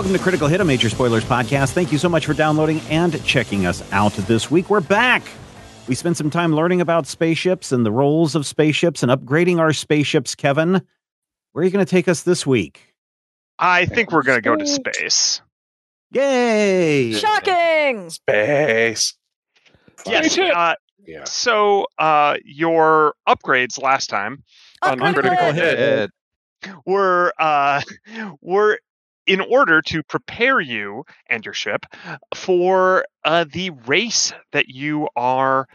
Welcome 0.00 0.16
to 0.16 0.22
Critical 0.22 0.48
Hit, 0.48 0.62
a 0.62 0.64
major 0.64 0.88
spoilers 0.88 1.26
podcast. 1.26 1.72
Thank 1.72 1.92
you 1.92 1.98
so 1.98 2.08
much 2.08 2.24
for 2.24 2.32
downloading 2.32 2.80
and 2.88 3.22
checking 3.22 3.66
us 3.66 3.82
out 3.92 4.14
this 4.14 4.50
week. 4.50 4.70
We're 4.70 4.80
back. 4.80 5.22
We 5.88 5.94
spent 5.94 6.16
some 6.16 6.30
time 6.30 6.54
learning 6.54 6.80
about 6.80 7.06
spaceships 7.06 7.70
and 7.70 7.84
the 7.84 7.92
roles 7.92 8.34
of 8.34 8.46
spaceships 8.46 9.02
and 9.02 9.12
upgrading 9.12 9.58
our 9.58 9.74
spaceships. 9.74 10.34
Kevin, 10.34 10.80
where 11.52 11.60
are 11.60 11.64
you 11.64 11.70
going 11.70 11.84
to 11.84 11.90
take 11.90 12.08
us 12.08 12.22
this 12.22 12.46
week? 12.46 12.94
I 13.58 13.84
think 13.84 14.10
we're 14.10 14.22
going 14.22 14.38
to 14.38 14.40
go 14.42 14.56
to 14.56 14.66
space. 14.66 15.42
Yay! 16.12 17.12
Shocking! 17.12 18.08
Space. 18.08 19.12
Yes. 20.06 20.38
Uh, 20.38 20.76
Yeah. 21.06 21.24
so 21.24 21.88
uh, 21.98 22.38
your 22.42 23.12
upgrades 23.28 23.78
last 23.78 24.08
time 24.08 24.44
On 24.80 24.98
critical 24.98 25.22
critical 25.24 25.52
hit. 25.52 25.78
hit. 25.78 26.10
were 26.86 27.34
uh, 27.38 27.82
were 28.40 28.78
in 29.30 29.40
order 29.40 29.80
to 29.80 30.02
prepare 30.02 30.58
you 30.60 31.04
and 31.28 31.44
your 31.44 31.54
ship 31.54 31.86
for 32.34 33.04
uh, 33.24 33.44
the 33.52 33.70
race 33.86 34.32
that 34.50 34.66
you 34.66 35.06
are 35.14 35.68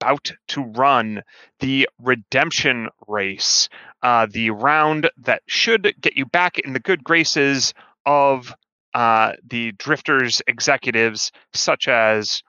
about 0.00 0.32
to 0.48 0.62
run, 0.62 1.22
the 1.60 1.86
redemption 2.00 2.88
race, 3.06 3.68
uh, 4.02 4.26
the 4.30 4.48
round 4.48 5.10
that 5.18 5.42
should 5.46 5.94
get 6.00 6.16
you 6.16 6.24
back 6.24 6.58
in 6.58 6.72
the 6.72 6.80
good 6.80 7.04
graces 7.04 7.74
of 8.06 8.54
uh, 8.94 9.32
the 9.46 9.72
drifters 9.72 10.40
executives, 10.46 11.32
such 11.52 11.88
as. 11.88 12.42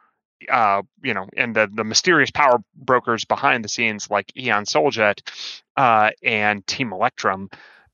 Uh, 0.51 0.81
you 1.01 1.13
know, 1.13 1.25
and 1.37 1.55
the, 1.55 1.69
the 1.73 1.85
mysterious 1.85 2.29
power 2.29 2.57
brokers 2.75 3.23
behind 3.23 3.63
the 3.63 3.69
scenes 3.69 4.09
like 4.09 4.29
Eon 4.35 4.65
Soljet 4.65 5.21
uh, 5.77 6.09
and 6.21 6.67
Team 6.67 6.91
Electrum. 6.91 7.49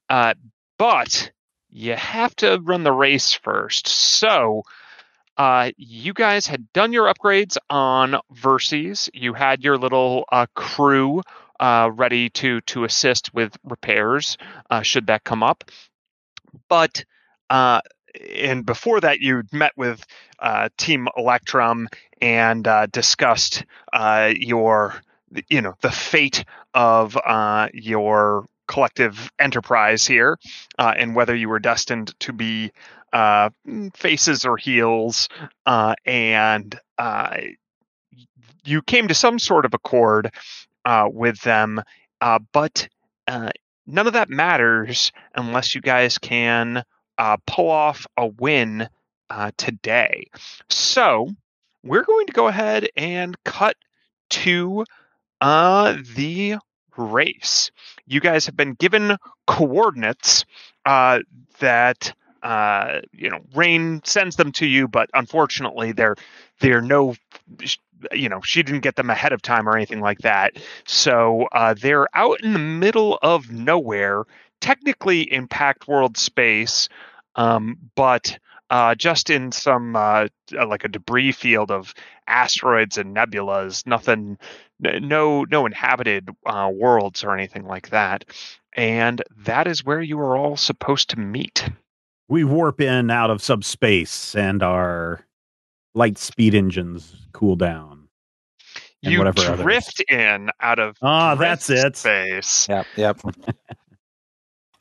Uh, 0.09 0.33
but 0.80 1.30
you 1.70 1.95
have 1.95 2.36
to 2.38 2.59
run 2.64 2.84
the 2.84 2.92
race 2.92 3.34
first. 3.34 3.88
So 3.88 4.64
uh, 5.38 5.72
you 5.78 6.14
guys 6.14 6.48
had 6.48 6.72
done 6.73 6.92
your 6.92 7.11
upgrades 7.11 7.58
on 7.70 8.20
Verses. 8.31 9.09
You 9.14 9.34
had 9.34 9.64
your 9.64 9.78
little 9.78 10.26
uh, 10.31 10.48
crew 10.53 11.22
uh, 11.59 11.92
ready 11.94 12.30
to 12.30 12.61
to 12.61 12.84
assist 12.84 13.34
with 13.34 13.58
repairs 13.64 14.38
uh, 14.70 14.81
should 14.81 15.08
that 15.08 15.23
come 15.23 15.44
up. 15.44 15.64
But 16.67 17.06
uh, 17.50 17.81
and 18.36 18.66
before 18.66 19.00
that, 19.02 19.20
you 19.20 19.44
met 19.52 19.72
with 19.78 20.06
uh, 20.39 20.70
Team 20.78 21.08
Electrum 21.16 21.88
and 22.22 22.67
discussed 22.92 23.64
your 23.94 25.02
you 25.48 25.61
know 25.61 25.76
the 25.81 25.92
fate 25.92 26.44
of 26.73 27.17
your 27.73 28.45
collective 28.70 29.31
enterprise 29.39 30.06
here 30.06 30.38
uh, 30.78 30.94
and 30.95 31.16
whether 31.16 31.36
you 31.36 31.50
were 31.50 31.59
destined 31.59 32.17
to 32.20 32.31
be 32.31 32.72
uh, 33.11 33.50
faces 33.95 34.45
or 34.45 34.56
heels 34.56 35.28
uh, 35.66 35.95
and 36.06 36.80
uh, 37.00 37.38
you 38.64 38.81
came 38.84 39.08
to 39.08 39.16
some 39.16 39.39
sort 39.39 39.66
of 39.66 39.73
accord 39.73 40.31
uh, 40.86 41.09
with 41.11 41.42
them 41.42 41.81
uh, 42.22 42.39
but 42.53 42.88
none 43.28 44.08
of 44.08 44.14
that 44.14 44.30
matters 44.30 45.11
unless 45.36 45.73
you 45.73 45.81
guys 45.81 46.17
can 46.20 46.83
pull 47.48 47.70
off 47.70 48.06
a 48.17 48.28
win 48.28 48.88
today. 49.58 50.28
So 50.70 51.30
we're 51.83 52.04
going 52.04 52.28
to 52.28 52.33
go 52.33 52.48
ahead 52.48 52.89
and 52.95 53.36
cut 53.44 53.76
to 54.30 54.86
the 55.42 56.58
race. 56.98 57.72
You 58.06 58.20
guys 58.20 58.45
have 58.45 58.56
been 58.56 58.73
given 58.73 59.18
coordinates 59.48 60.45
uh, 60.86 61.20
that 61.60 62.14
uh, 62.44 63.02
you 63.11 63.30
know 63.30 63.39
Rain 63.54 64.02
sends 64.04 64.36
them 64.36 64.52
to 64.54 64.66
you, 64.66 64.88
but 64.88 65.10
unfortunately, 65.14 65.92
they're 65.92 66.16
they're 66.60 66.82
no. 66.82 67.16
You 68.14 68.30
know, 68.30 68.39
she 68.42 68.64
didn't 68.64 68.80
get 68.82 68.95
them 68.95 69.10
ahead 69.10 69.33
of 69.33 69.42
time 69.42 69.67
or 69.67 69.76
anything 69.76 70.00
like 70.00 70.20
that. 70.20 70.55
So 70.86 71.50
uh, 71.52 71.73
they're 71.73 72.08
out 72.14 72.42
in 72.42 72.54
the 72.54 72.60
middle 72.60 73.20
of 73.21 73.52
nowhere, 73.52 74.23
technically 74.61 75.21
in 75.21 75.50
packed 75.50 75.86
world 75.86 76.16
space, 76.17 76.88
um, 77.36 77.77
but 77.95 78.39
uh, 78.70 78.96
just 78.96 79.30
in 79.30 79.52
some 79.52 79.96
uh, 79.96 80.28
like 80.68 80.84
a 80.84 80.88
debris 80.90 81.32
field 81.32 81.72
of 81.72 81.94
asteroids 82.28 82.98
and 82.98 83.16
nebulas. 83.16 83.86
Nothing, 83.88 84.38
no, 84.80 85.44
no 85.46 85.66
inhabited 85.66 86.30
uh, 86.46 86.70
worlds 86.74 87.24
or 87.24 87.34
anything 87.36 87.66
like 87.66 87.90
that. 87.90 88.26
And 88.74 89.22
that 89.46 89.68
is 89.68 89.84
where 89.84 90.02
you 90.02 90.20
are 90.20 90.38
all 90.38 90.56
supposed 90.56 91.10
to 91.12 91.20
meet. 91.20 91.68
We 92.28 92.44
warp 92.44 92.80
in 92.80 93.10
out 93.10 93.32
of 93.32 93.42
subspace 93.42 94.36
and 94.36 94.62
our 94.62 95.26
light 95.96 96.18
speed 96.20 96.54
engines 96.54 97.16
cool 97.34 97.56
down. 97.56 98.08
And 99.04 99.14
you 99.14 99.20
whatever 99.20 99.42
others. 99.42 99.64
drift 99.64 100.04
in 100.10 100.52
out 100.60 100.78
of 100.78 100.98
Ah, 101.02 101.34
that's 101.36 101.70
it. 101.70 101.96
space. 101.96 102.68
Yep. 102.70 102.86
Yep. 102.98 103.22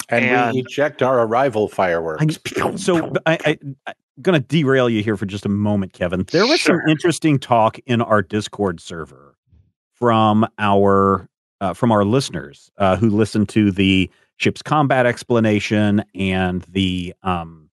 and, 0.08 0.24
And- 0.24 0.54
we 0.54 0.60
eject 0.60 1.02
our 1.02 1.20
arrival 1.20 1.68
fireworks. 1.68 2.38
I, 2.60 2.76
so 2.76 3.12
I, 3.26 3.38
I, 3.44 3.58
I'm 3.86 3.94
going 4.22 4.40
to 4.40 4.46
derail 4.46 4.88
you 4.88 5.02
here 5.02 5.16
for 5.16 5.26
just 5.26 5.46
a 5.46 5.48
moment, 5.50 5.92
Kevin. 5.92 6.24
There 6.30 6.46
was 6.46 6.60
some 6.60 6.80
interesting 6.88 7.38
talk 7.38 7.78
in 7.86 8.00
our 8.02 8.22
Discord 8.22 8.80
server 8.80 9.36
from 9.94 10.46
our 10.58 11.28
uh, 11.60 11.74
from 11.74 11.90
our 11.90 12.04
listeners 12.04 12.70
uh, 12.78 12.96
who 12.96 13.10
listened 13.10 13.48
to 13.50 13.70
the 13.72 14.08
ship's 14.36 14.62
combat 14.62 15.06
explanation 15.06 16.04
and 16.14 16.62
the 16.62 17.14
um, 17.22 17.68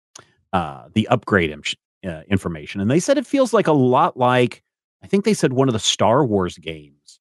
uh, 0.54 0.86
the 0.94 1.08
upgrade 1.10 1.52
im- 1.52 1.64
uh, 2.10 2.22
information, 2.28 2.82
and 2.82 2.90
they 2.90 3.00
said 3.00 3.18
it 3.18 3.28
feels 3.28 3.54
like 3.54 3.68
a 3.68 3.72
lot 3.74 4.18
like 4.18 4.64
I 5.04 5.08
think 5.08 5.24
they 5.24 5.34
said 5.36 5.54
one 5.54 5.70
of 5.70 5.74
the 5.74 5.80
Star 5.80 6.26
Wars 6.26 6.58
games 6.58 7.20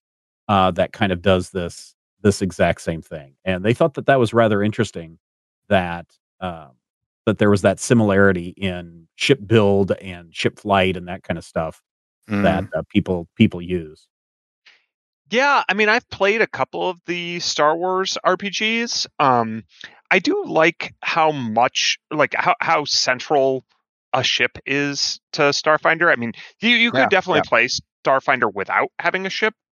uh, 0.48 0.70
that 0.72 0.92
kind 0.92 1.12
of 1.12 1.20
does 1.20 1.50
this 1.50 1.93
this 2.24 2.42
exact 2.42 2.80
same 2.80 3.02
thing, 3.02 3.36
and 3.44 3.64
they 3.64 3.74
thought 3.74 3.94
that 3.94 4.06
that 4.06 4.18
was 4.18 4.34
rather 4.34 4.64
interesting 4.64 5.18
that. 5.68 6.06
Um, 6.40 6.72
that 7.26 7.38
there 7.38 7.48
was 7.48 7.62
that 7.62 7.80
similarity 7.80 8.48
in 8.48 9.08
ship 9.14 9.40
build 9.46 9.92
and 9.92 10.34
ship 10.34 10.58
flight 10.58 10.94
and 10.94 11.08
that 11.08 11.22
kind 11.22 11.38
of 11.38 11.44
stuff 11.44 11.82
Mm. 12.28 12.42
that 12.42 12.64
uh, 12.76 12.82
people 12.90 13.28
people 13.34 13.62
use. 13.62 14.08
Yeah, 15.30 15.62
I 15.68 15.74
mean, 15.74 15.88
I've 15.88 16.08
played 16.10 16.42
a 16.42 16.46
couple 16.46 16.88
of 16.88 17.00
the 17.06 17.40
Star 17.40 17.76
Wars 17.76 18.18
RPGs. 18.24 19.06
Um, 19.18 19.64
I 20.10 20.18
do 20.18 20.44
like 20.44 20.94
how 21.00 21.32
much, 21.32 21.98
like 22.10 22.34
how 22.36 22.54
how 22.60 22.84
central 22.84 23.64
a 24.12 24.22
ship 24.22 24.58
is 24.66 25.18
to 25.32 25.42
Starfinder. 25.42 26.12
I 26.12 26.16
mean, 26.16 26.32
you 26.60 26.70
you 26.70 26.92
could 26.92 26.98
Yeah, 27.00 27.08
definitely 27.08 27.42
play 27.42 27.68
Starfinder 28.06 28.52
without 28.52 28.90
having 28.98 29.26
a 29.26 29.30
ship 29.30 29.54
sh- 29.54 29.63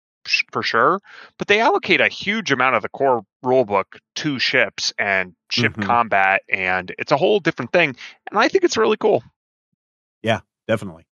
for 0.52 0.64
sure, 0.64 1.00
but 1.38 1.48
they 1.48 1.60
allocate 1.60 2.02
a 2.02 2.08
huge 2.08 2.52
amount 2.52 2.76
of 2.76 2.82
the 2.82 2.90
core 2.90 3.24
rulebook 3.44 4.00
to 4.16 4.40
ships 4.40 4.94
and 5.00 5.34
ship 5.50 5.74
Mhm. 5.74 5.84
combat, 5.84 6.42
and 6.50 6.94
it's 6.98 7.12
a 7.12 7.18
whole 7.18 7.40
different 7.40 7.72
thing. 7.72 7.96
And 8.30 8.40
I 8.40 8.48
think 8.48 8.64
it's 8.64 8.78
really 8.78 8.98
cool. 8.98 9.24
Yeah, 10.22 10.42
definitely. 10.68 11.06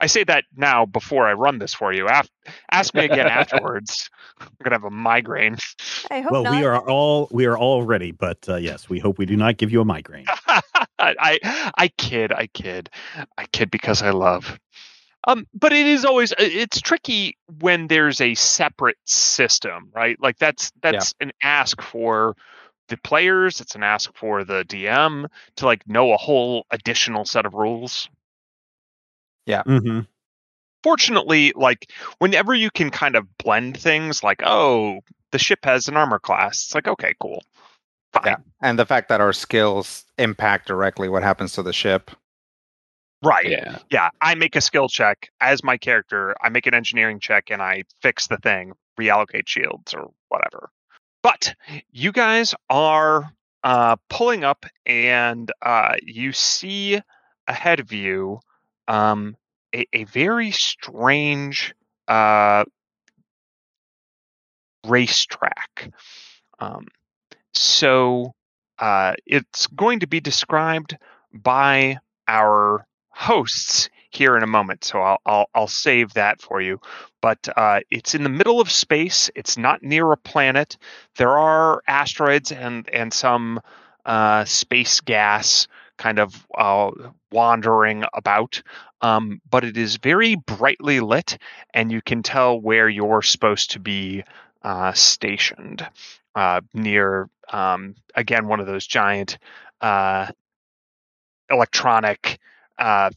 I 0.00 0.06
say 0.06 0.24
that 0.24 0.44
now 0.54 0.86
before 0.86 1.26
I 1.26 1.32
run 1.34 1.58
this 1.58 1.72
for 1.72 1.92
you. 1.92 2.06
Af- 2.08 2.28
ask 2.70 2.94
me 2.94 3.04
again 3.04 3.26
afterwards. 3.28 4.10
I'm 4.40 4.48
gonna 4.62 4.74
have 4.74 4.84
a 4.84 4.90
migraine. 4.90 5.56
I 6.10 6.20
hope 6.20 6.32
well, 6.32 6.42
not. 6.42 6.50
we 6.52 6.64
are 6.64 6.88
all 6.88 7.28
we 7.30 7.46
are 7.46 7.56
all 7.56 7.84
ready, 7.84 8.10
but 8.10 8.46
uh, 8.48 8.56
yes, 8.56 8.88
we 8.88 8.98
hope 8.98 9.18
we 9.18 9.24
do 9.26 9.36
not 9.36 9.56
give 9.56 9.70
you 9.70 9.80
a 9.80 9.84
migraine. 9.84 10.26
I 10.98 11.38
I 11.76 11.88
kid, 11.96 12.32
I 12.32 12.48
kid, 12.48 12.90
I 13.38 13.46
kid 13.46 13.70
because 13.70 14.02
I 14.02 14.10
love. 14.10 14.58
Um, 15.26 15.46
but 15.54 15.72
it 15.72 15.86
is 15.86 16.04
always 16.04 16.32
uh, 16.32 16.36
it's 16.38 16.80
tricky 16.80 17.36
when 17.60 17.86
there's 17.86 18.20
a 18.20 18.34
separate 18.34 18.98
system, 19.04 19.90
right? 19.94 20.20
Like 20.20 20.38
that's 20.38 20.70
that's 20.82 21.14
an 21.20 21.32
ask 21.42 21.80
for 21.80 22.36
the 22.88 22.96
players. 22.98 23.60
It's 23.60 23.74
an 23.74 23.82
ask 23.82 24.14
for 24.14 24.44
the 24.44 24.64
DM 24.64 25.26
to 25.56 25.64
like 25.64 25.88
know 25.88 26.12
a 26.12 26.16
whole 26.16 26.66
additional 26.70 27.24
set 27.24 27.46
of 27.46 27.54
rules. 27.54 28.08
Yeah. 29.46 29.62
Mm-hmm. 29.62 30.00
Fortunately, 30.82 31.52
like 31.56 31.90
whenever 32.18 32.54
you 32.54 32.70
can 32.70 32.90
kind 32.90 33.16
of 33.16 33.38
blend 33.38 33.78
things, 33.78 34.22
like 34.22 34.42
oh, 34.44 35.00
the 35.32 35.38
ship 35.38 35.60
has 35.64 35.88
an 35.88 35.96
armor 35.96 36.18
class. 36.18 36.64
It's 36.66 36.74
like 36.74 36.88
okay, 36.88 37.14
cool, 37.18 37.42
fine. 38.12 38.24
Yeah. 38.26 38.36
And 38.60 38.78
the 38.78 38.86
fact 38.86 39.08
that 39.08 39.22
our 39.22 39.32
skills 39.32 40.04
impact 40.18 40.68
directly 40.68 41.08
what 41.08 41.22
happens 41.22 41.54
to 41.54 41.62
the 41.62 41.72
ship. 41.72 42.10
Right? 43.24 43.48
Yeah. 43.48 43.78
yeah, 43.90 44.10
I 44.20 44.34
make 44.34 44.56
a 44.56 44.60
skill 44.60 44.88
check 44.88 45.30
as 45.40 45.64
my 45.64 45.76
character. 45.76 46.34
I 46.42 46.48
make 46.48 46.66
an 46.66 46.74
engineering 46.74 47.20
check 47.20 47.50
and 47.50 47.62
I 47.62 47.84
fix 48.02 48.26
the 48.26 48.36
thing, 48.36 48.72
reallocate 48.98 49.46
shields 49.46 49.94
or 49.94 50.10
whatever. 50.28 50.70
But 51.22 51.54
you 51.90 52.12
guys 52.12 52.54
are 52.68 53.32
uh, 53.62 53.96
pulling 54.10 54.44
up 54.44 54.66
and 54.84 55.50
uh, 55.62 55.94
you 56.02 56.32
see 56.32 57.00
ahead 57.48 57.80
of 57.80 57.92
you 57.92 58.40
um, 58.88 59.36
a, 59.74 59.86
a 59.92 60.04
very 60.04 60.50
strange 60.50 61.74
uh, 62.08 62.64
racetrack. 64.86 65.92
Um, 66.58 66.88
so 67.54 68.32
uh, 68.78 69.14
it's 69.26 69.66
going 69.68 70.00
to 70.00 70.06
be 70.06 70.20
described 70.20 70.96
by 71.32 71.98
our 72.28 72.86
hosts 73.14 73.88
here 74.10 74.36
in 74.36 74.42
a 74.42 74.46
moment, 74.48 74.84
so 74.84 75.00
I'll 75.00 75.18
I'll, 75.24 75.46
I'll 75.54 75.68
save 75.68 76.14
that 76.14 76.40
for 76.40 76.60
you. 76.60 76.80
But 77.20 77.48
uh, 77.56 77.80
it's 77.90 78.14
in 78.14 78.22
the 78.22 78.28
middle 78.28 78.60
of 78.60 78.70
space. 78.70 79.30
It's 79.34 79.56
not 79.56 79.82
near 79.82 80.10
a 80.12 80.16
planet. 80.16 80.76
There 81.16 81.36
are 81.36 81.82
asteroids 81.86 82.52
and 82.52 82.88
and 82.90 83.12
some 83.12 83.60
uh, 84.04 84.44
space 84.44 85.00
gas 85.00 85.66
kind 85.96 86.18
of 86.18 86.46
uh, 86.56 86.90
wandering 87.30 88.04
about, 88.12 88.62
um, 89.00 89.40
but 89.48 89.64
it 89.64 89.76
is 89.76 89.96
very 89.96 90.34
brightly 90.34 91.00
lit, 91.00 91.38
and 91.72 91.90
you 91.92 92.02
can 92.02 92.22
tell 92.22 92.60
where 92.60 92.88
you're 92.88 93.22
supposed 93.22 93.72
to 93.72 93.78
be 93.78 94.24
uh, 94.62 94.92
stationed 94.92 95.86
uh, 96.34 96.60
near 96.72 97.28
um, 97.52 97.94
again 98.14 98.48
one 98.48 98.60
of 98.60 98.66
those 98.66 98.86
giant 98.86 99.38
uh, 99.80 100.26
electronic 101.50 102.38
uh, 102.78 103.10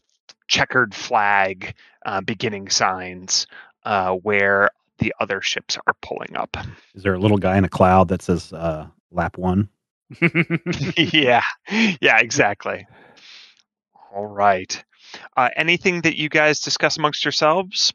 checkered 0.48 0.94
flag 0.94 1.74
uh, 2.06 2.22
beginning 2.22 2.70
signs 2.70 3.48
uh, 3.84 4.14
where 4.14 4.70
the 5.00 5.14
other 5.20 5.42
ships 5.42 5.78
are 5.88 5.96
pulling 6.02 6.36
up. 6.36 6.58
Is 6.96 7.04
there 7.04 7.14
a 7.14 7.20
little 7.20 7.38
guy 7.38 7.58
in 7.58 7.64
a 7.64 7.70
cloud 7.70 8.08
that 8.10 8.22
says 8.22 8.52
uh, 8.54 8.88
lap 9.12 9.38
one? 9.38 9.70
yeah, 10.98 11.44
yeah, 11.70 12.20
exactly. 12.20 12.88
All 14.16 14.26
right. 14.26 14.84
Uh, 15.36 15.50
anything 15.56 16.02
that 16.02 16.18
you 16.18 16.30
guys 16.30 16.60
discuss 16.60 16.98
amongst 16.98 17.24
yourselves? 17.24 17.94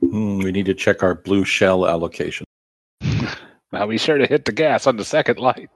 Hmm, 0.00 0.38
we 0.38 0.52
need 0.52 0.66
to 0.66 0.74
check 0.74 1.02
our 1.02 1.14
blue 1.14 1.44
shell 1.44 1.86
allocation. 1.86 2.44
Now 3.72 3.86
be 3.86 3.96
sure 3.96 4.18
to 4.18 4.26
hit 4.26 4.44
the 4.44 4.52
gas 4.52 4.86
on 4.86 4.98
the 4.98 5.04
second 5.04 5.38
light. 5.38 5.70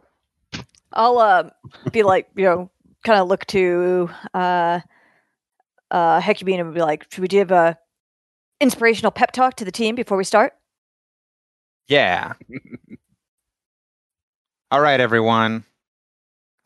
I'll 0.92 1.18
uh, 1.18 1.48
be 1.92 2.02
like, 2.02 2.28
you 2.36 2.44
know, 2.44 2.70
kind 3.06 3.20
of 3.20 3.28
look 3.28 3.46
to 3.46 4.10
uh, 4.34 4.80
uh, 5.90 6.20
Hecubine 6.20 6.60
and 6.60 6.74
be 6.74 6.80
like, 6.80 7.06
should 7.10 7.22
we 7.22 7.28
give 7.28 7.52
a 7.52 7.78
inspirational 8.60 9.12
pep 9.12 9.32
talk 9.32 9.54
to 9.56 9.64
the 9.64 9.70
team 9.70 9.94
before 9.94 10.18
we 10.18 10.24
start? 10.24 10.54
Yeah. 11.88 12.32
All 14.72 14.80
right, 14.80 14.98
everyone. 14.98 15.64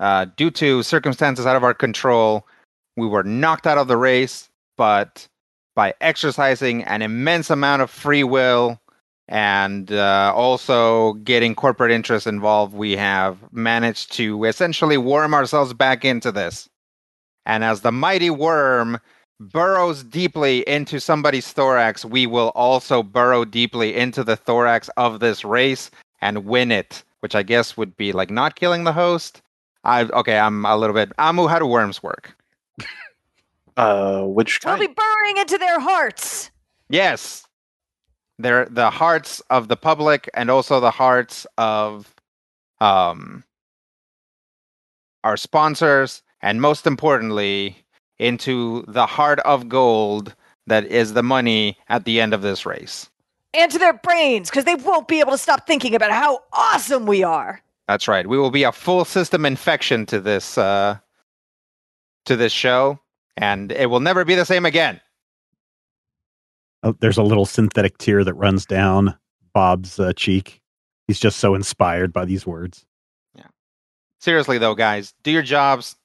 Uh, 0.01 0.25
due 0.37 0.51
to 0.51 0.83
circumstances 0.83 1.45
out 1.45 1.57
of 1.57 1.63
our 1.63 1.75
control, 1.75 2.47
we 2.97 3.07
were 3.07 3.23
knocked 3.23 3.67
out 3.67 3.77
of 3.77 3.87
the 3.87 3.99
race, 3.99 4.49
but 4.79 5.29
by 5.77 5.93
exercising 6.01 6.83
an 6.85 7.03
immense 7.03 7.51
amount 7.51 7.83
of 7.83 7.91
free 7.91 8.25
will 8.25 8.81
and 9.31 9.93
uh, 9.93 10.33
also 10.35 11.13
getting 11.15 11.55
corporate 11.55 11.93
interests 11.93 12.27
involved, 12.27 12.75
we 12.75 12.97
have 12.97 13.39
managed 13.53 14.13
to 14.15 14.45
essentially 14.45 14.99
worm 14.99 15.33
ourselves 15.35 15.73
back 15.73 16.05
into 16.05 16.33
this. 16.33 16.69
And 17.47 17.63
as 17.63 17.83
the 17.83 17.93
mighty 17.93 18.29
worm 18.29 18.99
burrows 19.39 20.03
deeply 20.03 20.69
into 20.69 21.01
somebody's 21.01 21.53
thorax, 21.53 22.05
we 22.05 22.27
will 22.27 22.51
also 22.57 23.05
burrow 23.05 23.45
deeply 23.45 23.95
into 23.95 24.25
the 24.25 24.37
thorax 24.37 24.91
of 24.97 25.21
this 25.21 25.45
race 25.45 25.93
and 26.21 26.45
win 26.45 26.73
it, 26.73 27.05
which 27.21 27.37
I 27.37 27.45
guess 27.45 27.77
would 27.77 27.97
be 27.97 28.11
like 28.13 28.31
not 28.31 28.57
killing 28.57 28.83
the 28.83 28.93
host. 28.93 29.43
I 29.85 30.03
okay, 30.03 30.39
I'm 30.39 30.67
a 30.67 30.77
little 30.77 30.93
bit. 30.93 31.13
Amu, 31.19 31.47
how 31.47 31.59
do 31.59 31.67
worms 31.67 32.03
work? 32.03 32.37
Uh, 33.77 34.25
which 34.25 34.61
kind? 34.61 34.79
We'll 34.79 34.89
be 34.89 34.95
burrowing 34.95 35.39
into 35.39 35.57
their 35.57 35.81
hearts. 35.81 36.51
Yes, 36.91 37.47
they're 38.43 38.67
the 38.67 38.91
hearts 38.91 39.41
of 39.51 39.69
the 39.69 39.77
public 39.77 40.29
and 40.35 40.51
also 40.51 40.81
the 40.81 40.91
hearts 40.91 41.47
of 41.59 42.15
um 42.81 43.45
our 45.23 45.37
sponsors, 45.37 46.23
and 46.41 46.63
most 46.63 46.87
importantly, 46.87 47.77
into 48.19 48.85
the 48.89 49.07
heart 49.07 49.39
of 49.41 49.69
gold 49.69 50.35
that 50.67 50.87
is 50.87 51.13
the 51.13 51.23
money 51.23 51.77
at 51.89 52.05
the 52.05 52.21
end 52.21 52.33
of 52.33 52.43
this 52.43 52.65
race. 52.65 53.11
And 53.53 53.71
to 53.73 53.79
their 53.79 53.93
brains, 53.93 54.49
because 54.49 54.65
they 54.65 54.77
won't 54.77 55.09
be 55.09 55.21
able 55.21 55.33
to 55.33 55.39
stop 55.39 55.67
thinking 55.67 55.95
about 55.95 56.11
how 56.13 56.41
awesome 56.53 57.05
we 57.07 57.23
are. 57.23 57.61
That's 57.89 58.07
right. 58.07 58.27
We 58.27 58.39
will 58.39 58.53
be 58.53 58.63
a 58.63 58.73
full 58.73 59.05
system 59.05 59.45
infection 59.45 60.07
to 60.07 60.21
this 60.21 60.57
uh 60.57 60.99
to 62.27 62.37
this 62.37 62.53
show, 62.53 63.01
and 63.37 63.73
it 63.73 63.91
will 63.91 64.01
never 64.01 64.25
be 64.25 64.35
the 64.35 64.45
same 64.45 64.65
again. 64.65 65.01
Oh, 66.83 66.95
there's 67.01 67.19
a 67.19 67.23
little 67.23 67.47
synthetic 67.47 67.99
tear 67.99 68.25
that 68.25 68.35
runs 68.35 68.65
down 68.65 69.15
Bob's 69.53 69.99
uh, 70.01 70.13
cheek. 70.15 70.61
He's 71.07 71.21
just 71.21 71.39
so 71.39 71.55
inspired 71.55 72.13
by 72.13 72.25
these 72.25 72.47
words. 72.47 72.87
Yeah. 73.35 73.49
Seriously 74.21 74.59
though, 74.59 74.75
guys, 74.75 75.13
do 75.23 75.31
your 75.31 75.43
jobs, 75.43 75.97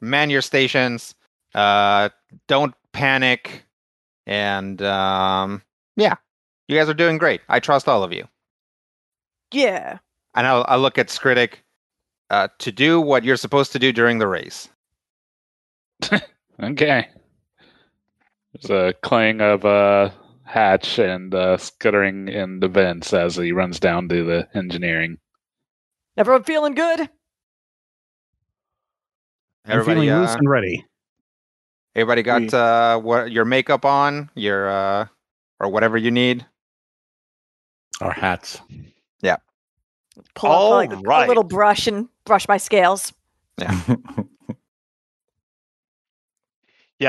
man 0.00 0.30
your 0.30 0.42
stations, 0.42 1.14
uh 1.54 2.10
don't 2.48 2.74
panic, 2.92 3.64
and 4.26 4.80
um 4.82 5.62
yeah. 5.96 6.14
You 6.68 6.78
guys 6.78 6.88
are 6.88 6.94
doing 6.94 7.18
great. 7.18 7.40
I 7.48 7.60
trust 7.60 7.88
all 7.88 8.02
of 8.04 8.12
you. 8.12 8.26
Yeah. 9.52 9.98
And 10.34 10.46
I'll, 10.46 10.64
I'll 10.68 10.78
look 10.78 10.96
at 10.96 11.08
Skritic 11.08 11.56
uh, 12.30 12.48
to 12.60 12.72
do 12.72 13.00
what 13.00 13.24
you're 13.24 13.36
supposed 13.36 13.72
to 13.72 13.78
do 13.78 13.92
during 13.92 14.18
the 14.18 14.26
race. 14.28 14.68
Okay. 16.62 17.08
There's 18.52 18.70
a 18.70 18.94
clang 19.00 19.40
of 19.40 19.64
uh, 19.64 20.10
hatch 20.44 20.98
and 20.98 21.34
uh, 21.34 21.56
scuttering 21.56 22.28
in 22.28 22.60
the 22.60 22.68
vents 22.68 23.12
as 23.12 23.36
he 23.36 23.52
runs 23.52 23.80
down 23.80 24.08
to 24.08 24.24
the 24.24 24.48
engineering. 24.54 25.18
Everyone 26.16 26.44
feeling 26.44 26.74
good? 26.74 27.00
I'm 27.00 27.08
Everybody, 29.66 30.06
feeling 30.06 30.20
loose 30.20 30.30
uh, 30.30 30.38
and 30.38 30.50
ready. 30.50 30.84
everybody 31.94 32.22
got 32.22 32.52
uh, 32.52 32.98
what 32.98 33.30
your 33.30 33.44
makeup 33.44 33.84
on, 33.84 34.30
your 34.34 34.68
uh, 34.68 35.06
or 35.60 35.68
whatever 35.70 35.96
you 35.96 36.10
need. 36.10 36.44
Our 38.00 38.12
hats. 38.12 38.60
Pull 40.34 40.50
out 40.50 40.56
All 40.56 40.70
like, 40.72 40.90
right. 41.04 41.24
a 41.24 41.28
little 41.28 41.44
brush 41.44 41.86
and 41.86 42.08
brush 42.24 42.48
my 42.48 42.56
scales. 42.56 43.12
Yeah, 43.58 43.78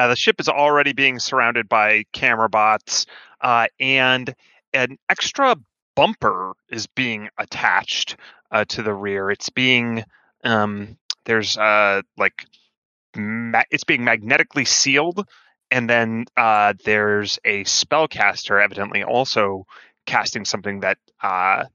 the 0.08 0.16
ship 0.16 0.40
is 0.40 0.50
already 0.50 0.94
being 0.94 1.20
surrounded 1.20 1.70
by 1.70 2.06
camera 2.14 2.50
bots, 2.50 3.06
uh, 3.42 3.68
and 3.80 4.34
an 4.74 4.98
extra 5.10 5.56
bumper 5.96 6.54
is 6.70 6.88
being 6.88 7.30
attached 7.38 8.16
uh, 8.52 8.66
to 8.66 8.82
the 8.82 8.94
rear. 8.94 9.30
It's 9.30 9.50
being 9.50 10.04
um, 10.44 10.98
there's 11.26 11.58
uh, 11.58 12.02
like 12.18 12.46
ma- 13.16 13.64
it's 13.72 13.84
being 13.84 14.04
magnetically 14.04 14.66
sealed, 14.66 15.28
and 15.72 15.90
then 15.90 16.26
uh, 16.38 16.74
there's 16.84 17.40
a 17.46 17.64
spellcaster 17.64 18.62
evidently 18.62 19.04
also 19.04 19.66
casting 20.06 20.46
something 20.46 20.82
that 20.82 20.98
uh, 21.22 21.66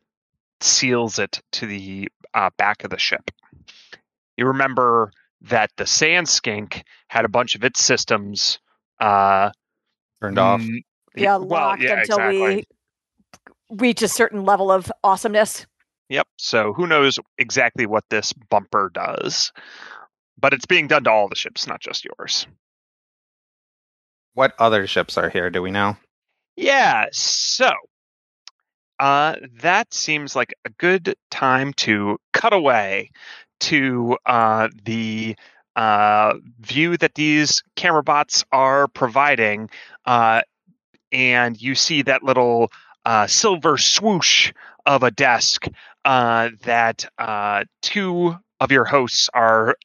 seals 0.60 1.18
it 1.18 1.40
to 1.52 1.66
the 1.66 2.08
uh, 2.34 2.50
back 2.58 2.84
of 2.84 2.90
the 2.90 2.98
ship. 2.98 3.30
You 4.36 4.46
remember 4.46 5.12
that 5.42 5.70
the 5.76 5.86
sand 5.86 6.28
skink 6.28 6.84
had 7.08 7.24
a 7.24 7.28
bunch 7.28 7.54
of 7.54 7.64
its 7.64 7.82
systems 7.82 8.58
uh 9.00 9.50
Turned 10.20 10.38
off. 10.38 10.60
mm, 10.60 10.82
Yeah, 11.14 11.36
well, 11.36 11.46
locked 11.46 11.82
yeah, 11.82 12.00
until 12.00 12.16
exactly. 12.18 12.66
we 13.70 13.76
reach 13.76 14.02
a 14.02 14.08
certain 14.08 14.44
level 14.44 14.70
of 14.72 14.90
awesomeness. 15.04 15.66
Yep. 16.08 16.26
So 16.38 16.72
who 16.72 16.86
knows 16.86 17.18
exactly 17.36 17.86
what 17.86 18.04
this 18.10 18.32
bumper 18.32 18.90
does? 18.92 19.52
But 20.40 20.54
it's 20.54 20.66
being 20.66 20.86
done 20.88 21.04
to 21.04 21.10
all 21.10 21.28
the 21.28 21.36
ships, 21.36 21.66
not 21.66 21.80
just 21.80 22.04
yours. 22.04 22.46
What 24.34 24.54
other 24.58 24.86
ships 24.86 25.18
are 25.18 25.28
here? 25.28 25.50
Do 25.50 25.62
we 25.62 25.70
know? 25.70 25.96
Yeah. 26.56 27.06
So 27.12 27.70
uh, 29.00 29.36
that 29.60 29.92
seems 29.92 30.34
like 30.34 30.54
a 30.64 30.70
good 30.70 31.14
time 31.30 31.72
to 31.74 32.18
cut 32.32 32.52
away 32.52 33.10
to 33.60 34.16
uh, 34.26 34.68
the 34.84 35.36
uh, 35.76 36.34
view 36.60 36.96
that 36.96 37.14
these 37.14 37.62
camera 37.76 38.02
bots 38.02 38.44
are 38.50 38.88
providing. 38.88 39.70
Uh, 40.04 40.42
and 41.12 41.60
you 41.60 41.74
see 41.74 42.02
that 42.02 42.22
little 42.22 42.70
uh, 43.04 43.26
silver 43.26 43.78
swoosh 43.78 44.52
of 44.84 45.02
a 45.02 45.10
desk 45.10 45.66
uh, 46.04 46.50
that 46.64 47.08
uh, 47.18 47.64
two 47.82 48.34
of 48.60 48.72
your 48.72 48.84
hosts 48.84 49.30
are 49.34 49.76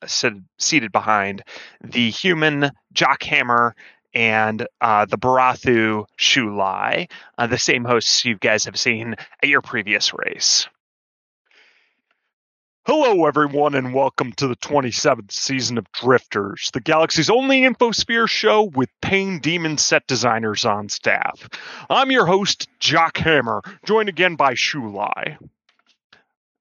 seated 0.57 0.91
behind 0.91 1.43
the 1.83 2.09
human 2.09 2.71
Jockhammer 2.93 3.73
and 4.13 4.67
uh, 4.81 5.05
the 5.05 5.17
Barathu 5.17 6.05
Shulai, 6.19 7.09
uh, 7.37 7.47
the 7.47 7.57
same 7.57 7.83
hosts 7.83 8.25
you 8.25 8.37
guys 8.37 8.65
have 8.65 8.79
seen 8.79 9.15
at 9.41 9.49
your 9.49 9.61
previous 9.61 10.13
race. 10.13 10.67
Hello, 12.85 13.27
everyone, 13.27 13.75
and 13.75 13.93
welcome 13.93 14.33
to 14.33 14.45
the 14.45 14.57
27th 14.57 15.31
season 15.31 15.77
of 15.77 15.89
Drifters, 15.93 16.69
the 16.73 16.81
galaxy's 16.81 17.29
only 17.29 17.61
infosphere 17.61 18.27
show 18.27 18.63
with 18.63 18.89
Pain 19.01 19.39
Demon 19.39 19.77
set 19.77 20.05
designers 20.05 20.65
on 20.65 20.89
staff. 20.89 21.47
I'm 21.89 22.11
your 22.11 22.25
host, 22.25 22.67
Jock 22.81 23.15
Hammer, 23.19 23.61
joined 23.85 24.09
again 24.09 24.35
by 24.35 24.55
Shulai. 24.55 25.37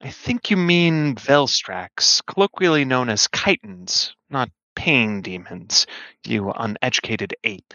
I 0.00 0.10
think 0.10 0.48
you 0.48 0.56
mean 0.56 1.16
Velstracs, 1.16 2.24
colloquially 2.24 2.84
known 2.84 3.08
as 3.08 3.26
Kytons, 3.26 4.12
not 4.30 4.48
pain 4.76 5.22
demons, 5.22 5.88
you 6.24 6.52
uneducated 6.52 7.34
ape. 7.42 7.74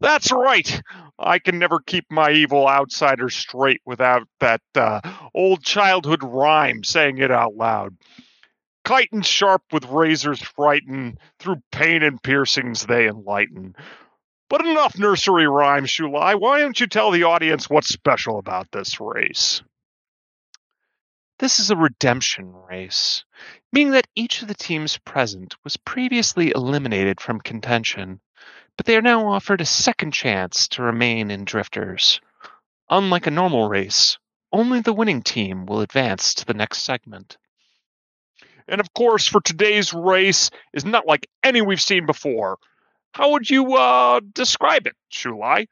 That's 0.00 0.32
right. 0.32 0.82
I 1.18 1.38
can 1.38 1.58
never 1.58 1.80
keep 1.80 2.06
my 2.10 2.30
evil 2.30 2.66
outsider 2.66 3.28
straight 3.28 3.82
without 3.84 4.26
that 4.40 4.62
uh, 4.74 5.00
old 5.34 5.62
childhood 5.62 6.22
rhyme 6.22 6.82
saying 6.84 7.18
it 7.18 7.30
out 7.30 7.54
loud. 7.54 7.96
Kyton 8.84 9.22
sharp 9.22 9.62
with 9.72 9.84
razors 9.84 10.40
frighten, 10.40 11.18
through 11.38 11.62
pain 11.70 12.02
and 12.02 12.22
piercings 12.22 12.86
they 12.86 13.08
enlighten. 13.08 13.76
But 14.48 14.66
enough 14.66 14.98
nursery 14.98 15.46
rhymes, 15.46 15.90
Shulai. 15.90 16.40
Why 16.40 16.60
don't 16.60 16.80
you 16.80 16.86
tell 16.86 17.10
the 17.10 17.24
audience 17.24 17.68
what's 17.68 17.88
special 17.88 18.38
about 18.38 18.72
this 18.72 18.98
race? 18.98 19.62
This 21.38 21.60
is 21.60 21.70
a 21.70 21.76
redemption 21.76 22.52
race, 22.52 23.24
meaning 23.72 23.92
that 23.92 24.08
each 24.16 24.42
of 24.42 24.48
the 24.48 24.54
teams 24.54 24.98
present 24.98 25.54
was 25.62 25.76
previously 25.76 26.50
eliminated 26.54 27.20
from 27.20 27.40
contention, 27.40 28.20
but 28.76 28.86
they 28.86 28.96
are 28.96 29.02
now 29.02 29.28
offered 29.28 29.60
a 29.60 29.66
second 29.66 30.12
chance 30.12 30.68
to 30.68 30.82
remain 30.82 31.30
in 31.30 31.44
Drifters. 31.44 32.20
Unlike 32.88 33.26
a 33.26 33.30
normal 33.30 33.68
race, 33.68 34.18
only 34.52 34.80
the 34.80 34.92
winning 34.92 35.22
team 35.22 35.66
will 35.66 35.80
advance 35.80 36.34
to 36.34 36.44
the 36.44 36.54
next 36.54 36.82
segment. 36.82 37.36
And 38.66 38.80
of 38.80 38.92
course, 38.94 39.26
for 39.26 39.40
today's 39.40 39.92
race 39.92 40.50
is 40.72 40.84
not 40.84 41.06
like 41.06 41.28
any 41.42 41.60
we've 41.60 41.80
seen 41.80 42.06
before. 42.06 42.58
How 43.12 43.32
would 43.32 43.50
you 43.50 43.74
uh, 43.74 44.20
describe 44.32 44.86
it, 44.86 44.94
Shulai? 45.12 45.66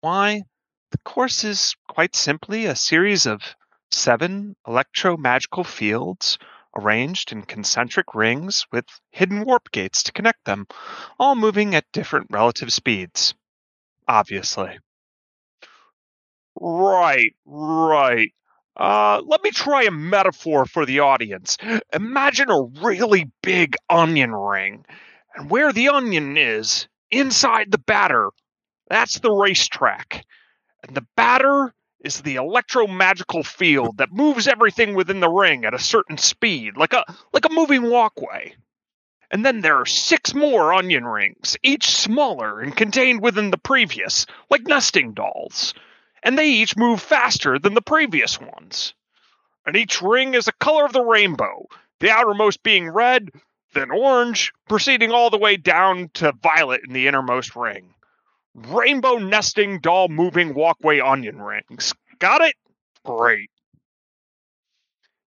Why, 0.00 0.42
the 0.90 0.98
course 0.98 1.44
is 1.44 1.76
quite 1.88 2.16
simply 2.16 2.66
a 2.66 2.74
series 2.74 3.26
of 3.26 3.40
seven 3.90 4.56
electro-magical 4.66 5.64
fields 5.64 6.38
arranged 6.76 7.32
in 7.32 7.42
concentric 7.42 8.14
rings 8.14 8.66
with 8.72 8.84
hidden 9.10 9.44
warp 9.44 9.70
gates 9.72 10.02
to 10.04 10.12
connect 10.12 10.44
them, 10.44 10.66
all 11.18 11.34
moving 11.34 11.74
at 11.74 11.84
different 11.92 12.28
relative 12.30 12.72
speeds. 12.72 13.34
Obviously. 14.08 14.78
Right, 16.60 17.34
right. 17.46 18.32
Uh, 18.76 19.20
let 19.26 19.42
me 19.42 19.50
try 19.50 19.84
a 19.84 19.90
metaphor 19.90 20.64
for 20.64 20.86
the 20.86 21.00
audience. 21.00 21.58
Imagine 21.92 22.50
a 22.50 22.62
really 22.82 23.30
big 23.42 23.76
onion 23.90 24.32
ring, 24.32 24.84
and 25.34 25.50
where 25.50 25.72
the 25.72 25.88
onion 25.88 26.36
is, 26.36 26.88
inside 27.10 27.70
the 27.70 27.78
batter, 27.78 28.30
that's 28.88 29.18
the 29.20 29.30
racetrack. 29.30 30.24
And 30.86 30.96
the 30.96 31.06
batter 31.16 31.74
is 32.02 32.20
the 32.20 32.34
electromagical 32.36 33.46
field 33.46 33.98
that 33.98 34.12
moves 34.12 34.48
everything 34.48 34.94
within 34.94 35.20
the 35.20 35.30
ring 35.30 35.64
at 35.64 35.74
a 35.74 35.78
certain 35.78 36.18
speed, 36.18 36.76
like 36.76 36.92
a 36.92 37.04
like 37.32 37.44
a 37.44 37.52
moving 37.52 37.90
walkway. 37.90 38.54
And 39.30 39.46
then 39.46 39.60
there 39.62 39.76
are 39.76 39.86
six 39.86 40.34
more 40.34 40.74
onion 40.74 41.06
rings, 41.06 41.56
each 41.62 41.86
smaller 41.86 42.60
and 42.60 42.76
contained 42.76 43.22
within 43.22 43.50
the 43.50 43.56
previous, 43.56 44.26
like 44.50 44.66
nesting 44.66 45.12
dolls. 45.14 45.72
And 46.22 46.36
they 46.36 46.48
each 46.48 46.76
move 46.76 47.00
faster 47.00 47.58
than 47.58 47.74
the 47.74 47.80
previous 47.80 48.38
ones. 48.38 48.94
And 49.64 49.76
each 49.76 50.02
ring 50.02 50.34
is 50.34 50.48
a 50.48 50.52
color 50.52 50.84
of 50.84 50.92
the 50.92 51.02
rainbow, 51.02 51.66
the 52.00 52.10
outermost 52.10 52.62
being 52.62 52.90
red, 52.90 53.30
then 53.74 53.90
orange, 53.90 54.52
proceeding 54.68 55.12
all 55.12 55.30
the 55.30 55.38
way 55.38 55.56
down 55.56 56.10
to 56.14 56.32
violet 56.42 56.82
in 56.86 56.92
the 56.92 57.06
innermost 57.06 57.56
ring 57.56 57.94
rainbow 58.54 59.18
nesting 59.18 59.80
doll 59.80 60.08
moving 60.08 60.54
walkway 60.54 61.00
onion 61.00 61.40
rings. 61.40 61.94
Got 62.18 62.42
it? 62.42 62.54
Great. 63.04 63.50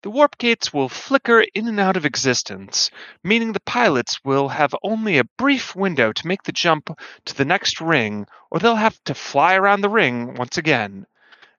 The 0.02 0.10
warp 0.10 0.38
gates 0.38 0.72
will 0.72 0.88
flicker 0.88 1.44
in 1.52 1.68
and 1.68 1.78
out 1.78 1.98
of 1.98 2.06
existence, 2.06 2.90
meaning 3.22 3.52
the 3.52 3.60
pilots 3.60 4.18
will 4.24 4.48
have 4.48 4.74
only 4.82 5.18
a 5.18 5.24
brief 5.36 5.76
window 5.76 6.10
to 6.10 6.26
make 6.26 6.42
the 6.44 6.52
jump 6.52 6.98
to 7.26 7.34
the 7.36 7.44
next 7.44 7.82
ring, 7.82 8.26
or 8.50 8.58
they'll 8.58 8.76
have 8.76 8.98
to 9.04 9.14
fly 9.14 9.56
around 9.56 9.82
the 9.82 9.90
ring 9.90 10.34
once 10.36 10.56
again, 10.56 11.06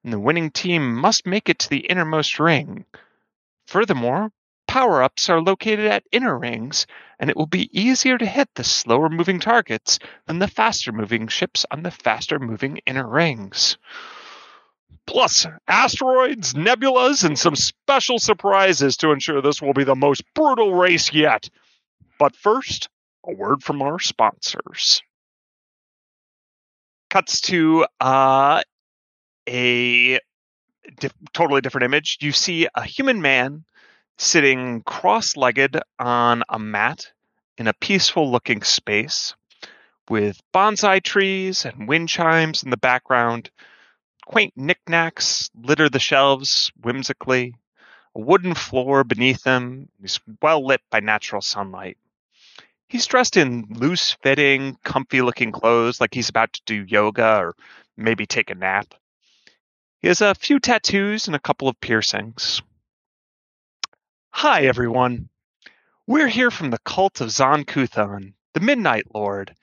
and 0.02 0.12
the 0.12 0.18
winning 0.18 0.50
team 0.50 0.92
must 0.92 1.24
make 1.24 1.48
it 1.48 1.60
to 1.60 1.70
the 1.70 1.86
innermost 1.86 2.40
ring. 2.40 2.84
Furthermore, 3.68 4.32
power 4.72 5.02
ups 5.02 5.28
are 5.28 5.42
located 5.42 5.84
at 5.84 6.02
inner 6.12 6.38
rings, 6.38 6.86
and 7.18 7.28
it 7.28 7.36
will 7.36 7.46
be 7.46 7.68
easier 7.78 8.16
to 8.16 8.24
hit 8.24 8.48
the 8.54 8.64
slower 8.64 9.10
moving 9.10 9.38
targets 9.38 9.98
than 10.24 10.38
the 10.38 10.48
faster 10.48 10.90
moving 10.92 11.28
ships 11.28 11.66
on 11.70 11.82
the 11.82 11.90
faster 11.90 12.38
moving 12.38 12.80
inner 12.86 13.06
rings. 13.06 13.76
Plus, 15.06 15.46
asteroids, 15.68 16.54
nebulas, 16.54 17.22
and 17.22 17.38
some 17.38 17.54
special 17.54 18.18
surprises 18.18 18.96
to 18.96 19.10
ensure 19.10 19.42
this 19.42 19.60
will 19.60 19.74
be 19.74 19.84
the 19.84 19.94
most 19.94 20.24
brutal 20.32 20.74
race 20.74 21.12
yet. 21.12 21.50
But 22.18 22.34
first, 22.34 22.88
a 23.26 23.34
word 23.34 23.62
from 23.62 23.82
our 23.82 23.98
sponsors. 23.98 25.02
Cuts 27.10 27.42
to 27.42 27.84
uh, 28.00 28.62
a 29.46 30.18
totally 31.34 31.60
different 31.60 31.84
image. 31.84 32.16
You 32.22 32.32
see 32.32 32.68
a 32.74 32.84
human 32.84 33.20
man 33.20 33.66
sitting 34.22 34.82
cross 34.82 35.36
legged 35.36 35.76
on 35.98 36.44
a 36.48 36.56
mat 36.56 37.10
in 37.58 37.66
a 37.66 37.74
peaceful 37.74 38.30
looking 38.30 38.62
space 38.62 39.34
with 40.08 40.40
bonsai 40.54 41.02
trees 41.02 41.64
and 41.64 41.88
wind 41.88 42.08
chimes 42.08 42.62
in 42.62 42.70
the 42.70 42.76
background. 42.76 43.50
Quaint 44.24 44.52
knickknacks 44.56 45.50
litter 45.60 45.88
the 45.88 45.98
shelves 45.98 46.70
whimsically. 46.80 47.54
A 48.14 48.20
wooden 48.20 48.54
floor 48.54 49.02
beneath 49.02 49.42
him 49.44 49.88
is 50.02 50.20
well 50.40 50.64
lit 50.64 50.80
by 50.88 51.00
natural 51.00 51.42
sunlight. 51.42 51.98
He's 52.88 53.06
dressed 53.06 53.36
in 53.36 53.66
loose 53.70 54.12
fitting, 54.22 54.76
comfy 54.84 55.20
looking 55.22 55.50
clothes 55.50 56.00
like 56.00 56.14
he's 56.14 56.28
about 56.28 56.52
to 56.52 56.62
do 56.64 56.84
yoga 56.84 57.38
or 57.38 57.56
maybe 57.96 58.26
take 58.26 58.50
a 58.50 58.54
nap. 58.54 58.94
He 60.00 60.08
has 60.08 60.20
a 60.20 60.34
few 60.34 60.60
tattoos 60.60 61.26
and 61.26 61.34
a 61.34 61.40
couple 61.40 61.68
of 61.68 61.80
piercings. 61.80 62.62
Hi, 64.34 64.62
everyone. 64.62 65.28
We're 66.08 66.26
here 66.26 66.50
from 66.50 66.70
the 66.70 66.80
cult 66.84 67.20
of 67.20 67.30
Zon 67.30 67.64
Kuthon, 67.64 68.32
the 68.54 68.60
Midnight 68.60 69.04
Lord, 69.14 69.54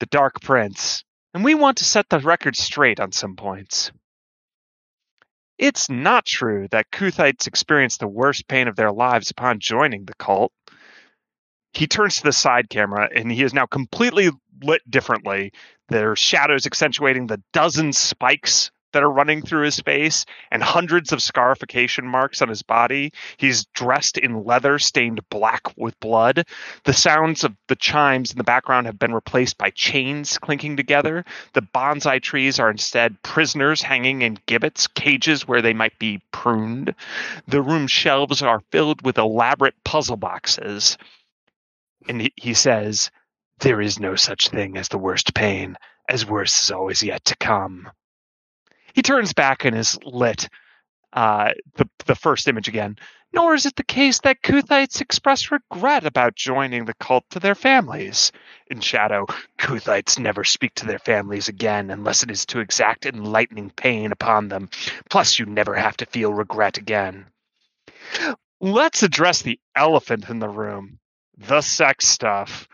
the 0.00 0.06
Dark 0.06 0.42
Prince, 0.42 1.04
and 1.32 1.42
we 1.42 1.54
want 1.54 1.78
to 1.78 1.84
set 1.84 2.10
the 2.10 2.18
record 2.18 2.54
straight 2.54 3.00
on 3.00 3.12
some 3.12 3.34
points. 3.34 3.90
It's 5.56 5.88
not 5.88 6.26
true 6.26 6.66
that 6.70 6.90
Kuthites 6.90 7.46
experienced 7.46 8.00
the 8.00 8.08
worst 8.08 8.46
pain 8.46 8.68
of 8.68 8.76
their 8.76 8.92
lives 8.92 9.30
upon 9.30 9.60
joining 9.60 10.04
the 10.04 10.14
cult. 10.14 10.52
He 11.72 11.86
turns 11.86 12.16
to 12.16 12.24
the 12.24 12.32
side 12.32 12.68
camera 12.68 13.08
and 13.14 13.32
he 13.32 13.42
is 13.42 13.54
now 13.54 13.64
completely 13.64 14.30
lit 14.60 14.82
differently. 14.90 15.52
There 15.88 16.10
are 16.10 16.16
shadows 16.16 16.66
accentuating 16.66 17.28
the 17.28 17.42
dozen 17.52 17.94
spikes 17.94 18.70
that 18.92 19.02
are 19.02 19.10
running 19.10 19.42
through 19.42 19.64
his 19.64 19.80
face 19.80 20.24
and 20.50 20.62
hundreds 20.62 21.12
of 21.12 21.22
scarification 21.22 22.06
marks 22.06 22.40
on 22.40 22.48
his 22.48 22.62
body. 22.62 23.12
He's 23.36 23.66
dressed 23.66 24.16
in 24.16 24.44
leather 24.44 24.78
stained 24.78 25.20
black 25.28 25.62
with 25.76 25.98
blood. 26.00 26.46
The 26.84 26.92
sounds 26.92 27.44
of 27.44 27.54
the 27.68 27.76
chimes 27.76 28.30
in 28.30 28.38
the 28.38 28.44
background 28.44 28.86
have 28.86 28.98
been 28.98 29.14
replaced 29.14 29.58
by 29.58 29.70
chains 29.70 30.38
clinking 30.38 30.76
together. 30.76 31.24
The 31.52 31.62
bonsai 31.62 32.22
trees 32.22 32.58
are 32.58 32.70
instead 32.70 33.22
prisoners 33.22 33.82
hanging 33.82 34.22
in 34.22 34.38
gibbets, 34.46 34.86
cages 34.86 35.46
where 35.46 35.62
they 35.62 35.74
might 35.74 35.98
be 35.98 36.22
pruned. 36.32 36.94
The 37.46 37.62
room 37.62 37.86
shelves 37.86 38.42
are 38.42 38.62
filled 38.72 39.04
with 39.04 39.18
elaborate 39.18 39.74
puzzle 39.84 40.16
boxes. 40.16 40.96
And 42.08 42.22
he, 42.22 42.32
he 42.36 42.54
says, 42.54 43.10
There 43.58 43.80
is 43.80 43.98
no 43.98 44.16
such 44.16 44.48
thing 44.48 44.76
as 44.76 44.88
the 44.88 44.98
worst 44.98 45.34
pain, 45.34 45.76
as 46.08 46.24
worse 46.24 46.62
is 46.62 46.70
always 46.70 47.02
yet 47.02 47.24
to 47.26 47.36
come 47.36 47.90
he 48.98 49.02
turns 49.02 49.32
back 49.32 49.64
and 49.64 49.76
is 49.76 49.96
lit. 50.04 50.48
Uh, 51.12 51.52
the 51.76 51.88
the 52.06 52.16
first 52.16 52.48
image 52.48 52.66
again. 52.66 52.96
Nor 53.32 53.54
is 53.54 53.64
it 53.64 53.76
the 53.76 53.84
case 53.84 54.18
that 54.22 54.42
Kuthites 54.42 55.00
express 55.00 55.52
regret 55.52 56.04
about 56.04 56.34
joining 56.34 56.84
the 56.84 56.94
cult 56.94 57.22
to 57.30 57.38
their 57.38 57.54
families. 57.54 58.32
In 58.66 58.80
shadow, 58.80 59.26
Kuthites 59.56 60.18
never 60.18 60.42
speak 60.42 60.74
to 60.74 60.86
their 60.86 60.98
families 60.98 61.46
again 61.46 61.92
unless 61.92 62.24
it 62.24 62.30
is 62.32 62.44
to 62.46 62.58
exact 62.58 63.06
enlightening 63.06 63.70
pain 63.70 64.10
upon 64.10 64.48
them. 64.48 64.68
Plus, 65.08 65.38
you 65.38 65.46
never 65.46 65.76
have 65.76 65.96
to 65.98 66.06
feel 66.06 66.34
regret 66.34 66.76
again. 66.76 67.26
Let's 68.60 69.04
address 69.04 69.42
the 69.42 69.60
elephant 69.76 70.28
in 70.28 70.40
the 70.40 70.48
room 70.48 70.98
the 71.36 71.60
sex 71.60 72.08
stuff. 72.08 72.66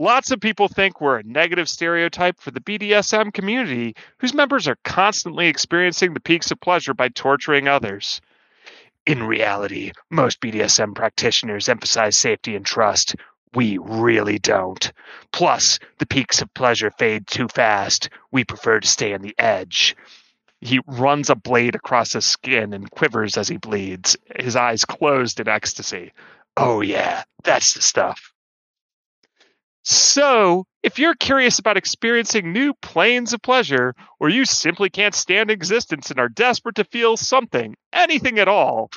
Lots 0.00 0.30
of 0.30 0.40
people 0.40 0.66
think 0.66 0.98
we're 0.98 1.18
a 1.18 1.22
negative 1.24 1.68
stereotype 1.68 2.40
for 2.40 2.50
the 2.50 2.60
BDSM 2.62 3.34
community, 3.34 3.94
whose 4.18 4.32
members 4.32 4.66
are 4.66 4.78
constantly 4.82 5.48
experiencing 5.48 6.14
the 6.14 6.20
peaks 6.20 6.50
of 6.50 6.58
pleasure 6.58 6.94
by 6.94 7.10
torturing 7.10 7.68
others. 7.68 8.22
In 9.04 9.22
reality, 9.22 9.92
most 10.08 10.40
BDSM 10.40 10.94
practitioners 10.94 11.68
emphasize 11.68 12.16
safety 12.16 12.56
and 12.56 12.64
trust. 12.64 13.14
We 13.52 13.76
really 13.76 14.38
don't. 14.38 14.90
Plus, 15.32 15.78
the 15.98 16.06
peaks 16.06 16.40
of 16.40 16.54
pleasure 16.54 16.90
fade 16.98 17.26
too 17.26 17.48
fast. 17.48 18.08
We 18.32 18.44
prefer 18.44 18.80
to 18.80 18.88
stay 18.88 19.12
on 19.12 19.20
the 19.20 19.34
edge. 19.38 19.96
He 20.62 20.80
runs 20.86 21.28
a 21.28 21.34
blade 21.34 21.74
across 21.74 22.14
his 22.14 22.24
skin 22.24 22.72
and 22.72 22.90
quivers 22.90 23.36
as 23.36 23.48
he 23.48 23.58
bleeds, 23.58 24.16
his 24.34 24.56
eyes 24.56 24.86
closed 24.86 25.40
in 25.40 25.48
ecstasy. 25.48 26.14
Oh, 26.56 26.80
yeah, 26.80 27.24
that's 27.44 27.74
the 27.74 27.82
stuff. 27.82 28.32
So, 29.82 30.66
if 30.82 30.98
you're 30.98 31.14
curious 31.14 31.58
about 31.58 31.76
experiencing 31.76 32.52
new 32.52 32.74
planes 32.74 33.32
of 33.32 33.42
pleasure, 33.42 33.94
or 34.18 34.28
you 34.28 34.44
simply 34.44 34.90
can't 34.90 35.14
stand 35.14 35.50
existence 35.50 36.10
and 36.10 36.20
are 36.20 36.28
desperate 36.28 36.76
to 36.76 36.84
feel 36.84 37.16
something, 37.16 37.76
anything 37.92 38.38
at 38.38 38.48
all, 38.48 38.90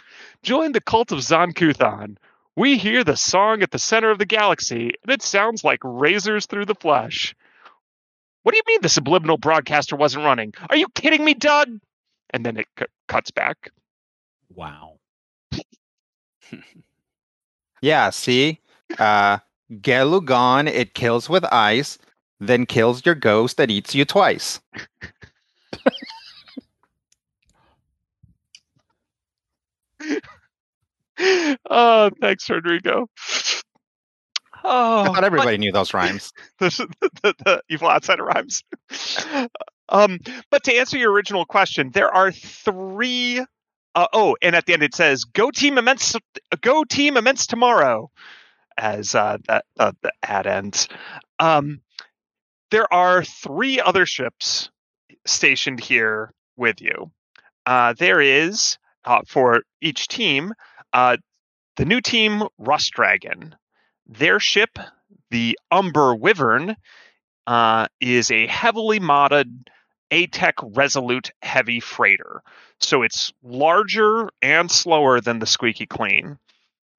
join 0.44 0.72
the 0.74 0.82
cult 0.82 1.12
of 1.12 1.22
Zon 1.22 1.54
Kuthon. 1.54 2.18
We 2.56 2.78
hear 2.78 3.04
the 3.04 3.18
song 3.18 3.64
at 3.64 3.72
the 3.72 3.80
center 3.80 4.12
of 4.12 4.20
the 4.20 4.26
galaxy, 4.26 4.92
and 5.04 5.12
it 5.12 5.22
sounds 5.22 5.64
like 5.64 5.80
razors 5.84 6.46
through 6.46 6.66
the 6.66 6.76
flesh. 6.76 7.34
What 8.44 8.52
do 8.52 8.58
you 8.58 8.64
mean 8.68 8.82
the 8.82 8.90
subliminal 8.90 9.38
broadcaster 9.38 9.96
wasn't 9.96 10.26
running? 10.26 10.54
Are 10.70 10.76
you 10.76 10.88
kidding 10.90 11.24
me, 11.24 11.34
Doug? 11.34 11.80
And 12.30 12.46
then 12.46 12.58
it 12.58 12.68
cu- 12.76 12.86
cuts 13.08 13.32
back. 13.32 13.72
Wow. 14.54 15.00
Yeah, 17.82 18.12
see? 18.12 18.62
Uh 18.98 19.40
Gelugon, 19.72 20.68
it 20.70 20.94
kills 20.94 21.30
with 21.30 21.46
ice, 21.52 21.98
then 22.40 22.66
kills 22.66 23.06
your 23.06 23.16
ghost 23.16 23.58
that 23.58 23.72
eats 23.72 23.96
you 23.96 24.06
twice. 24.06 24.60
oh, 31.70 32.10
thanks, 32.22 32.50
Rodrigo. 32.50 33.10
I 34.66 34.66
Oh, 34.66 35.06
thought 35.06 35.26
everybody 35.26 35.58
knew 35.58 35.74
those 35.74 35.94
rhymes. 35.94 36.32
the, 36.60 36.88
the, 37.22 37.34
the 37.46 37.62
evil 37.70 37.90
outsider 37.90 38.24
rhymes. 38.24 38.64
Um, 39.90 40.20
but 40.50 40.64
to 40.64 40.74
answer 40.74 40.98
your 40.98 41.12
original 41.12 41.46
question, 41.46 41.92
there 41.92 42.10
are 42.12 42.32
three. 42.32 43.42
Uh, 43.94 44.08
oh, 44.14 44.38
and 44.42 44.56
at 44.56 44.66
the 44.66 44.72
end 44.74 44.82
it 44.82 44.96
says 44.96 45.26
"Go 45.26 45.52
Team 45.52 45.78
Immense, 45.78 46.16
Go 46.62 46.86
Team 46.86 47.18
Immense 47.18 47.46
tomorrow," 47.46 48.10
as 48.78 49.16
uh, 49.16 49.38
that 49.48 49.66
uh, 49.80 49.92
the 50.02 50.12
ad 50.24 50.48
ends. 50.48 50.88
Um, 51.40 51.82
there 52.72 52.92
are 52.92 53.24
three 53.24 53.80
other 53.80 54.06
ships 54.06 54.70
stationed 55.26 55.80
here 55.80 56.34
with 56.58 56.82
you. 56.82 57.12
Uh, 57.66 57.94
there 57.94 58.22
is 58.22 58.78
uh, 59.06 59.22
for 59.28 59.62
each 59.82 60.08
team 60.08 60.54
uh, 60.94 61.18
the 61.76 61.86
new 61.86 62.02
team 62.02 62.44
Rust 62.58 62.92
Dragon. 62.94 63.56
Their 64.06 64.40
ship, 64.40 64.78
the 65.32 65.58
Umber 65.72 66.14
Wyvern, 66.14 66.76
uh, 67.48 67.88
is 68.00 68.32
a 68.32 68.48
heavily 68.48 69.00
modded 69.00 69.68
ATEC 70.12 70.54
Resolute 70.76 71.32
heavy 71.42 71.80
freighter. 71.80 72.44
So 72.80 73.02
it's 73.02 73.34
larger 73.42 74.30
and 74.42 74.70
slower 74.70 75.20
than 75.20 75.40
the 75.40 75.48
Squeaky 75.48 75.88
Clean. 75.88 76.38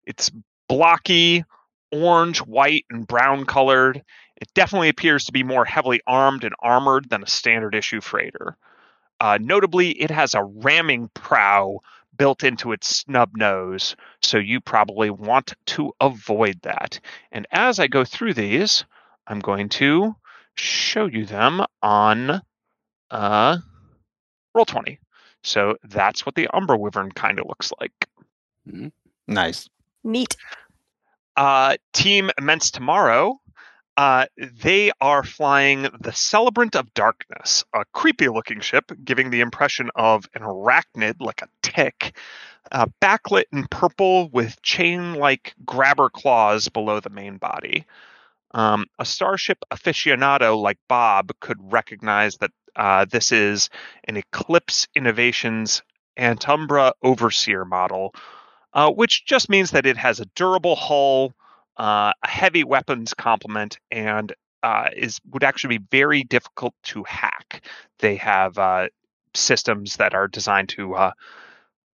It's 0.05 0.31
blocky, 0.69 1.45
orange, 1.95 2.39
white, 2.39 2.85
and 2.91 3.07
brown 3.07 3.45
colored. 3.47 4.03
It 4.37 4.49
definitely 4.55 4.89
appears 4.89 5.25
to 5.25 5.33
be 5.33 5.43
more 5.43 5.65
heavily 5.65 6.01
armed 6.07 6.45
and 6.45 6.55
armored 6.59 7.09
than 7.09 7.23
a 7.23 7.29
standard 7.29 7.75
issue 7.75 8.01
freighter. 8.01 8.57
Uh, 9.21 9.39
notably, 9.41 9.91
it 9.91 10.11
has 10.11 10.35
a 10.35 10.43
ramming 10.43 11.09
prow 11.15 11.79
built 12.17 12.45
into 12.45 12.73
its 12.73 12.97
snub 12.97 13.31
nose, 13.37 13.97
so 14.23 14.39
you 14.39 14.61
probably 14.61 15.11
want 15.11 15.55
to 15.67 15.93
avoid 16.01 16.61
that. 16.63 17.01
And 17.33 17.47
as 17.51 17.79
I 17.79 17.87
go 17.87 18.05
through 18.05 18.35
these, 18.35 18.85
I'm 19.27 19.41
going 19.41 19.69
to 19.71 20.15
show 20.55 21.07
you 21.07 21.27
them 21.27 21.65
on 21.83 22.43
uh, 23.11 23.59
roll 24.55 24.65
20. 24.65 24.99
So 25.43 25.77
that's 25.85 26.25
what 26.25 26.35
the 26.35 26.49
Umber 26.55 26.77
Wyvern 26.77 27.13
kind 27.13 27.39
of 27.39 27.47
looks 27.47 27.73
like. 27.81 28.09
Nice. 29.27 29.69
Neat. 30.03 30.37
Uh, 31.37 31.77
Team 31.93 32.31
Immense 32.39 32.71
Tomorrow, 32.71 33.41
uh, 33.97 34.27
they 34.39 34.91
are 35.01 35.23
flying 35.23 35.89
the 36.01 36.13
Celebrant 36.13 36.75
of 36.75 36.93
Darkness, 36.95 37.65
a 37.75 37.85
creepy 37.93 38.29
looking 38.29 38.61
ship, 38.61 38.91
giving 39.05 39.31
the 39.31 39.41
impression 39.41 39.91
of 39.95 40.27
an 40.35 40.43
arachnid, 40.43 41.17
like 41.21 41.43
a 41.43 41.49
tick, 41.63 42.17
uh, 42.73 42.87
backlit 43.01 43.45
in 43.53 43.67
purple 43.71 44.29
with 44.31 44.61
chain 44.63 45.15
like 45.15 45.55
grabber 45.65 46.11
claws 46.11 46.69
below 46.69 47.01
the 47.01 47.11
main 47.11 47.37
body. 47.37 47.85
Um, 48.53 48.87
a 48.99 49.05
starship 49.05 49.59
aficionado 49.73 50.61
like 50.61 50.79
Bob 50.89 51.33
could 51.41 51.59
recognize 51.73 52.37
that 52.37 52.53
uh, 52.77 53.05
this 53.05 53.33
is 53.33 53.71
an 54.05 54.17
Eclipse 54.17 54.89
Innovations 54.95 55.83
Antumbra 56.19 56.93
Overseer 57.03 57.65
model, 57.65 58.15
uh, 58.75 58.91
which 58.91 59.25
just 59.25 59.49
means 59.49 59.71
that 59.71 59.87
it 59.87 59.97
has 59.97 60.21
a 60.21 60.27
durable 60.35 60.77
hull, 60.77 61.33
uh, 61.77 62.13
a 62.23 62.29
heavy 62.29 62.65
weapons 62.65 63.15
complement, 63.15 63.79
and 63.91 64.33
uh, 64.63 64.91
is 64.97 65.21
would 65.31 65.45
actually 65.45 65.79
be 65.79 65.87
very 65.91 66.25
difficult 66.25 66.75
to 66.83 67.05
hack. 67.05 67.65
They 68.01 68.17
have 68.17 68.59
uh, 68.59 68.89
systems 69.35 69.97
that 69.97 70.15
are 70.15 70.29
designed 70.29 70.71
to 70.71 70.95
uh, 70.95 71.13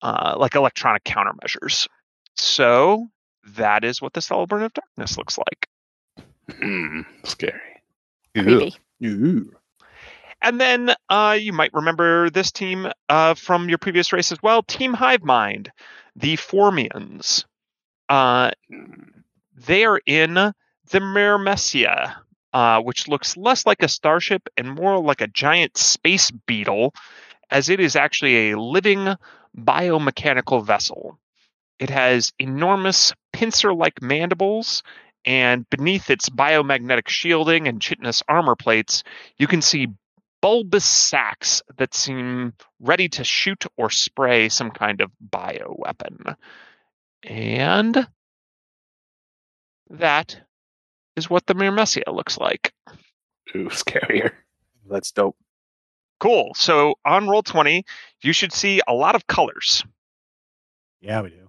uh, 0.03 0.37
like 0.39 0.55
electronic 0.55 1.05
countermeasures. 1.05 1.89
So 2.37 3.09
that 3.57 3.85
is 3.85 4.01
what 4.01 4.13
the 4.13 4.21
Celebrant 4.21 4.65
of 4.65 4.73
Darkness 4.75 5.19
looks 5.19 5.39
like. 5.39 5.69
Hmm, 6.61 7.01
scary. 7.25 7.83
Creepy. 8.35 8.77
Ooh. 9.05 9.53
And 10.41 10.61
then 10.61 10.95
uh, 11.09 11.37
you 11.41 11.53
might 11.53 11.75
remember 11.75 12.31
this 12.31 12.53
team 12.53 12.91
uh, 13.09 13.35
from 13.35 13.69
your 13.69 13.79
previous 13.79 14.13
race 14.13 14.31
as 14.33 14.43
well 14.43 14.63
Team 14.63 14.95
Hive 14.95 15.25
Mind, 15.25 15.71
the 16.15 16.37
Formians. 16.37 17.45
Uh, 18.09 18.51
they 19.55 19.85
are 19.85 20.01
in 20.07 20.35
the 20.35 20.55
Myrmecia, 21.01 22.17
uh, 22.53 22.81
which 22.81 23.09
looks 23.09 23.37
less 23.37 23.67
like 23.67 23.83
a 23.83 23.89
starship 23.89 24.49
and 24.57 24.75
more 24.75 24.99
like 25.03 25.21
a 25.21 25.27
giant 25.27 25.77
space 25.77 26.31
beetle, 26.31 26.95
as 27.51 27.69
it 27.69 27.81
is 27.81 27.97
actually 27.97 28.51
a 28.51 28.59
living 28.59 29.15
biomechanical 29.57 30.65
vessel. 30.65 31.19
It 31.79 31.91
has 31.91 32.33
enormous 32.39 33.13
pincer 33.33 33.75
like 33.75 34.01
mandibles, 34.01 34.83
and 35.25 35.69
beneath 35.69 36.11
its 36.11 36.29
biomagnetic 36.29 37.09
shielding 37.09 37.69
and 37.69 37.81
chitinous 37.81 38.23
armor 38.29 38.57
plates, 38.57 39.03
you 39.37 39.47
can 39.47 39.63
see 39.63 39.89
bulbous 40.41 40.85
sacs 40.85 41.63
that 41.79 41.95
seem 41.95 42.55
ready 42.81 43.09
to 43.09 43.25
shoot 43.25 43.65
or 43.77 43.91
spray 43.91 44.49
some 44.49 44.71
kind 44.71 45.01
of 45.01 45.11
bioweapon. 45.31 46.35
And 47.25 48.07
that 49.91 50.41
is 51.17 51.29
what 51.29 51.47
the 51.47 51.55
Myrmecia 51.55 52.13
looks 52.15 52.39
like. 52.39 52.73
Ooh, 53.57 53.67
scarier. 53.71 54.33
That's 54.89 55.11
dope. 55.13 55.37
Cool. 56.21 56.53
So 56.55 56.95
on 57.05 57.29
roll 57.29 57.43
20, 57.43 57.85
you 58.23 58.33
should 58.33 58.53
see 58.53 58.81
a 58.87 58.93
lot 58.95 59.15
of 59.15 59.27
colors. 59.27 59.85
Yeah, 61.01 61.23
we 61.23 61.31
do. 61.31 61.49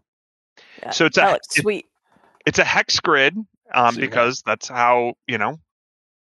Yeah, 0.84 0.92
So 0.92 1.06
it's 1.06 1.18
a- 1.18 1.22
that 1.22 1.32
looks 1.34 1.58
it- 1.58 1.62
sweet. 1.62 1.86
It's 2.46 2.58
a 2.60 2.64
hex 2.64 3.00
grid 3.00 3.36
um, 3.74 3.94
See 3.96 4.02
that. 4.02 4.10
because 4.10 4.42
that's 4.46 4.68
how, 4.68 5.14
you 5.28 5.38
know, 5.38 5.60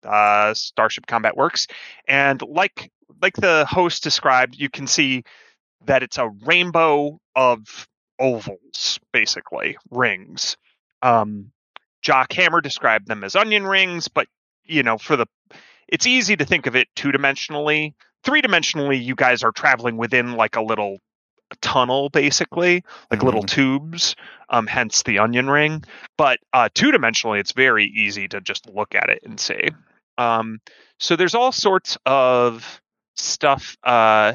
uh, 0.04 0.54
Starship 0.54 1.08
Combat 1.08 1.36
works. 1.36 1.68
And 2.08 2.42
like 2.42 2.92
like 3.22 3.36
the 3.36 3.66
host 3.70 4.04
described, 4.04 4.56
you 4.56 4.70
can 4.70 4.88
see 4.88 5.24
that 5.86 6.04
it's 6.04 6.18
a 6.18 6.30
rainbow 6.46 7.20
of 7.36 7.88
ovals, 8.20 9.00
basically 9.12 9.78
rings. 9.90 10.58
Um, 11.02 11.52
Jock 12.02 12.34
Hammer 12.34 12.62
described 12.62 13.08
them 13.08 13.24
as 13.24 13.36
onion 13.36 13.66
rings, 13.66 14.08
but 14.08 14.28
you 14.66 14.84
know, 14.84 14.98
for 14.98 15.16
the 15.16 15.28
it's 15.88 16.06
easy 16.06 16.36
to 16.36 16.46
think 16.46 16.68
of 16.68 16.76
it 16.76 16.88
two 16.96 17.12
dimensionally. 17.12 17.94
Three 18.24 18.42
dimensionally, 18.42 19.02
you 19.02 19.16
guys 19.16 19.44
are 19.44 19.52
traveling 19.52 19.98
within 19.98 20.34
like 20.34 20.56
a 20.56 20.62
little 20.62 20.98
tunnel, 21.62 22.10
basically, 22.10 22.84
like 23.10 23.24
little 23.24 23.44
tubes. 23.44 24.16
Um, 24.50 24.68
hence 24.68 25.04
the 25.04 25.20
onion 25.20 25.50
ring. 25.50 25.84
But 26.18 26.40
uh, 26.54 26.70
two 26.74 26.92
dimensionally, 26.92 27.40
it's 27.40 27.52
very 27.52 27.86
easy 27.86 28.28
to 28.30 28.42
just 28.42 28.70
look 28.70 28.96
at 28.96 29.10
it 29.10 29.20
and 29.24 29.40
see. 29.40 29.70
Um, 30.18 30.60
so 31.00 31.16
there's 31.16 31.36
all 31.36 31.52
sorts 31.52 31.98
of 32.06 32.82
stuff. 33.16 33.78
Uh, 33.84 34.34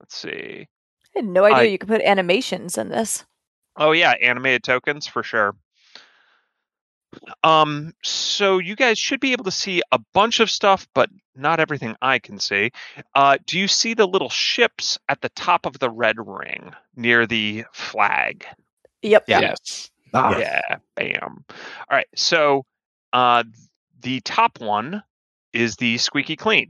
let's 0.00 0.16
see. 0.16 0.66
I 1.14 1.18
had 1.18 1.24
no 1.26 1.44
idea 1.44 1.56
I- 1.58 1.62
you 1.64 1.78
could 1.78 1.88
put 1.88 2.02
animations 2.02 2.76
in 2.78 2.88
this. 2.88 3.24
Oh 3.76 3.92
yeah, 3.92 4.12
animated 4.20 4.62
tokens 4.62 5.06
for 5.06 5.22
sure. 5.22 5.56
Um, 7.42 7.92
so 8.02 8.58
you 8.58 8.74
guys 8.74 8.98
should 8.98 9.20
be 9.20 9.32
able 9.32 9.44
to 9.44 9.50
see 9.50 9.82
a 9.92 9.98
bunch 10.14 10.40
of 10.40 10.50
stuff, 10.50 10.86
but 10.94 11.08
not 11.36 11.60
everything 11.60 11.94
I 12.02 12.18
can 12.18 12.38
see. 12.38 12.70
Uh, 13.14 13.38
do 13.46 13.58
you 13.58 13.68
see 13.68 13.94
the 13.94 14.06
little 14.06 14.28
ships 14.28 14.98
at 15.08 15.20
the 15.20 15.28
top 15.30 15.64
of 15.66 15.78
the 15.78 15.90
red 15.90 16.16
ring 16.18 16.72
near 16.96 17.26
the 17.26 17.64
flag? 17.72 18.46
Yep. 19.02 19.24
Yeah. 19.28 19.40
Yes. 19.40 19.90
Ah, 20.12 20.38
Yeah, 20.38 20.76
bam. 20.96 21.44
All 21.50 21.56
right, 21.96 22.06
so 22.16 22.64
uh, 23.12 23.44
the 24.04 24.20
top 24.20 24.60
one 24.60 25.02
is 25.52 25.76
the 25.76 25.98
squeaky 25.98 26.36
clean. 26.36 26.66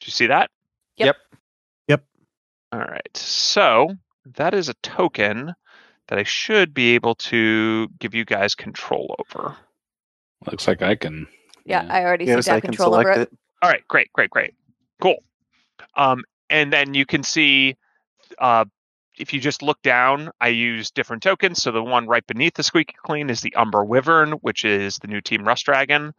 Do 0.00 0.06
you 0.06 0.12
see 0.12 0.28
that? 0.28 0.50
Yep. 0.98 1.06
Yep. 1.06 1.16
Yep. 1.88 2.04
All 2.72 2.80
right, 2.80 3.16
so 3.16 3.96
that 4.36 4.54
is 4.54 4.68
a 4.68 4.74
token 4.82 5.54
that 6.08 6.18
I 6.18 6.22
should 6.22 6.74
be 6.74 6.94
able 6.94 7.14
to 7.16 7.88
give 7.98 8.14
you 8.14 8.24
guys 8.24 8.54
control 8.54 9.16
over. 9.18 9.56
Looks 10.50 10.68
like 10.68 10.82
I 10.82 10.94
can. 10.94 11.26
Yeah, 11.64 11.82
Yeah. 11.84 11.92
I 11.92 12.04
already 12.04 12.26
Yes, 12.26 12.44
see 12.44 12.50
I 12.50 12.54
that 12.54 12.60
can 12.62 12.70
control 12.70 12.94
over 12.94 13.10
it. 13.10 13.18
it. 13.22 13.38
All 13.62 13.70
right, 13.70 13.86
great, 13.88 14.12
great, 14.12 14.30
great. 14.30 14.54
Cool. 15.00 15.16
Um, 15.96 16.24
and 16.50 16.72
then 16.72 16.94
you 16.94 17.06
can 17.06 17.22
see 17.22 17.76
uh, 18.38 18.64
if 19.22 19.32
you 19.32 19.40
just 19.40 19.62
look 19.62 19.80
down, 19.82 20.30
I 20.40 20.48
use 20.48 20.90
different 20.90 21.22
tokens. 21.22 21.62
So 21.62 21.70
the 21.70 21.82
one 21.82 22.06
right 22.08 22.26
beneath 22.26 22.54
the 22.54 22.64
Squeaky 22.64 22.94
Clean 23.06 23.30
is 23.30 23.40
the 23.40 23.54
Umber 23.54 23.84
Wyvern, 23.84 24.32
which 24.42 24.64
is 24.64 24.98
the 24.98 25.06
new 25.06 25.20
Team 25.20 25.44
Rust 25.46 25.64
Dragon. 25.64 26.12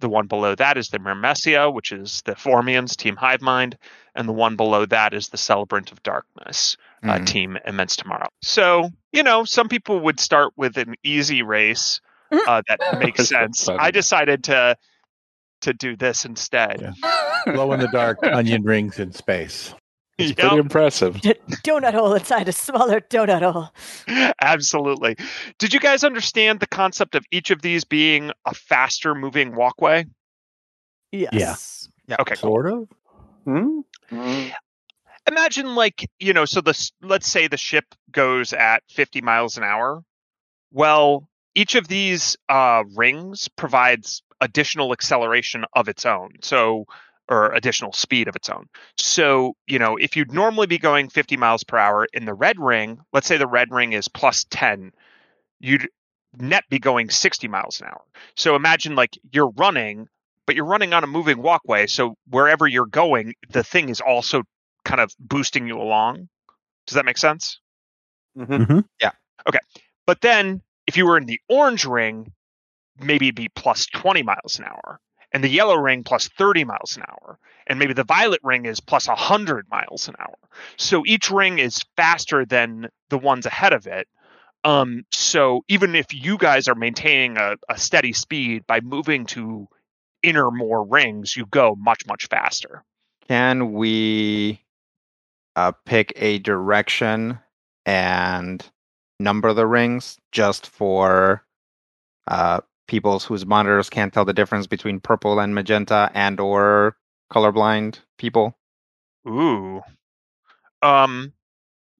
The 0.00 0.08
one 0.08 0.26
below 0.26 0.54
that 0.56 0.76
is 0.76 0.88
the 0.88 0.98
Myrmecia, 0.98 1.72
which 1.72 1.92
is 1.92 2.22
the 2.24 2.32
Formians, 2.32 2.96
Team 2.96 3.14
Hive 3.16 3.40
Mind. 3.40 3.78
And 4.16 4.28
the 4.28 4.32
one 4.32 4.56
below 4.56 4.84
that 4.86 5.14
is 5.14 5.28
the 5.28 5.36
Celebrant 5.36 5.92
of 5.92 6.02
Darkness, 6.02 6.76
uh, 7.04 7.18
Mhm. 7.18 7.26
Team 7.26 7.58
Immense 7.64 7.94
Tomorrow. 7.96 8.28
So, 8.42 8.90
you 9.12 9.22
know, 9.22 9.44
some 9.44 9.68
people 9.68 10.00
would 10.00 10.18
start 10.18 10.52
with 10.56 10.76
an 10.76 10.94
easy 11.04 11.42
race 11.42 12.00
Mhm. 12.32 12.40
uh, 12.48 12.62
that 12.66 12.80
makes 12.98 13.28
That's 13.28 13.28
so 13.28 13.36
sense. 13.36 13.68
I 13.68 13.90
decided 13.92 14.44
to 14.44 14.76
to 15.62 15.74
do 15.74 15.94
this 15.94 16.24
instead. 16.24 16.80
Yeah. 16.80 17.42
Glow 17.52 17.72
in 17.74 17.80
the 17.80 17.88
dark 17.88 18.18
onion 18.22 18.62
rings 18.62 18.98
in 18.98 19.12
space. 19.12 19.74
It's 20.20 20.30
Yep. 20.30 20.38
pretty 20.38 20.56
impressive. 20.56 21.14
donut 21.64 21.94
hole 21.94 22.14
inside 22.14 22.48
a 22.48 22.52
smaller 22.52 23.00
donut 23.00 23.42
hole. 23.50 23.70
Absolutely. 24.40 25.16
Did 25.58 25.72
you 25.74 25.80
guys 25.80 26.04
understand 26.04 26.60
the 26.60 26.66
concept 26.66 27.14
of 27.14 27.24
each 27.30 27.50
of 27.50 27.62
these 27.62 27.84
being 27.84 28.30
a 28.44 28.54
faster 28.54 29.14
moving 29.14 29.54
walkway? 29.54 30.06
Yes. 31.12 31.88
Yeah. 32.06 32.16
Okay, 32.20 32.34
cool. 32.36 32.50
Sort 32.50 32.66
of. 32.72 32.88
Hmm? 33.44 33.80
Mm. 34.10 34.52
Imagine 35.28 35.74
like, 35.74 36.08
you 36.18 36.32
know, 36.32 36.44
so 36.44 36.60
the 36.60 36.90
let's 37.02 37.28
say 37.30 37.46
the 37.48 37.56
ship 37.56 37.84
goes 38.10 38.52
at 38.52 38.82
50 38.88 39.20
miles 39.20 39.56
an 39.56 39.64
hour. 39.64 40.02
Well, 40.72 41.28
each 41.54 41.74
of 41.74 41.88
these 41.88 42.36
uh 42.48 42.84
rings 42.96 43.48
provides 43.48 44.22
additional 44.40 44.92
acceleration 44.92 45.64
of 45.74 45.88
its 45.88 46.06
own. 46.06 46.30
So 46.42 46.86
or 47.30 47.52
additional 47.52 47.92
speed 47.92 48.28
of 48.28 48.36
its 48.36 48.48
own. 48.48 48.66
So, 48.98 49.54
you 49.66 49.78
know, 49.78 49.96
if 49.96 50.16
you'd 50.16 50.32
normally 50.32 50.66
be 50.66 50.78
going 50.78 51.08
50 51.08 51.36
miles 51.36 51.62
per 51.64 51.78
hour 51.78 52.06
in 52.12 52.24
the 52.24 52.34
red 52.34 52.58
ring, 52.58 53.00
let's 53.12 53.28
say 53.28 53.36
the 53.36 53.46
red 53.46 53.70
ring 53.70 53.92
is 53.92 54.08
plus 54.08 54.44
10, 54.50 54.92
you'd 55.60 55.88
net 56.36 56.64
be 56.68 56.78
going 56.78 57.08
60 57.08 57.48
miles 57.48 57.80
an 57.80 57.86
hour. 57.86 58.02
So 58.36 58.56
imagine 58.56 58.96
like 58.96 59.16
you're 59.32 59.50
running, 59.50 60.08
but 60.46 60.56
you're 60.56 60.64
running 60.64 60.92
on 60.92 61.04
a 61.04 61.06
moving 61.06 61.40
walkway. 61.40 61.86
So 61.86 62.16
wherever 62.28 62.66
you're 62.66 62.86
going, 62.86 63.34
the 63.48 63.62
thing 63.62 63.88
is 63.88 64.00
also 64.00 64.42
kind 64.84 65.00
of 65.00 65.14
boosting 65.18 65.68
you 65.68 65.78
along. 65.78 66.28
Does 66.86 66.96
that 66.96 67.04
make 67.04 67.18
sense? 67.18 67.60
Mhm. 68.36 68.84
Yeah. 69.00 69.12
Okay. 69.48 69.60
But 70.06 70.20
then 70.20 70.62
if 70.86 70.96
you 70.96 71.06
were 71.06 71.16
in 71.16 71.26
the 71.26 71.40
orange 71.48 71.84
ring, 71.84 72.32
maybe 72.98 73.26
it'd 73.26 73.36
be 73.36 73.48
plus 73.48 73.86
20 73.86 74.22
miles 74.24 74.58
an 74.58 74.64
hour. 74.64 75.00
And 75.32 75.44
the 75.44 75.48
yellow 75.48 75.76
ring 75.76 76.02
plus 76.02 76.28
30 76.28 76.64
miles 76.64 76.96
an 76.96 77.04
hour. 77.08 77.38
And 77.66 77.78
maybe 77.78 77.92
the 77.92 78.04
violet 78.04 78.40
ring 78.42 78.66
is 78.66 78.80
plus 78.80 79.06
100 79.06 79.66
miles 79.70 80.08
an 80.08 80.14
hour. 80.18 80.36
So 80.76 81.04
each 81.06 81.30
ring 81.30 81.58
is 81.58 81.84
faster 81.96 82.44
than 82.44 82.88
the 83.10 83.18
ones 83.18 83.46
ahead 83.46 83.72
of 83.72 83.86
it. 83.86 84.08
Um, 84.64 85.04
so 85.10 85.64
even 85.68 85.94
if 85.94 86.12
you 86.12 86.36
guys 86.36 86.68
are 86.68 86.74
maintaining 86.74 87.38
a, 87.38 87.56
a 87.68 87.78
steady 87.78 88.12
speed 88.12 88.66
by 88.66 88.80
moving 88.80 89.24
to 89.26 89.68
inner 90.22 90.50
more 90.50 90.84
rings, 90.84 91.36
you 91.36 91.46
go 91.46 91.76
much, 91.78 92.06
much 92.06 92.26
faster. 92.28 92.84
Can 93.28 93.72
we 93.72 94.60
uh, 95.56 95.72
pick 95.86 96.12
a 96.16 96.38
direction 96.40 97.38
and 97.86 98.64
number 99.18 99.52
the 99.52 99.66
rings 99.66 100.18
just 100.32 100.66
for 100.66 101.44
uh, 102.28 102.60
people 102.90 103.18
whose 103.20 103.46
monitors 103.46 103.88
can't 103.88 104.12
tell 104.12 104.26
the 104.26 104.34
difference 104.34 104.66
between 104.66 105.00
purple 105.00 105.40
and 105.40 105.54
magenta 105.54 106.10
and 106.14 106.40
or 106.40 106.96
colorblind 107.32 108.00
people? 108.18 108.58
Ooh. 109.28 109.82
Um 110.82 111.32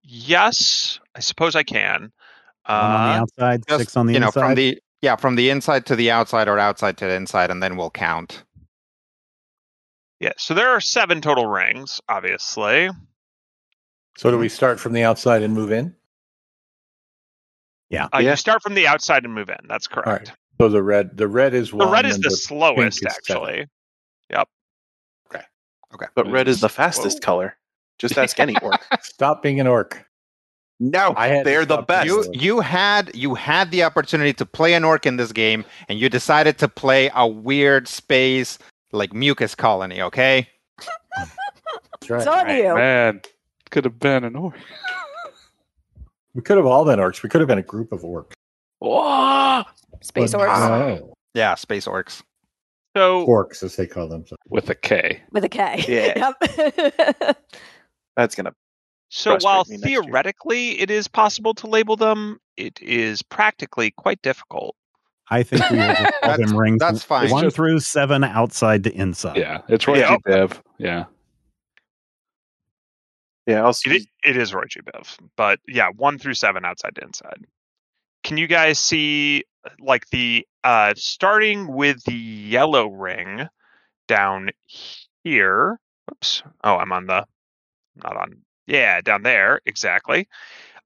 yes, 0.03 1.01
I 1.15 1.21
suppose 1.21 1.55
I 1.57 1.63
can. 1.63 2.13
One 2.67 2.93
on 2.93 3.05
the 3.05 3.15
Uh, 3.15 3.21
outside, 3.23 3.63
Just, 3.69 3.79
six 3.79 3.97
on 3.97 4.07
the 4.07 4.13
you 4.15 4.21
know, 4.21 4.31
from 4.31 4.55
the 4.55 4.79
yeah, 5.03 5.17
from 5.17 5.37
the 5.37 5.49
inside 5.51 5.87
to 5.87 5.97
the 5.97 6.11
outside 6.11 6.49
or 6.49 6.59
outside 6.59 6.99
to 6.99 7.07
the 7.07 7.15
inside, 7.15 7.51
and 7.51 7.63
then 7.63 7.77
we'll 7.77 7.91
count. 7.91 8.45
yeah, 10.21 10.33
so 10.37 10.55
there 10.55 10.71
are 10.71 10.81
seven 10.81 11.21
total 11.21 11.47
rings, 11.47 12.01
obviously. 12.09 12.91
So 14.17 14.31
do 14.31 14.39
we 14.39 14.49
start 14.49 14.79
from 14.79 14.93
the 14.93 15.05
outside 15.05 15.43
and 15.43 15.55
move 15.55 15.73
in? 15.73 15.95
Uh, 17.93 18.09
Yeah. 18.13 18.19
You 18.21 18.37
start 18.37 18.63
from 18.63 18.75
the 18.75 18.87
outside 18.87 19.25
and 19.25 19.35
move 19.35 19.49
in. 19.49 19.67
That's 19.69 19.87
correct. 19.89 20.29
right. 20.29 20.33
So 20.61 20.69
the 20.69 20.83
red, 20.83 21.17
the 21.17 21.27
red 21.27 21.55
is 21.55 21.73
one. 21.73 21.87
The 21.87 21.93
red 21.93 22.07
is 22.07 22.17
and 22.17 22.25
the, 22.25 22.31
slowest, 22.31 22.99
is 22.99 22.99
seven. 22.99 23.17
actually. 23.17 23.67
Okay. 25.95 26.07
But 26.15 26.31
red 26.31 26.49
is 26.49 26.61
the 26.61 26.69
fastest 26.69 27.19
Whoa. 27.19 27.27
color. 27.27 27.57
Just 27.99 28.17
ask 28.17 28.39
any 28.39 28.57
orc. 28.63 28.81
Stop 29.03 29.43
being 29.43 29.61
an 29.61 29.67
orc. 29.67 30.07
No, 30.79 31.13
I 31.17 31.43
they're 31.43 31.67
the 31.67 31.83
best. 31.83 32.07
You 32.07 32.25
you 32.33 32.61
had 32.61 33.15
you 33.15 33.35
had 33.35 33.71
the 33.71 33.83
opportunity 33.83 34.33
to 34.35 34.47
play 34.47 34.73
an 34.73 34.83
orc 34.83 35.05
in 35.05 35.17
this 35.17 35.31
game, 35.31 35.65
and 35.89 35.99
you 35.99 36.09
decided 36.09 36.57
to 36.59 36.69
play 36.69 37.11
a 37.15 37.27
weird 37.27 37.87
space 37.87 38.59
like 38.93 39.13
mucus 39.13 39.55
colony. 39.55 40.01
Okay. 40.01 40.49
That's 41.19 42.09
right. 42.09 42.19
It's 42.19 42.27
on 42.27 42.49
you. 42.49 42.75
Man, 42.75 43.21
could 43.71 43.85
have 43.85 43.99
been 43.99 44.25
an 44.25 44.37
orc. 44.37 44.57
We 46.33 46.41
could 46.41 46.57
have 46.57 46.67
all 46.67 46.87
been 46.87 46.99
orcs. 46.99 47.23
We 47.23 47.29
could 47.29 47.43
have 47.43 47.49
been 47.49 47.59
a 47.59 47.63
group 47.63 47.93
of 47.93 48.01
orcs. 48.01 48.33
Whoa! 48.79 49.65
Space 50.03 50.33
But 50.33 50.41
orcs 50.49 50.69
no. 50.99 51.15
Yeah, 51.35 51.55
space 51.55 51.87
orcs. 51.87 52.23
So 52.97 53.25
Orcs, 53.27 53.63
as 53.63 53.77
they 53.77 53.87
call 53.87 54.09
themselves. 54.09 54.43
With 54.49 54.69
a 54.71 54.75
K. 54.75 55.23
with 55.31 55.45
a 55.45 55.49
K. 55.49 55.85
Yeah. 55.89 56.33
Yep. 57.21 57.39
That's 58.17 58.35
gonna. 58.35 58.53
so 59.11 59.39
while 59.41 59.65
me 59.69 59.77
next 59.77 59.89
year. 59.89 60.03
theoretically 60.03 60.81
it 60.81 60.91
is 60.91 61.07
possible 61.07 61.55
to 61.55 61.67
label 61.69 61.95
them, 61.97 62.39
it 62.57 62.81
is 62.83 63.23
practically 63.23 63.93
quite 63.93 64.21
difficult. 64.23 64.75
I 65.31 65.45
think 65.45 65.71
we 65.71 65.77
will 65.77 65.87
just 65.87 66.01
call 66.23 66.31
That's- 66.31 66.49
them 66.51 66.59
rings. 66.59 66.79
that's 66.81 67.05
fine. 67.05 67.31
One 67.31 67.45
Just- 67.45 67.55
through 67.57 67.79
seven, 67.81 68.25
outside 68.25 68.83
to 68.85 68.93
inside. 68.93 69.37
Yeah, 69.37 69.61
it's 69.69 69.87
Roy 69.87 69.99
Yeah. 69.99 70.17
G. 70.17 70.23
Biv. 70.27 70.61
Yeah. 70.79 71.05
Yeah, 73.47 73.63
I'll 73.65 73.73
see. 73.73 73.91
It, 73.97 74.03
it 74.25 74.37
is 74.37 74.53
Roy 74.53 74.65
G. 74.69 74.81
Biv, 74.81 75.17
but 75.37 75.61
yeah, 75.69 75.89
one 75.97 76.19
through 76.19 76.35
seven 76.35 76.65
outside 76.65 76.97
to 76.97 77.03
inside. 77.05 77.47
Can 78.23 78.37
you 78.37 78.47
guys 78.47 78.79
see 78.79 79.45
like 79.79 80.09
the 80.11 80.47
uh 80.65 80.95
starting 80.97 81.73
with 81.73 82.03
the 82.05 82.15
yellow 82.15 82.89
ring 82.89 83.49
down 84.09 84.51
here? 85.23 85.79
Oops. 86.11 86.43
Oh, 86.65 86.77
I'm 86.77 86.93
on 86.93 87.07
the 87.07 87.25
not 87.97 88.17
on. 88.17 88.39
Yeah, 88.67 89.01
down 89.01 89.23
there 89.23 89.61
exactly. 89.67 90.29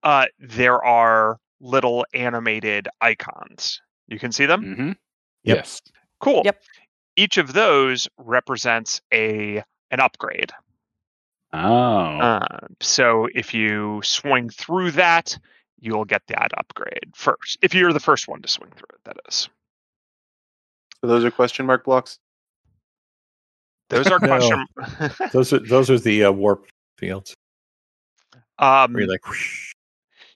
Uh, 0.03 0.27
there 0.39 0.83
are 0.85 1.39
little 1.61 2.05
animated 2.15 2.89
icons. 3.01 3.81
You 4.09 4.19
can 4.19 4.33
see 4.33 4.47
them. 4.47 4.63
Mm-hmm. 4.63 4.89
Yep. 5.45 5.57
Yes. 5.57 5.83
Cool. 6.21 6.43
Yep. 6.45 6.63
Each 7.17 7.39
of 7.39 7.53
those 7.53 8.09
represents 8.19 9.01
a 9.13 9.63
an 9.91 10.01
upgrade. 10.01 10.53
Oh. 11.53 11.59
Uh, 11.59 12.59
so 12.81 13.29
if 13.35 13.55
you 13.55 14.01
swing 14.03 14.51
through 14.51 14.93
that, 14.93 15.39
you'll 15.79 16.05
get 16.05 16.23
that 16.29 16.51
upgrade 16.57 17.13
first. 17.15 17.59
If 17.63 17.75
you're 17.75 17.93
the 17.93 18.01
first 18.01 18.29
one 18.29 18.43
to 18.43 18.49
swing 18.49 18.71
through 18.71 18.89
it, 18.95 19.01
that 19.05 19.17
is. 19.29 19.49
So 21.01 21.07
those 21.09 21.25
are 21.25 21.31
question 21.31 21.67
mark 21.67 21.85
blocks. 21.85 22.19
Those 23.91 24.07
are 24.11 24.19
No. 24.23 24.27
question. 24.29 24.67
Those 25.33 25.53
are 25.53 25.59
those 25.59 25.91
are 25.91 25.99
the 25.99 26.25
uh, 26.25 26.33
warp 26.33 26.67
fields. 26.99 27.35
um, 28.59 28.93
Where 28.93 29.03
you're 29.03 29.11
like, 29.11 29.27
whoosh. 29.29 29.73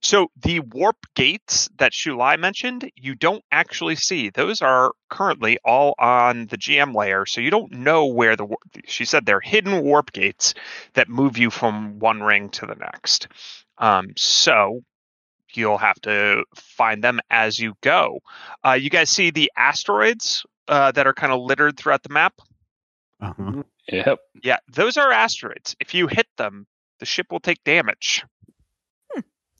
so 0.03 0.29
the 0.42 0.61
warp 0.61 0.96
gates 1.14 1.68
that 1.79 1.92
Shulai 1.92 2.38
mentioned, 2.38 2.90
you 2.94 3.14
don't 3.14 3.42
actually 3.51 3.96
see. 3.96 4.29
Those 4.31 4.61
are 4.61 4.92
currently 5.09 5.59
all 5.64 5.94
on 5.98 6.46
the 6.48 6.59
GM 6.59 6.94
layer, 6.94 7.24
so 7.24 7.40
you 7.40 7.51
don't 7.51 7.72
know 7.72 8.07
where 8.07 8.37
the. 8.37 8.46
She 8.87 9.05
said 9.07 9.24
they're 9.24 9.40
hidden 9.40 9.83
warp 9.83 10.12
gates 10.12 10.53
that 10.92 11.09
move 11.09 11.38
you 11.38 11.48
from 11.51 11.98
one 11.98 12.22
ring 12.22 12.51
to 12.51 12.66
the 12.66 12.74
next. 12.74 13.29
Um, 13.79 14.09
so 14.16 14.83
you'll 15.57 15.79
have 15.79 16.01
to 16.03 16.45
find 16.55 17.03
them 17.03 17.21
as 17.31 17.59
you 17.59 17.75
go. 17.83 18.21
Uh, 18.65 18.73
you 18.73 18.91
guys 18.91 19.11
see 19.11 19.31
the 19.31 19.51
asteroids 19.57 20.45
uh, 20.69 20.93
that 20.93 21.07
are 21.07 21.15
kind 21.15 21.33
of 21.33 21.41
littered 21.41 21.77
throughout 21.77 22.03
the 22.03 22.13
map? 22.13 22.35
Uh-huh. 23.21 23.63
Yep. 23.91 24.19
Yeah, 24.43 24.59
those 24.73 24.97
are 24.97 25.11
asteroids. 25.11 25.75
If 25.81 25.95
you 25.95 26.07
hit 26.07 26.27
them, 26.37 26.67
the 27.01 27.07
ship 27.07 27.27
will 27.31 27.41
take 27.41 27.63
damage. 27.65 28.25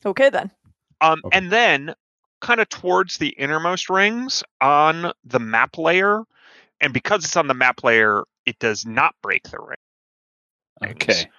okay 0.05 0.29
then. 0.29 0.51
Um, 1.01 1.21
Okay. 1.25 1.37
and 1.37 1.51
then 1.51 1.93
kind 2.41 2.59
of 2.61 2.69
towards 2.69 3.17
the 3.17 3.29
innermost 3.29 3.89
rings 3.89 4.43
on 4.61 5.11
the 5.25 5.39
map 5.39 5.77
layer, 5.77 6.23
and 6.79 6.93
because 6.93 7.25
it's 7.25 7.35
on 7.35 7.47
the 7.47 7.53
map 7.53 7.83
layer, 7.83 8.23
it 8.45 8.57
does 8.59 8.85
not 8.85 9.15
break 9.21 9.43
the 9.49 9.59
ring. 9.59 10.91
Okay. 10.91 11.29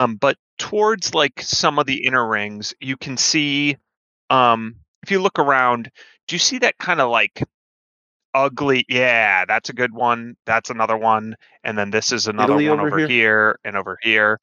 Um, 0.00 0.16
but 0.16 0.36
towards 0.58 1.14
like 1.14 1.40
some 1.42 1.78
of 1.78 1.86
the 1.86 2.04
inner 2.06 2.26
rings, 2.26 2.74
you 2.80 2.96
can 2.96 3.16
see 3.16 3.76
um, 4.30 4.76
if 5.02 5.10
you 5.10 5.20
look 5.20 5.38
around, 5.38 5.90
do 6.26 6.34
you 6.34 6.40
see 6.40 6.58
that 6.58 6.78
kind 6.78 7.00
of 7.00 7.10
like 7.10 7.42
ugly? 8.34 8.84
Yeah, 8.88 9.44
that's 9.46 9.68
a 9.70 9.74
good 9.74 9.92
one. 9.92 10.36
That's 10.46 10.70
another 10.70 10.96
one, 10.96 11.36
and 11.64 11.76
then 11.78 11.90
this 11.90 12.12
is 12.12 12.26
another 12.26 12.58
Italy 12.58 12.68
one 12.68 12.80
over 12.80 12.88
over 12.88 12.98
here? 12.98 13.08
here 13.08 13.58
and 13.64 13.76
over 13.76 13.98
here. 14.02 14.40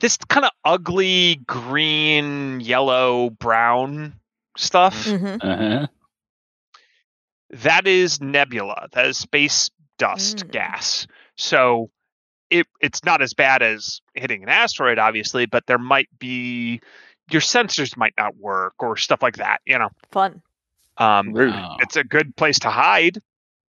This 0.00 0.16
kind 0.16 0.44
of 0.44 0.50
ugly 0.64 1.36
green, 1.46 2.60
yellow, 2.60 3.30
brown 3.30 4.14
stuff. 4.56 5.14
hmm 5.16 5.36
Uh-huh. 5.40 5.86
that 7.50 7.86
is 7.86 8.20
nebula 8.20 8.88
that 8.92 9.06
is 9.06 9.18
space 9.18 9.70
dust 9.98 10.44
Mm. 10.44 10.50
gas 10.50 11.06
so 11.36 11.90
it 12.50 12.66
it's 12.80 13.04
not 13.04 13.22
as 13.22 13.34
bad 13.34 13.62
as 13.62 14.00
hitting 14.14 14.42
an 14.42 14.48
asteroid 14.48 14.98
obviously 14.98 15.46
but 15.46 15.66
there 15.66 15.78
might 15.78 16.08
be 16.18 16.80
your 17.30 17.40
sensors 17.40 17.96
might 17.96 18.14
not 18.16 18.36
work 18.36 18.74
or 18.78 18.96
stuff 18.96 19.22
like 19.22 19.36
that 19.36 19.60
you 19.66 19.78
know 19.78 19.88
Fun. 20.12 20.42
um 20.98 21.32
Wow. 21.32 21.76
it's 21.80 21.96
a 21.96 22.04
good 22.04 22.36
place 22.36 22.58
to 22.60 22.70
hide 22.70 23.18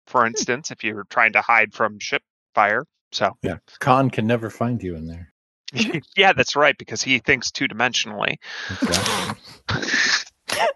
for 0.06 0.26
instance 0.26 0.70
if 0.72 0.84
you're 0.84 1.06
trying 1.10 1.34
to 1.34 1.42
hide 1.42 1.74
from 1.74 1.98
ship 2.00 2.22
fire 2.54 2.86
so 3.12 3.36
Yeah. 3.42 3.58
Khan 3.80 4.10
can 4.10 4.28
never 4.28 4.50
find 4.50 4.84
you 4.84 4.96
in 4.96 5.08
there. 5.08 5.32
yeah 6.16 6.34
that's 6.34 6.56
right 6.56 6.78
because 6.78 7.02
he 7.02 7.20
thinks 7.20 7.52
two-dimensionally 7.52 8.36
Exactly. 8.70 9.42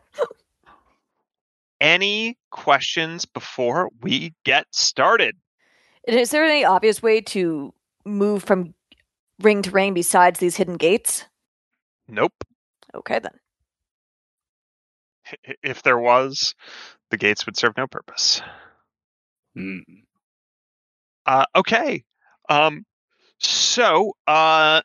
any 1.79 2.37
questions 2.51 3.25
before 3.25 3.89
we 4.01 4.33
get 4.43 4.65
started 4.71 5.35
And 6.07 6.19
is 6.19 6.31
there 6.31 6.43
any 6.45 6.63
obvious 6.65 7.01
way 7.01 7.21
to 7.21 7.73
move 8.05 8.43
from 8.43 8.73
ring 9.39 9.61
to 9.63 9.71
ring 9.71 9.93
besides 9.93 10.39
these 10.39 10.55
hidden 10.57 10.77
gates? 10.77 11.25
nope 12.07 12.33
Okay 12.93 13.19
then. 13.19 13.39
If 15.63 15.81
there 15.83 15.97
was 15.97 16.55
the 17.09 17.17
gates 17.17 17.45
would 17.45 17.57
serve 17.57 17.77
no 17.77 17.87
purpose 17.87 18.41
Mm. 19.57 19.81
Uh, 21.25 21.45
okay. 21.55 22.03
Um, 22.49 22.85
so 23.37 24.15
uh, 24.27 24.81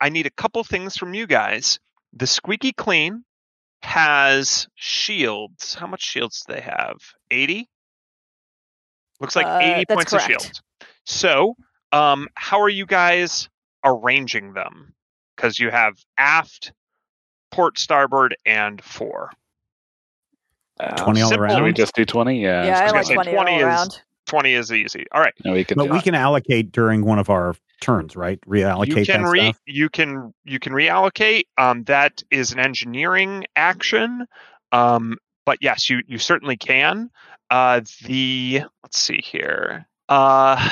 I 0.00 0.08
need 0.08 0.26
a 0.26 0.30
couple 0.30 0.62
things 0.64 0.96
from 0.96 1.14
you 1.14 1.26
guys. 1.26 1.80
The 2.12 2.26
Squeaky 2.26 2.72
Clean 2.72 3.24
has 3.82 4.68
shields. 4.74 5.74
How 5.74 5.86
much 5.86 6.02
shields 6.02 6.44
do 6.46 6.54
they 6.54 6.60
have? 6.60 6.96
80? 7.30 7.68
Looks 9.20 9.36
like 9.36 9.46
Uh, 9.46 9.58
80 9.60 9.84
that's 9.88 9.96
points 9.96 10.12
of 10.12 10.22
shield. 10.22 10.60
So, 11.10 11.56
um, 11.92 12.28
how 12.34 12.60
are 12.60 12.68
you 12.68 12.86
guys 12.86 13.48
arranging 13.84 14.52
them? 14.52 14.94
Because 15.36 15.58
you 15.58 15.70
have 15.70 15.94
aft, 16.16 16.72
port, 17.50 17.78
starboard, 17.78 18.36
and 18.46 18.82
four. 18.82 19.30
Uh, 20.78 20.96
20 21.02 21.20
all 21.22 21.28
simple. 21.30 21.48
Should 21.48 21.62
we 21.62 21.72
just 21.72 21.94
do 21.94 22.04
20? 22.04 22.40
Yeah. 22.40 22.64
yeah, 22.64 22.78
I 22.80 22.86
gonna 22.86 23.02
like 23.02 23.06
20, 23.14 23.32
20 23.32 23.52
all 23.52 23.58
is- 23.58 23.64
around. 23.64 24.02
20 24.26 24.54
is 24.54 24.72
easy. 24.72 25.06
All 25.10 25.20
right. 25.20 25.34
No, 25.44 25.52
we 25.54 25.64
can 25.64 25.76
But 25.76 25.90
we 25.90 25.98
it. 25.98 26.04
can 26.04 26.14
allocate 26.14 26.70
during 26.70 27.04
one 27.04 27.18
of 27.18 27.28
our 27.28 27.56
turns, 27.80 28.14
right? 28.14 28.40
Reallocate 28.42 28.86
you 28.86 29.04
can 29.04 29.22
that 29.22 29.28
re 29.30 29.40
stuff. 29.40 29.60
you 29.66 29.88
can 29.88 30.32
you 30.44 30.60
can 30.60 30.72
reallocate 30.72 31.44
um 31.58 31.82
that 31.84 32.22
is 32.30 32.52
an 32.52 32.60
engineering 32.60 33.44
action 33.56 34.26
um 34.70 35.16
but 35.44 35.58
yes 35.60 35.90
you 35.90 36.02
you 36.06 36.18
certainly 36.18 36.56
can 36.56 37.10
uh 37.50 37.80
the 38.04 38.62
let's 38.84 39.00
see 39.02 39.20
here 39.24 39.88
uh 40.08 40.68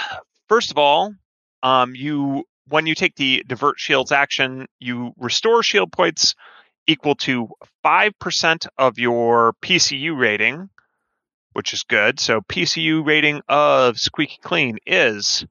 first 0.48 0.70
of 0.70 0.78
all 0.78 1.14
um 1.62 1.94
you 1.94 2.44
when 2.68 2.86
you 2.86 2.94
take 2.94 3.14
the 3.16 3.44
divert 3.46 3.78
shields 3.78 4.12
action 4.12 4.66
you 4.78 5.12
restore 5.16 5.62
shield 5.62 5.92
points 5.92 6.34
equal 6.86 7.14
to 7.14 7.48
5% 7.84 8.66
of 8.78 8.98
your 8.98 9.52
PCU 9.62 10.18
rating 10.18 10.70
which 11.52 11.72
is 11.72 11.82
good 11.82 12.18
so 12.20 12.40
PCU 12.40 13.04
rating 13.04 13.42
of 13.48 13.98
squeaky 13.98 14.38
clean 14.42 14.78
is 14.86 15.44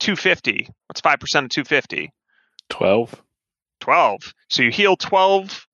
250 0.00 0.68
what's 0.86 1.00
5% 1.00 1.14
of 1.14 1.20
250 1.50 2.12
12. 2.68 3.22
12. 3.80 4.34
So 4.48 4.62
you 4.62 4.70
heal 4.70 4.96
12 4.96 5.66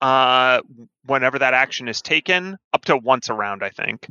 uh, 0.00 0.60
whenever 1.06 1.38
that 1.38 1.54
action 1.54 1.88
is 1.88 2.02
taken, 2.02 2.58
up 2.72 2.84
to 2.84 2.96
once 2.96 3.28
a 3.28 3.34
round, 3.34 3.62
I 3.62 3.70
think. 3.70 4.08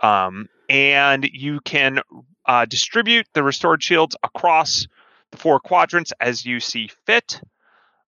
Um, 0.00 0.48
and 0.68 1.28
you 1.32 1.60
can 1.60 2.00
uh, 2.46 2.64
distribute 2.64 3.26
the 3.34 3.42
restored 3.42 3.82
shields 3.82 4.16
across 4.22 4.86
the 5.30 5.38
four 5.38 5.60
quadrants 5.60 6.12
as 6.20 6.44
you 6.44 6.60
see 6.60 6.90
fit. 7.06 7.40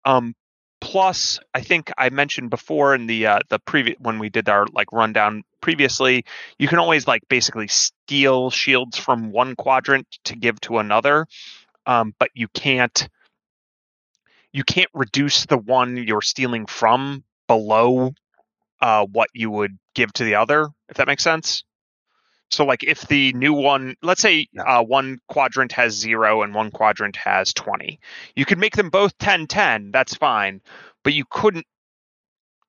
Um, 0.05 0.35
plus, 0.81 1.39
I 1.55 1.61
think 1.63 1.91
I 1.99 2.11
mentioned 2.11 2.51
before 2.51 2.95
in 2.95 3.07
the 3.07 3.27
uh, 3.27 3.39
the 3.49 3.59
previous 3.59 3.97
when 3.99 4.19
we 4.19 4.29
did 4.29 4.49
our 4.49 4.67
like 4.73 4.93
rundown 4.93 5.43
previously, 5.61 6.25
you 6.59 6.69
can 6.69 6.79
always 6.79 7.07
like 7.07 7.23
basically 7.29 7.69
steal 7.69 8.51
shields 8.51 8.97
from 8.97 9.33
one 9.33 9.57
quadrant 9.57 10.07
to 10.25 10.37
give 10.37 10.61
to 10.61 10.79
another, 10.79 11.27
um, 11.87 12.15
but 12.19 12.31
you 12.35 12.49
can't 12.49 13.09
you 14.53 14.65
can't 14.65 14.91
reduce 14.95 15.47
the 15.47 15.59
one 15.59 15.97
you're 15.97 16.23
stealing 16.23 16.67
from 16.67 17.25
below 17.47 18.13
uh, 18.81 19.05
what 19.07 19.29
you 19.35 19.51
would 19.51 19.79
give 19.95 20.13
to 20.15 20.25
the 20.25 20.37
other, 20.37 20.69
if 20.89 20.97
that 20.97 21.07
makes 21.07 21.25
sense. 21.25 21.65
So, 22.51 22.65
like, 22.65 22.85
if 22.85 23.09
the 23.09 23.33
new 23.33 23.53
one, 23.53 23.97
let's 24.03 24.23
say 24.23 24.49
uh, 24.65 24.83
one 24.83 25.19
quadrant 25.29 25.73
has 25.73 25.95
zero 25.95 26.43
and 26.43 26.55
one 26.55 26.71
quadrant 26.71 27.17
has 27.17 27.53
20, 27.53 27.99
you 28.37 28.45
could 28.45 28.59
make 28.59 28.77
them 28.77 28.89
both 28.89 29.17
10 29.19 29.47
10, 29.49 29.91
that's 29.91 30.15
fine, 30.15 30.61
but 31.03 31.13
you 31.13 31.25
couldn't 31.29 31.67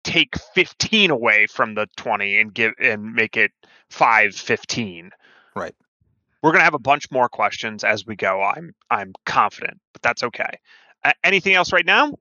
take 0.03 0.35
15 0.55 1.11
away 1.11 1.47
from 1.47 1.75
the 1.75 1.87
20 1.97 2.39
and 2.39 2.53
give 2.53 2.73
and 2.79 3.13
make 3.13 3.37
it 3.37 3.51
5 3.89 4.35
15. 4.35 5.11
Right. 5.55 5.75
We're 6.41 6.51
going 6.51 6.61
to 6.61 6.65
have 6.65 6.73
a 6.73 6.79
bunch 6.79 7.11
more 7.11 7.29
questions 7.29 7.83
as 7.83 8.05
we 8.05 8.15
go. 8.15 8.41
I'm 8.41 8.73
I'm 8.89 9.13
confident, 9.25 9.79
but 9.93 10.01
that's 10.01 10.23
okay. 10.23 10.59
Uh, 11.03 11.13
anything 11.23 11.53
else 11.53 11.73
right 11.73 11.85
now? 11.85 12.13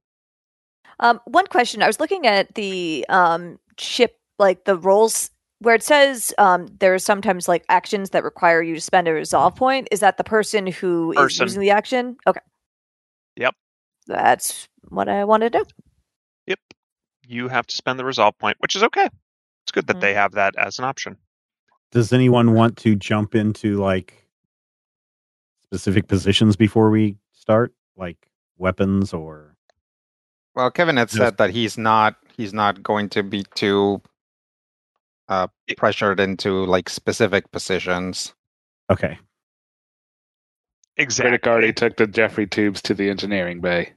Um, 1.00 1.20
one 1.26 1.46
question: 1.46 1.82
I 1.82 1.86
was 1.86 2.00
looking 2.00 2.26
at 2.26 2.54
the 2.54 3.04
um, 3.08 3.58
ship, 3.78 4.18
like 4.38 4.64
the 4.64 4.76
roles 4.76 5.30
where 5.60 5.74
it 5.74 5.82
says 5.82 6.34
um, 6.38 6.66
there 6.80 6.94
are 6.94 6.98
sometimes 6.98 7.48
like 7.48 7.64
actions 7.68 8.10
that 8.10 8.24
require 8.24 8.62
you 8.62 8.74
to 8.74 8.80
spend 8.80 9.08
a 9.08 9.12
resolve 9.12 9.54
point. 9.56 9.88
Is 9.90 10.00
that 10.00 10.16
the 10.16 10.24
person 10.24 10.66
who 10.66 11.12
is 11.12 11.16
Person. 11.16 11.44
using 11.44 11.60
the 11.60 11.70
action? 11.70 12.16
Okay. 12.26 12.40
Yep. 13.36 13.54
That's 14.06 14.68
what 14.88 15.08
I 15.08 15.24
want 15.24 15.42
to 15.42 15.50
do. 15.50 15.64
Yep. 16.46 16.60
You 17.26 17.48
have 17.48 17.66
to 17.66 17.76
spend 17.76 17.98
the 17.98 18.04
resolve 18.04 18.36
point, 18.38 18.56
which 18.60 18.76
is 18.76 18.82
okay. 18.84 19.08
It's 19.64 19.72
good 19.72 19.86
that 19.88 20.00
they 20.00 20.14
have 20.14 20.32
that 20.32 20.54
as 20.56 20.78
an 20.78 20.84
option. 20.84 21.16
Does 21.90 22.12
anyone 22.12 22.52
want 22.52 22.76
to 22.78 22.94
jump 22.94 23.34
into 23.34 23.76
like 23.80 24.28
specific 25.64 26.06
positions 26.06 26.54
before 26.56 26.90
we 26.90 27.16
start, 27.32 27.72
like 27.96 28.28
weapons 28.58 29.12
or? 29.12 29.56
Well, 30.54 30.70
Kevin 30.70 30.96
had 30.96 31.08
Yes. 31.10 31.16
said 31.18 31.36
that 31.38 31.50
he's 31.50 31.76
not 31.76 32.16
he's 32.36 32.52
not 32.52 32.82
going 32.82 33.08
to 33.10 33.22
be 33.22 33.44
too 33.54 34.00
uh, 35.28 35.48
pressured 35.76 36.20
into 36.20 36.64
like 36.66 36.88
specific 36.88 37.50
positions. 37.52 38.34
Okay, 38.90 39.18
Exactly. 40.96 41.30
Critic 41.30 41.46
already 41.46 41.72
took 41.72 41.96
the 41.96 42.06
Jeffrey 42.06 42.46
tubes 42.46 42.80
to 42.82 42.94
the 42.94 43.10
engineering 43.10 43.60
bay. 43.60 43.92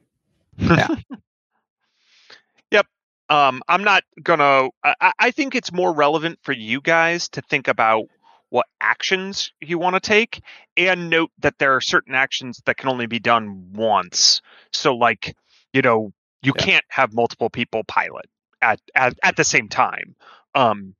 Yeah. 0.58 0.88
yep. 2.72 2.86
Um, 3.30 3.62
I'm 3.68 3.84
not 3.84 4.04
gonna. 4.22 4.70
I, 4.84 4.96
I- 5.00 5.14
I 5.20 5.32
think 5.32 5.56
it's 5.56 5.72
more 5.72 5.94
relevant 5.94 6.40
for 6.42 6.52
you 6.54 6.82
guys 6.82 7.30
to 7.30 7.42
think 7.42 7.68
about 7.68 8.06
what 8.50 8.66
actions 8.82 9.54
you 9.62 9.78
want 9.78 9.94
to 9.96 10.00
take, 10.00 10.42
and 10.76 11.10
note 11.10 11.30
that 11.40 11.60
there 11.60 11.76
are 11.76 11.82
certain 11.82 12.16
actions 12.16 12.62
that 12.66 12.78
can 12.78 12.90
only 12.90 13.06
be 13.06 13.20
done 13.20 13.72
once. 13.74 14.42
So, 14.74 14.96
like, 14.96 15.36
you 15.72 15.82
know, 15.84 16.12
you 16.42 16.54
Yeah. 16.58 16.66
can't 16.66 16.86
have 16.90 17.14
multiple 17.14 17.50
people 17.50 17.84
pilot 17.84 18.26
at 18.62 18.82
at 18.96 19.14
at 19.24 19.36
the 19.38 19.44
same 19.44 19.70
time. 19.70 20.16
Um, 20.56 20.96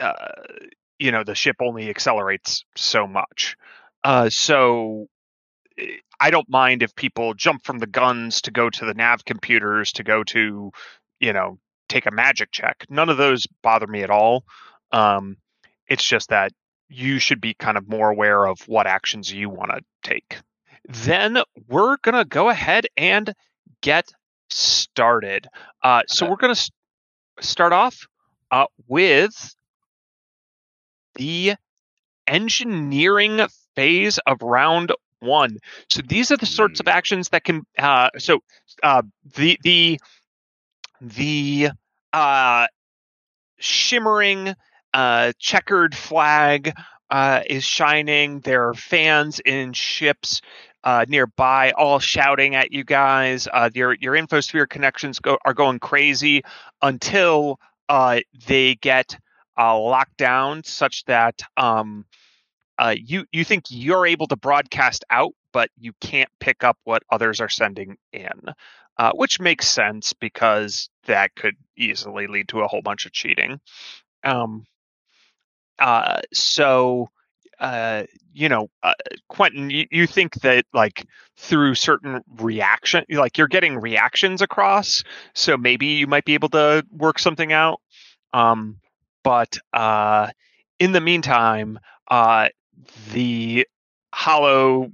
uh, 0.00 0.12
you 0.98 1.12
know, 1.12 1.24
the 1.24 1.34
ship 1.34 1.56
only 1.60 1.90
accelerates 1.90 2.64
so 2.76 3.06
much. 3.06 3.56
Uh, 4.04 4.28
so 4.30 5.08
eh, 5.78 5.96
I 6.20 6.30
don't 6.30 6.48
mind 6.48 6.82
if 6.82 6.94
people 6.94 7.34
jump 7.34 7.64
from 7.64 7.78
the 7.78 7.86
guns 7.86 8.42
to 8.42 8.50
go 8.50 8.70
to 8.70 8.84
the 8.84 8.94
nav 8.94 9.24
computers 9.24 9.92
to 9.92 10.02
go 10.04 10.24
to, 10.24 10.70
you 11.20 11.32
know, 11.32 11.58
take 11.88 12.06
a 12.06 12.10
magic 12.10 12.50
check. 12.50 12.84
None 12.88 13.08
of 13.08 13.16
those 13.16 13.46
bother 13.62 13.86
me 13.86 14.02
at 14.02 14.10
all. 14.10 14.44
Um, 14.92 15.36
it's 15.88 16.04
just 16.04 16.30
that 16.30 16.52
you 16.88 17.18
should 17.18 17.40
be 17.40 17.54
kind 17.54 17.76
of 17.76 17.88
more 17.88 18.10
aware 18.10 18.46
of 18.46 18.60
what 18.68 18.86
actions 18.86 19.32
you 19.32 19.50
want 19.50 19.72
to 19.72 19.80
take. 20.02 20.38
Then 20.88 21.38
we're 21.68 21.96
gonna 22.02 22.24
go 22.24 22.48
ahead 22.48 22.86
and 22.96 23.32
get 23.82 24.08
started. 24.50 25.48
Uh, 25.82 26.02
so 26.06 26.28
we're 26.28 26.36
gonna 26.36 26.52
s- 26.52 26.70
start 27.40 27.72
off 27.72 28.06
uh, 28.52 28.66
with 28.86 29.55
the 31.16 31.54
engineering 32.26 33.46
phase 33.74 34.18
of 34.26 34.42
round 34.42 34.92
one. 35.20 35.58
So 35.88 36.02
these 36.06 36.30
are 36.30 36.36
the 36.36 36.46
sorts 36.46 36.80
of 36.80 36.88
actions 36.88 37.30
that 37.30 37.44
can. 37.44 37.62
Uh, 37.78 38.10
so 38.18 38.40
uh, 38.82 39.02
the 39.34 39.58
the 39.62 40.00
the 41.00 41.68
uh, 42.12 42.66
shimmering 43.58 44.54
uh, 44.94 45.32
checkered 45.38 45.94
flag 45.94 46.72
uh, 47.10 47.42
is 47.46 47.64
shining. 47.64 48.40
There 48.40 48.68
are 48.68 48.74
fans 48.74 49.40
in 49.40 49.72
ships 49.72 50.40
uh, 50.84 51.04
nearby, 51.08 51.72
all 51.72 51.98
shouting 51.98 52.54
at 52.54 52.72
you 52.72 52.84
guys. 52.84 53.48
Uh, 53.52 53.70
your 53.74 53.94
your 53.94 54.14
infosphere 54.14 54.68
connections 54.68 55.18
go 55.18 55.38
are 55.44 55.54
going 55.54 55.78
crazy 55.78 56.42
until 56.82 57.58
uh, 57.88 58.20
they 58.46 58.76
get 58.76 59.16
uh, 59.58 59.78
locked 59.78 60.16
down, 60.16 60.64
such 60.64 61.04
that 61.06 61.42
um, 61.56 62.04
uh, 62.78 62.94
you 62.96 63.24
you 63.32 63.44
think 63.44 63.64
you're 63.70 64.06
able 64.06 64.26
to 64.28 64.36
broadcast 64.36 65.04
out, 65.10 65.32
but 65.52 65.70
you 65.78 65.92
can't 66.00 66.30
pick 66.40 66.64
up 66.64 66.76
what 66.84 67.02
others 67.10 67.40
are 67.40 67.48
sending 67.48 67.96
in, 68.12 68.54
uh, 68.98 69.12
which 69.14 69.40
makes 69.40 69.68
sense 69.68 70.12
because 70.12 70.90
that 71.06 71.34
could 71.34 71.54
easily 71.76 72.26
lead 72.26 72.48
to 72.48 72.60
a 72.60 72.68
whole 72.68 72.82
bunch 72.82 73.06
of 73.06 73.12
cheating. 73.12 73.60
Um, 74.24 74.66
uh, 75.78 76.20
so, 76.32 77.08
uh, 77.60 78.04
you 78.32 78.48
know, 78.48 78.68
uh, 78.82 78.94
Quentin, 79.28 79.70
you, 79.70 79.86
you 79.90 80.06
think 80.06 80.34
that 80.36 80.64
like 80.74 81.06
through 81.36 81.74
certain 81.74 82.22
reaction, 82.38 83.04
like 83.10 83.38
you're 83.38 83.48
getting 83.48 83.78
reactions 83.78 84.42
across, 84.42 85.02
so 85.34 85.56
maybe 85.56 85.86
you 85.86 86.06
might 86.06 86.24
be 86.24 86.34
able 86.34 86.50
to 86.50 86.84
work 86.90 87.18
something 87.18 87.52
out. 87.52 87.80
Um, 88.32 88.80
but 89.26 89.58
uh, 89.72 90.28
in 90.78 90.92
the 90.92 91.00
meantime, 91.00 91.80
uh, 92.08 92.48
the 93.12 93.66
hollow 94.14 94.92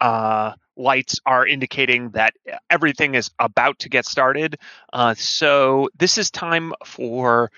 uh, 0.00 0.52
lights 0.76 1.18
are 1.26 1.44
indicating 1.44 2.10
that 2.10 2.34
everything 2.70 3.16
is 3.16 3.32
about 3.40 3.80
to 3.80 3.88
get 3.88 4.06
started. 4.06 4.56
Uh, 4.92 5.14
so 5.14 5.88
this 5.98 6.16
is 6.16 6.30
time 6.30 6.72
for 6.86 7.50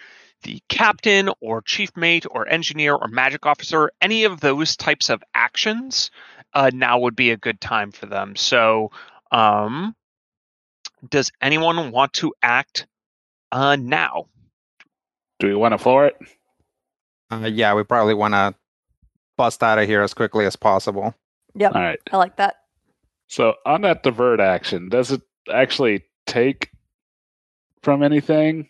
the 0.44 0.62
captain 0.70 1.28
or 1.42 1.60
chief 1.60 1.94
mate 1.94 2.24
or 2.30 2.48
engineer 2.48 2.94
or 2.94 3.08
magic 3.08 3.44
officer, 3.44 3.92
any 4.00 4.24
of 4.24 4.40
those 4.40 4.78
types 4.78 5.10
of 5.10 5.22
actions, 5.34 6.10
uh, 6.54 6.70
now 6.72 7.00
would 7.00 7.16
be 7.16 7.32
a 7.32 7.36
good 7.36 7.60
time 7.60 7.92
for 7.92 8.06
them. 8.06 8.34
So, 8.34 8.92
um, 9.30 9.94
does 11.06 11.30
anyone 11.42 11.90
want 11.90 12.14
to 12.14 12.32
act 12.42 12.86
uh, 13.52 13.76
now? 13.76 14.28
Do 15.38 15.46
we 15.48 15.54
want 15.54 15.72
to 15.72 15.78
floor 15.78 16.06
it? 16.06 16.16
Uh, 17.30 17.50
yeah, 17.52 17.74
we 17.74 17.82
probably 17.82 18.14
want 18.14 18.34
to 18.34 18.54
bust 19.36 19.62
out 19.62 19.78
of 19.78 19.88
here 19.88 20.02
as 20.02 20.14
quickly 20.14 20.46
as 20.46 20.56
possible. 20.56 21.14
Yep, 21.56 21.74
All 21.74 21.82
right. 21.82 21.98
I 22.12 22.16
like 22.16 22.36
that. 22.36 22.56
So 23.28 23.54
on 23.64 23.82
that 23.82 24.02
divert 24.02 24.40
action, 24.40 24.88
does 24.88 25.10
it 25.10 25.22
actually 25.52 26.04
take 26.26 26.70
from 27.82 28.02
anything? 28.02 28.68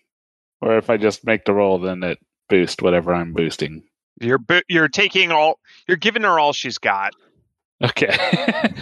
Or 0.61 0.79
if 0.79 0.89
I 0.89 0.97
just 0.97 1.27
make 1.27 1.45
the 1.45 1.53
roll, 1.53 1.79
then 1.79 2.03
it 2.03 2.19
boosts 2.49 2.83
whatever 2.83 3.13
I'm 3.15 3.33
boosting. 3.33 3.83
You're 4.21 4.39
bu- 4.39 4.63
you're 4.69 4.89
taking 4.89 5.33
all 5.33 5.59
you're 5.89 5.97
giving 5.97 6.23
her 6.23 6.39
all 6.39 6.53
she's 6.53 6.79
got. 6.79 7.13
Okay. 7.83 8.17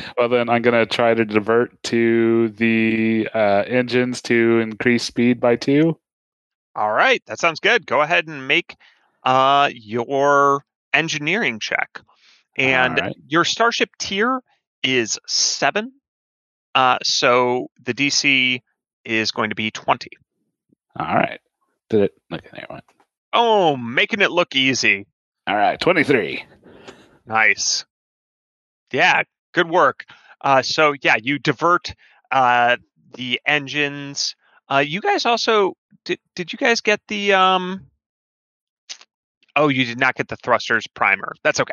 well, 0.19 0.29
then 0.29 0.49
I'm 0.49 0.63
going 0.63 0.79
to 0.79 0.87
try 0.87 1.15
to 1.15 1.25
divert 1.25 1.83
to 1.85 2.51
the 2.51 3.29
uh, 3.35 3.65
engines 3.67 4.21
to 4.23 4.61
increase 4.61 5.03
speed 5.03 5.41
by 5.41 5.57
two. 5.57 5.99
All 6.75 6.93
right, 6.93 7.23
that 7.27 7.39
sounds 7.39 7.61
good. 7.61 7.87
Go 7.87 8.01
ahead 8.01 8.27
and 8.27 8.49
make 8.49 8.77
uh, 9.25 9.71
your 9.73 10.65
engineering 10.93 11.59
check, 11.59 12.01
and 12.57 12.99
right. 12.99 13.17
your 13.27 13.45
starship 13.45 13.91
tier 13.99 14.41
is 14.83 15.19
seven. 15.27 15.93
Uh, 16.75 16.99
so 17.03 17.69
the 17.85 17.93
DC 17.93 18.63
is 19.05 19.31
going 19.33 19.51
to 19.51 19.57
be 19.57 19.71
twenty. 19.71 20.11
All 20.99 21.15
right. 21.15 21.41
Did 21.89 22.03
it? 22.03 22.13
Okay, 22.33 22.49
there 22.53 22.65
it 22.65 22.71
went. 22.71 22.85
Oh, 23.33 23.77
making 23.77 24.21
it 24.21 24.31
look 24.31 24.55
easy. 24.55 25.07
All 25.47 25.57
right. 25.57 25.81
23. 25.81 26.45
Nice. 27.27 27.85
Yeah, 28.93 29.23
good 29.53 29.69
work. 29.69 30.05
Uh, 30.41 30.63
so 30.63 30.95
yeah, 31.03 31.17
you 31.21 31.39
divert 31.39 31.95
uh, 32.31 32.77
the 33.15 33.41
engines. 33.47 34.37
Uh, 34.73 34.79
you 34.79 35.01
guys 35.01 35.27
also 35.27 35.75
did. 36.05 36.19
Did 36.35 36.53
you 36.53 36.59
guys 36.59 36.81
get 36.81 37.01
the? 37.09 37.35
Um... 37.35 37.89
Oh, 39.55 39.69
you 39.69 39.85
did 39.85 39.99
not 39.99 40.15
get 40.15 40.29
the 40.29 40.37
thrusters 40.37 40.87
primer. 40.95 41.35
That's 41.45 41.61
okay. 41.61 41.73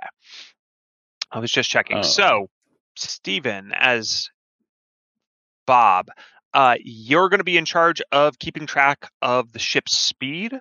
I 1.31 1.39
was 1.39 1.49
just 1.49 1.69
checking. 1.69 1.99
Oh. 1.99 2.01
So, 2.01 2.47
Stephen, 2.97 3.71
as 3.73 4.29
Bob, 5.65 6.07
uh, 6.53 6.75
you're 6.83 7.29
going 7.29 7.37
to 7.37 7.45
be 7.45 7.57
in 7.57 7.63
charge 7.63 8.01
of 8.11 8.37
keeping 8.37 8.65
track 8.65 9.09
of 9.21 9.53
the 9.53 9.59
ship's 9.59 9.97
speed. 9.97 10.59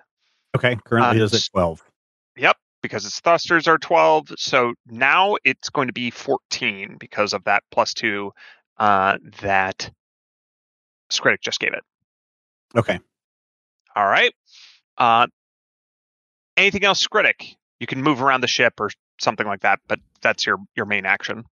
Okay, 0.55 0.77
currently 0.85 1.19
Uh, 1.19 1.23
it 1.23 1.25
is 1.25 1.33
at 1.33 1.51
12. 1.51 1.83
Yep, 2.37 2.57
because 2.81 3.05
its 3.05 3.19
thrusters 3.19 3.67
are 3.67 3.77
12. 3.77 4.29
So 4.37 4.75
now 4.87 5.35
it's 5.43 5.69
going 5.69 5.87
to 5.87 5.93
be 5.93 6.09
14 6.09 6.95
because 6.99 7.33
of 7.33 7.43
that 7.43 7.63
plus 7.69 7.93
two 7.93 8.31
uh, 8.77 9.17
that 9.41 9.91
Skritic 11.11 11.41
just 11.41 11.59
gave 11.59 11.73
it. 11.73 11.83
Okay. 12.75 12.99
All 13.95 14.05
right. 14.05 14.33
Uh, 14.97 15.27
anything 16.57 16.83
else, 16.83 17.05
critic? 17.07 17.55
You 17.79 17.87
can 17.87 18.01
move 18.01 18.21
around 18.21 18.41
the 18.41 18.47
ship 18.47 18.73
or 18.79 18.89
something 19.19 19.47
like 19.47 19.61
that, 19.61 19.79
but 19.87 19.99
that's 20.21 20.45
your 20.45 20.57
your 20.75 20.85
main 20.85 21.05
action. 21.05 21.45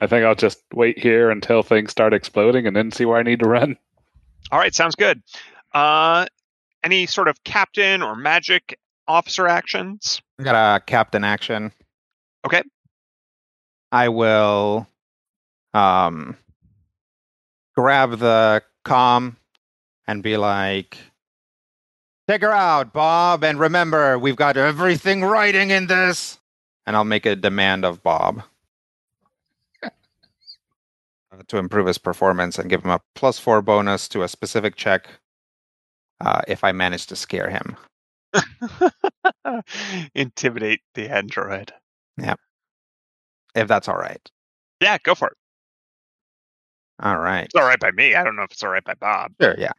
I 0.00 0.06
think 0.06 0.24
I'll 0.24 0.34
just 0.34 0.62
wait 0.74 0.98
here 0.98 1.30
until 1.30 1.62
things 1.62 1.92
start 1.92 2.12
exploding 2.12 2.66
and 2.66 2.74
then 2.74 2.90
see 2.90 3.04
where 3.04 3.18
I 3.18 3.22
need 3.22 3.40
to 3.40 3.48
run. 3.48 3.76
All 4.50 4.58
right, 4.58 4.74
sounds 4.74 4.96
good. 4.96 5.22
Uh, 5.72 6.26
any 6.82 7.06
sort 7.06 7.28
of 7.28 7.44
captain 7.44 8.02
or 8.02 8.16
magic 8.16 8.78
officer 9.06 9.46
actions? 9.46 10.20
I 10.40 10.42
got 10.42 10.76
a 10.76 10.80
captain 10.80 11.22
action. 11.22 11.72
Okay. 12.44 12.62
I 13.92 14.08
will 14.08 14.88
um 15.74 16.36
grab 17.76 18.18
the 18.18 18.62
com 18.84 19.36
and 20.06 20.22
be 20.22 20.36
like 20.36 20.98
Take 22.28 22.42
her 22.42 22.52
out, 22.52 22.92
Bob, 22.92 23.42
and 23.42 23.58
remember 23.58 24.18
we've 24.18 24.36
got 24.36 24.56
everything 24.56 25.24
writing 25.24 25.70
in 25.70 25.88
this. 25.88 26.38
And 26.86 26.96
I'll 26.96 27.04
make 27.04 27.26
a 27.26 27.36
demand 27.36 27.84
of 27.84 28.02
Bob 28.02 28.42
uh, 29.82 29.88
to 31.48 31.58
improve 31.58 31.86
his 31.86 31.98
performance 31.98 32.58
and 32.58 32.70
give 32.70 32.84
him 32.84 32.90
a 32.90 33.00
plus 33.14 33.38
four 33.38 33.60
bonus 33.60 34.08
to 34.08 34.22
a 34.22 34.28
specific 34.28 34.76
check 34.76 35.08
uh, 36.20 36.42
if 36.46 36.62
I 36.64 36.72
manage 36.72 37.06
to 37.08 37.16
scare 37.16 37.50
him. 37.50 37.76
Intimidate 40.14 40.80
the 40.94 41.08
android. 41.10 41.72
Yeah. 42.16 42.36
If 43.54 43.68
that's 43.68 43.88
all 43.88 43.98
right. 43.98 44.20
Yeah, 44.80 44.96
go 45.02 45.14
for 45.14 45.28
it. 45.28 45.36
All 47.02 47.18
right. 47.18 47.44
It's 47.44 47.54
all 47.54 47.66
right 47.66 47.80
by 47.80 47.90
me. 47.90 48.14
I 48.14 48.22
don't 48.24 48.36
know 48.36 48.44
if 48.44 48.52
it's 48.52 48.62
all 48.62 48.70
right 48.70 48.84
by 48.84 48.94
Bob. 48.94 49.32
Sure, 49.40 49.54
yeah. 49.58 49.72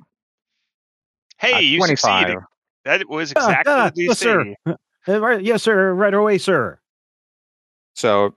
Hey, 1.37 1.53
Uh, 1.55 1.59
you 1.59 1.77
25. 1.77 1.97
succeeded. 1.99 2.43
That 2.85 3.09
was 3.09 3.31
exactly 3.43 3.73
ah, 3.73 3.91
the 3.95 4.01
DC. 4.03 4.07
yes, 4.07 4.19
sir. 4.19 4.55
Uh, 5.07 5.19
right, 5.19 5.41
yes, 5.43 5.63
sir. 5.63 5.93
Right 5.93 6.13
away, 6.13 6.37
sir. 6.37 6.79
So 7.95 8.35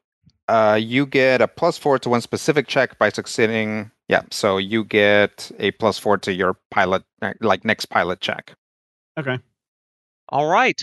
uh, 0.48 0.78
you 0.80 1.06
get 1.06 1.40
a 1.40 1.48
plus 1.48 1.78
four 1.78 1.98
to 2.00 2.08
one 2.08 2.20
specific 2.20 2.66
check 2.66 2.98
by 2.98 3.08
succeeding. 3.08 3.90
Yeah, 4.08 4.22
so 4.30 4.58
you 4.58 4.84
get 4.84 5.50
a 5.58 5.72
plus 5.72 5.98
four 5.98 6.18
to 6.18 6.32
your 6.32 6.56
pilot, 6.70 7.02
uh, 7.22 7.32
like 7.40 7.64
next 7.64 7.86
pilot 7.86 8.20
check. 8.20 8.54
Okay. 9.18 9.38
All 10.28 10.46
right. 10.46 10.80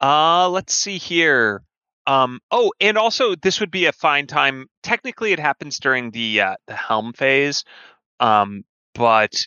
Uh, 0.00 0.48
let's 0.48 0.74
see 0.74 0.98
here. 0.98 1.62
Um, 2.06 2.40
oh, 2.50 2.72
and 2.80 2.96
also 2.96 3.34
this 3.34 3.60
would 3.60 3.70
be 3.70 3.86
a 3.86 3.92
fine 3.92 4.26
time. 4.26 4.66
Technically, 4.82 5.32
it 5.32 5.38
happens 5.38 5.78
during 5.78 6.10
the 6.10 6.40
uh, 6.40 6.54
the 6.66 6.74
helm 6.74 7.12
phase, 7.12 7.64
um, 8.20 8.64
but 8.94 9.34
s- 9.34 9.46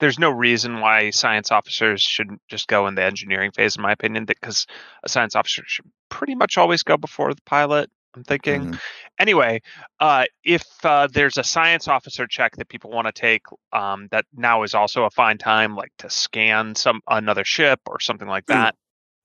there's 0.00 0.18
no 0.18 0.30
reason 0.30 0.80
why 0.80 1.10
science 1.10 1.50
officers 1.50 2.00
shouldn't 2.02 2.40
just 2.48 2.66
go 2.68 2.86
in 2.86 2.94
the 2.94 3.04
engineering 3.04 3.52
phase, 3.52 3.76
in 3.76 3.82
my 3.82 3.92
opinion. 3.92 4.24
Because 4.24 4.66
a 5.02 5.08
science 5.08 5.36
officer 5.36 5.62
should 5.66 5.86
pretty 6.08 6.34
much 6.34 6.56
always 6.56 6.82
go 6.82 6.96
before 6.96 7.34
the 7.34 7.42
pilot. 7.42 7.90
I'm 8.14 8.24
thinking. 8.24 8.72
Mhm. 8.72 8.80
Anyway, 9.18 9.60
uh, 10.00 10.24
if 10.42 10.64
uh, 10.82 11.08
there's 11.08 11.36
a 11.36 11.44
science 11.44 11.88
officer 11.88 12.26
check 12.26 12.56
that 12.56 12.68
people 12.68 12.90
want 12.90 13.06
to 13.06 13.12
take, 13.12 13.42
um, 13.72 14.08
that 14.10 14.24
now 14.32 14.62
is 14.62 14.74
also 14.74 15.04
a 15.04 15.10
fine 15.10 15.38
time, 15.38 15.76
like 15.76 15.92
to 15.98 16.08
scan 16.08 16.74
some 16.74 17.00
another 17.06 17.44
ship 17.44 17.80
or 17.86 18.00
something 18.00 18.28
like 18.28 18.46
that. 18.46 18.74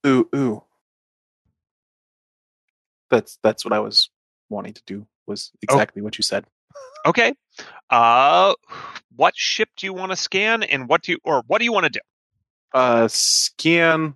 Ooh, 0.06 0.30
ooh. 0.36 0.64
That's 3.10 3.40
that's 3.42 3.64
what 3.64 3.74
I 3.74 3.80
was 3.80 4.10
wanting 4.50 4.74
to 4.74 4.84
do. 4.86 5.08
Was 5.28 5.52
exactly 5.62 6.02
what 6.02 6.18
you 6.18 6.24
said. 6.24 6.46
Okay. 7.06 7.34
Uh, 7.90 8.54
what 9.16 9.36
ship 9.36 9.70
do 9.78 9.86
you 9.86 9.94
want 9.94 10.12
to 10.12 10.16
scan, 10.16 10.64
and 10.64 10.88
what 10.88 11.04
do 11.04 11.12
you 11.14 11.20
or 11.24 11.44
what 11.48 11.60
do 11.60 11.66
you 11.66 11.74
want 11.74 11.86
to 11.86 11.90
do? 11.92 12.00
Uh, 12.74 13.08
scan. 13.08 14.16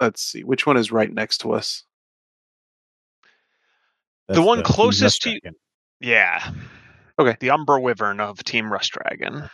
Let's 0.00 0.22
see. 0.22 0.44
Which 0.44 0.66
one 0.66 0.76
is 0.76 0.90
right 0.92 1.12
next 1.12 1.38
to 1.38 1.52
us? 1.52 1.84
The 4.28 4.42
one 4.42 4.62
closest 4.62 5.22
to- 5.22 5.30
Mustache. 5.32 5.52
Yeah. 6.00 6.52
Okay, 7.18 7.36
the 7.40 7.50
Umbra 7.50 7.80
Wyvern 7.80 8.20
of 8.20 8.42
Team 8.44 8.72
Rust 8.72 8.92
Dragon. 8.92 9.48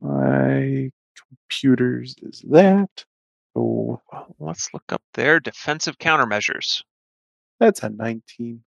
My 0.00 0.90
computers 1.28 2.14
is 2.22 2.44
that. 2.48 3.04
Oh, 3.56 4.00
Well, 4.12 4.34
let's 4.38 4.72
look 4.72 4.84
up 4.92 5.02
their 5.14 5.40
defensive 5.40 5.98
countermeasures. 5.98 6.82
That's 7.58 7.82
a 7.82 7.88
19. 7.88 8.62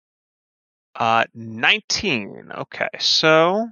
Uh, 0.96 1.26
19. 1.34 2.52
Okay, 2.58 2.90
so 3.00 3.68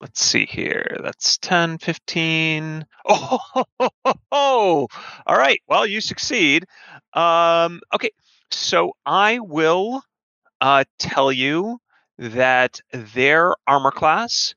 let's 0.00 0.24
see 0.24 0.46
here. 0.46 0.98
That's 1.02 1.38
10, 1.38 1.78
15. 1.78 2.86
Oh, 3.04 3.38
ho, 3.40 3.64
ho, 3.80 3.90
ho, 4.30 4.88
all 5.26 5.36
right. 5.36 5.60
Well, 5.66 5.84
you 5.84 6.00
succeed. 6.00 6.66
Um, 7.14 7.80
okay, 7.92 8.10
so 8.52 8.92
I 9.04 9.40
will 9.40 10.02
uh, 10.60 10.84
tell 11.00 11.32
you 11.32 11.78
that 12.18 12.80
their 12.92 13.56
armor 13.66 13.90
class 13.90 14.54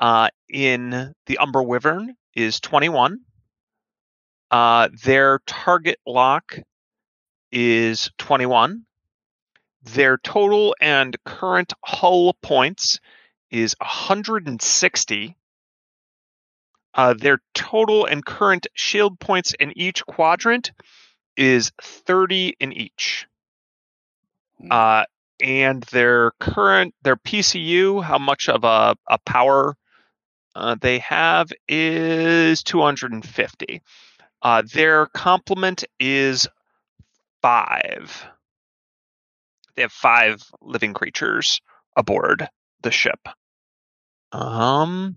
uh, 0.00 0.30
in 0.48 1.14
the 1.26 1.38
Umber 1.38 1.62
Wyvern 1.62 2.16
is 2.34 2.58
21. 2.58 3.20
Uh, 4.50 4.88
their 5.04 5.38
target 5.46 5.98
lock 6.04 6.58
is 7.52 8.10
21. 8.18 8.84
Their 9.82 10.18
total 10.18 10.74
and 10.80 11.16
current 11.24 11.72
hull 11.84 12.34
points 12.42 13.00
is 13.50 13.74
160. 13.80 15.36
Uh, 16.92 17.14
their 17.14 17.40
total 17.54 18.04
and 18.04 18.24
current 18.24 18.66
shield 18.74 19.18
points 19.20 19.54
in 19.58 19.72
each 19.76 20.04
quadrant 20.06 20.72
is 21.36 21.72
30 21.80 22.56
in 22.60 22.72
each. 22.72 23.26
Uh, 24.70 25.04
and 25.42 25.82
their 25.84 26.32
current, 26.40 26.94
their 27.02 27.16
PCU, 27.16 28.02
how 28.02 28.18
much 28.18 28.48
of 28.48 28.64
a, 28.64 28.96
a 29.08 29.18
power 29.24 29.76
uh, 30.54 30.76
they 30.80 30.98
have 30.98 31.50
is 31.68 32.62
250. 32.62 33.82
Uh, 34.42 34.62
their 34.72 35.06
complement 35.06 35.84
is 35.98 36.48
five. 37.42 38.26
They 39.76 39.82
have 39.82 39.92
five 39.92 40.42
living 40.60 40.94
creatures 40.94 41.60
aboard 41.96 42.48
the 42.82 42.90
ship. 42.90 43.20
Um, 44.32 45.16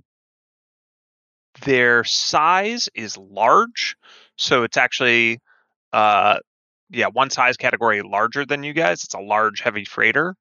their 1.62 2.04
size 2.04 2.90
is 2.96 3.18
large, 3.18 3.96
so 4.38 4.64
it's 4.64 4.78
actually, 4.78 5.40
uh, 5.92 6.40
yeah, 6.90 7.08
one 7.08 7.30
size 7.30 7.58
category 7.58 8.02
larger 8.02 8.46
than 8.46 8.64
you 8.64 8.74
guys. 8.74 9.04
It's 9.04 9.14
a 9.14 9.20
large, 9.20 9.62
heavy 9.62 9.86
freighter. 9.86 10.36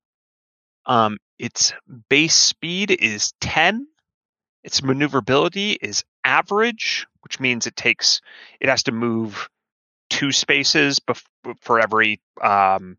Um, 0.87 1.19
its 1.39 1.73
base 2.09 2.35
speed 2.35 2.91
is 2.91 3.33
10. 3.41 3.87
Its 4.65 4.83
maneuverability 4.83 5.73
is 5.73 6.05
average, 6.25 7.07
which 7.23 7.41
means 7.41 7.67
it 7.67 7.77
takes 7.77 8.21
it 8.61 8.69
has 8.69 8.85
to 8.85 8.93
move 8.93 9.49
two 10.23 10.31
spaces 10.31 11.01
bef- 11.01 11.25
for 11.61 11.81
every 11.81 12.21
um, 12.41 12.97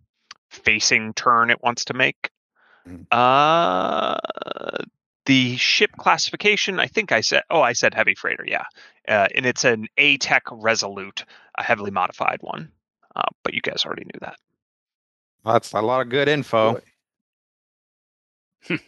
facing 0.50 1.14
turn 1.14 1.50
it 1.50 1.64
wants 1.64 1.86
to 1.86 1.94
make. 1.94 2.30
Mhm. 2.86 3.08
Uh, 3.12 4.18
the 5.26 5.56
ship 5.56 5.92
classification, 5.98 6.82
I 6.82 6.88
think 6.88 7.14
I 7.14 7.22
said. 7.22 7.44
Oh, 7.50 7.62
I 7.62 7.72
said 7.72 7.94
heavy 7.94 8.14
freighter. 8.14 8.44
Yeah, 8.46 8.66
uh, 9.08 9.30
and 9.34 9.46
it's 9.46 9.64
an 9.64 9.88
A 9.98 10.18
Tech 10.18 10.44
Resolute, 10.52 11.24
a 11.58 11.64
heavily 11.64 11.92
modified 11.92 12.40
one. 12.42 12.70
Uh, 13.16 13.22
but 13.42 13.54
you 13.54 13.62
guys 13.62 13.86
already 13.86 14.04
knew 14.04 14.20
that. 14.20 14.36
That's 15.46 15.72
a 15.72 15.82
lot 15.82 16.02
of 16.02 16.10
good 16.10 16.28
info. 16.28 16.82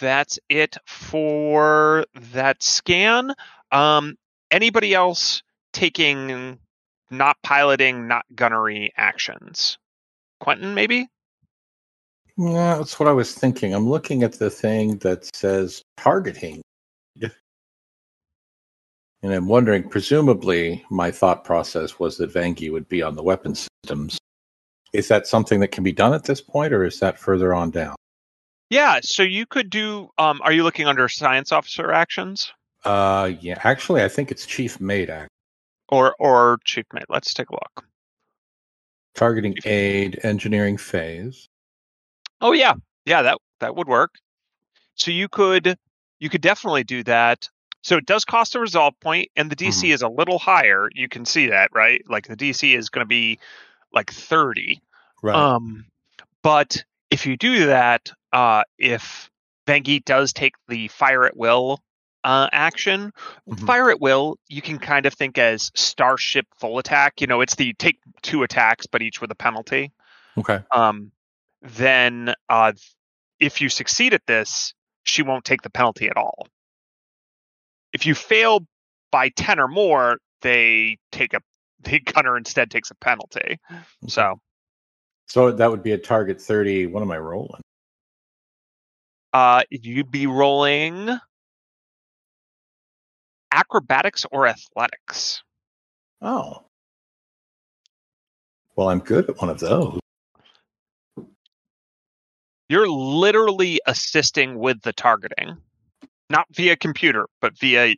that's 0.00 0.38
it 0.48 0.76
for 0.86 2.04
that 2.32 2.62
scan. 2.62 3.34
Um, 3.72 4.16
anybody 4.52 4.94
else 4.94 5.42
taking 5.72 6.60
not 7.12 7.36
piloting, 7.42 8.08
not 8.08 8.24
gunnery 8.34 8.92
actions? 8.96 9.78
Quentin, 10.40 10.74
maybe? 10.74 11.08
Yeah, 12.36 12.78
that's 12.78 12.98
what 12.98 13.08
I 13.08 13.12
was 13.12 13.34
thinking. 13.34 13.74
I'm 13.74 13.88
looking 13.88 14.22
at 14.22 14.32
the 14.32 14.50
thing 14.50 14.96
that 14.98 15.28
says 15.36 15.82
targeting. 15.96 16.62
And 19.24 19.32
I'm 19.32 19.46
wondering, 19.46 19.88
presumably, 19.88 20.84
my 20.90 21.12
thought 21.12 21.44
process 21.44 22.00
was 22.00 22.16
that 22.16 22.32
Vangi 22.32 22.72
would 22.72 22.88
be 22.88 23.02
on 23.02 23.14
the 23.14 23.22
weapon 23.22 23.54
systems. 23.54 24.18
Is 24.92 25.06
that 25.08 25.28
something 25.28 25.60
that 25.60 25.68
can 25.68 25.84
be 25.84 25.92
done 25.92 26.12
at 26.12 26.24
this 26.24 26.40
point, 26.40 26.72
or 26.72 26.84
is 26.84 26.98
that 26.98 27.20
further 27.20 27.54
on 27.54 27.70
down? 27.70 27.94
Yeah, 28.68 28.98
so 29.02 29.22
you 29.22 29.46
could 29.46 29.70
do. 29.70 30.08
Um, 30.18 30.40
are 30.42 30.52
you 30.52 30.64
looking 30.64 30.86
under 30.86 31.08
science 31.08 31.52
officer 31.52 31.92
actions 31.92 32.52
Uh, 32.84 33.32
yeah, 33.40 33.60
actually, 33.62 34.02
I 34.02 34.08
think 34.08 34.32
it's 34.32 34.44
Chief 34.44 34.80
Mate 34.80 35.08
Act. 35.08 35.28
Or 35.92 36.16
or 36.18 36.58
chief 36.64 36.86
mate? 36.92 37.04
Let's 37.08 37.34
take 37.34 37.50
a 37.50 37.52
look. 37.52 37.84
Targeting 39.14 39.56
aid, 39.64 40.18
engineering 40.24 40.78
phase. 40.78 41.48
Oh 42.40 42.52
yeah, 42.52 42.74
yeah, 43.04 43.22
that 43.22 43.38
that 43.60 43.76
would 43.76 43.86
work. 43.86 44.14
So 44.94 45.10
you 45.10 45.28
could 45.28 45.76
you 46.18 46.30
could 46.30 46.40
definitely 46.40 46.84
do 46.84 47.04
that. 47.04 47.48
So 47.82 47.96
it 47.96 48.06
does 48.06 48.24
cost 48.24 48.54
a 48.54 48.60
resolve 48.60 48.98
point, 49.00 49.30
and 49.36 49.50
the 49.50 49.56
DC 49.56 49.92
is 49.92 50.02
a 50.02 50.08
little 50.08 50.38
higher. 50.38 50.88
You 50.94 51.08
can 51.08 51.24
see 51.26 51.48
that, 51.48 51.70
right? 51.74 52.02
Like 52.08 52.26
the 52.26 52.36
DC 52.36 52.76
is 52.76 52.88
going 52.88 53.04
to 53.04 53.08
be 53.08 53.38
like 53.92 54.10
thirty. 54.10 54.80
Right. 55.22 55.36
Um, 55.36 55.84
but 56.42 56.82
if 57.10 57.26
you 57.26 57.36
do 57.36 57.66
that, 57.66 58.10
uh, 58.32 58.62
if 58.78 59.30
Vangeet 59.66 60.04
does 60.04 60.32
take 60.32 60.54
the 60.68 60.88
fire 60.88 61.26
at 61.26 61.36
will 61.36 61.80
uh, 62.24 62.48
action, 62.52 63.12
Mhm. 63.48 63.66
fire 63.66 63.90
at 63.90 64.00
will, 64.00 64.38
you 64.48 64.62
can 64.62 64.78
kind 64.78 65.06
of 65.06 65.14
think 65.14 65.38
as 65.38 65.70
starship 65.74 66.46
full 66.58 66.78
attack. 66.78 67.20
You 67.20 67.26
know, 67.26 67.40
it's 67.40 67.54
the 67.56 67.74
take 67.74 67.98
two 68.22 68.42
attacks, 68.42 68.86
but 68.86 69.02
each 69.02 69.20
with 69.20 69.30
a 69.30 69.34
penalty. 69.34 69.92
okay. 70.38 70.60
Um, 70.70 71.12
then 71.62 72.34
uh, 72.48 72.72
if 73.40 73.60
you 73.60 73.68
succeed 73.68 74.14
at 74.14 74.26
this, 74.26 74.74
she 75.04 75.22
won't 75.22 75.44
take 75.44 75.62
the 75.62 75.70
penalty 75.70 76.08
at 76.08 76.16
all. 76.16 76.46
If 77.92 78.06
you 78.06 78.14
fail 78.14 78.66
by 79.10 79.28
ten 79.30 79.58
or 79.60 79.68
more, 79.68 80.18
they 80.42 80.98
take 81.10 81.34
a 81.34 81.40
the 81.80 81.98
gunner 82.00 82.36
instead 82.36 82.70
takes 82.70 82.90
a 82.92 82.94
penalty. 82.94 83.58
So 84.06 84.40
So 85.26 85.50
that 85.50 85.70
would 85.70 85.82
be 85.82 85.92
a 85.92 85.98
target 85.98 86.40
30. 86.40 86.86
What 86.86 87.02
am 87.02 87.10
I 87.10 87.18
rolling? 87.18 87.60
uh, 89.32 89.62
you'd 89.70 90.10
be 90.10 90.26
rolling 90.26 91.18
acrobatics 93.52 94.24
or 94.32 94.46
athletics. 94.46 95.42
Oh. 96.20 96.64
Well, 98.74 98.88
I'm 98.88 99.00
good 99.00 99.28
at 99.28 99.36
one 99.40 99.50
of 99.50 99.60
those. 99.60 100.00
You're 102.68 102.88
literally 102.88 103.80
assisting 103.86 104.58
with 104.58 104.80
the 104.80 104.94
targeting, 104.94 105.58
not 106.30 106.46
via 106.52 106.74
computer, 106.76 107.26
but 107.42 107.58
via 107.58 107.94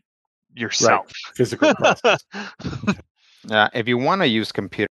yourself. 0.55 1.11
Physical 1.35 1.73
process. 1.75 2.25
Yeah, 3.47 3.69
if 3.75 3.87
you 3.87 3.99
want 3.99 4.23
to 4.23 4.27
use 4.27 4.53
computers, 4.53 4.89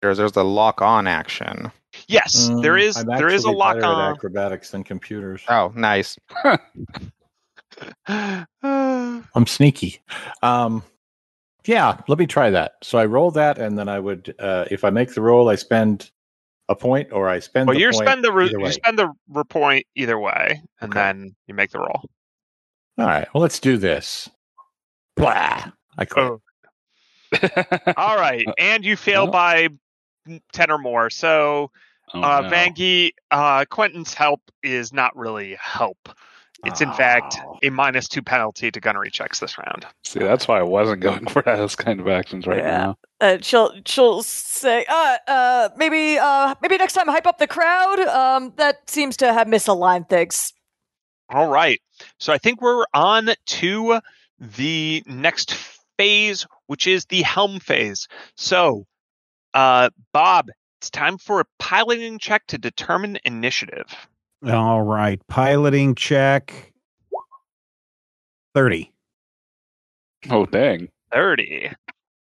there's 0.00 0.32
the 0.32 0.42
lock 0.44 0.80
on 0.80 1.06
action. 1.06 1.70
yes, 2.08 2.48
there 2.62 2.72
Mm, 2.72 2.80
is 2.80 2.96
I'm 2.96 3.06
there 3.06 3.28
is 3.28 3.44
a 3.44 3.50
lock 3.50 3.76
on. 3.84 4.14
acrobatics 4.14 4.70
than 4.70 4.82
computers. 4.82 5.42
Oh, 5.46 5.70
nice. 5.76 6.16
I'm 8.62 9.46
sneaky. 9.46 10.00
Um, 10.42 10.82
yeah, 11.64 12.00
let 12.08 12.18
me 12.18 12.26
try 12.26 12.50
that. 12.50 12.72
So 12.82 12.98
I 12.98 13.04
roll 13.06 13.30
that, 13.32 13.58
and 13.58 13.78
then 13.78 13.88
I 13.88 13.98
would, 14.00 14.34
uh, 14.38 14.64
if 14.70 14.84
I 14.84 14.90
make 14.90 15.14
the 15.14 15.20
roll, 15.22 15.48
I 15.48 15.54
spend 15.54 16.10
a 16.68 16.74
point, 16.74 17.12
or 17.12 17.28
I 17.28 17.38
spend. 17.38 17.68
well, 17.68 17.74
the 17.74 17.80
you 17.80 17.90
point 17.90 18.06
spend 18.08 18.24
the 18.24 18.32
re- 18.32 18.46
either 18.46 18.58
way. 18.58 18.66
you 18.66 18.72
spend 18.72 18.98
the 18.98 19.12
re- 19.28 19.44
point 19.48 19.86
either 19.94 20.18
way, 20.18 20.62
and 20.80 20.90
Okay. 20.92 21.00
then 21.00 21.36
you 21.46 21.54
make 21.54 21.70
the 21.70 21.78
roll. 21.78 22.02
All 22.98 23.06
right. 23.06 23.26
Well, 23.32 23.40
let's 23.42 23.60
do 23.60 23.76
this. 23.78 24.28
Blah. 25.16 25.70
I 25.98 26.04
quit. 26.04 26.24
Oh. 26.26 26.40
All 27.96 28.16
right, 28.16 28.46
and 28.58 28.84
you 28.84 28.96
fail 28.96 29.24
Oh. 29.28 29.30
by 29.30 29.68
ten 30.52 30.70
or 30.70 30.78
more. 30.78 31.10
So 31.10 31.70
Oh, 32.14 32.20
uh, 32.20 32.40
no. 32.42 32.50
Vangie, 32.50 33.12
uh, 33.30 33.64
Quentin's 33.70 34.12
help 34.12 34.42
is 34.62 34.92
not 34.92 35.16
really 35.16 35.56
help. 35.58 35.96
It's 36.64 36.80
in 36.80 36.92
fact 36.92 37.38
a 37.62 37.70
minus 37.70 38.06
two 38.08 38.22
penalty 38.22 38.70
to 38.70 38.80
gunnery 38.80 39.10
checks 39.10 39.40
this 39.40 39.58
round. 39.58 39.84
See, 40.04 40.20
that's 40.20 40.46
why 40.46 40.60
I 40.60 40.62
wasn't 40.62 41.00
going 41.00 41.26
for 41.28 41.42
those 41.42 41.74
kind 41.74 41.98
of 42.00 42.06
actions 42.08 42.46
right 42.46 42.58
Yeah. 42.58 42.78
now. 42.78 42.96
Uh, 43.20 43.38
she'll 43.42 43.72
she'll 43.86 44.22
say, 44.22 44.84
uh, 44.88 45.16
uh, 45.26 45.68
maybe 45.76 46.18
uh, 46.18 46.54
maybe 46.62 46.76
next 46.78 46.92
time 46.92 47.08
hype 47.08 47.26
up 47.26 47.38
the 47.38 47.46
crowd. 47.46 48.00
Um, 48.00 48.52
that 48.56 48.88
seems 48.88 49.16
to 49.18 49.32
have 49.32 49.46
misaligned 49.48 50.08
things. 50.08 50.52
All 51.30 51.48
right. 51.48 51.80
So 52.18 52.32
I 52.32 52.38
think 52.38 52.60
we're 52.60 52.84
on 52.94 53.30
to 53.46 54.00
the 54.38 55.02
next 55.06 55.54
phase, 55.98 56.46
which 56.66 56.86
is 56.86 57.04
the 57.06 57.22
helm 57.22 57.58
phase. 57.60 58.06
So, 58.36 58.86
uh, 59.54 59.90
Bob, 60.12 60.48
it's 60.80 60.90
time 60.90 61.16
for 61.18 61.40
a 61.40 61.44
piloting 61.58 62.18
check 62.18 62.46
to 62.48 62.58
determine 62.58 63.18
initiative. 63.24 63.86
All 64.46 64.82
right. 64.82 65.20
Piloting 65.28 65.94
check. 65.94 66.72
30. 68.54 68.92
Oh 70.30 70.46
dang. 70.46 70.88
30. 71.12 71.70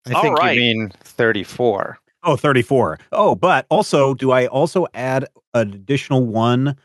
I 0.07 0.13
All 0.13 0.23
think 0.23 0.39
right. 0.39 0.55
you 0.55 0.61
mean 0.61 0.93
34. 1.03 1.99
Oh, 2.23 2.37
34. 2.37 2.99
Oh, 3.13 3.35
but 3.35 3.67
also, 3.71 4.15
do 4.15 4.31
I 4.31 4.47
also 4.47 4.87
add 4.95 5.27
an 5.55 5.73
additional 5.73 6.27
one 6.27 6.77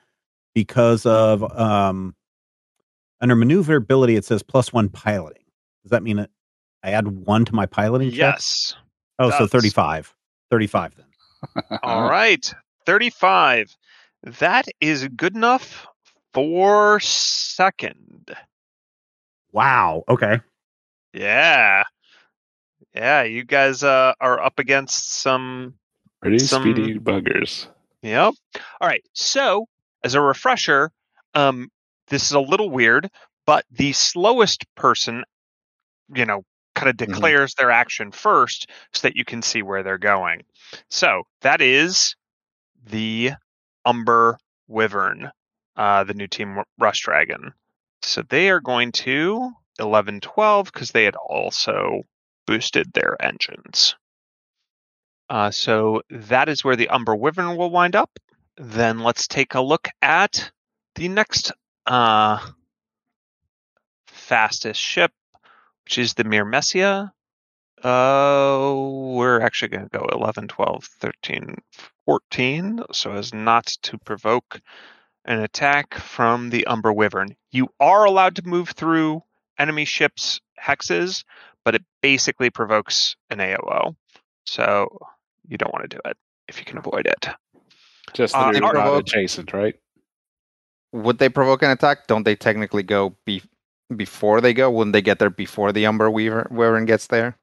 because 0.53 1.05
of 1.05 1.43
um 1.57 2.15
under 3.21 3.35
maneuverability 3.35 4.15
it 4.15 4.25
says 4.25 4.41
plus 4.43 4.71
one 4.73 4.89
piloting. 4.89 5.43
Does 5.83 5.91
that 5.91 6.03
mean 6.03 6.17
that 6.17 6.29
I 6.83 6.91
add 6.91 7.07
one 7.07 7.45
to 7.45 7.55
my 7.55 7.65
piloting 7.65 8.09
check? 8.11 8.17
Yes. 8.17 8.75
Oh, 9.19 9.29
so 9.31 9.39
does. 9.39 9.51
35. 9.51 10.13
35 10.51 10.95
then. 10.95 11.79
All 11.83 12.09
right. 12.09 12.53
35. 12.85 13.75
That 14.25 14.67
is 14.81 15.07
good 15.15 15.35
enough 15.35 15.87
for 16.33 16.99
second. 16.99 18.35
Wow. 19.51 20.03
Okay. 20.09 20.41
Yeah. 21.13 21.83
Yeah, 22.93 23.23
you 23.23 23.43
guys 23.43 23.83
uh, 23.83 24.13
are 24.19 24.41
up 24.41 24.59
against 24.59 25.13
some 25.13 25.75
Pretty 26.21 26.39
Some- 26.39 26.63
speedy 26.63 26.97
buggers. 26.97 27.67
Yep. 28.01 28.33
All 28.81 28.87
right. 28.87 29.03
So, 29.13 29.67
as 30.03 30.15
a 30.15 30.21
refresher, 30.21 30.91
um, 31.35 31.69
this 32.07 32.23
is 32.23 32.31
a 32.31 32.39
little 32.39 32.69
weird, 32.69 33.09
but 33.45 33.65
the 33.69 33.93
slowest 33.93 34.65
person, 34.75 35.23
you 36.13 36.25
know, 36.25 36.43
kind 36.73 36.89
of 36.89 36.97
declares 36.97 37.53
their 37.53 37.69
action 37.71 38.11
first 38.11 38.69
so 38.91 39.07
that 39.07 39.15
you 39.15 39.23
can 39.23 39.41
see 39.41 39.61
where 39.61 39.83
they're 39.83 39.97
going. 39.97 40.43
So 40.89 41.23
that 41.41 41.61
is 41.61 42.15
the 42.85 43.31
Umber 43.85 44.37
Wyvern, 44.67 45.31
uh, 45.75 46.03
the 46.03 46.13
new 46.13 46.27
team 46.27 46.61
Rush 46.79 47.01
Dragon. 47.01 47.53
So 48.01 48.21
they 48.21 48.49
are 48.49 48.59
going 48.59 48.91
to 48.93 49.51
11 49.79 50.21
12 50.21 50.71
because 50.71 50.91
they 50.91 51.05
had 51.05 51.15
also 51.15 52.03
boosted 52.47 52.93
their 52.93 53.21
engines. 53.21 53.95
Uh, 55.29 55.51
so 55.51 56.01
that 56.09 56.49
is 56.49 56.63
where 56.63 56.75
the 56.75 56.89
Umber 56.89 57.15
Wyvern 57.15 57.57
will 57.57 57.71
wind 57.71 57.95
up. 57.95 58.11
Then 58.57 58.99
let's 58.99 59.27
take 59.27 59.55
a 59.55 59.61
look 59.61 59.87
at 60.01 60.51
the 60.95 61.09
next 61.09 61.51
uh, 61.85 62.39
fastest 64.07 64.79
ship, 64.79 65.11
which 65.83 65.97
is 65.97 66.13
the 66.13 66.23
Myrmecia. 66.23 67.11
Uh, 67.85 68.73
we're 69.15 69.39
actually 69.41 69.67
going 69.67 69.87
to 69.87 69.97
go 69.97 70.07
11, 70.11 70.47
12, 70.47 70.83
13, 70.85 71.55
14, 72.05 72.81
so 72.91 73.11
as 73.11 73.31
not 73.31 73.67
to 73.83 73.97
provoke 73.99 74.59
an 75.25 75.39
attack 75.39 75.93
from 75.93 76.49
the 76.49 76.65
Umber 76.65 76.91
Wyvern. 76.91 77.35
You 77.51 77.67
are 77.79 78.05
allowed 78.05 78.37
to 78.37 78.47
move 78.47 78.69
through 78.69 79.21
enemy 79.59 79.85
ships' 79.85 80.41
hexes, 80.59 81.23
but 81.63 81.75
it 81.75 81.83
basically 82.01 82.49
provokes 82.49 83.15
an 83.29 83.37
AOO. 83.37 83.95
So 84.47 84.97
you 85.47 85.59
don't 85.59 85.71
want 85.73 85.87
to 85.87 85.95
do 85.95 86.01
it 86.05 86.17
if 86.47 86.57
you 86.57 86.65
can 86.65 86.79
avoid 86.79 87.05
it. 87.05 87.27
Just 88.13 88.35
Uh, 88.35 88.45
through, 88.45 88.53
they 88.53 88.59
not 88.61 88.73
provoke- 88.73 89.01
adjacent, 89.07 89.53
right? 89.53 89.75
Would 90.91 91.19
they 91.19 91.29
provoke 91.29 91.61
an 91.61 91.69
attack? 91.69 92.07
Don't 92.07 92.23
they 92.23 92.35
technically 92.35 92.81
go 92.83 93.15
be- 93.25 93.43
before 93.95 94.41
they 94.41 94.55
go? 94.55 94.71
Wouldn't 94.71 94.93
they 94.93 95.03
get 95.03 95.19
there 95.19 95.29
before 95.29 95.71
the 95.71 95.85
Umber 95.85 96.09
Weaver 96.09 96.47
Wyvern 96.49 96.85
gets 96.85 97.05
there? 97.07 97.37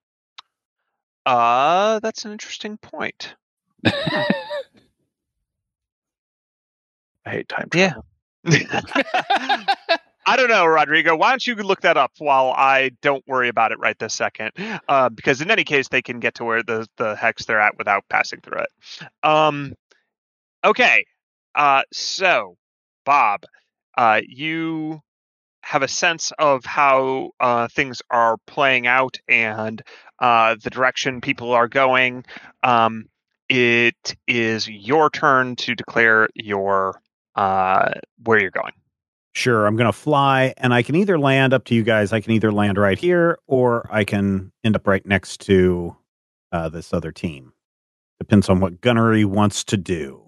Uh, 1.25 2.01
that's 2.01 2.25
an 2.25 2.33
interesting 2.33 2.77
point. 2.79 3.35
I 3.85 4.25
hate 7.27 7.49
time 7.49 7.69
travel. 7.71 8.05
Yeah. 8.45 8.81
I 10.27 10.37
don't 10.37 10.49
know, 10.49 10.67
Rodrigo. 10.67 11.17
Why 11.17 11.31
don't 11.31 11.47
you 11.47 11.55
look 11.57 11.81
that 11.83 11.97
up 11.97 12.13
while 12.19 12.53
I 12.57 12.91
don't 13.01 13.27
worry 13.27 13.49
about 13.49 13.73
it 13.73 13.79
right 13.81 13.99
this 13.99 14.15
second? 14.15 14.53
Uh, 14.89 15.09
because 15.09 15.41
in 15.41 15.51
any 15.51 15.65
case, 15.65 15.89
they 15.89 16.03
can 16.03 16.21
get 16.21 16.35
to 16.37 16.45
where 16.45 16.63
the 16.63 16.87
the 16.97 17.17
hex 17.17 17.45
they're 17.45 17.61
at 17.61 17.77
without 17.77 18.05
passing 18.09 18.41
through 18.41 18.61
it. 18.61 18.69
Um, 19.23 19.75
okay. 20.65 21.05
Uh, 21.55 21.83
so 21.93 22.57
Bob, 23.05 23.45
uh, 23.97 24.21
you 24.27 25.03
have 25.73 25.83
a 25.83 25.89
sense 25.89 26.33
of 26.39 26.67
how 26.67 27.31
uh, 27.41 27.67
things 27.67 28.03
are 28.11 28.37
playing 28.47 28.87
out 28.87 29.19
and 29.27 29.81
uh, 30.19 30.55
the 30.63 30.69
direction 30.69 31.23
people 31.23 31.51
are 31.53 31.67
going. 31.67 32.27
Um, 32.63 33.07
it 33.49 34.15
is 34.29 34.69
your 34.69 35.09
turn 35.09 35.57
to 35.57 35.75
declare 35.75 36.29
your 36.35 37.01
uh, 37.37 37.91
where 38.23 38.39
you're 38.39 38.51
going. 38.51 38.75
Sure, 39.35 39.65
I'm 39.65 39.77
going 39.77 39.91
to 39.91 39.99
fly, 39.99 40.53
and 40.59 40.75
I 40.75 40.83
can 40.83 40.95
either 40.95 41.19
land 41.19 41.55
up 41.55 41.65
to 41.65 41.75
you 41.75 41.83
guys. 41.83 42.13
I 42.13 42.21
can 42.21 42.33
either 42.33 42.53
land 42.53 42.77
right 42.77 42.99
here, 42.99 43.39
or 43.47 43.89
I 43.91 44.05
can 44.05 44.53
end 44.63 44.77
up 44.77 44.87
right 44.87 45.05
next 45.07 45.41
to 45.47 45.97
uh, 46.53 46.69
this 46.69 46.93
other 46.93 47.13
team. 47.13 47.55
Depends 48.21 48.51
on 48.51 48.61
what 48.61 48.83
Gunnery 48.83 49.25
wants 49.25 49.65
to 49.65 49.79
do. 49.79 50.23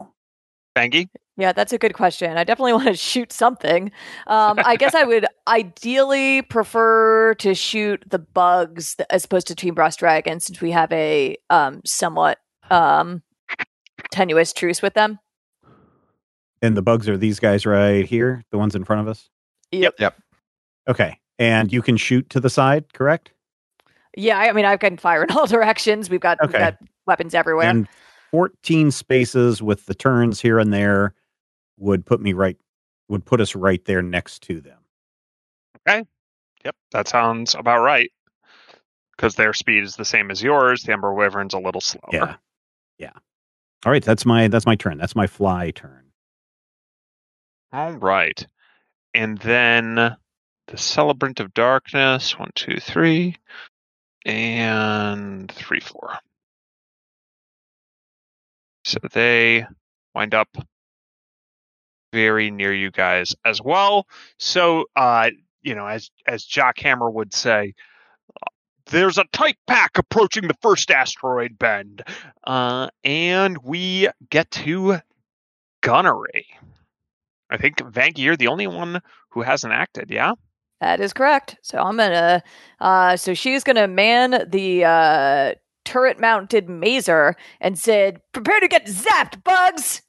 Bangy? 0.74 1.10
Yeah, 1.36 1.52
that's 1.52 1.72
a 1.72 1.78
good 1.78 1.94
question. 1.94 2.36
I 2.36 2.44
definitely 2.44 2.72
want 2.74 2.86
to 2.86 2.94
shoot 2.94 3.32
something. 3.32 3.90
Um, 4.26 4.58
I 4.64 4.76
guess 4.76 4.94
I 4.94 5.04
would 5.04 5.26
ideally 5.48 6.42
prefer 6.42 7.34
to 7.34 7.54
shoot 7.54 8.04
the 8.08 8.18
bugs 8.18 8.96
as 9.10 9.24
opposed 9.24 9.46
to 9.48 9.54
Team 9.54 9.74
Brass 9.74 9.96
Dragon, 9.96 10.40
since 10.40 10.60
we 10.60 10.70
have 10.70 10.92
a 10.92 11.36
um, 11.50 11.80
somewhat 11.84 12.38
um, 12.70 13.22
tenuous 14.10 14.52
truce 14.52 14.80
with 14.80 14.94
them. 14.94 15.18
And 16.62 16.76
the 16.76 16.82
bugs 16.82 17.08
are 17.08 17.16
these 17.16 17.40
guys 17.40 17.66
right 17.66 18.06
here, 18.06 18.42
the 18.50 18.58
ones 18.58 18.74
in 18.74 18.84
front 18.84 19.02
of 19.02 19.08
us. 19.08 19.28
Yep. 19.72 19.94
Yep. 19.98 20.18
Okay, 20.88 21.18
and 21.38 21.72
you 21.72 21.82
can 21.82 21.96
shoot 21.96 22.28
to 22.30 22.40
the 22.40 22.50
side, 22.50 22.92
correct? 22.92 23.32
Yeah, 24.16 24.38
I 24.38 24.48
I 24.48 24.52
mean, 24.52 24.64
I 24.64 24.76
can 24.76 24.96
fire 24.96 25.24
in 25.24 25.30
all 25.30 25.46
directions. 25.48 26.08
We've 26.08 26.20
got, 26.20 26.38
we've 26.42 26.52
got 26.52 26.78
weapons 27.06 27.34
everywhere. 27.34 27.68
And 27.68 27.88
14 28.30 28.90
spaces 28.90 29.62
with 29.62 29.86
the 29.86 29.94
turns 29.94 30.40
here 30.40 30.58
and 30.58 30.72
there 30.72 31.14
would 31.78 32.06
put 32.06 32.20
me 32.20 32.32
right 32.32 32.56
would 33.08 33.24
put 33.24 33.40
us 33.40 33.54
right 33.54 33.84
there 33.84 34.02
next 34.02 34.42
to 34.44 34.60
them. 34.60 34.78
Okay. 35.86 36.04
Yep, 36.64 36.76
that 36.92 37.08
sounds 37.08 37.54
about 37.54 37.82
right. 37.82 38.10
Because 39.16 39.34
their 39.34 39.52
speed 39.52 39.84
is 39.84 39.96
the 39.96 40.04
same 40.04 40.30
as 40.30 40.42
yours. 40.42 40.82
The 40.82 40.92
Ember 40.92 41.12
Wyvern's 41.12 41.54
a 41.54 41.58
little 41.58 41.80
slower. 41.80 42.08
Yeah. 42.12 42.36
Yeah. 42.98 43.12
All 43.84 43.92
right, 43.92 44.02
that's 44.02 44.24
my 44.24 44.48
that's 44.48 44.66
my 44.66 44.76
turn. 44.76 44.98
That's 44.98 45.14
my 45.14 45.26
fly 45.26 45.70
turn. 45.70 46.04
All 47.72 47.92
right. 47.92 48.46
And 49.12 49.38
then 49.38 49.94
the 49.94 50.76
Celebrant 50.76 51.40
of 51.40 51.52
Darkness. 51.54 52.38
One, 52.38 52.50
two, 52.54 52.80
three. 52.80 53.36
And 54.24 55.52
three, 55.52 55.80
four. 55.80 56.18
So 58.84 58.98
they 59.12 59.66
wind 60.14 60.34
up 60.34 60.48
very 62.14 62.50
near 62.50 62.72
you 62.72 62.92
guys 62.92 63.34
as 63.44 63.60
well. 63.60 64.06
So 64.38 64.86
uh, 64.94 65.30
you 65.62 65.74
know, 65.74 65.86
as 65.86 66.10
as 66.26 66.44
Jock 66.44 66.78
Hammer 66.78 67.10
would 67.10 67.34
say, 67.34 67.74
there's 68.86 69.18
a 69.18 69.24
tight 69.32 69.56
pack 69.66 69.98
approaching 69.98 70.46
the 70.46 70.56
first 70.62 70.90
asteroid 70.90 71.58
bend. 71.58 72.02
Uh, 72.46 72.88
and 73.02 73.58
we 73.58 74.08
get 74.30 74.50
to 74.52 74.98
gunnery. 75.82 76.46
I 77.50 77.56
think 77.56 77.78
Vanky, 77.78 78.18
you're 78.18 78.36
the 78.36 78.48
only 78.48 78.66
one 78.66 79.00
who 79.30 79.42
hasn't 79.42 79.72
acted, 79.72 80.10
yeah? 80.10 80.34
That 80.80 81.00
is 81.00 81.12
correct. 81.12 81.56
So 81.62 81.78
I'm 81.78 81.96
gonna. 81.96 82.42
Uh, 82.80 83.16
so 83.16 83.34
she's 83.34 83.64
gonna 83.64 83.88
man 83.88 84.46
the 84.48 84.84
uh, 84.84 85.54
turret-mounted 85.84 86.68
mazer 86.68 87.36
and 87.60 87.78
said, 87.78 88.20
"Prepare 88.32 88.60
to 88.60 88.68
get 88.68 88.86
zapped, 88.86 89.42
bugs!" 89.44 90.02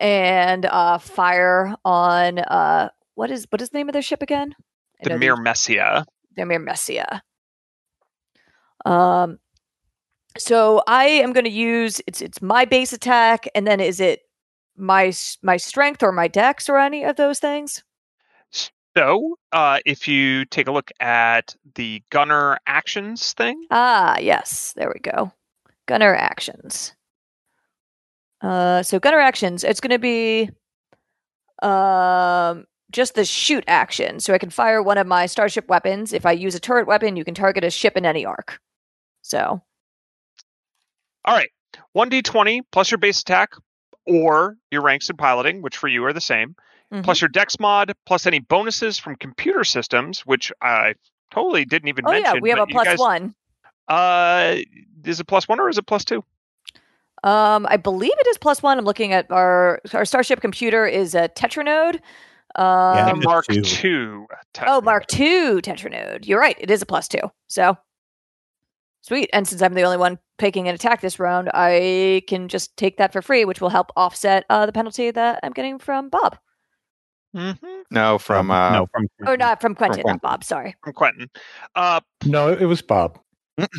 And 0.00 0.64
uh, 0.66 0.98
fire 0.98 1.74
on 1.84 2.38
uh, 2.38 2.90
what 3.14 3.30
is 3.30 3.46
what 3.50 3.60
is 3.60 3.70
the 3.70 3.78
name 3.78 3.88
of 3.88 3.92
their 3.92 4.02
ship 4.02 4.22
again? 4.22 4.54
I 5.04 5.08
The 5.08 5.18
Mere 5.18 5.34
these- 5.36 5.44
Messia. 5.44 6.04
the 6.36 6.42
Myrmecia. 6.42 7.20
Um, 8.84 9.38
so 10.36 10.82
I 10.86 11.06
am 11.06 11.32
going 11.32 11.44
to 11.44 11.50
use 11.50 12.00
it's 12.06 12.20
it's 12.22 12.40
my 12.40 12.64
base 12.64 12.92
attack, 12.92 13.48
and 13.54 13.66
then 13.66 13.80
is 13.80 13.98
it 14.00 14.20
my 14.76 15.12
my 15.42 15.56
strength 15.56 16.02
or 16.02 16.12
my 16.12 16.28
dex 16.28 16.68
or 16.68 16.78
any 16.78 17.02
of 17.04 17.16
those 17.16 17.40
things? 17.40 17.82
So, 18.96 19.36
uh, 19.52 19.78
if 19.84 20.08
you 20.08 20.44
take 20.44 20.66
a 20.66 20.72
look 20.72 20.90
at 21.00 21.54
the 21.74 22.02
gunner 22.10 22.58
actions 22.66 23.32
thing, 23.32 23.64
Ah, 23.70 24.16
yes, 24.18 24.72
there 24.76 24.92
we 24.92 25.00
go. 25.00 25.32
Gunner 25.86 26.14
actions. 26.14 26.94
Uh, 28.40 28.82
so 28.82 28.98
gunner 28.98 29.18
actions. 29.20 29.64
It's 29.64 29.80
going 29.80 29.90
to 29.90 29.98
be 29.98 30.50
um 31.62 32.64
just 32.90 33.14
the 33.14 33.24
shoot 33.24 33.64
action. 33.66 34.20
So 34.20 34.32
I 34.32 34.38
can 34.38 34.50
fire 34.50 34.82
one 34.82 34.96
of 34.98 35.06
my 35.06 35.26
starship 35.26 35.68
weapons. 35.68 36.12
If 36.12 36.24
I 36.24 36.32
use 36.32 36.54
a 36.54 36.60
turret 36.60 36.86
weapon, 36.86 37.16
you 37.16 37.24
can 37.24 37.34
target 37.34 37.64
a 37.64 37.70
ship 37.70 37.96
in 37.96 38.06
any 38.06 38.24
arc. 38.24 38.60
So 39.22 39.60
all 41.24 41.34
right, 41.34 41.50
1d20 41.96 42.60
plus 42.72 42.90
your 42.90 42.98
base 42.98 43.20
attack 43.20 43.50
or 44.06 44.56
your 44.70 44.80
ranks 44.82 45.10
in 45.10 45.16
piloting, 45.16 45.60
which 45.60 45.76
for 45.76 45.88
you 45.88 46.02
are 46.06 46.12
the 46.14 46.20
same, 46.20 46.54
Mhm. 46.92 47.04
plus 47.04 47.20
your 47.20 47.28
dex 47.28 47.58
mod, 47.60 47.92
plus 48.06 48.24
any 48.26 48.38
bonuses 48.38 48.98
from 48.98 49.16
computer 49.16 49.64
systems, 49.64 50.20
which 50.20 50.50
I 50.62 50.94
totally 51.30 51.66
didn't 51.66 51.88
even 51.88 52.06
Oh 52.06 52.12
mention. 52.12 52.36
yeah, 52.36 52.40
we 52.40 52.48
have 52.50 52.60
a 52.60 52.66
plus 52.66 52.86
guys- 52.86 52.98
one. 52.98 53.34
Uh, 53.88 54.56
is 55.04 55.20
it 55.20 55.26
plus 55.26 55.46
one 55.48 55.60
or 55.60 55.68
is 55.68 55.76
it 55.76 55.86
plus 55.86 56.04
two? 56.06 56.24
Um, 57.24 57.66
I 57.68 57.76
believe 57.76 58.12
it 58.18 58.26
is 58.28 58.38
plus 58.38 58.62
one. 58.62 58.78
I'm 58.78 58.84
looking 58.84 59.12
at 59.12 59.30
our 59.30 59.80
our 59.92 60.04
Starship 60.04 60.40
computer 60.40 60.86
is 60.86 61.14
a 61.14 61.28
Tetranode. 61.28 61.96
Um, 62.54 62.96
Yeah, 62.96 63.12
Mark 63.22 63.46
two. 63.46 63.62
two. 63.62 64.26
oh, 64.66 64.80
Mark 64.80 65.06
two 65.06 65.60
Tetranode. 65.62 66.26
You're 66.26 66.40
right. 66.40 66.56
It 66.58 66.70
is 66.70 66.80
a 66.82 66.86
plus 66.86 67.08
two. 67.08 67.20
So 67.48 67.76
sweet. 69.02 69.30
And 69.32 69.46
since 69.48 69.62
I'm 69.62 69.74
the 69.74 69.82
only 69.82 69.96
one 69.96 70.18
picking 70.38 70.68
an 70.68 70.74
attack 70.74 71.00
this 71.00 71.18
round, 71.18 71.50
I 71.54 72.22
can 72.28 72.48
just 72.48 72.76
take 72.76 72.96
that 72.98 73.12
for 73.12 73.20
free, 73.22 73.44
which 73.44 73.60
will 73.60 73.68
help 73.70 73.90
offset 73.96 74.44
uh, 74.48 74.66
the 74.66 74.72
penalty 74.72 75.10
that 75.10 75.40
I'm 75.42 75.52
getting 75.52 75.78
from 75.78 76.08
Bob. 76.08 76.38
Mm-hmm. 77.36 77.66
No, 77.90 78.18
from 78.18 78.50
uh, 78.50 78.70
no 78.70 78.86
from 78.86 79.06
Or 79.26 79.36
not 79.36 79.60
from 79.60 79.74
Quentin, 79.74 80.02
Quentin. 80.02 80.12
not 80.22 80.22
Bob. 80.22 80.44
Sorry. 80.44 80.74
From 80.82 80.92
Quentin. 80.94 81.28
Uh, 81.74 82.00
No, 82.24 82.48
it 82.52 82.64
was 82.64 82.80
Bob. 82.80 83.18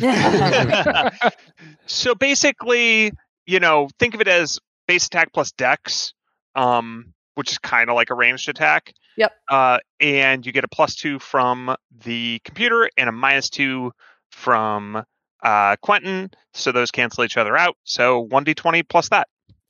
so 1.86 2.14
basically, 2.14 3.12
you 3.50 3.58
know, 3.60 3.88
think 3.98 4.14
of 4.14 4.20
it 4.20 4.28
as 4.28 4.58
base 4.86 5.06
attack 5.06 5.32
plus 5.32 5.50
dex, 5.52 6.14
um, 6.54 7.12
which 7.34 7.50
is 7.50 7.58
kind 7.58 7.90
of 7.90 7.96
like 7.96 8.10
a 8.10 8.14
ranged 8.14 8.48
attack. 8.48 8.94
Yep. 9.16 9.32
Uh, 9.48 9.78
and 9.98 10.46
you 10.46 10.52
get 10.52 10.64
a 10.64 10.68
plus 10.68 10.94
two 10.94 11.18
from 11.18 11.74
the 12.04 12.40
computer 12.44 12.88
and 12.96 13.08
a 13.08 13.12
minus 13.12 13.50
two 13.50 13.92
from 14.30 15.04
uh, 15.42 15.76
Quentin. 15.82 16.30
So 16.54 16.70
those 16.72 16.90
cancel 16.90 17.24
each 17.24 17.36
other 17.36 17.56
out. 17.56 17.76
So 17.84 18.26
1d20 18.28 18.88
plus 18.88 19.08
that. 19.08 19.26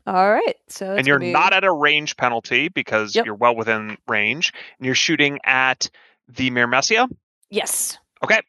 All 0.07 0.31
right. 0.31 0.57
So 0.69 0.95
and 0.97 1.07
you're 1.07 1.19
be- 1.19 1.33
not 1.33 1.53
at 1.53 1.65
a 1.65 1.73
range 1.73 2.17
penalty 2.17 2.69
because 2.69 3.15
Yep. 3.15 3.27
you're 3.27 3.35
well 3.35 3.57
within 3.57 3.97
range. 4.09 4.53
And 4.79 4.87
you're 4.87 4.95
shooting 4.95 5.39
at 5.45 5.89
the 6.29 6.51
Myrmecia. 6.51 7.09
Yes. 7.51 7.99
Okay. 8.23 8.41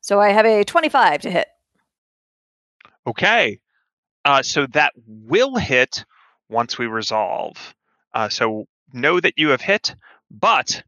So 0.00 0.20
I 0.20 0.30
have 0.30 0.46
a 0.46 0.64
25 0.64 1.22
to 1.22 1.30
hit. 1.30 1.48
Okay. 3.06 3.58
Uh, 4.28 4.42
so 4.42 4.66
that 4.66 4.92
will 5.06 5.56
hit 5.56 6.04
once 6.50 6.76
we 6.76 6.86
resolve. 6.86 7.74
Uh, 8.12 8.28
so 8.28 8.66
know 8.92 9.18
that 9.18 9.38
you 9.38 9.48
have 9.48 9.62
hit, 9.62 9.94
but 10.30 10.82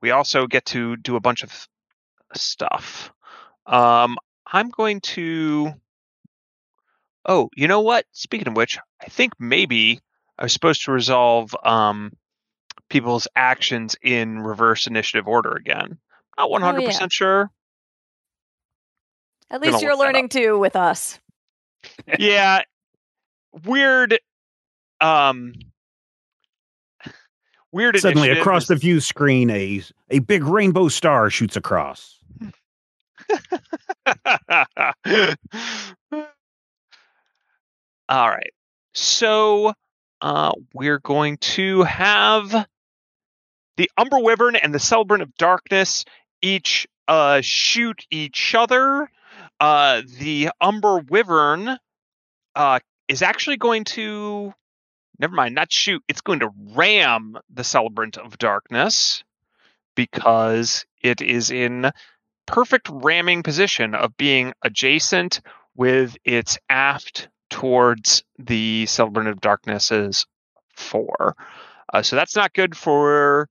we 0.00 0.12
also 0.12 0.46
get 0.46 0.66
to 0.66 0.96
do 0.96 1.16
a 1.16 1.20
bunch 1.20 1.42
of 1.42 1.66
stuff. 2.32 3.10
Um, 3.66 4.16
I'm 4.46 4.68
going 4.68 5.00
to. 5.00 5.74
Oh, 7.28 7.50
you 7.56 7.66
know 7.66 7.80
what? 7.80 8.04
Speaking 8.12 8.46
of 8.46 8.54
which, 8.54 8.78
I 9.02 9.06
think 9.06 9.32
maybe 9.40 9.98
I 10.38 10.44
was 10.44 10.52
supposed 10.52 10.84
to 10.84 10.92
resolve 10.92 11.56
um, 11.64 12.12
people's 12.88 13.26
actions 13.34 13.96
in 14.00 14.38
reverse 14.38 14.86
initiative 14.86 15.26
order 15.26 15.50
again. 15.56 15.98
Not 16.38 16.50
100% 16.50 17.10
sure. 17.10 17.50
At 19.50 19.60
least 19.60 19.82
you're 19.82 19.90
look 19.90 19.98
that 19.98 20.06
up. 20.06 20.14
learning 20.14 20.28
too 20.28 20.56
with 20.56 20.76
us. 20.76 21.18
yeah 22.18 22.62
weird 23.64 24.18
um 25.00 25.54
weird 27.72 27.98
suddenly 27.98 28.30
across 28.30 28.66
the 28.66 28.76
view 28.76 29.00
screen 29.00 29.50
a 29.50 29.82
a 30.10 30.18
big 30.20 30.44
rainbow 30.44 30.88
star 30.88 31.30
shoots 31.30 31.56
across. 31.56 32.18
all 38.08 38.28
right. 38.30 38.52
So 38.94 39.72
uh 40.20 40.52
we're 40.74 40.98
going 41.00 41.36
to 41.38 41.82
have 41.82 42.66
the 43.76 43.90
umber 43.98 44.18
wyvern 44.18 44.56
and 44.56 44.74
the 44.74 44.78
celebrant 44.78 45.22
of 45.22 45.34
darkness 45.36 46.04
each 46.40 46.86
uh 47.08 47.40
shoot 47.42 48.06
each 48.10 48.54
other. 48.54 49.10
Uh 49.60 50.02
the 50.18 50.50
umber 50.60 50.98
wyvern 51.00 51.76
uh 52.54 52.78
is 53.08 53.22
actually 53.22 53.56
going 53.56 53.84
to 53.84 54.52
never 55.18 55.34
mind 55.34 55.54
not 55.54 55.72
shoot 55.72 56.02
it's 56.08 56.20
going 56.20 56.40
to 56.40 56.50
ram 56.74 57.36
the 57.52 57.64
celebrant 57.64 58.18
of 58.18 58.38
darkness 58.38 59.24
because 59.94 60.84
it 61.02 61.20
is 61.20 61.50
in 61.50 61.90
perfect 62.46 62.88
ramming 62.90 63.42
position 63.42 63.94
of 63.94 64.16
being 64.16 64.52
adjacent 64.62 65.40
with 65.74 66.16
its 66.24 66.58
aft 66.68 67.28
towards 67.50 68.22
the 68.38 68.86
celebrant 68.86 69.28
of 69.28 69.40
darkness's 69.40 70.26
four. 70.74 71.34
Uh, 71.92 72.02
so 72.02 72.16
that's 72.16 72.36
not 72.36 72.52
good 72.52 72.76
for 72.76 73.48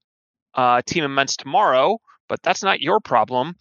uh, 0.53 0.81
team 0.85 1.03
immense 1.03 1.35
tomorrow 1.35 1.99
but 2.27 2.41
that's 2.41 2.63
not 2.63 2.81
your 2.81 2.99
problem 2.99 3.55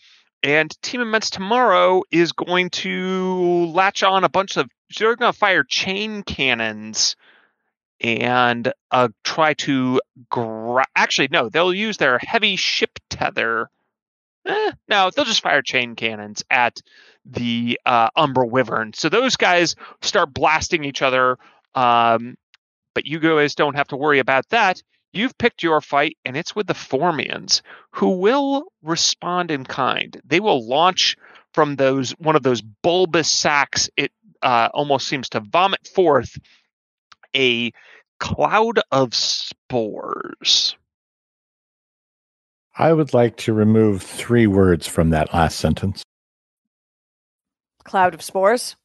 and 0.44 0.70
team 0.82 1.00
immense 1.00 1.30
tomorrow 1.30 2.02
is 2.10 2.32
going 2.32 2.68
to 2.68 3.66
latch 3.72 4.02
on 4.02 4.24
a 4.24 4.28
bunch 4.28 4.58
of 4.58 4.68
they're 4.98 5.16
going 5.16 5.32
to 5.32 5.36
fire 5.36 5.64
chain 5.64 6.22
cannons 6.22 7.16
and 7.98 8.70
uh, 8.90 9.08
try 9.24 9.54
to 9.54 10.00
gra- 10.28 10.86
actually 10.94 11.28
no 11.32 11.48
they'll 11.48 11.72
use 11.74 11.96
their 11.96 12.18
heavy 12.18 12.56
ship 12.56 12.98
tether. 13.08 13.70
Eh, 14.46 14.72
no 14.86 15.10
they'll 15.10 15.24
just 15.24 15.42
fire 15.42 15.62
chain 15.62 15.96
cannons 15.96 16.44
at 16.50 16.78
the 17.24 17.80
uh, 17.86 18.10
umber 18.14 18.44
wyvern. 18.44 18.92
So 18.92 19.08
those 19.08 19.36
guys 19.36 19.74
start 20.02 20.34
blasting 20.34 20.84
each 20.84 21.00
other 21.00 21.38
um, 21.74 22.36
but 22.94 23.06
you 23.06 23.18
guys 23.18 23.54
don't 23.54 23.76
have 23.76 23.88
to 23.88 23.96
worry 23.96 24.18
about 24.18 24.48
that 24.50 24.82
you've 25.16 25.36
picked 25.38 25.62
your 25.62 25.80
fight 25.80 26.16
and 26.24 26.36
it's 26.36 26.54
with 26.54 26.66
the 26.66 26.74
formians 26.74 27.62
who 27.90 28.18
will 28.18 28.64
respond 28.82 29.50
in 29.50 29.64
kind 29.64 30.20
they 30.24 30.40
will 30.40 30.66
launch 30.66 31.16
from 31.52 31.76
those 31.76 32.10
one 32.12 32.36
of 32.36 32.42
those 32.42 32.60
bulbous 32.60 33.30
sacks. 33.30 33.88
it 33.96 34.10
uh, 34.42 34.68
almost 34.74 35.06
seems 35.08 35.28
to 35.30 35.40
vomit 35.40 35.88
forth 35.94 36.36
a 37.34 37.72
cloud 38.20 38.80
of 38.90 39.14
spores. 39.14 40.76
I 42.76 42.92
would 42.92 43.14
like 43.14 43.36
to 43.38 43.52
remove 43.52 44.02
three 44.02 44.46
words 44.46 44.86
from 44.86 45.10
that 45.10 45.32
last 45.32 45.58
sentence. 45.58 46.02
Cloud 47.84 48.14
of 48.14 48.22
spores. 48.22 48.76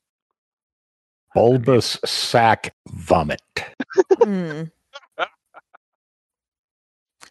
Bulbous 1.33 1.97
sac 2.05 2.73
vomit. 2.87 3.41
Hmm. 4.21 4.63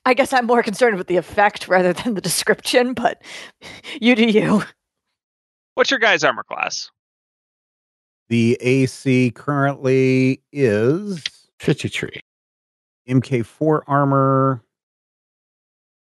I 0.08 0.14
guess 0.14 0.32
I'm 0.32 0.46
more 0.46 0.62
concerned 0.62 0.96
with 0.96 1.06
the 1.06 1.18
effect 1.18 1.68
rather 1.68 1.92
than 1.92 2.14
the 2.14 2.22
description, 2.22 2.94
but 2.94 3.20
you 4.00 4.16
do 4.16 4.24
you. 4.24 4.62
What's 5.74 5.90
your 5.90 6.00
guy's 6.00 6.24
armor 6.24 6.44
class? 6.44 6.90
The 8.30 8.56
AC 8.62 9.32
currently 9.32 10.40
is 10.50 11.22
53. 11.60 12.20
MK4 13.06 13.82
armor. 13.86 14.62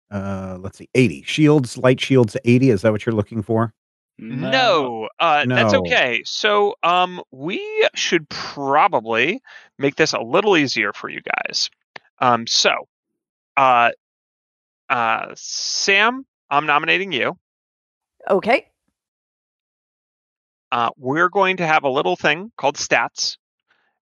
Uh, 0.10 0.58
let's 0.60 0.80
see, 0.80 0.90
80 0.96 1.22
shields, 1.28 1.78
light 1.78 2.02
shields, 2.02 2.36
80. 2.46 2.72
Is 2.72 2.82
that 2.82 2.92
what 2.92 3.06
you're 3.06 3.14
looking 3.14 3.44
for? 3.44 3.76
No, 4.18 5.08
uh, 5.20 5.46
that's 5.48 5.76
okay. 5.76 6.24
So, 6.26 6.74
um, 6.82 7.22
we 7.30 7.62
should 7.94 8.28
probably 8.30 9.40
make 9.78 9.98
this 9.98 10.14
a 10.14 10.20
little 10.20 10.58
easier 10.58 10.94
for 10.94 11.10
you 11.10 11.22
guys. 11.22 11.70
Um, 12.20 12.48
so, 12.48 12.88
uh, 13.58 13.92
uh, 14.90 15.28
Sam, 15.36 16.26
I'm 16.50 16.66
nominating 16.66 17.12
you. 17.12 17.38
Okay. 18.30 18.68
uh, 20.72 20.90
we're 20.98 21.30
going 21.30 21.58
to 21.58 21.68
have 21.68 21.84
a 21.84 21.90
little 21.90 22.16
thing 22.16 22.52
called 22.58 22.78
stats, 22.78 23.38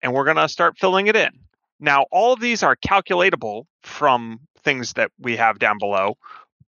and 0.02 0.14
we're 0.14 0.24
going 0.24 0.38
to 0.38 0.48
start 0.48 0.78
filling 0.78 1.08
it 1.08 1.16
in. 1.16 1.32
Now, 1.80 2.06
all 2.12 2.34
of 2.34 2.40
these 2.40 2.64
are 2.64 2.76
calculatable 2.78 3.66
from 3.84 4.40
things 4.64 4.94
that 4.94 5.12
we 5.20 5.36
have 5.36 5.60
down 5.60 5.78
below, 5.78 6.16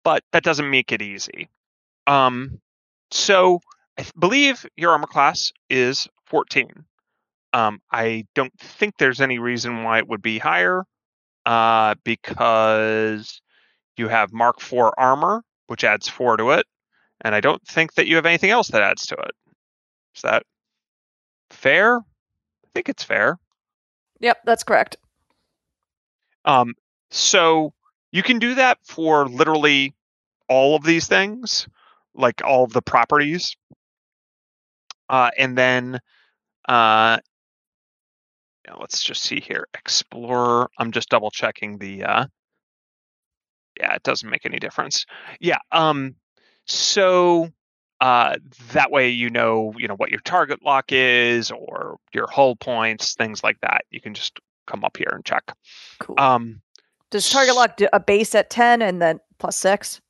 but 0.04 0.24
that 0.34 0.44
doesn't 0.44 0.70
make 0.70 0.92
it 0.92 1.02
easy. 1.02 1.50
Um, 2.08 2.60
so, 3.12 3.62
I 3.98 4.02
th- 4.02 4.14
believe 4.20 4.66
your 4.76 4.92
armor 4.92 5.08
class 5.08 5.54
is 5.70 6.08
14. 6.26 6.86
Um, 7.54 7.82
I 7.92 8.26
don't 8.36 8.54
think 8.60 8.96
there's 8.98 9.22
any 9.22 9.40
reason 9.40 9.84
why 9.84 10.00
it 10.00 10.08
would 10.10 10.22
be 10.22 10.40
higher, 10.40 10.84
uh, 11.46 11.96
because 12.04 13.42
you 13.98 14.08
have 14.08 14.34
Mark 14.34 14.62
IV 14.62 14.92
armor, 14.98 15.44
which 15.68 15.84
adds 15.84 16.08
four 16.08 16.38
to 16.38 16.52
it, 16.52 16.66
and 17.22 17.34
I 17.34 17.40
don't 17.40 17.66
think 17.68 17.94
that 17.94 18.08
you 18.08 18.16
have 18.16 18.26
anything 18.26 18.50
else 18.50 18.70
that 18.70 18.82
adds 18.82 19.06
to 19.08 19.16
it. 19.16 19.32
Is 20.16 20.22
that 20.24 20.44
fair? 21.50 21.98
I 21.98 22.68
think 22.74 22.90
it's 22.90 23.04
fair. 23.04 23.38
Yep, 24.20 24.40
that's 24.46 24.64
correct. 24.64 24.98
Um, 26.46 26.74
so 27.10 27.74
you 28.12 28.24
can 28.24 28.40
do 28.40 28.56
that 28.56 28.78
for 28.84 29.28
literally 29.28 29.94
all 30.48 30.76
of 30.76 30.84
these 30.84 31.08
things, 31.08 31.68
like 32.14 32.42
all 32.44 32.64
of 32.64 32.74
the 32.74 32.82
properties. 32.82 33.56
Uh, 35.10 35.32
and 35.38 35.58
then 35.58 36.00
uh, 36.68 37.20
yeah, 38.66 38.74
let's 38.80 39.04
just 39.04 39.24
see 39.24 39.40
here. 39.40 39.68
Explorer. 39.74 40.70
I'm 40.78 40.92
just 40.92 41.10
double 41.10 41.32
checking 41.32 41.78
the. 41.78 42.04
Uh, 42.04 42.26
yeah, 43.80 43.94
it 43.94 44.04
doesn't 44.04 44.30
make 44.30 44.46
any 44.46 44.60
difference. 44.60 45.06
Yeah. 45.40 45.60
Um. 45.72 46.16
So 46.66 47.50
uh, 48.02 48.36
that 48.74 48.92
way 48.92 49.10
you 49.10 49.30
know 49.30 49.74
you 49.78 49.88
know 49.88 49.96
what 49.96 50.12
your 50.12 50.22
target 50.22 50.60
lock 50.64 50.86
is 50.90 51.52
or 51.52 51.98
your 52.14 52.28
hull 52.28 52.56
points, 52.56 53.14
things 53.14 53.44
like 53.44 53.60
that. 53.62 53.86
You 53.92 54.02
can 54.02 54.14
just 54.14 54.40
come 54.66 54.84
up 54.84 54.98
here 54.98 55.12
and 55.12 55.24
check. 55.24 55.44
Cool. 56.00 56.16
Um. 56.18 56.62
Does 57.12 57.30
target 57.30 57.56
lock 57.56 57.78
do 57.78 57.88
a 57.94 58.00
base 58.00 58.34
at 58.34 58.50
ten 58.50 58.82
and 58.82 59.02
then 59.02 59.20
plus 59.38 59.58
six? 59.58 60.02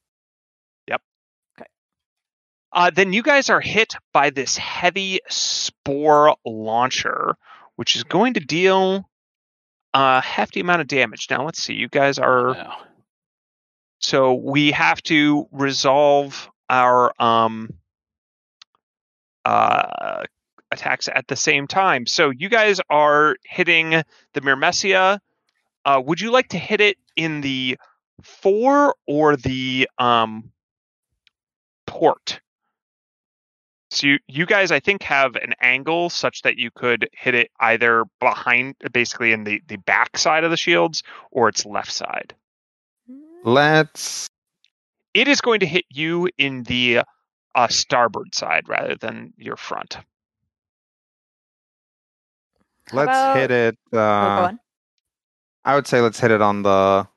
Yep. 0.87 1.01
Okay. 1.59 1.69
Uh, 2.71 2.89
then 2.89 3.11
you 3.11 3.21
guys 3.21 3.49
are 3.49 3.59
hit 3.59 3.95
by 4.13 4.29
this 4.29 4.55
heavy 4.57 5.19
spore 5.27 6.35
launcher, 6.45 7.35
which 7.75 7.95
is 7.95 8.03
going 8.03 8.33
to 8.35 8.39
deal 8.39 9.09
a 9.93 10.21
hefty 10.21 10.59
amount 10.59 10.81
of 10.81 10.87
damage. 10.87 11.27
Now 11.29 11.45
let's 11.45 11.61
see. 11.61 11.73
You 11.73 11.87
guys 11.87 12.19
are 12.19 12.75
so 13.99 14.33
we 14.33 14.71
have 14.71 15.01
to 15.03 15.47
resolve 15.51 16.49
our 16.69 17.13
um 17.21 17.69
uh 19.45 20.23
attacks 20.71 21.07
at 21.07 21.27
the 21.27 21.35
same 21.35 21.67
time. 21.67 22.05
So 22.05 22.29
you 22.29 22.49
guys 22.49 22.81
are 22.89 23.37
hitting 23.43 23.91
the 23.91 24.41
Myrmecia. 24.41 25.19
Uh, 25.85 26.01
would 26.03 26.19
you 26.19 26.31
like 26.31 26.49
to 26.49 26.57
hit 26.57 26.81
it 26.81 26.97
in 27.15 27.41
the 27.41 27.77
fore 28.21 28.95
or 29.07 29.37
the 29.37 29.87
um 29.97 30.51
port? 31.85 32.41
So 33.95 34.07
you, 34.07 34.19
you 34.27 34.45
guys, 34.45 34.71
I 34.71 34.81
think, 34.81 35.03
have 35.03 35.35
an 35.37 35.53
angle 35.61 36.09
such 36.09 36.41
that 36.41 36.57
you 36.57 36.69
could 36.69 37.07
hit 37.13 37.33
it 37.33 37.49
either 37.61 38.03
behind, 38.19 38.75
basically 38.91 39.31
in 39.31 39.45
the 39.45 39.61
the 39.67 39.77
back 39.77 40.17
side 40.17 40.43
of 40.43 40.51
the 40.51 40.57
shields, 40.57 41.01
or 41.31 41.47
its 41.47 41.65
left 41.65 41.93
side. 41.93 42.33
Let's 43.45 44.27
It 45.13 45.29
is 45.29 45.39
going 45.39 45.61
to 45.61 45.65
hit 45.65 45.85
you 45.89 46.29
in 46.37 46.63
the 46.63 47.03
uh, 47.55 47.67
starboard 47.69 48.35
side 48.35 48.67
rather 48.67 48.95
than 48.95 49.33
your 49.37 49.55
front. 49.55 49.93
How 52.87 52.97
let's 52.97 53.07
about- 53.09 53.37
hit 53.37 53.51
it. 53.51 53.77
Oh, 53.93 53.97
go 53.97 53.99
Uh, 53.99 54.47
on. 54.49 54.59
I 55.63 55.75
would 55.75 55.87
say 55.87 56.01
let's 56.01 56.19
hit 56.19 56.31
it 56.31 56.41
on 56.41 56.63
the 56.63 57.07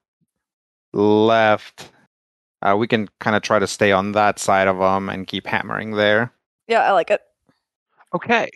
left. 0.92 1.90
Uh, 2.62 2.76
we 2.78 2.86
can 2.86 3.08
kind 3.18 3.34
of 3.36 3.42
try 3.42 3.58
to 3.58 3.66
stay 3.66 3.90
on 3.90 4.12
that 4.12 4.38
side 4.38 4.68
of 4.68 4.78
them 4.78 5.08
and 5.08 5.26
keep 5.26 5.46
hammering 5.48 5.92
there. 5.96 6.32
Yeah, 6.68 6.82
I 6.82 6.92
like 6.92 7.10
it. 7.10 7.20
Okay. 8.14 8.50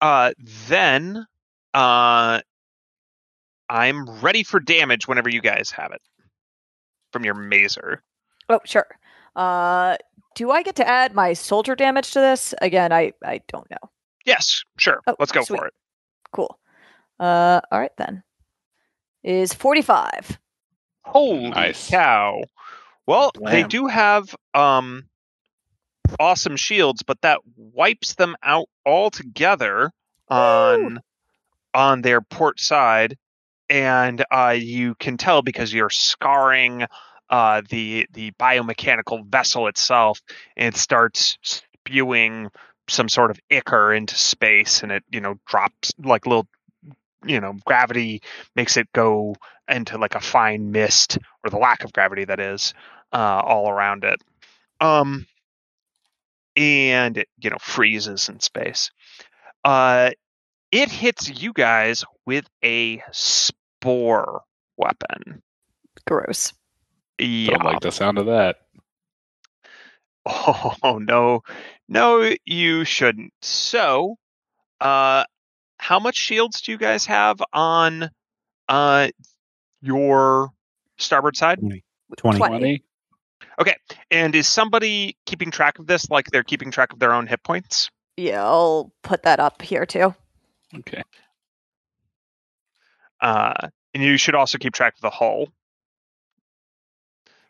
Uh, 0.00 0.32
then 0.68 1.26
uh, 1.74 2.40
I'm 3.68 4.20
ready 4.20 4.42
for 4.42 4.60
damage 4.60 5.06
whenever 5.08 5.28
you 5.28 5.40
guys 5.40 5.70
have 5.70 5.92
it 5.92 6.00
from 7.12 7.24
your 7.24 7.34
mazer. 7.34 8.02
Oh, 8.48 8.60
sure. 8.64 8.86
Uh, 9.36 9.96
do 10.34 10.50
I 10.50 10.62
get 10.62 10.76
to 10.76 10.88
add 10.88 11.14
my 11.14 11.32
soldier 11.32 11.74
damage 11.76 12.10
to 12.12 12.20
this? 12.20 12.54
Again, 12.62 12.92
I 12.92 13.12
I 13.24 13.40
don't 13.48 13.68
know. 13.70 13.90
Yes, 14.26 14.62
sure. 14.78 15.00
Oh, 15.06 15.16
Let's 15.18 15.32
go 15.32 15.42
sweet. 15.42 15.58
for 15.58 15.66
it. 15.66 15.74
Cool. 16.32 16.58
Uh, 17.18 17.60
all 17.70 17.80
right 17.80 17.96
then. 17.96 18.22
Is 19.22 19.52
forty 19.52 19.82
five. 19.82 20.38
Holy 21.04 21.50
Nice. 21.50 21.90
cow. 21.90 22.42
Well, 23.06 23.32
they 23.44 23.64
do 23.64 23.86
have 23.86 24.34
um 24.54 25.04
awesome 26.18 26.56
shields, 26.56 27.02
but 27.02 27.20
that 27.22 27.40
wipes 27.56 28.14
them 28.14 28.36
out 28.42 28.68
altogether 28.84 29.92
on 30.28 31.00
on 31.74 32.02
their 32.02 32.20
port 32.20 32.60
side. 32.60 33.16
And 33.68 34.24
uh, 34.32 34.56
you 34.58 34.96
can 34.96 35.16
tell 35.16 35.42
because 35.42 35.72
you're 35.72 35.90
scarring 35.90 36.86
uh, 37.28 37.62
the 37.68 38.06
the 38.12 38.32
biomechanical 38.32 39.24
vessel 39.26 39.68
itself, 39.68 40.20
and 40.56 40.74
it 40.74 40.78
starts 40.78 41.38
spewing 41.42 42.48
some 42.88 43.08
sort 43.08 43.30
of 43.30 43.38
ichor 43.50 43.92
into 43.92 44.16
space, 44.16 44.82
and 44.82 44.90
it 44.90 45.04
you 45.12 45.20
know 45.20 45.36
drops 45.46 45.92
like 46.02 46.26
little 46.26 46.48
you 47.24 47.40
know 47.40 47.54
gravity 47.64 48.22
makes 48.56 48.76
it 48.76 48.90
go 48.92 49.36
into 49.68 49.98
like 49.98 50.14
a 50.14 50.20
fine 50.20 50.72
mist 50.72 51.18
or 51.44 51.50
the 51.50 51.58
lack 51.58 51.84
of 51.84 51.92
gravity 51.92 52.24
that 52.24 52.40
is 52.40 52.74
uh, 53.12 53.40
all 53.44 53.68
around 53.68 54.04
it 54.04 54.20
um 54.80 55.26
and 56.56 57.18
it 57.18 57.28
you 57.38 57.50
know 57.50 57.56
freezes 57.60 58.28
in 58.28 58.40
space 58.40 58.90
uh 59.64 60.10
it 60.72 60.90
hits 60.90 61.28
you 61.42 61.52
guys 61.52 62.04
with 62.26 62.46
a 62.64 63.02
spore 63.12 64.42
weapon 64.76 65.42
Gross. 66.06 66.52
yeah 67.18 67.50
Don't 67.52 67.64
like 67.64 67.80
the 67.80 67.92
sound 67.92 68.18
of 68.18 68.26
that. 68.26 68.56
oh 70.26 70.98
no 71.00 71.42
no 71.88 72.34
you 72.44 72.84
shouldn't 72.84 73.32
so 73.42 74.16
uh 74.80 75.24
how 75.78 75.98
much 75.98 76.16
shields 76.16 76.60
do 76.60 76.72
you 76.72 76.78
guys 76.78 77.06
have 77.06 77.42
on 77.52 78.10
uh 78.68 79.08
your 79.80 80.50
starboard 80.98 81.36
side 81.36 81.58
20. 81.58 81.82
20. 82.16 82.38
20? 82.38 82.84
And 84.10 84.34
is 84.34 84.48
somebody 84.48 85.16
keeping 85.26 85.50
track 85.50 85.78
of 85.78 85.86
this 85.86 86.10
like 86.10 86.30
they're 86.30 86.42
keeping 86.42 86.70
track 86.70 86.92
of 86.92 86.98
their 86.98 87.12
own 87.12 87.26
hit 87.26 87.42
points? 87.42 87.90
Yeah, 88.16 88.42
I'll 88.44 88.92
put 89.02 89.22
that 89.22 89.38
up 89.40 89.62
here 89.62 89.86
too. 89.86 90.14
Okay. 90.76 91.02
Uh, 93.20 93.68
and 93.94 94.02
you 94.02 94.16
should 94.16 94.34
also 94.34 94.58
keep 94.58 94.72
track 94.72 94.94
of 94.96 95.00
the 95.02 95.10
hull. 95.10 95.48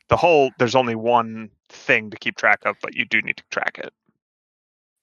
The 0.08 0.16
hull, 0.16 0.50
there's 0.58 0.74
only 0.74 0.96
one 0.96 1.50
thing 1.68 2.10
to 2.10 2.16
keep 2.16 2.36
track 2.36 2.60
of, 2.64 2.76
but 2.82 2.94
you 2.94 3.04
do 3.04 3.22
need 3.22 3.36
to 3.36 3.44
track 3.50 3.78
it. 3.82 3.92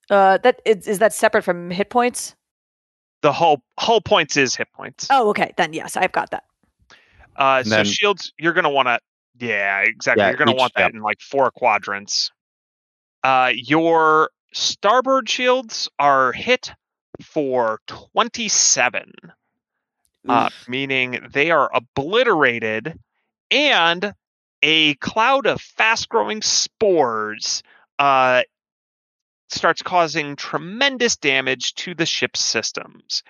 Uh, 0.09 0.37
that 0.39 0.61
is, 0.65 0.87
is 0.87 0.99
that 0.99 1.13
separate 1.13 1.43
from 1.43 1.69
hit 1.71 1.89
points? 1.89 2.35
The 3.21 3.31
hull 3.31 3.61
hull 3.79 4.01
points 4.01 4.37
is 4.37 4.55
hit 4.55 4.67
points. 4.73 5.07
Oh, 5.09 5.29
okay. 5.29 5.53
Then 5.57 5.73
yes, 5.73 5.97
I've 5.97 6.11
got 6.11 6.31
that. 6.31 6.43
Uh, 7.37 7.57
And 7.59 7.67
so 7.67 7.75
then- 7.77 7.85
shields, 7.85 8.33
you're 8.37 8.53
gonna 8.53 8.69
want 8.69 8.87
to, 8.87 8.99
yeah, 9.39 9.81
exactly. 9.81 10.23
Yeah, 10.23 10.29
you're 10.29 10.37
gonna 10.37 10.53
want 10.53 10.73
that 10.75 10.93
in 10.93 11.01
like 11.01 11.21
four 11.21 11.51
quadrants. 11.51 12.31
Uh, 13.23 13.51
your 13.53 14.29
starboard 14.53 15.29
shields 15.29 15.89
are 15.99 16.31
hit 16.31 16.71
for 17.21 17.79
27, 17.87 19.11
uh, 20.29 20.49
meaning 20.67 21.27
they 21.31 21.51
are 21.51 21.69
obliterated, 21.73 22.99
and 23.51 24.13
a 24.61 24.95
cloud 24.95 25.45
of 25.45 25.61
fast-growing 25.61 26.41
spores 26.41 27.63
uh, 27.99 28.43
starts 29.49 29.81
causing 29.81 30.35
tremendous 30.35 31.17
damage 31.17 31.73
to 31.75 31.93
the 31.95 32.05
ship's 32.05 32.39
systems. 32.39 33.23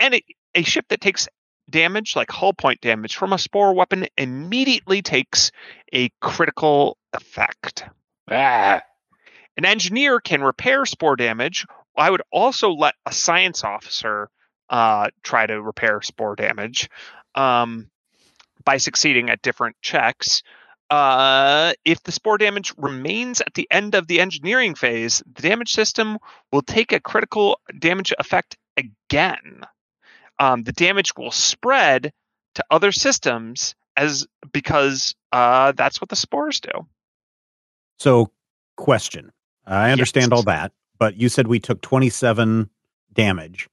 And 0.00 0.14
it, 0.14 0.24
a 0.54 0.62
ship 0.62 0.86
that 0.88 1.00
takes 1.00 1.28
damage, 1.70 2.16
like 2.16 2.30
hull 2.30 2.52
point 2.52 2.80
damage 2.80 3.16
from 3.16 3.32
a 3.32 3.38
spore 3.38 3.74
weapon, 3.74 4.06
immediately 4.16 5.02
takes 5.02 5.50
a 5.92 6.10
critical 6.20 6.96
effect. 7.12 7.84
Ah, 8.30 8.82
An 9.56 9.64
engineer 9.64 10.20
can 10.20 10.42
repair 10.42 10.86
spore 10.86 11.16
damage. 11.16 11.66
I 11.96 12.10
would 12.10 12.22
also 12.30 12.70
let 12.70 12.94
a 13.06 13.12
science 13.12 13.64
officer 13.64 14.30
uh, 14.70 15.08
try 15.22 15.46
to 15.46 15.60
repair 15.60 16.00
spore 16.02 16.36
damage 16.36 16.88
um, 17.34 17.90
by 18.64 18.76
succeeding 18.76 19.30
at 19.30 19.42
different 19.42 19.76
checks. 19.82 20.42
Uh, 20.90 21.72
if 21.84 22.02
the 22.02 22.12
spore 22.12 22.38
damage 22.38 22.72
remains 22.78 23.40
at 23.40 23.52
the 23.54 23.66
end 23.70 23.94
of 23.94 24.06
the 24.06 24.20
engineering 24.20 24.74
phase, 24.74 25.22
the 25.34 25.42
damage 25.42 25.72
system 25.72 26.18
will 26.52 26.62
take 26.62 26.92
a 26.92 27.00
critical 27.00 27.60
damage 27.78 28.12
effect 28.18 28.56
again. 28.76 29.62
Um, 30.38 30.62
the 30.62 30.72
damage 30.72 31.12
will 31.16 31.30
spread 31.30 32.12
to 32.54 32.64
other 32.70 32.92
systems 32.92 33.74
as 33.96 34.26
because 34.52 35.14
uh, 35.32 35.72
that's 35.72 36.00
what 36.00 36.08
the 36.08 36.16
spores 36.16 36.60
do. 36.60 36.70
So, 37.98 38.30
question. 38.76 39.32
I 39.66 39.90
understand 39.90 40.30
Yes. 40.30 40.36
all 40.36 40.42
that, 40.44 40.72
but 40.98 41.16
you 41.16 41.28
said 41.28 41.46
we 41.48 41.58
took 41.60 41.80
27 41.82 42.70
damage. 43.12 43.68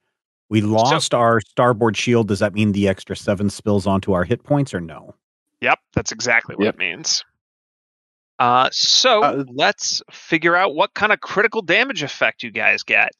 We 0.48 0.60
lost 0.60 1.14
our 1.14 1.40
starboard 1.40 1.96
shield. 1.96 2.28
Does 2.28 2.40
that 2.40 2.52
mean 2.54 2.72
the 2.72 2.88
extra 2.88 3.16
seven 3.16 3.50
spills 3.50 3.86
onto 3.86 4.12
our 4.12 4.24
hit 4.24 4.42
points 4.44 4.74
or 4.74 4.80
no? 4.80 5.14
Yep, 5.60 5.78
that's 5.94 6.12
exactly 6.12 6.54
what 6.56 6.64
Yep. 6.64 6.74
it 6.74 6.78
means. 6.78 7.24
Uh, 8.38 8.68
so 8.70 9.22
Uh, 9.22 9.44
let's 9.48 10.02
figure 10.10 10.54
out 10.54 10.74
what 10.74 10.92
kind 10.94 11.10
of 11.12 11.20
critical 11.20 11.62
damage 11.62 12.02
effect 12.02 12.42
you 12.42 12.50
guys 12.50 12.82
get. 12.82 13.12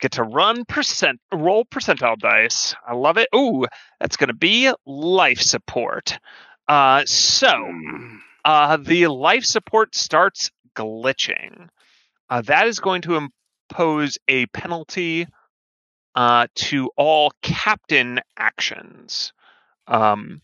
Get 0.00 0.12
to 0.12 0.22
run 0.22 0.64
percent, 0.64 1.20
roll 1.32 1.64
percentile 1.64 2.18
dice. 2.18 2.74
I 2.86 2.94
love 2.94 3.18
it. 3.18 3.28
Ooh, 3.34 3.66
that's 4.00 4.16
going 4.16 4.28
to 4.28 4.34
be 4.34 4.72
life 4.86 5.40
support. 5.40 6.18
Uh, 6.66 7.04
so 7.04 7.70
uh, 8.44 8.78
the 8.78 9.08
life 9.08 9.44
support 9.44 9.94
starts 9.94 10.50
glitching. 10.74 11.68
Uh, 12.30 12.40
that 12.42 12.66
is 12.66 12.80
going 12.80 13.02
to 13.02 13.16
impose 13.70 14.16
a 14.28 14.46
penalty 14.46 15.26
uh, 16.14 16.46
to 16.54 16.90
all 16.96 17.32
captain 17.42 18.20
actions 18.38 19.32
um, 19.86 20.40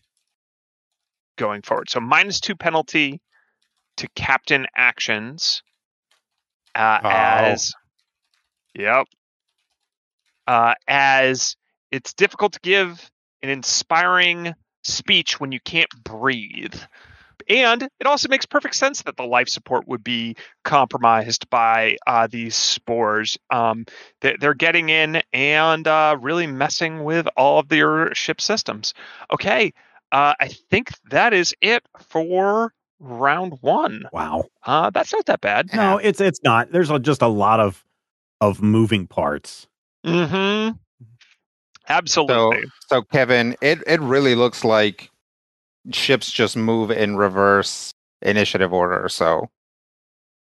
going 1.37 1.61
forward. 1.63 1.89
So 1.89 1.99
minus 1.99 2.39
two 2.41 2.55
penalty 2.55 3.21
to 3.97 4.07
captain 4.15 4.67
actions 4.75 5.63
uh, 6.75 6.99
Oh. 7.03 7.09
as 7.09 7.73
yep 8.75 9.07
uh, 10.47 10.73
as 10.87 11.55
it's 11.91 12.13
difficult 12.13 12.53
to 12.53 12.59
give 12.61 13.09
an 13.43 13.49
inspiring 13.49 14.53
speech 14.83 15.39
when 15.39 15.51
you 15.51 15.59
can't 15.59 15.89
breathe. 16.03 16.75
And 17.49 17.83
it 17.99 18.07
also 18.07 18.27
makes 18.27 18.45
perfect 18.45 18.75
sense 18.75 19.03
that 19.03 19.15
the 19.15 19.23
life 19.23 19.47
support 19.47 19.87
would 19.87 20.03
be 20.03 20.35
compromised 20.65 21.49
by 21.49 21.95
uh, 22.05 22.27
these 22.27 22.55
spores. 22.55 23.37
Um, 23.49 23.85
they- 24.21 24.35
they're 24.39 24.53
getting 24.53 24.89
in 24.89 25.21
and 25.31 25.87
uh, 25.87 26.17
really 26.19 26.47
messing 26.47 27.03
with 27.05 27.27
all 27.37 27.59
of 27.59 27.71
your 27.71 28.13
ship 28.15 28.41
systems. 28.41 28.93
Okay, 29.31 29.71
uh, 30.11 30.33
I 30.39 30.47
think 30.69 30.89
that 31.09 31.33
is 31.33 31.53
it 31.61 31.83
for 32.09 32.73
round 32.99 33.53
one. 33.61 34.05
Wow. 34.11 34.45
Uh, 34.65 34.89
that's 34.89 35.13
not 35.13 35.25
that 35.27 35.39
bad. 35.39 35.69
No, 35.73 35.97
it's 35.99 36.19
it's 36.19 36.41
not. 36.43 36.71
There's 36.71 36.89
just 37.01 37.21
a 37.21 37.27
lot 37.27 37.59
of 37.59 37.85
of 38.41 38.61
moving 38.61 39.07
parts. 39.07 39.67
Mm-hmm. 40.07 40.77
Absolutely. 41.89 42.65
So 42.89 43.01
Kevin, 43.03 43.55
it, 43.61 43.83
it 43.87 44.01
really 44.01 44.35
looks 44.35 44.63
like 44.63 45.09
ships 45.91 46.31
just 46.31 46.57
move 46.57 46.91
in 46.91 47.17
reverse 47.17 47.91
initiative 48.21 48.73
order. 48.73 49.07
So 49.09 49.49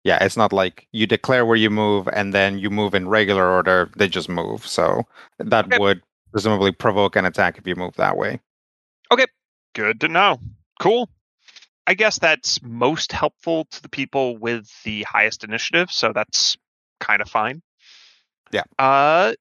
yeah, 0.05 0.23
it's 0.25 0.37
not 0.37 0.53
like 0.53 0.87
you 0.93 1.07
declare 1.07 1.45
where 1.45 1.57
you 1.57 1.71
move 1.71 2.09
and 2.13 2.33
then 2.33 2.59
you 2.59 2.71
move 2.71 2.95
in 2.95 3.09
regular 3.09 3.47
order. 3.49 3.91
They 3.97 4.09
just 4.09 4.29
move. 4.29 4.67
So 4.67 5.05
that 5.39 5.67
Okay. 5.67 5.79
would 5.79 6.03
presumably 6.33 6.73
provoke 6.73 7.17
an 7.17 7.25
attack 7.25 7.59
if 7.59 7.67
you 7.67 7.75
move 7.77 7.95
that 7.97 8.17
way. 8.17 8.41
Okay. 9.11 9.27
Good 9.75 10.01
to 10.01 10.09
know. 10.09 10.39
Cool. 10.81 11.09
I 11.87 11.95
guess 11.95 12.19
that's 12.19 12.61
most 12.63 13.13
helpful 13.13 13.67
to 13.71 13.83
the 13.83 13.89
people 13.89 14.37
with 14.37 14.69
the 14.85 15.05
highest 15.05 15.45
initiative, 15.45 15.91
so 15.91 16.13
that's 16.13 16.57
kind 16.99 17.23
of 17.23 17.29
fine. 17.29 17.63
Yeah. 18.53 18.65
Uh 18.79 19.35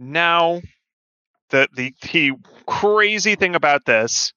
now 0.00 0.62
the 1.50 1.68
the 1.74 1.94
the 2.12 2.32
crazy 2.66 3.36
thing 3.36 3.56
about 3.56 3.84
this 3.86 4.32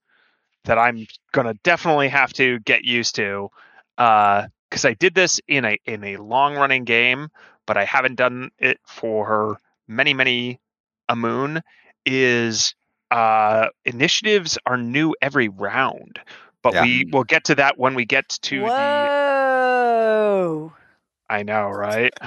that 0.65 0.77
I'm 0.77 1.05
gonna 1.31 1.55
definitely 1.63 2.09
have 2.09 2.33
to 2.33 2.59
get 2.59 2.83
used 2.83 3.15
to, 3.15 3.49
uh, 3.97 4.47
because 4.69 4.85
I 4.85 4.93
did 4.93 5.15
this 5.15 5.39
in 5.47 5.65
a 5.65 5.77
in 5.85 6.03
a 6.03 6.17
long 6.17 6.55
running 6.55 6.85
game, 6.85 7.29
but 7.67 7.77
I 7.77 7.85
haven't 7.85 8.15
done 8.15 8.51
it 8.59 8.79
for 8.87 9.57
many 9.87 10.13
many 10.13 10.59
a 11.09 11.15
moon. 11.15 11.61
Is 12.05 12.75
uh, 13.11 13.67
initiatives 13.85 14.57
are 14.65 14.77
new 14.77 15.15
every 15.21 15.49
round, 15.49 16.19
but 16.63 16.73
Yeah. 16.73 16.81
we 16.81 17.05
will 17.11 17.23
get 17.23 17.45
to 17.45 17.55
that 17.55 17.77
when 17.77 17.95
we 17.95 18.05
get 18.05 18.29
to 18.43 18.69
the. 18.71 19.11
Whoa. 19.93 20.73
I 21.29 21.43
know, 21.43 21.69
right? 21.69 22.13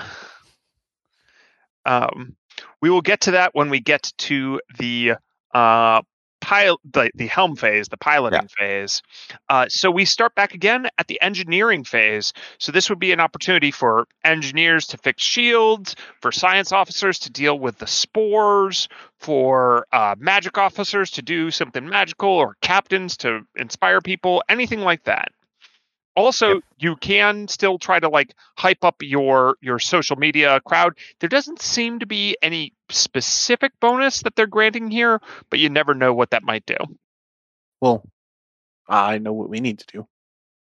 Um, 1.86 2.36
we 2.82 2.90
will 2.90 3.02
get 3.02 3.22
to 3.22 3.32
that 3.32 3.54
when 3.54 3.70
we 3.70 3.80
get 3.80 4.12
to 4.18 4.60
the 4.78 5.14
uh, 5.54 6.02
pil- 6.40 6.80
the, 6.92 7.10
the 7.14 7.26
helm 7.26 7.56
phase, 7.56 7.88
the 7.88 7.96
piloting 7.96 8.48
phase. 8.48 9.02
Uh, 9.48 9.68
so 9.68 9.90
we 9.90 10.04
start 10.04 10.34
back 10.34 10.54
again 10.54 10.88
at 10.98 11.06
the 11.06 11.20
engineering 11.20 11.84
phase. 11.84 12.32
So 12.58 12.72
this 12.72 12.88
would 12.88 12.98
be 12.98 13.12
an 13.12 13.20
opportunity 13.20 13.70
for 13.70 14.06
engineers 14.24 14.88
to 14.88 14.98
fix 14.98 15.22
shields, 15.22 15.96
for 16.20 16.32
science 16.32 16.72
officers 16.72 17.18
to 17.20 17.30
deal 17.30 17.58
with 17.58 17.78
the 17.78 17.86
spores, 17.86 18.88
for 19.18 19.86
uh, 19.92 20.14
magic 20.18 20.58
officers 20.58 21.10
to 21.12 21.22
do 21.22 21.50
something 21.50 21.88
magical, 21.88 22.30
or 22.30 22.56
captains 22.60 23.16
to 23.18 23.40
inspire 23.56 24.00
people, 24.00 24.42
anything 24.48 24.80
like 24.80 25.04
that. 25.04 25.28
Also, 26.16 26.54
Yep. 26.54 26.62
you 26.78 26.96
can 26.96 27.46
still 27.46 27.78
try 27.78 28.00
to 28.00 28.08
like 28.08 28.34
hype 28.58 28.82
up 28.84 28.96
your 29.02 29.56
your 29.60 29.78
social 29.78 30.16
media 30.16 30.60
crowd. 30.66 30.96
There 31.20 31.28
doesn't 31.28 31.60
seem 31.60 31.98
to 32.00 32.06
be 32.06 32.36
any 32.42 32.72
specific 32.88 33.72
bonus 33.80 34.22
that 34.22 34.34
they're 34.34 34.46
granting 34.46 34.90
here, 34.90 35.20
but 35.50 35.58
you 35.58 35.68
never 35.68 35.94
know 35.94 36.14
what 36.14 36.30
that 36.30 36.42
might 36.42 36.64
do. 36.66 36.76
Well, 37.80 38.02
I 38.88 39.18
know 39.18 39.32
what 39.34 39.50
we 39.50 39.60
need 39.60 39.78
to 39.80 39.86
do. 39.86 40.06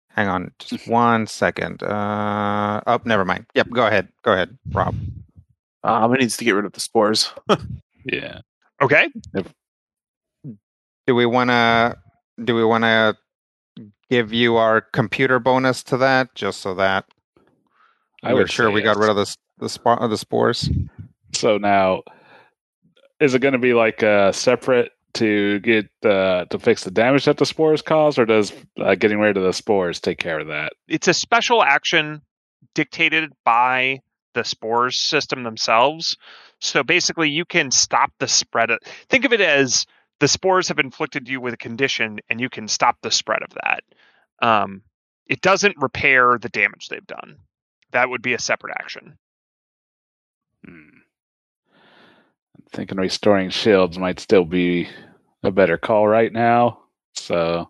Hang 0.09 0.27
on 0.29 0.51
just 0.59 0.87
one 0.87 1.27
second. 1.27 1.83
Uh, 1.83 2.81
oh, 2.87 2.99
never 3.03 3.25
mind. 3.25 3.45
Yep, 3.53 3.69
go 3.71 3.85
ahead. 3.85 4.07
Go 4.23 4.31
ahead, 4.33 4.57
Rob. 4.71 4.95
Um, 5.83 6.13
it 6.13 6.21
needs 6.21 6.37
to 6.37 6.45
get 6.45 6.51
rid 6.51 6.65
of 6.65 6.71
the 6.73 6.79
spores. 6.79 7.31
Yeah. 8.05 8.41
Okay. 8.81 9.07
Do 10.43 11.15
we 11.15 11.25
want 11.25 11.49
to? 11.51 11.95
Do 12.43 12.53
we 12.53 12.65
want 12.65 12.83
to 12.83 13.15
give 14.13 14.31
you 14.31 14.57
our 14.57 14.79
computer 14.79 15.39
bonus 15.39 15.81
to 15.81 15.97
that, 15.97 16.35
just 16.35 16.61
so 16.61 16.75
that 16.75 17.05
I 18.21 18.33
we're 18.33 18.45
sure 18.45 18.67
say 18.67 18.73
we 18.73 18.81
got 18.83 18.97
rid 18.97 19.09
of 19.09 19.15
the 19.15 19.35
the 19.57 19.69
spot 19.69 20.01
of 20.01 20.11
the 20.11 20.17
spores? 20.17 20.69
So 21.33 21.57
now, 21.57 22.03
is 23.19 23.33
it 23.33 23.39
going 23.39 23.53
to 23.53 23.59
be 23.59 23.73
like 23.73 24.03
uh, 24.03 24.31
separate 24.31 24.91
to 25.15 25.59
get 25.61 25.89
uh, 26.05 26.45
to 26.45 26.59
fix 26.59 26.83
the 26.83 26.91
damage 26.91 27.25
that 27.25 27.37
the 27.37 27.45
spores 27.45 27.81
cause, 27.81 28.19
or 28.19 28.25
does 28.25 28.53
uh, 28.79 28.93
getting 28.93 29.19
rid 29.19 29.35
of 29.35 29.43
the 29.43 29.53
spores 29.53 29.99
take 29.99 30.19
care 30.19 30.39
of 30.39 30.47
that? 30.47 30.73
It's 30.87 31.07
a 31.07 31.13
special 31.13 31.63
action 31.63 32.21
dictated 32.75 33.31
by 33.43 33.99
the 34.35 34.43
spores 34.43 34.99
system 34.99 35.43
themselves. 35.43 36.17
So 36.59 36.83
basically, 36.83 37.29
you 37.29 37.45
can 37.45 37.71
stop 37.71 38.11
the 38.19 38.27
spread. 38.27 38.69
Of, 38.69 38.79
think 39.09 39.25
of 39.25 39.33
it 39.33 39.41
as 39.41 39.87
the 40.19 40.27
spores 40.27 40.67
have 40.67 40.79
inflicted 40.79 41.27
you 41.27 41.41
with 41.41 41.55
a 41.55 41.57
condition, 41.57 42.19
and 42.29 42.39
you 42.39 42.49
can 42.49 42.67
stop 42.67 42.97
the 43.01 43.11
spread 43.11 43.41
of 43.41 43.49
that. 43.63 43.83
Um, 44.41 44.81
it 45.27 45.41
doesn't 45.41 45.77
repair 45.77 46.37
the 46.37 46.49
damage 46.49 46.87
they've 46.89 47.05
done. 47.05 47.37
That 47.91 48.09
would 48.09 48.21
be 48.21 48.33
a 48.33 48.39
separate 48.39 48.75
action. 48.79 49.17
Hmm. 50.65 50.99
I'm 52.55 52.63
thinking 52.71 52.97
restoring 52.97 53.49
shields 53.49 53.97
might 53.97 54.19
still 54.19 54.45
be 54.45 54.89
a 55.43 55.51
better 55.51 55.77
call 55.77 56.07
right 56.07 56.31
now. 56.31 56.79
So 57.15 57.69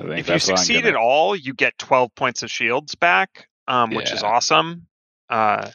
I 0.00 0.04
think 0.04 0.18
if 0.20 0.28
you 0.28 0.38
succeed 0.38 0.82
gonna- 0.82 0.88
at 0.88 0.96
all, 0.96 1.36
you 1.36 1.54
get 1.54 1.78
12 1.78 2.14
points 2.14 2.42
of 2.42 2.50
shields 2.50 2.94
back, 2.94 3.48
um, 3.66 3.90
which 3.90 4.12
is 4.12 4.22
awesome. 4.22 4.86
Uh, 5.28 5.70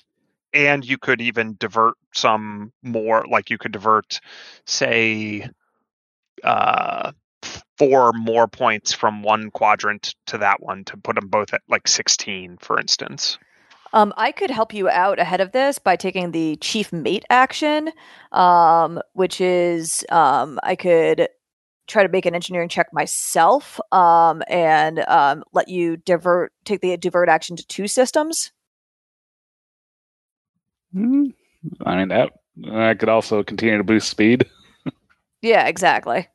and 0.54 0.86
you 0.86 0.98
could 0.98 1.22
even 1.22 1.56
divert 1.60 1.96
some 2.14 2.72
more, 2.82 3.26
like 3.28 3.50
you 3.50 3.58
could 3.58 3.72
divert, 3.72 4.20
say, 4.66 5.50
uh, 6.44 7.12
four 7.78 8.12
more 8.14 8.48
points 8.48 8.94
from 8.94 9.24
one 9.24 9.52
quadrant 9.52 10.16
to 10.28 10.38
that 10.38 10.62
one 10.62 10.84
to 10.86 10.98
put 10.98 11.16
them 11.16 11.28
both 11.28 11.54
at 11.54 11.62
like 11.68 11.88
16, 11.88 12.58
for 12.60 12.80
instance. 12.80 13.38
Um, 13.94 14.12
I 14.18 14.32
could 14.32 14.50
help 14.50 14.74
you 14.74 14.90
out 14.90 15.20
ahead 15.20 15.40
of 15.40 15.52
this 15.52 15.78
by 15.78 15.96
taking 15.96 16.32
the 16.32 16.56
chief 16.58 16.92
mate 16.92 17.26
action, 17.30 17.92
um, 18.32 19.00
which 19.14 19.40
is 19.40 20.04
um, 20.10 20.60
I 20.64 20.76
could 20.76 21.28
try 21.88 22.02
to 22.02 22.10
make 22.10 22.26
an 22.26 22.34
engineering 22.34 22.70
check 22.70 22.88
myself 22.92 23.80
um, 23.92 24.42
and 24.48 25.00
um, 25.08 25.44
let 25.54 25.68
you 25.68 25.98
divert 25.98 26.52
take 26.66 26.82
the 26.82 26.98
divert 26.98 27.30
action 27.30 27.56
to 27.56 27.68
two 27.68 27.88
systems. 27.88 28.52
Hmm. 30.92 31.26
I 31.86 31.96
mean 31.96 32.08
that 32.10 32.32
I 32.72 32.94
could 32.96 33.10
also 33.10 33.44
continue 33.44 33.78
to 33.78 33.84
boost 33.84 34.10
speed. 34.10 34.46
Yeah, 35.44 35.68
exactly. 35.68 36.30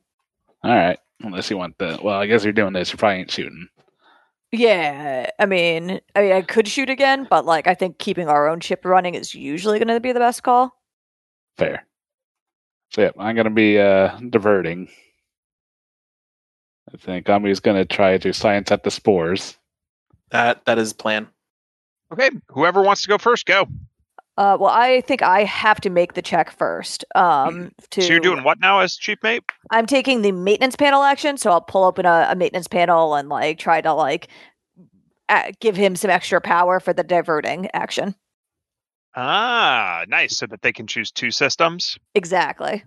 All 0.63 0.71
right, 0.71 0.99
unless 1.21 1.51
you 1.51 1.59
want 1.59 1.79
the. 1.79 1.99
Well, 2.03 2.19
I 2.19 2.27
guess 2.27 2.45
you're 2.45 2.53
doing 2.53 2.73
this. 2.73 2.93
You 2.93 2.99
probably 2.99 3.21
ain't 3.21 3.31
shooting. 3.31 3.69
Yeah, 4.51 5.31
I 5.39 5.45
mean, 5.47 6.01
I 6.15 6.23
mean, 6.23 6.33
I 6.33 6.43
could 6.43 6.67
shoot 6.67 6.89
again, 6.89 7.27
but 7.29 7.45
like, 7.45 7.67
I 7.67 7.75
think 7.75 7.99
keeping 7.99 8.29
our 8.29 8.49
own 8.49 8.61
ship 8.61 8.85
running 8.85 9.15
is 9.15 9.35
usually 9.35 9.79
going 9.79 9.89
to 9.89 10.01
be 10.01 10.13
the 10.13 10.21
best 10.21 10.43
call. 10.43 10.75
Fair. 11.59 11.87
So 12.91 13.03
yeah, 13.03 13.11
I'm 13.19 13.37
gonna 13.37 13.51
be 13.51 13.79
uh 13.79 14.17
diverting. 14.31 14.89
I 16.93 16.97
think 16.97 17.27
Gumby's 17.27 17.61
gonna 17.61 17.85
try 17.85 18.17
to 18.19 18.33
science 18.33 18.73
at 18.73 18.83
the 18.83 18.91
spores. 18.91 19.59
That 20.31 20.65
that 20.65 20.79
is 20.79 20.93
plan. 20.93 21.29
Okay, 22.13 22.31
whoever 22.49 22.81
wants 22.83 23.03
to 23.03 23.09
go 23.09 23.19
first, 23.19 23.45
go. 23.45 23.69
Uh, 24.39 24.57
well, 24.57 24.71
I 24.71 25.01
think 25.01 25.21
I 25.21 25.43
have 25.43 25.81
to 25.81 25.91
make 25.91 26.15
the 26.15 26.23
check 26.23 26.53
first. 26.53 27.05
Um, 27.17 27.73
to 27.91 28.03
So 28.03 28.13
you're 28.13 28.21
doing 28.21 28.45
what 28.45 28.61
now 28.61 28.79
as 28.79 28.97
chief 28.97 29.19
mate? 29.21 29.43
I'm 29.73 29.85
taking 29.85 30.23
the 30.23 30.31
maintenance 30.31 30.77
panel 30.77 31.03
action, 31.03 31.37
so 31.39 31.51
I'll 31.51 31.61
pull 31.61 31.83
open 31.83 32.07
a, 32.07 32.29
a 32.31 32.37
maintenance 32.37 32.69
panel 32.69 33.17
and 33.17 33.29
like 33.29 33.59
try 33.59 33.81
to 33.81 33.93
like 33.93 34.29
a 35.29 35.53
give 35.61 35.75
him 35.75 35.97
some 35.97 36.13
extra 36.13 36.41
power 36.41 36.79
for 36.79 36.93
the 36.93 37.03
diverting 37.03 37.69
action. 37.75 38.15
Ah, 39.17 40.05
nice. 40.07 40.37
So 40.37 40.47
that 40.47 40.63
they 40.63 40.73
can 40.73 40.87
choose 40.87 41.11
two 41.11 41.33
systems. 41.33 41.99
Exactly. 42.15 42.85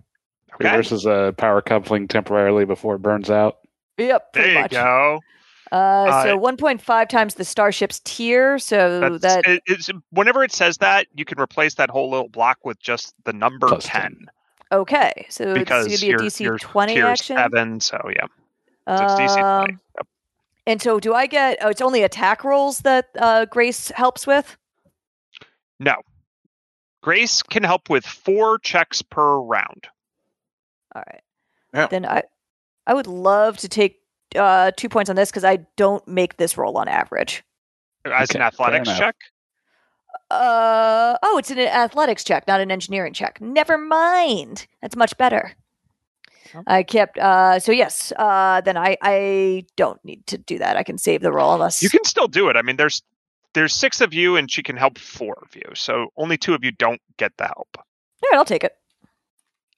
Okay. 0.54 0.74
Versus 0.74 1.04
a 1.04 1.34
power 1.36 1.60
coupling 1.60 2.08
temporarily 2.08 2.64
before 2.64 2.94
it 2.94 3.00
burns 3.02 3.28
out. 3.28 3.58
Yep. 3.98 4.32
Pretty 4.32 4.48
There 4.48 4.56
you 4.56 4.62
much. 4.62 4.70
go. 4.70 5.20
Uh, 5.72 6.22
so 6.22 6.38
1.5 6.38 7.08
times 7.08 7.34
the 7.34 7.44
starship's 7.44 8.00
tier. 8.04 8.58
So 8.58 9.18
that 9.18 9.46
it, 9.46 9.62
it's, 9.66 9.90
whenever 10.10 10.44
it 10.44 10.52
says 10.52 10.76
that, 10.78 11.06
you 11.14 11.24
can 11.24 11.40
replace 11.40 11.74
that 11.74 11.90
whole 11.90 12.10
little 12.10 12.28
block 12.28 12.58
with 12.64 12.78
just 12.78 13.14
the 13.24 13.32
number 13.32 13.66
Plus 13.66 13.84
10 13.86 14.28
okay. 14.72 15.26
So 15.28 15.54
because 15.54 15.86
it's 15.86 16.00
gonna 16.00 16.18
be 16.18 16.24
a 16.24 16.28
DC 16.28 16.40
your 16.40 16.58
20 16.58 16.94
tier 16.94 17.06
action. 17.06 17.36
seven. 17.36 17.80
So 17.80 17.98
yeah, 18.08 18.26
so 18.88 19.04
it's 19.04 19.14
DC 19.14 19.34
20. 19.34 19.42
Um, 19.42 19.80
Yep. 19.98 20.06
And 20.64 20.80
so 20.82 21.00
do 21.00 21.12
I 21.12 21.26
get? 21.26 21.58
Oh, 21.60 21.68
it's 21.68 21.80
only 21.80 22.02
attack 22.02 22.44
rolls 22.44 22.78
that 22.80 23.08
uh, 23.18 23.46
Grace 23.46 23.90
helps 23.90 24.26
with. 24.26 24.56
No, 25.80 25.96
Grace 27.02 27.42
can 27.42 27.64
help 27.64 27.90
with 27.90 28.06
four 28.06 28.58
checks 28.58 29.02
per 29.02 29.38
round. 29.38 29.88
All 30.94 31.02
right. 31.06 31.22
Yeah. 31.74 31.86
Then 31.88 32.06
I, 32.06 32.22
I 32.86 32.94
would 32.94 33.08
love 33.08 33.56
to 33.58 33.68
take 33.68 34.01
uh, 34.36 34.70
two 34.76 34.88
points 34.88 35.10
on 35.10 35.16
this 35.16 35.30
because 35.30 35.44
I 35.44 35.58
don't 35.76 36.06
make 36.06 36.36
this 36.36 36.56
roll 36.56 36.76
on 36.78 36.88
average. 36.88 37.42
As 38.04 38.30
Okay, 38.30 38.38
an 38.38 38.42
athletics 38.42 38.88
check, 38.98 39.14
Uh 40.30 41.16
oh, 41.22 41.38
it's 41.38 41.50
an 41.50 41.58
athletics 41.58 42.24
check, 42.24 42.46
not 42.48 42.60
an 42.60 42.70
engineering 42.70 43.12
check. 43.12 43.40
Never 43.40 43.78
mind. 43.78 44.66
That's 44.80 44.96
much 44.96 45.16
better. 45.18 45.52
Oh. 46.54 46.62
I 46.66 46.82
kept 46.82 47.18
uh 47.18 47.58
so 47.60 47.72
yes, 47.72 48.12
uh 48.16 48.60
then 48.62 48.76
I 48.76 48.96
I 49.02 49.64
don't 49.76 50.02
need 50.04 50.26
to 50.26 50.38
do 50.38 50.58
that. 50.58 50.76
I 50.76 50.82
can 50.82 50.98
save 50.98 51.20
the 51.22 51.32
roll 51.32 51.54
unless 51.54 51.82
you 51.82 51.90
can 51.90 52.04
still 52.04 52.28
do 52.28 52.48
it. 52.48 52.56
I 52.56 52.62
mean, 52.62 52.76
there's 52.76 53.02
there's 53.54 53.74
six 53.74 54.00
of 54.00 54.14
you, 54.14 54.36
and 54.36 54.50
she 54.50 54.62
can 54.62 54.76
help 54.76 54.98
four 54.98 55.38
of 55.42 55.54
you. 55.54 55.62
So 55.74 56.08
only 56.16 56.38
two 56.38 56.54
of 56.54 56.64
you 56.64 56.70
don't 56.72 57.00
get 57.18 57.32
the 57.36 57.44
help. 57.44 57.68
All 57.76 57.84
right, 58.30 58.38
I'll 58.38 58.44
take 58.46 58.64
it. 58.64 58.74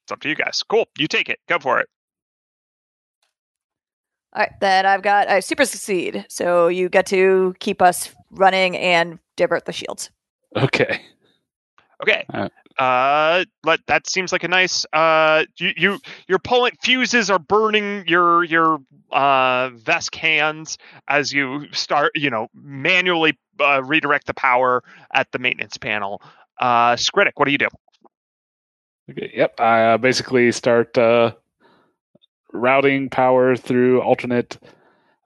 It's 0.04 0.12
up 0.12 0.20
to 0.20 0.28
you 0.28 0.36
guys. 0.36 0.62
Cool, 0.68 0.86
you 0.98 1.08
take 1.08 1.28
it. 1.28 1.40
Go 1.48 1.58
for 1.58 1.80
it. 1.80 1.88
All 4.34 4.40
right, 4.40 4.52
then 4.60 4.84
I've 4.84 5.02
got 5.02 5.28
I 5.28 5.40
super 5.40 5.64
succeed. 5.64 6.26
So 6.28 6.68
you 6.68 6.88
get 6.88 7.06
to 7.06 7.54
keep 7.60 7.80
us 7.80 8.10
running 8.30 8.76
and 8.76 9.18
divert 9.36 9.64
the 9.64 9.72
shields. 9.72 10.10
Okay. 10.56 11.00
Okay. 12.02 12.24
Alright. 12.32 12.52
Uh, 12.76 13.44
let 13.64 13.78
that 13.86 14.08
seems 14.08 14.32
like 14.32 14.42
a 14.42 14.48
nice. 14.48 14.84
Uh, 14.92 15.44
you 15.58 15.72
you 15.76 15.98
your 16.26 16.40
pulling 16.40 16.72
fuses 16.82 17.30
are 17.30 17.38
burning 17.38 18.04
your 18.08 18.42
your 18.42 18.80
uh 19.12 19.70
Vesk 19.70 20.14
hands 20.16 20.76
as 21.06 21.32
you 21.32 21.66
start. 21.72 22.10
You 22.16 22.30
know, 22.30 22.48
manually 22.52 23.38
uh, 23.60 23.82
redirect 23.84 24.26
the 24.26 24.34
power 24.34 24.82
at 25.12 25.30
the 25.30 25.38
maintenance 25.38 25.78
panel. 25.78 26.20
Uh, 26.60 26.94
Skritic, 26.94 27.32
what 27.36 27.46
do 27.46 27.52
you 27.52 27.58
do? 27.58 27.68
Okay. 29.10 29.30
Yep. 29.34 29.60
I 29.60 29.84
uh, 29.92 29.98
basically 29.98 30.50
start 30.50 30.98
uh, 30.98 31.32
routing 32.54 33.10
power 33.10 33.56
through 33.56 34.00
alternate 34.00 34.58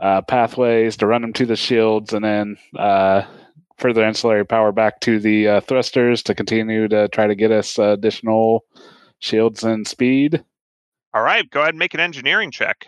uh, 0.00 0.22
pathways 0.22 0.96
to 0.96 1.06
run 1.06 1.22
them 1.22 1.32
to 1.34 1.46
the 1.46 1.56
shields, 1.56 2.12
and 2.12 2.24
then 2.24 2.56
uh, 2.76 3.22
further 3.76 4.04
ancillary 4.04 4.44
power 4.44 4.72
back 4.72 5.00
to 5.00 5.20
the 5.20 5.48
uh, 5.48 5.60
thrusters 5.60 6.22
to 6.24 6.34
continue 6.34 6.88
to 6.88 7.08
try 7.08 7.26
to 7.26 7.34
get 7.34 7.50
us 7.52 7.78
uh, 7.78 7.90
additional 7.90 8.64
shields 9.18 9.62
and 9.62 9.86
speed. 9.86 10.44
All 11.14 11.22
right, 11.22 11.48
go 11.50 11.60
ahead 11.60 11.70
and 11.70 11.78
make 11.78 11.94
an 11.94 12.00
engineering 12.00 12.50
check. 12.50 12.86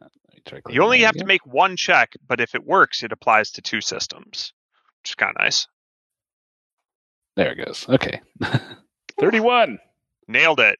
Let 0.00 0.10
me 0.32 0.42
try 0.44 0.60
You 0.68 0.82
only 0.82 1.00
have 1.00 1.16
to 1.16 1.26
make 1.26 1.46
one 1.46 1.76
check, 1.76 2.14
but 2.26 2.40
if 2.40 2.54
it 2.54 2.64
works, 2.64 3.02
it 3.02 3.12
applies 3.12 3.50
to 3.52 3.62
two 3.62 3.80
systems, 3.80 4.52
which 5.00 5.10
is 5.10 5.14
kind 5.14 5.30
of 5.36 5.42
nice. 5.42 5.66
There 7.36 7.52
it 7.52 7.64
goes. 7.64 7.86
Okay. 7.88 8.20
Thirty-one 9.20 9.78
Nailed 10.28 10.60
it. 10.60 10.78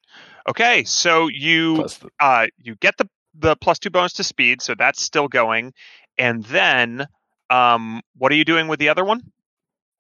Okay, 0.49 0.85
so 0.85 1.29
you 1.29 1.77
the 1.79 2.09
uh, 2.21 2.47
you 2.59 2.77
get 2.77 2.97
the 2.99 3.09
the 3.35 3.57
plus 3.57 3.79
two 3.79 3.91
bonus 3.91 4.13
to 4.15 4.25
speed, 4.25 4.63
so 4.63 4.75
that's 4.75 5.03
still 5.03 5.27
going. 5.29 5.73
And 6.19 6.45
then, 6.45 7.07
um, 7.51 8.01
what 8.17 8.31
are 8.31 8.37
you 8.37 8.45
doing 8.45 8.69
with 8.69 8.79
the 8.79 8.89
other 8.89 9.05
one? 9.05 9.23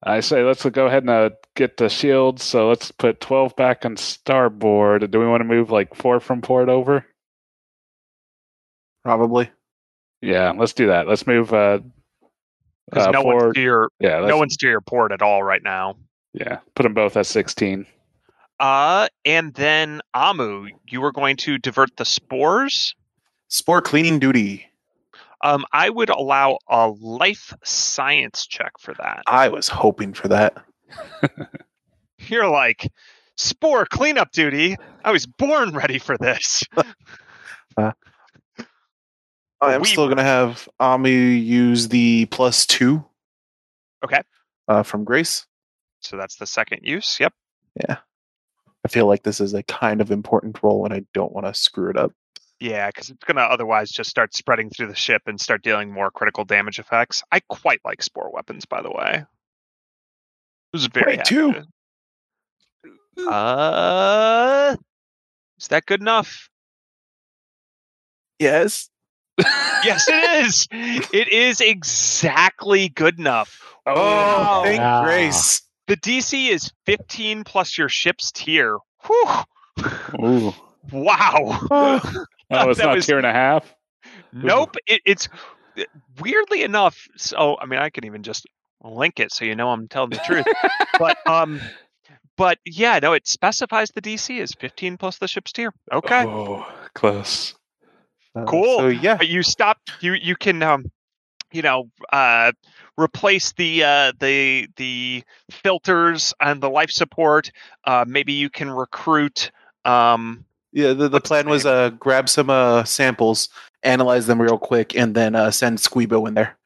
I 0.02 0.20
say 0.20 0.42
let's 0.42 0.64
go 0.66 0.86
ahead 0.86 1.02
and 1.04 1.10
uh, 1.10 1.30
get 1.56 1.78
the 1.78 1.88
shields. 1.88 2.44
So 2.44 2.68
let's 2.68 2.90
put 2.92 3.20
12 3.22 3.56
back 3.56 3.86
on 3.86 3.96
starboard. 3.96 5.10
Do 5.10 5.18
we 5.18 5.26
want 5.26 5.40
to 5.40 5.44
move 5.44 5.70
like 5.70 5.94
four 5.94 6.20
from 6.20 6.42
port 6.42 6.68
over? 6.68 7.06
Probably. 9.02 9.50
Yeah, 10.20 10.52
let's 10.56 10.72
do 10.74 10.88
that. 10.88 11.08
Let's 11.08 11.26
move 11.26 11.52
uh, 11.52 11.80
Because 12.90 13.08
uh 13.08 13.10
no 13.12 13.22
four. 13.22 13.34
one's 13.44 13.54
to 13.54 13.60
your 13.62 13.88
yeah, 14.00 14.20
no 14.20 14.36
one's 14.36 14.56
to 14.58 14.66
your 14.68 14.80
port 14.80 15.10
at 15.12 15.22
all 15.22 15.42
right 15.42 15.62
now. 15.62 15.96
yeah, 16.32 16.58
put 16.74 16.82
them 16.84 16.94
both 16.94 17.16
at 17.16 17.26
16. 17.26 17.86
Uh, 18.60 19.08
and 19.24 19.52
then 19.54 20.00
Amu, 20.14 20.68
you 20.88 21.00
were 21.00 21.12
going 21.12 21.36
to 21.38 21.58
divert 21.58 21.96
the 21.96 22.04
spores. 22.04 22.94
Spore 23.48 23.82
cleaning 23.82 24.18
duty. 24.18 24.66
Um, 25.42 25.64
I 25.72 25.90
would 25.90 26.08
allow 26.08 26.58
a 26.68 26.88
life 26.88 27.52
science 27.64 28.46
check 28.46 28.72
for 28.80 28.94
that. 28.94 29.22
I 29.26 29.48
was 29.48 29.68
hoping 29.68 30.14
for 30.14 30.28
that. 30.28 30.56
You're 32.18 32.48
like 32.48 32.90
spore 33.36 33.84
cleanup 33.84 34.30
duty. 34.32 34.76
I 35.04 35.12
was 35.12 35.26
born 35.26 35.72
ready 35.74 35.98
for 35.98 36.16
this. 36.16 36.62
I 37.76 37.92
am 39.60 39.80
We- 39.82 39.88
still 39.88 40.06
going 40.06 40.18
to 40.18 40.22
have 40.24 40.68
Amu 40.80 41.10
use 41.10 41.88
the 41.88 42.26
plus 42.26 42.66
two. 42.66 43.04
Okay. 44.04 44.20
Uh, 44.68 44.82
from 44.82 45.04
Grace. 45.04 45.46
So 46.00 46.16
that's 46.16 46.36
the 46.36 46.46
second 46.46 46.80
use. 46.84 47.18
Yep. 47.20 47.32
Yeah. 47.88 47.96
I 48.84 48.88
feel 48.88 49.06
like 49.06 49.22
this 49.22 49.40
is 49.40 49.54
a 49.54 49.62
kind 49.62 50.00
of 50.00 50.10
important 50.10 50.62
role, 50.62 50.84
and 50.84 50.92
I 50.92 51.02
don't 51.14 51.32
want 51.32 51.46
to 51.46 51.54
screw 51.54 51.88
it 51.90 51.96
up. 51.96 52.12
Yeah, 52.60 52.88
because 52.88 53.10
it's 53.10 53.24
going 53.24 53.36
to 53.36 53.42
otherwise 53.42 53.90
just 53.90 54.10
start 54.10 54.34
spreading 54.34 54.70
through 54.70 54.86
the 54.88 54.94
ship 54.94 55.22
and 55.26 55.40
start 55.40 55.62
dealing 55.62 55.90
more 55.92 56.10
critical 56.10 56.44
damage 56.44 56.78
effects. 56.78 57.22
I 57.32 57.40
quite 57.40 57.80
like 57.84 58.02
spore 58.02 58.30
weapons, 58.32 58.64
by 58.64 58.82
the 58.82 58.90
way. 58.90 59.24
I 59.24 59.26
was 60.72 60.86
very 60.86 61.12
Wait, 61.16 61.18
happy 61.18 61.28
two? 61.34 61.52
to- 63.16 63.28
Uh, 63.30 64.76
is 65.58 65.68
that 65.68 65.86
good 65.86 66.00
enough? 66.00 66.48
Yes. 68.38 68.90
Yes, 69.84 70.06
it 70.08 70.44
is. 70.46 70.68
It 71.12 71.28
is 71.28 71.60
exactly 71.60 72.88
good 72.90 73.18
enough. 73.18 73.74
Oh, 73.86 74.62
thank. 74.64 75.04
Grace. 75.04 75.62
The 75.86 75.96
DC 75.96 76.48
is 76.50 76.72
15 76.86 77.44
plus 77.44 77.76
your 77.76 77.88
ship's 77.88 78.32
tier. 78.32 78.78
Whew. 79.06 79.28
Ooh. 80.22 80.54
Wow. 80.92 81.60
Oh, 82.50 82.68
it's 82.68 82.78
That 82.78 82.84
not 82.86 82.96
was- 82.96 83.06
tier 83.06 83.16
and 83.16 83.26
a 83.26 83.32
half. 83.32 83.74
Nope. 84.32 84.76
It, 84.86 85.00
it's 85.06 85.28
weirdly 86.20 86.62
enough. 86.62 87.08
So 87.16 87.56
I 87.58 87.64
mean, 87.66 87.80
I 87.80 87.88
can 87.88 88.04
even 88.04 88.22
just 88.22 88.46
link 88.82 89.18
it 89.18 89.32
so 89.32 89.46
you 89.46 89.54
know 89.56 89.70
I'm 89.70 89.88
telling 89.88 90.10
the 90.10 90.18
truth. 90.18 90.44
but 90.98 91.16
um, 91.26 91.58
but 92.36 92.58
yeah, 92.66 92.98
no, 93.02 93.14
it 93.14 93.26
specifies 93.26 93.90
the 93.92 94.02
DC 94.02 94.38
is 94.38 94.52
15 94.52 94.98
plus 94.98 95.18
the 95.18 95.26
ship's 95.26 95.52
tier. 95.52 95.72
Okay. 95.90 96.24
Oh, 96.26 96.70
close. 96.94 97.54
Uh, 98.36 98.44
Cool. 98.44 98.78
So 98.78 98.88
yeah, 98.88 99.16
But 99.16 99.28
you 99.28 99.42
stop. 99.42 99.78
You 100.00 100.12
you 100.12 100.36
can 100.36 100.62
um, 100.62 100.84
you 101.50 101.62
know, 101.62 101.90
uh, 102.12 102.52
replace 102.98 103.52
the 103.52 103.82
uh 103.84 104.12
the 104.20 104.68
the 104.76 105.22
filters 105.50 106.32
and 106.40 106.62
the 106.62 106.70
life 106.70 106.90
support. 106.90 107.50
Uh, 107.84 108.04
maybe 108.06 108.32
you 108.32 108.48
can 108.50 108.70
recruit 108.70 109.50
um. 109.84 110.44
yeah. 110.72 110.92
The, 110.92 111.08
the 111.08 111.20
plan 111.20 111.48
was 111.48 111.66
uh 111.66 111.90
grab 111.90 112.28
some 112.28 112.50
uh 112.50 112.84
samples, 112.84 113.48
analyze 113.82 114.26
them 114.26 114.40
real 114.40 114.58
quick, 114.58 114.94
and 114.96 115.14
then 115.14 115.34
uh 115.34 115.50
send 115.50 115.78
Squeebo 115.78 116.26
in 116.28 116.34
there. 116.34 116.56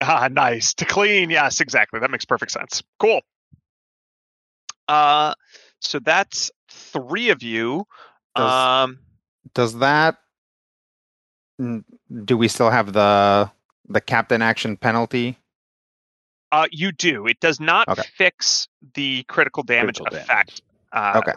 Ah, 0.00 0.28
nice 0.30 0.74
to 0.74 0.84
clean. 0.84 1.30
Yes, 1.30 1.60
exactly. 1.60 2.00
That 2.00 2.10
makes 2.10 2.24
perfect 2.24 2.52
sense. 2.52 2.82
Cool. 2.98 3.20
Uh, 4.88 5.34
so 5.80 5.98
that's 5.98 6.50
three 6.70 7.30
of 7.30 7.42
you. 7.42 7.86
Does- 8.36 8.52
Um, 8.84 8.98
Does 9.54 9.78
that? 9.78 10.18
Do 11.58 12.36
we 12.36 12.48
still 12.48 12.70
have 12.70 12.92
the 12.92 13.50
the 13.88 14.00
captain 14.00 14.42
action 14.42 14.76
penalty? 14.76 15.38
Uh, 16.54 16.66
you 16.70 16.92
do. 16.92 17.26
It 17.26 17.40
does 17.40 17.58
not 17.60 17.88
Okay. 17.88 18.02
fix 18.16 18.68
the 18.94 19.24
critical 19.24 19.62
damage 19.62 19.98
Critical 19.98 20.18
effect. 20.18 20.62
Uh, 20.92 21.12
Okay. 21.24 21.32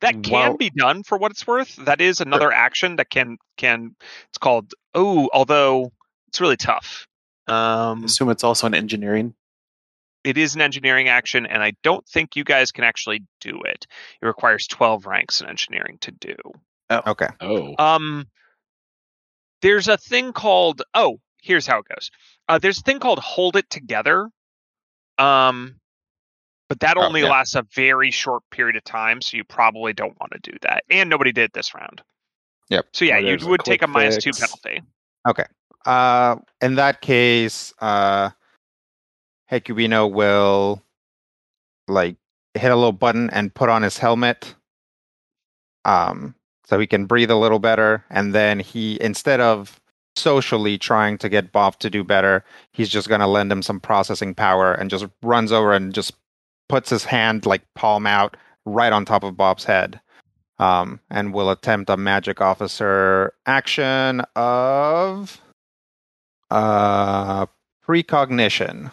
That 0.00 0.22
can 0.22 0.32
Well- 0.32 0.56
be 0.56 0.70
done 0.70 1.02
for 1.02 1.18
what 1.18 1.32
it's 1.32 1.46
worth. 1.46 1.74
That 1.76 2.00
is 2.00 2.20
another 2.20 2.52
action 2.52 2.96
that 2.96 3.10
can 3.10 3.38
can. 3.56 3.96
It's 4.28 4.38
called. 4.38 4.74
Oh, 4.94 5.28
although 5.32 5.92
it's 6.28 6.40
really 6.40 6.56
tough. 6.56 7.08
Um, 7.48 8.04
Assume 8.04 8.30
it's 8.30 8.44
also 8.44 8.66
an 8.68 8.74
engineering. 8.74 9.34
it 10.24 10.38
is 10.38 10.54
an 10.54 10.60
engineering 10.60 11.08
action, 11.08 11.46
and 11.46 11.62
I 11.64 11.72
don't 11.82 12.06
think 12.06 12.36
you 12.36 12.44
guys 12.44 12.70
can 12.70 12.84
actually 12.84 13.24
do 13.40 13.62
it. 13.62 13.86
It 14.20 14.26
requires 14.26 14.68
twelve 14.68 15.04
ranks 15.06 15.40
in 15.40 15.48
engineering 15.48 15.98
to 16.02 16.12
do. 16.12 16.36
Oh. 16.90 17.02
Okay. 17.12 17.28
Oh. 17.40 17.74
Um, 17.78 18.28
there's 19.62 19.88
a 19.88 19.96
thing 19.96 20.32
called 20.32 20.82
oh, 20.94 21.18
here's 21.42 21.66
how 21.66 21.78
it 21.80 21.86
goes. 21.88 22.10
Uh, 22.48 22.58
there's 22.58 22.78
a 22.78 22.82
thing 22.82 23.00
called 23.00 23.18
hold 23.18 23.56
it 23.56 23.68
together. 23.68 24.30
Um, 25.18 25.76
but 26.68 26.80
that 26.80 26.96
Oh, 26.96 27.02
only 27.02 27.22
yeah. 27.22 27.30
lasts 27.30 27.54
a 27.54 27.66
very 27.74 28.10
short 28.10 28.42
period 28.50 28.76
of 28.76 28.84
time, 28.84 29.20
so 29.20 29.36
you 29.36 29.44
probably 29.44 29.92
don't 29.92 30.18
want 30.18 30.32
to 30.32 30.50
do 30.50 30.56
that. 30.62 30.84
And 30.88 31.10
nobody 31.10 31.32
did 31.32 31.52
this 31.52 31.74
round. 31.74 32.02
Yep. 32.70 32.86
So 32.94 33.04
yeah, 33.04 33.18
you 33.18 33.26
there's 33.26 33.42
a 33.42 33.48
would 33.48 33.60
take 33.64 33.82
a 33.82 33.86
minus 33.86 34.16
two 34.16 34.32
penalty. 34.32 34.80
Okay. 35.28 35.44
Uh, 35.84 36.36
in 36.62 36.76
that 36.76 37.02
case, 37.02 37.74
uh, 37.80 38.30
Hecubino 39.50 40.10
will 40.10 40.82
like 41.88 42.16
hit 42.54 42.70
a 42.70 42.76
little 42.76 42.92
button 42.92 43.28
and 43.30 43.52
put 43.52 43.68
on 43.68 43.82
his 43.82 43.98
helmet, 43.98 44.54
um, 45.84 46.34
so 46.64 46.78
he 46.78 46.86
can 46.86 47.04
breathe 47.04 47.30
a 47.30 47.36
little 47.36 47.58
better. 47.58 48.04
And 48.08 48.34
then 48.34 48.60
he, 48.60 48.96
instead 49.02 49.40
of 49.40 49.78
socially 50.16 50.78
trying 50.78 51.18
to 51.18 51.28
get 51.28 51.52
Bob 51.52 51.78
to 51.80 51.90
do 51.90 52.04
better, 52.04 52.44
he's 52.72 52.88
just 52.88 53.08
gonna 53.08 53.26
lend 53.26 53.50
him 53.50 53.62
some 53.62 53.80
processing 53.80 54.34
power 54.34 54.72
and 54.72 54.90
just 54.90 55.06
runs 55.22 55.52
over 55.52 55.72
and 55.72 55.94
just 55.94 56.14
puts 56.68 56.90
his 56.90 57.04
hand 57.04 57.46
like 57.46 57.62
palm 57.74 58.06
out 58.06 58.36
right 58.64 58.92
on 58.92 59.04
top 59.04 59.24
of 59.24 59.36
Bob's 59.36 59.64
head. 59.64 60.00
Um, 60.58 61.00
and 61.10 61.34
will 61.34 61.50
attempt 61.50 61.90
a 61.90 61.96
magic 61.96 62.40
officer 62.40 63.32
action 63.46 64.22
of 64.36 65.40
uh 66.50 67.46
precognition. 67.86 68.92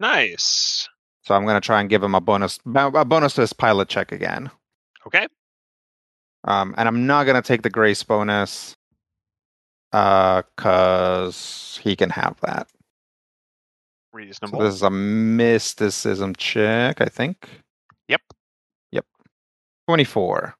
Nice. 0.00 0.88
So 1.22 1.34
I'm 1.34 1.44
going 1.44 1.60
to 1.60 1.64
try 1.64 1.80
and 1.80 1.90
give 1.90 2.02
him 2.02 2.14
a 2.14 2.20
bonus 2.20 2.58
a 2.74 3.04
bonus 3.04 3.34
to 3.34 3.42
his 3.42 3.52
pilot 3.52 3.88
check 3.88 4.12
again. 4.12 4.50
Okay. 5.06 5.26
Um, 6.44 6.74
and 6.78 6.88
I'm 6.88 7.06
not 7.06 7.24
going 7.24 7.40
to 7.40 7.46
take 7.46 7.62
the 7.62 7.70
grace 7.70 8.02
bonus 8.02 8.76
uh 9.92 10.42
cuz 10.56 11.78
he 11.82 11.96
can 11.96 12.10
have 12.10 12.38
that. 12.42 12.68
So 14.12 14.16
Reasonable. 14.18 14.58
this 14.60 14.74
is 14.74 14.82
a 14.82 14.90
mysticism 14.90 16.34
check, 16.36 17.00
I 17.00 17.06
think. 17.06 17.48
Yep. 18.08 18.22
Yep. 18.92 19.04
24. 19.86 20.54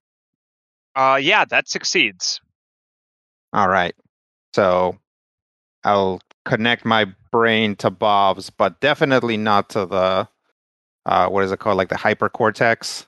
Uh, 0.95 1.19
yeah, 1.21 1.45
that 1.47 1.69
succeeds. 1.69 2.41
All 3.53 3.69
right. 3.69 3.95
So 4.55 4.99
I'll 5.85 6.21
connect 6.45 6.85
my 6.85 7.07
brain 7.31 7.77
to 7.77 7.91
Bob's, 7.91 8.51
but 8.51 8.81
definitely 8.81 9.37
not 9.37 9.71
to 9.71 9.87
the 9.87 10.29
uh, 11.07 11.29
what 11.29 11.45
is 11.45 11.53
it 11.53 11.59
called, 11.59 11.79
like 11.79 11.89
the 11.89 11.95
hypercortex. 11.95 13.07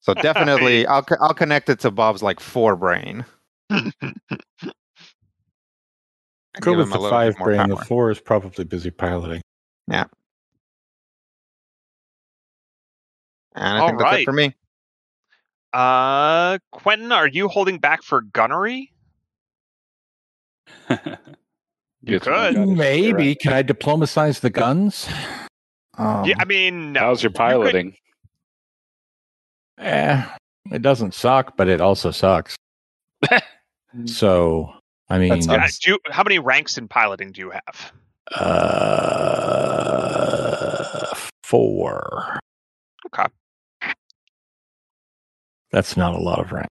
So 0.00 0.14
definitely, 0.22 0.86
I'll 0.86 1.04
I'll 1.20 1.34
connect 1.34 1.68
it 1.68 1.80
to 1.80 1.90
Bob's 1.90 2.22
like 2.22 2.38
forebrain. 2.40 3.24
and 6.58 6.64
Go 6.64 6.76
with 6.76 6.92
the 6.92 6.98
five 6.98 7.38
more 7.38 7.48
brain. 7.48 7.68
The 7.68 7.76
four 7.76 8.10
is 8.10 8.20
probably 8.20 8.64
busy 8.64 8.90
piloting. 8.90 9.40
Yeah. 9.88 10.04
And 13.54 13.64
I 13.66 13.78
All 13.80 13.86
think 13.88 13.98
that's 14.00 14.12
right. 14.12 14.20
it 14.22 14.24
for 14.24 14.32
me. 14.32 14.54
Uh, 15.72 16.58
Quentin, 16.72 17.12
are 17.12 17.28
you 17.28 17.48
holding 17.48 17.78
back 17.78 18.02
for 18.02 18.22
gunnery? 18.22 18.92
you 20.90 22.20
could. 22.20 22.26
know 22.26 22.52
God, 22.66 22.68
Maybe. 22.76 23.34
Can 23.34 23.52
I 23.52 23.62
diplomatize 23.62 24.40
the 24.40 24.50
guns? 24.50 25.08
Um, 25.96 26.24
yeah, 26.24 26.34
I 26.38 26.44
mean, 26.44 26.92
no. 26.92 27.00
How's 27.00 27.22
your 27.22 27.30
You 27.30 27.34
could- 27.34 27.38
piloting? 27.38 27.96
eh, 29.78 30.24
it 30.72 30.82
doesn't 30.82 31.14
suck, 31.14 31.56
but 31.56 31.68
it 31.68 31.80
also 31.80 32.10
sucks. 32.10 32.56
so, 34.06 34.72
I 35.10 35.18
mean, 35.18 35.28
That's 35.30 35.46
Yeah, 35.46 35.66
do 35.82 35.90
you, 35.92 35.98
how 36.12 36.22
many 36.22 36.38
ranks 36.38 36.76
in 36.78 36.86
piloting 36.88 37.32
do 37.32 37.40
you 37.40 37.50
have? 37.50 37.92
uh, 39.88 41.14
four. 41.42 42.38
Okay. 43.06 43.26
That's 45.72 45.96
not 45.96 46.14
a 46.14 46.18
lot 46.18 46.38
of 46.40 46.52
rank. 46.52 46.68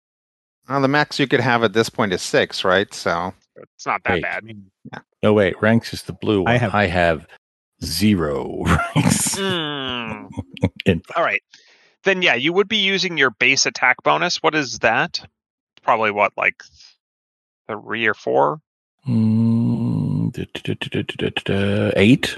Well, 0.69 0.81
the 0.81 0.87
max 0.87 1.19
you 1.19 1.27
could 1.27 1.39
have 1.39 1.63
at 1.63 1.73
this 1.73 1.89
point 1.89 2.13
is 2.13 2.21
six, 2.21 2.63
right? 2.63 2.93
So 2.93 3.33
It's 3.55 3.85
not 3.85 4.03
that 4.03 4.13
Wait. 4.13 4.21
bad. 4.23 4.43
No, 5.23 5.33
wait. 5.33 5.59
Ranks 5.61 5.93
is 5.93 6.03
the 6.03 6.13
blue 6.13 6.41
one. 6.43 6.51
I 6.53 6.57
have- 6.57 6.75
I 6.75 6.85
have 6.87 7.25
zero 7.83 8.63
ranks. 8.95 9.37
In- 9.39 11.01
All 11.15 11.23
right. 11.23 11.41
Then 12.03 12.21
yeah, 12.21 12.35
you 12.35 12.53
would 12.53 12.67
be 12.67 12.77
using 12.77 13.17
your 13.17 13.31
base 13.31 13.65
attack 13.65 13.97
bonus. 14.03 14.37
What 14.43 14.53
is 14.55 14.79
that? 14.79 15.25
Probably 15.83 16.11
what, 16.11 16.33
like 16.37 16.61
three 17.69 18.05
or 18.07 18.13
four? 18.13 18.59
Mm, 19.07 20.31
da- 20.33 20.45
da- 20.75 21.31
da- 21.45 21.91
eight. 21.95 22.37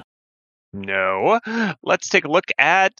No. 0.73 1.39
Let's 1.83 2.09
take 2.09 2.25
a 2.25 2.29
look 2.31 2.45
at. 2.57 2.93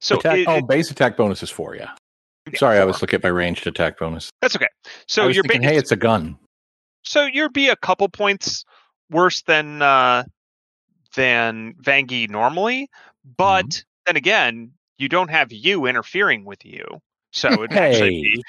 So 0.00 0.18
attack, 0.18 0.38
it- 0.38 0.48
oh, 0.48 0.56
it- 0.56 0.68
base 0.68 0.90
attack 0.90 1.16
bonus 1.16 1.42
is 1.42 1.50
four. 1.50 1.74
Yeah. 1.76 1.90
yeah, 2.50 2.58
Sorry, 2.58 2.78
I 2.78 2.84
was 2.84 3.00
looking 3.02 3.18
at 3.18 3.22
my 3.22 3.28
ranged 3.30 3.66
attack 3.66 3.98
bonus. 3.98 4.30
That's 4.40 4.56
okay. 4.56 4.68
So 5.06 5.22
I 5.22 5.26
was 5.26 5.36
your 5.36 5.44
thinking, 5.44 5.62
base. 5.62 5.70
hey, 5.70 5.76
it's 5.76 5.92
a 5.92 5.96
gun. 5.96 6.38
so 7.02 7.24
you'd 7.26 7.52
be 7.52 7.68
a 7.68 7.76
couple 7.76 8.08
points 8.08 8.64
worse 9.10 9.42
than 9.42 9.82
uh 9.82 10.24
than 11.14 11.74
Vangie 11.82 12.30
normally, 12.30 12.88
but 13.36 13.66
Mm-hmm. 13.66 13.80
then 14.06 14.16
again, 14.16 14.72
you 14.98 15.08
don't 15.08 15.30
have 15.30 15.52
you 15.52 15.86
interfering 15.86 16.44
with 16.44 16.64
you. 16.64 16.84
So 17.32 17.48
it'd 17.52 17.72
actually 17.72 18.22
be 18.22 18.42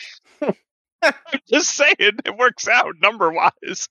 I'm 1.03 1.39
just 1.47 1.75
saying 1.75 1.95
it 1.99 2.37
works 2.37 2.67
out 2.67 2.95
number 3.01 3.31
wise. 3.31 3.87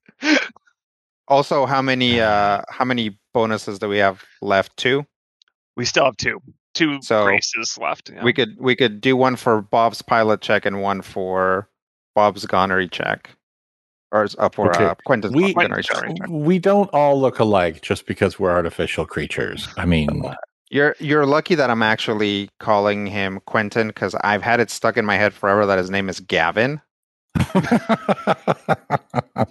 also, 1.29 1.67
how 1.67 1.83
many 1.83 2.21
uh 2.21 2.63
how 2.69 2.85
many 2.85 3.19
bonuses 3.35 3.79
do 3.79 3.89
we 3.89 3.99
have 3.99 4.23
left? 4.41 4.77
Two. 4.77 5.05
We 5.77 5.85
still 5.85 6.05
have 6.05 6.17
two. 6.17 6.41
Two 6.75 7.01
So, 7.03 7.27
races 7.27 7.79
left. 7.81 8.11
yeah. 8.13 8.25
We 8.25 8.33
could 8.33 8.57
we 8.59 8.75
could 8.77 9.01
do 9.01 9.17
one 9.17 9.37
for 9.37 9.61
Bob's 9.63 10.01
pilot 10.03 10.41
check 10.41 10.65
and 10.65 10.81
one 10.83 11.03
for 11.03 11.69
Bob's 12.15 12.47
gunnery 12.47 12.89
check, 12.89 13.31
or 14.11 14.27
uh, 14.39 14.49
for 14.51 14.71
Okay. 14.71 14.85
uh, 14.85 14.95
Quentin's 15.07 15.35
We 15.35 15.53
gunnery 15.55 15.83
check. 15.83 16.11
we 16.29 16.59
don't 16.59 16.89
all 16.95 17.21
look 17.21 17.39
alike 17.39 17.83
just 17.83 18.07
because 18.07 18.39
we're 18.39 18.51
artificial 18.51 19.05
creatures. 19.07 19.69
I 19.77 19.85
mean, 19.85 20.23
You're 20.71 20.97
you're 20.99 21.27
lucky 21.27 21.55
that 21.57 21.69
I'm 21.69 21.83
actually 21.83 22.49
calling 22.59 23.07
him 23.07 23.41
Quentin 23.47 23.89
because 23.89 24.15
I've 24.23 24.43
had 24.43 24.59
it 24.61 24.71
stuck 24.71 24.97
in 24.97 25.05
my 25.05 25.17
head 25.17 25.35
forever 25.35 25.67
that 25.67 25.77
his 25.79 25.91
name 25.91 26.09
is 26.09 26.21
Gavin. 26.21 26.81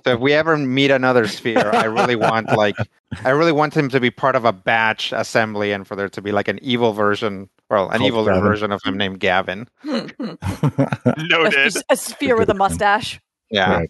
So 0.06 0.14
if 0.14 0.20
we 0.20 0.34
ever 0.34 0.58
meet 0.58 0.92
another 0.92 1.28
sphere, 1.28 1.72
I 1.74 1.86
really 1.86 2.16
want 2.16 2.48
like 2.58 2.76
I 3.24 3.30
really 3.30 3.52
want 3.52 3.76
him 3.76 3.90
to 3.90 4.00
be 4.00 4.10
part 4.12 4.36
of 4.36 4.46
a 4.46 4.54
batch 4.54 5.12
assembly 5.12 5.72
and 5.72 5.88
for 5.88 5.96
there 5.96 6.10
to 6.10 6.22
be 6.22 6.32
like 6.32 6.48
an 6.48 6.60
evil 6.62 6.94
version, 6.94 7.50
well, 7.70 7.90
an 7.90 7.98
Called 8.00 8.08
evil 8.08 8.26
Gavin. 8.26 8.42
version 8.42 8.72
of 8.72 8.82
him 8.84 8.98
named 8.98 9.20
Gavin. 9.20 9.68
Noted. 9.84 11.76
a 11.90 11.96
sphere 11.96 12.38
with 12.38 12.50
a 12.50 12.54
mustache. 12.54 13.20
Yeah. 13.50 13.78
Right. 13.78 13.90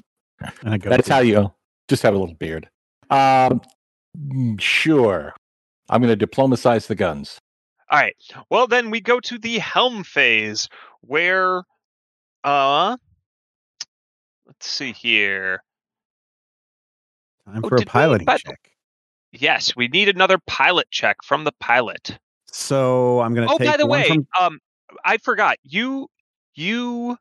And 0.63 0.73
I 0.73 0.77
go 0.77 0.89
That's 0.89 1.07
how 1.07 1.19
you 1.19 1.53
just 1.87 2.03
have 2.03 2.13
a 2.13 2.17
little 2.17 2.35
beard. 2.35 2.69
Um, 3.09 3.61
mm, 4.17 4.59
sure. 4.59 5.33
I'm 5.89 6.01
going 6.01 6.11
to 6.11 6.15
diplomatize 6.15 6.87
the 6.87 6.95
guns. 6.95 7.39
All 7.89 7.99
right. 7.99 8.15
Well, 8.49 8.67
then 8.67 8.89
we 8.89 9.01
go 9.01 9.19
to 9.19 9.37
the 9.37 9.59
helm 9.59 10.03
phase 10.03 10.69
where, 11.01 11.63
uh, 12.43 12.97
let's 14.51 14.67
see 14.67 14.91
here. 14.91 15.63
time 17.45 17.61
Oh, 17.63 17.69
for 17.69 17.75
a 17.75 17.79
we- 17.79 17.85
piloting 17.85 18.25
but- 18.25 18.41
check. 18.41 18.59
Yes, 19.33 19.77
we 19.77 19.87
need 19.87 20.09
another 20.09 20.37
pilot 20.45 20.91
check 20.91 21.23
from 21.23 21.45
the 21.45 21.53
pilot. 21.53 22.19
So 22.47 23.21
I'm 23.21 23.33
going 23.33 23.47
to 23.47 23.53
Oh, 23.53 23.57
take 23.57 23.69
by 23.69 23.77
the 23.77 23.87
way, 23.87 24.05
from 24.09 24.27
um, 24.37 24.59
I 25.05 25.17
forgot 25.19 25.55
you 25.63 26.09
you 26.53 27.17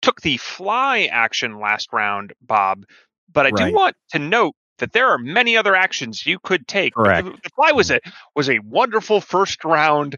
took 0.00 0.22
the 0.22 0.38
fly 0.38 1.10
action 1.12 1.60
last 1.60 1.92
round, 1.92 2.32
Bob. 2.40 2.84
But 3.30 3.46
I 3.46 3.50
Right. 3.50 3.66
do 3.68 3.74
want 3.74 3.96
to 4.12 4.18
note 4.18 4.54
that 4.78 4.92
there 4.92 5.10
are 5.10 5.18
many 5.18 5.54
other 5.58 5.76
actions 5.76 6.24
you 6.24 6.38
could 6.38 6.66
take. 6.66 6.94
Correct. 6.94 7.26
The, 7.26 7.32
the 7.32 7.50
fly 7.54 7.72
was 7.72 7.90
a 7.90 8.00
was 8.34 8.48
a 8.48 8.58
wonderful 8.60 9.20
first 9.20 9.62
round. 9.62 10.16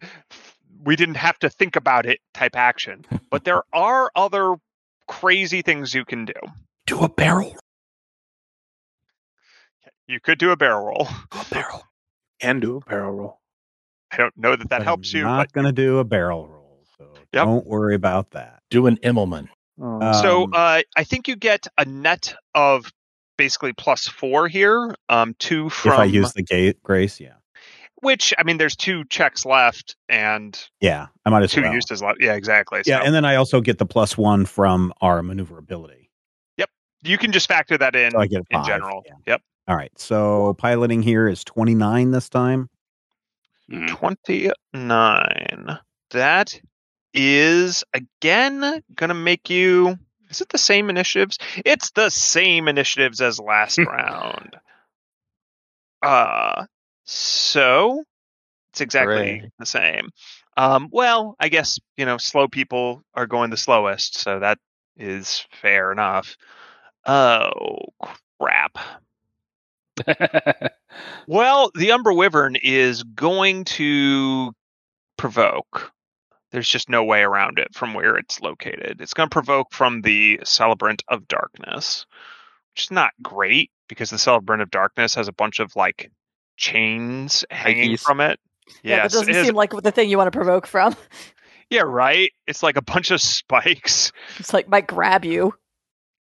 We 0.84 0.94
didn't 0.94 1.16
have 1.16 1.38
to 1.40 1.50
think 1.50 1.74
about 1.74 2.06
it 2.06 2.20
type 2.32 2.54
action. 2.54 3.04
But 3.28 3.42
there 3.42 3.64
are 3.72 4.12
other 4.14 4.54
crazy 5.08 5.62
things 5.62 5.94
you 5.94 6.04
can 6.04 6.24
do. 6.24 6.34
Do 6.86 7.00
a 7.00 7.08
barrel. 7.08 7.56
You 10.06 10.20
could 10.20 10.38
do 10.38 10.50
a 10.50 10.56
barrel 10.56 10.84
roll. 10.86 11.08
A 11.32 11.44
barrel. 11.50 11.82
And 12.40 12.60
do 12.60 12.76
a 12.76 12.80
barrel 12.80 13.12
roll. 13.12 13.40
I 14.10 14.16
don't 14.16 14.36
know 14.36 14.54
that 14.54 14.70
that 14.70 14.80
I'm 14.80 14.84
helps 14.84 15.12
you, 15.12 15.26
I'm 15.26 15.36
Not 15.38 15.52
going 15.52 15.64
to 15.66 15.72
do 15.72 15.98
a 15.98 16.04
barrel 16.04 16.46
roll, 16.46 16.84
so 16.98 17.04
Yep. 17.32 17.44
don't 17.44 17.66
worry 17.66 17.94
about 17.94 18.30
that. 18.32 18.62
Do 18.70 18.86
an 18.86 18.96
Immelman. 18.98 19.48
So 20.22 20.42
Um, 20.42 20.50
uh, 20.52 20.82
I 20.96 21.04
think 21.04 21.26
you 21.26 21.36
get 21.36 21.66
a 21.78 21.84
net 21.84 22.34
of 22.54 22.92
basically 23.36 23.72
plus 23.72 24.06
four 24.06 24.46
here. 24.46 24.94
Um, 25.08 25.34
two 25.38 25.68
from 25.70 25.92
if 25.92 25.98
I 25.98 26.04
use 26.04 26.32
the 26.32 26.42
gate 26.42 26.82
grace, 26.82 27.18
yeah, 27.18 27.34
which 28.04 28.32
I 28.38 28.44
mean, 28.44 28.58
there's 28.58 28.76
two 28.76 29.04
checks 29.06 29.44
left 29.44 29.96
and 30.08 30.56
yeah, 30.80 31.06
I 31.26 31.30
might 31.30 31.42
as 31.42 31.50
two 31.52 31.62
well. 31.62 31.74
uses 31.74 32.02
left. 32.02 32.18
Yeah, 32.20 32.34
exactly. 32.34 32.82
yeah, 32.86 33.00
so 33.00 33.04
and 33.06 33.14
then 33.14 33.24
I 33.24 33.34
also 33.36 33.60
get 33.60 33.78
the 33.78 33.86
plus 33.86 34.16
one 34.16 34.46
from 34.46 34.92
our 35.00 35.22
maneuverability. 35.22 36.10
Yep, 36.58 36.70
you 37.02 37.18
can 37.18 37.32
just 37.32 37.48
factor 37.48 37.76
that 37.78 37.96
in 37.96 38.12
So 38.12 38.20
I 38.20 38.26
get 38.28 38.42
a 38.42 38.44
in 38.50 38.58
five, 38.58 38.66
general. 38.66 39.02
yeah. 39.06 39.14
Yep, 39.26 39.42
All 39.66 39.76
right, 39.76 39.90
so 39.98 40.54
piloting 40.58 41.02
here 41.02 41.26
is 41.26 41.42
29 41.42 42.12
this 42.12 42.28
time. 42.28 42.68
Mm. 43.72 43.88
twenty 43.88 44.50
nine. 44.74 45.78
That 46.10 46.60
is 47.14 47.82
again 47.94 48.82
gonna 48.94 49.14
make 49.14 49.48
you 49.48 49.96
Is 50.28 50.42
it 50.42 50.50
the 50.50 50.58
same 50.58 50.90
initiatives? 50.90 51.38
It's 51.64 51.90
the 51.92 52.10
same 52.10 52.68
initiatives 52.68 53.20
as 53.22 53.40
last 53.40 53.78
round. 53.88 54.56
Uh 56.02 56.66
so 57.04 58.02
it's 58.72 58.80
exactly 58.80 59.38
Hooray. 59.38 59.50
the 59.58 59.66
same. 59.66 60.10
Um 60.56 60.88
well, 60.90 61.36
I 61.40 61.48
guess, 61.48 61.78
you 61.96 62.06
know, 62.06 62.18
slow 62.18 62.48
people 62.48 63.02
are 63.14 63.26
going 63.26 63.50
the 63.50 63.56
slowest, 63.56 64.18
so 64.18 64.40
that 64.40 64.58
is 64.96 65.46
fair 65.60 65.92
enough. 65.92 66.36
Oh 67.06 67.78
crap. 68.38 68.78
Well, 71.26 71.70
the 71.74 71.90
Umber 71.92 72.12
Wyvern 72.12 72.56
is 72.56 73.02
going 73.02 73.64
to 73.64 74.52
provoke. 75.16 75.92
There's 76.50 76.68
just 76.68 76.88
no 76.88 77.04
way 77.04 77.22
around 77.22 77.58
it 77.58 77.74
from 77.74 77.94
where 77.94 78.16
it's 78.16 78.40
located. 78.40 79.00
It's 79.00 79.14
going 79.14 79.28
to 79.28 79.34
provoke 79.34 79.72
from 79.72 80.02
the 80.02 80.40
Celebrant 80.44 81.02
of 81.08 81.26
Darkness, 81.26 82.06
which 82.74 82.84
is 82.84 82.90
not 82.90 83.10
great 83.22 83.70
because 83.88 84.10
the 84.10 84.18
Celebrant 84.18 84.62
of 84.62 84.70
Darkness 84.70 85.14
has 85.16 85.28
a 85.28 85.32
bunch 85.32 85.58
of 85.58 85.74
like 85.74 86.10
chains 86.56 87.44
hanging 87.50 87.90
Pikes. 87.90 88.02
from 88.02 88.20
it. 88.20 88.38
Yeah, 88.82 88.96
Yes, 88.96 89.12
that 89.12 89.18
doesn't 89.18 89.34
it 89.34 89.36
is- 89.38 89.46
seem 89.46 89.54
like 89.54 89.70
the 89.70 89.90
thing 89.92 90.08
you 90.08 90.16
want 90.18 90.28
to 90.32 90.36
provoke 90.36 90.66
from. 90.66 90.96
yeah, 91.70 91.82
right. 91.82 92.30
It's 92.46 92.62
like 92.62 92.76
a 92.76 92.82
bunch 92.82 93.10
of 93.10 93.20
spikes. 93.20 94.12
It's 94.38 94.52
like 94.52 94.68
might 94.68 94.86
grab 94.86 95.24
you. 95.24 95.54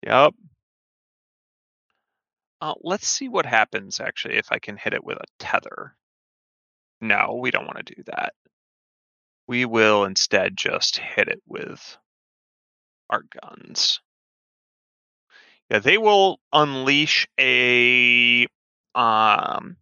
Yep. 0.05 0.33
Uh, 2.61 2.73
let's 2.81 3.07
see 3.07 3.27
what 3.27 3.45
happens 3.45 3.99
actually 3.99 4.35
if 4.35 4.51
I 4.51 4.59
can 4.59 4.77
hit 4.77 4.93
it 4.93 5.03
with 5.03 5.17
a 5.17 5.25
tether. 5.39 5.95
No, 7.01 7.37
we 7.41 7.51
don't 7.51 7.65
want 7.65 7.85
to 7.85 7.95
do 7.95 8.03
that. 8.05 8.33
We 9.47 9.65
will 9.65 10.05
instead 10.05 10.55
just 10.55 10.97
hit 10.97 11.27
it 11.27 11.41
with 11.45 11.97
our 13.09 13.23
guns. 13.41 13.99
Yeah, 15.69 15.79
they 15.79 15.97
will 15.97 16.39
unleash 16.53 17.27
a 17.37 18.47
um, 18.95 19.75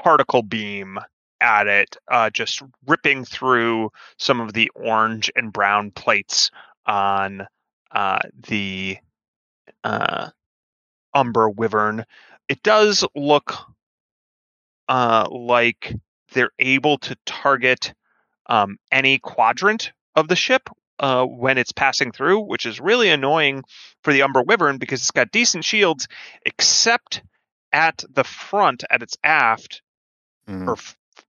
particle 0.00 0.42
beam 0.42 0.98
at 1.40 1.66
it, 1.66 1.96
uh, 2.10 2.30
just 2.30 2.62
ripping 2.86 3.24
through 3.24 3.90
some 4.18 4.40
of 4.40 4.52
the 4.52 4.70
orange 4.74 5.30
and 5.36 5.52
brown 5.52 5.90
plates 5.90 6.50
on 6.86 7.46
uh, 7.92 8.18
the 8.48 8.96
uh, 9.84 10.30
Umber 11.14 11.48
Wyvern. 11.48 12.04
It 12.48 12.62
does 12.62 13.04
look 13.14 13.54
uh, 14.88 15.26
like 15.30 15.94
they're 16.32 16.50
able 16.58 16.98
to 16.98 17.16
target 17.26 17.94
um, 18.46 18.78
any 18.92 19.18
quadrant 19.18 19.92
of 20.14 20.28
the 20.28 20.36
ship 20.36 20.68
uh, 20.98 21.24
when 21.24 21.58
it's 21.58 21.72
passing 21.72 22.12
through, 22.12 22.40
which 22.40 22.66
is 22.66 22.80
really 22.80 23.10
annoying 23.10 23.64
for 24.02 24.12
the 24.12 24.22
Umber 24.22 24.42
Wyvern 24.42 24.78
because 24.78 25.00
it's 25.00 25.10
got 25.10 25.30
decent 25.30 25.64
shields, 25.64 26.08
except 26.44 27.22
at 27.72 28.04
the 28.08 28.24
front, 28.24 28.84
at 28.90 29.02
its 29.02 29.16
aft, 29.22 29.82
Mhm. 30.48 30.66
or 30.66 30.76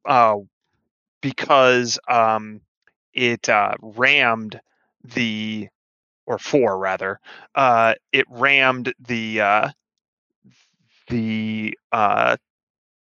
uh, 0.06 0.38
because 1.22 2.00
um, 2.08 2.62
it 3.14 3.50
uh, 3.50 3.74
rammed 3.82 4.60
the 5.04 5.68
or 6.26 6.38
four 6.40 6.78
rather 6.78 7.20
uh, 7.56 7.94
it 8.12 8.26
rammed 8.30 8.94
the 9.00 9.42
uh, 9.42 9.70
the 11.10 11.78
uh, 11.92 12.38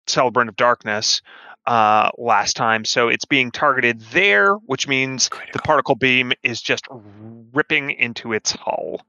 celebrant 0.06 0.48
of 0.48 0.56
darkness 0.56 1.22
uh, 1.66 2.10
last 2.18 2.56
time. 2.56 2.84
So 2.84 3.08
it's 3.08 3.24
being 3.24 3.50
targeted 3.50 4.00
there 4.12 4.54
which 4.54 4.88
means 4.88 5.30
the 5.52 5.58
particle 5.60 5.94
beam 5.94 6.32
is 6.42 6.60
just 6.62 6.86
ripping 6.90 7.90
into 7.90 8.32
its 8.32 8.52
hull. 8.52 9.00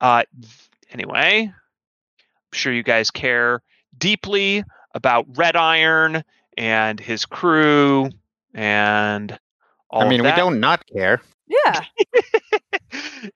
Uh, 0.00 0.22
anyway 0.92 1.42
i'm 1.48 1.52
sure 2.52 2.72
you 2.72 2.82
guys 2.82 3.10
care 3.10 3.62
deeply 3.96 4.64
about 4.94 5.26
red 5.36 5.56
iron 5.56 6.22
and 6.56 6.98
his 7.00 7.24
crew 7.26 8.10
and 8.54 9.38
all 9.90 10.02
I 10.02 10.04
of 10.04 10.10
mean, 10.10 10.22
we 10.22 10.32
don't 10.32 10.60
not 10.60 10.84
care. 10.86 11.20
Yeah. 11.46 11.80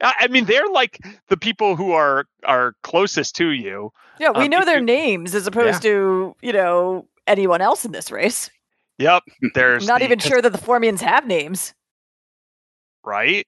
I 0.01 0.14
I 0.20 0.28
mean, 0.28 0.44
they're 0.47 0.68
like 0.68 0.98
the 1.28 1.36
people 1.36 1.76
who 1.76 1.92
are 1.92 2.26
are 2.44 2.74
closest 2.82 3.36
to 3.36 3.51
you. 3.51 3.92
Yeah, 4.18 4.30
we 4.30 4.44
Um, 4.44 4.51
know 4.51 4.64
their 4.64 4.78
you- 4.78 4.84
names 4.84 5.34
as 5.34 5.47
opposed 5.47 5.82
to, 5.82 6.34
you 6.42 6.52
know, 6.52 7.06
anyone 7.26 7.60
else 7.60 7.84
in 7.84 7.92
this 7.92 8.10
race. 8.10 8.51
Yep, 8.98 9.22
there's 9.55 9.84
I'm 9.84 9.86
not 9.88 9.98
the- 10.01 10.05
even 10.06 10.18
sure 10.18 10.42
that 10.42 10.51
the 10.52 10.59
Formians 10.59 11.01
have 11.01 11.26
names. 11.26 11.72
right. 13.05 13.47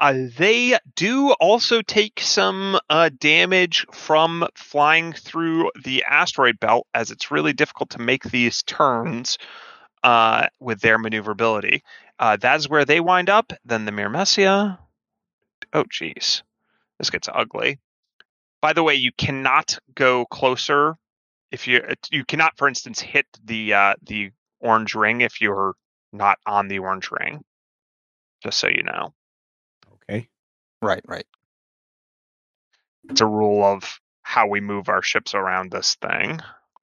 Uh, 0.00 0.28
they 0.38 0.78
do 0.96 1.32
also 1.32 1.82
take 1.82 2.20
some 2.20 2.78
uh, 2.88 3.10
damage 3.18 3.86
from 3.92 4.48
flying 4.54 5.12
through 5.12 5.70
the 5.84 6.02
asteroid 6.08 6.58
belt, 6.58 6.86
as 6.94 7.10
it's 7.10 7.30
really 7.30 7.52
difficult 7.52 7.90
to 7.90 8.00
make 8.00 8.22
these 8.24 8.62
turns 8.62 9.36
uh, 10.02 10.46
with 10.58 10.80
their 10.80 10.98
maneuverability. 10.98 11.82
Uh, 12.18 12.38
that's 12.40 12.68
where 12.68 12.86
they 12.86 12.98
wind 12.98 13.28
up. 13.28 13.52
Then 13.66 13.84
the 13.84 13.92
Myrmecia. 13.92 14.78
Oh, 15.74 15.84
jeez. 15.84 16.42
this 16.98 17.10
gets 17.10 17.28
ugly. 17.32 17.78
By 18.62 18.72
the 18.72 18.82
way, 18.82 18.94
you 18.94 19.12
cannot 19.12 19.78
go 19.94 20.24
closer 20.26 20.96
if 21.50 21.66
you 21.66 21.82
you 22.10 22.24
cannot, 22.24 22.56
for 22.56 22.68
instance, 22.68 23.00
hit 23.00 23.26
the 23.44 23.74
uh, 23.74 23.94
the 24.02 24.30
orange 24.60 24.94
ring 24.94 25.20
if 25.20 25.40
you're 25.40 25.74
not 26.12 26.38
on 26.46 26.68
the 26.68 26.78
orange 26.78 27.10
ring. 27.10 27.42
Just 28.42 28.58
so 28.58 28.68
you 28.68 28.82
know. 28.82 29.12
Okay. 30.82 30.86
Right, 30.86 31.02
right. 31.06 31.26
it's 33.08 33.20
a 33.20 33.26
rule 33.26 33.64
of 33.64 34.00
how 34.22 34.46
we 34.46 34.60
move 34.60 34.88
our 34.88 35.02
ships 35.02 35.34
around 35.34 35.70
this 35.70 35.96
thing. 35.96 36.40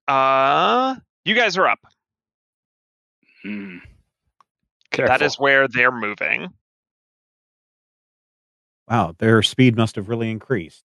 Uh, 0.07 0.95
you 1.25 1.35
guys 1.35 1.57
are 1.57 1.67
up. 1.67 1.79
Hmm. 3.43 3.77
Careful. 4.91 5.17
That 5.17 5.21
is 5.21 5.39
where 5.39 5.67
they're 5.67 5.91
moving. 5.91 6.49
Wow, 8.89 9.15
their 9.17 9.41
speed 9.41 9.75
must 9.75 9.95
have 9.95 10.09
really 10.09 10.31
increased. 10.31 10.83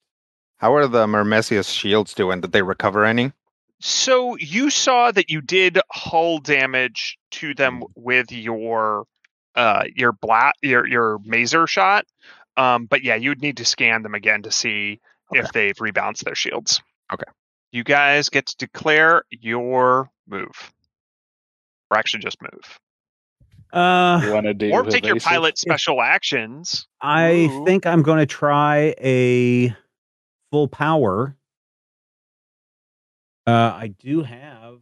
How 0.56 0.74
are 0.74 0.86
the 0.86 1.06
Myrmecia's 1.06 1.70
shields 1.70 2.14
doing? 2.14 2.40
Did 2.40 2.52
they 2.52 2.62
recover 2.62 3.04
any? 3.04 3.32
So 3.80 4.36
you 4.36 4.70
saw 4.70 5.10
that 5.10 5.28
you 5.30 5.40
did 5.40 5.80
hull 5.90 6.38
damage 6.38 7.18
to 7.32 7.54
them 7.54 7.82
with 7.96 8.30
your 8.30 9.06
uh 9.54 9.84
your 9.94 10.12
blat 10.12 10.54
your 10.62 10.86
your 10.86 11.18
mazer 11.24 11.66
shot. 11.66 12.06
Um, 12.56 12.86
but 12.86 13.02
yeah, 13.02 13.14
you'd 13.14 13.40
need 13.42 13.56
to 13.58 13.64
scan 13.64 14.02
them 14.02 14.14
again 14.14 14.42
to 14.42 14.50
see 14.50 15.00
if 15.32 15.50
they've 15.52 15.76
rebalanced 15.76 16.24
their 16.24 16.34
shields. 16.34 16.82
Okay. 17.12 17.24
You 17.70 17.84
guys 17.84 18.28
get 18.28 18.46
to 18.46 18.56
declare 18.58 19.22
your 19.30 20.10
move. 20.28 20.72
Or 21.90 21.96
actually 21.98 22.20
just 22.20 22.38
move. 22.42 22.78
Uh, 23.72 24.20
You 24.24 24.32
want 24.34 24.44
to 24.46 24.52
do 24.54 24.70
or 24.70 24.82
take 24.84 25.06
your 25.06 25.18
pilot 25.18 25.56
special 25.56 26.02
actions. 26.02 26.86
I 27.00 27.48
Ooh. 27.50 27.64
think 27.64 27.86
I'm 27.86 28.02
going 28.02 28.18
to 28.18 28.26
try 28.26 28.94
a 29.00 29.74
full 30.50 30.68
power. 30.68 31.34
Uh, 33.46 33.50
I 33.74 33.94
do 33.98 34.22
have 34.22 34.80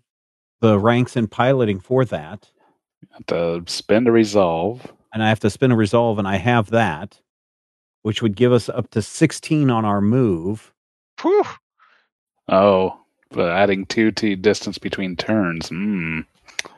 the 0.61 0.79
ranks 0.79 1.17
in 1.17 1.27
piloting 1.29 1.81
for 1.81 2.05
that, 2.07 2.51
Have 3.13 3.27
to 3.27 3.63
spend 3.67 4.07
a 4.09 4.13
resolve. 4.13 4.93
and 5.15 5.23
I 5.23 5.29
have 5.29 5.41
to 5.41 5.51
spin 5.51 5.73
a 5.73 5.77
resolve, 5.77 6.19
and 6.19 6.29
I 6.29 6.37
have 6.37 6.71
that, 6.71 7.21
which 8.03 8.23
would 8.23 8.37
give 8.37 8.53
us 8.53 8.69
up 8.69 8.91
to 8.91 9.03
16 9.03 9.71
on 9.71 9.85
our 9.85 10.01
move. 10.01 10.73
Whew. 11.23 11.45
Oh, 12.49 12.99
but 13.31 13.51
adding 13.51 13.87
two 13.87 14.11
to 14.13 14.37
distance 14.37 14.79
between 14.79 15.17
turns. 15.17 15.69
Hmm. 15.69 16.21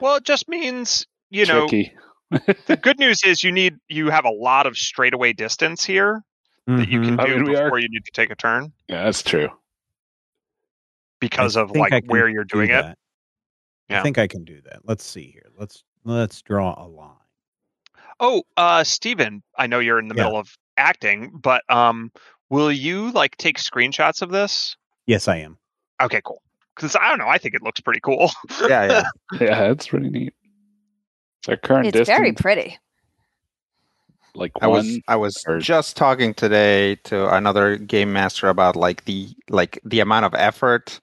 Well, 0.00 0.16
it 0.16 0.24
just 0.24 0.48
means 0.48 1.06
you 1.30 1.46
know 1.46 1.66
the 2.66 2.78
good 2.80 2.98
news 2.98 3.22
is 3.24 3.42
you 3.42 3.52
need 3.52 3.78
you 3.88 4.10
have 4.10 4.24
a 4.24 4.30
lot 4.30 4.66
of 4.66 4.76
straightaway 4.76 5.32
distance 5.32 5.84
here 5.84 6.22
that 6.66 6.88
you 6.88 7.00
can 7.00 7.16
Mhm. 7.16 7.20
I 7.20 7.26
do 7.26 7.34
mean, 7.36 7.44
we 7.44 7.56
are- 7.56 7.64
before 7.64 7.78
you 7.78 7.88
need 7.88 8.04
to 8.04 8.12
take 8.12 8.30
a 8.30 8.36
turn 8.36 8.72
Yeah, 8.88 9.04
that's 9.04 9.22
true. 9.22 9.48
because 11.20 11.56
I 11.56 11.62
of 11.62 11.70
like 11.72 12.04
where 12.06 12.28
you're 12.28 12.44
do 12.44 12.56
doing 12.56 12.70
it. 12.70 12.96
Yeah. 13.88 14.00
I 14.00 14.02
think 14.02 14.18
I 14.18 14.26
can 14.26 14.44
do 14.44 14.60
that. 14.62 14.80
Let's 14.84 15.04
see 15.04 15.30
here. 15.32 15.50
Let's 15.58 15.82
let's 16.04 16.42
draw 16.42 16.74
a 16.82 16.86
line. 16.86 17.10
Oh, 18.20 18.42
uh, 18.56 18.84
Steven, 18.84 19.42
I 19.56 19.66
know 19.66 19.78
you're 19.80 19.98
in 19.98 20.08
the 20.08 20.14
Yeah. 20.14 20.24
middle 20.24 20.38
of 20.38 20.56
acting, 20.76 21.30
but 21.34 21.62
um, 21.70 22.10
will 22.50 22.70
you 22.72 23.10
like 23.12 23.36
take 23.36 23.58
screenshots 23.58 24.22
of 24.22 24.30
this? 24.30 24.76
Yes, 25.06 25.28
I 25.28 25.36
am. 25.38 25.58
Okay, 26.00 26.20
cool. 26.24 26.42
Because 26.74 26.96
I 26.96 27.08
don't 27.08 27.18
know, 27.18 27.28
I 27.28 27.38
think 27.38 27.54
it 27.54 27.62
looks 27.62 27.80
pretty 27.80 28.00
cool. 28.00 28.30
Yeah, 28.62 28.84
yeah. 28.86 29.02
Yeah, 29.40 29.70
It's 29.72 29.86
pretty 29.88 30.08
neat. 30.10 30.34
So 31.44 31.56
current 31.56 31.86
It's 31.88 31.98
distance, 31.98 32.18
very 32.18 32.32
pretty. 32.32 32.78
like 34.34 34.52
I 34.60 34.66
one. 34.66 34.78
was 34.78 35.00
I 35.08 35.16
was 35.16 35.44
or- 35.46 35.58
just 35.58 35.96
talking 35.96 36.32
today 36.34 36.94
to 37.04 37.34
another 37.34 37.76
game 37.76 38.12
master 38.12 38.48
about 38.48 38.76
like 38.76 39.04
the 39.04 39.28
like 39.50 39.78
the 39.84 40.00
amount 40.00 40.24
of 40.24 40.34
effort 40.34 41.00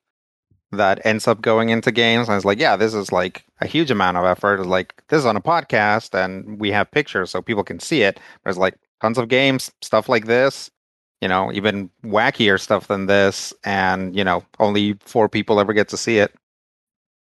that 0.71 1.03
ends 1.05 1.27
up 1.27 1.41
going 1.41 1.69
into 1.69 1.91
games. 1.91 2.29
I 2.29 2.35
was 2.35 2.45
like, 2.45 2.59
yeah, 2.59 2.75
this 2.75 2.93
is 2.93 3.11
like 3.11 3.43
a 3.59 3.67
huge 3.67 3.91
amount 3.91 4.17
of 4.17 4.25
effort. 4.25 4.59
It's 4.59 4.67
like 4.67 4.93
this 5.09 5.19
is 5.19 5.25
on 5.25 5.35
a 5.35 5.41
podcast 5.41 6.13
and 6.17 6.59
we 6.59 6.71
have 6.71 6.89
pictures 6.91 7.31
so 7.31 7.41
people 7.41 7.63
can 7.63 7.79
see 7.79 8.01
it. 8.01 8.19
There's 8.43 8.57
like 8.57 8.75
tons 9.01 9.17
of 9.17 9.27
games, 9.30 9.71
stuff 9.81 10.09
like 10.09 10.26
this. 10.26 10.69
you 11.21 11.27
know, 11.27 11.51
even 11.51 11.89
wackier 12.03 12.57
stuff 12.59 12.88
than 12.88 13.05
this, 13.07 13.53
and 13.65 14.15
you 14.15 14.23
know, 14.23 14.41
only 14.59 14.93
four 15.01 15.27
people 15.27 15.59
ever 15.59 15.73
get 15.73 15.89
to 15.89 15.97
see 15.97 16.17
it. 16.17 16.34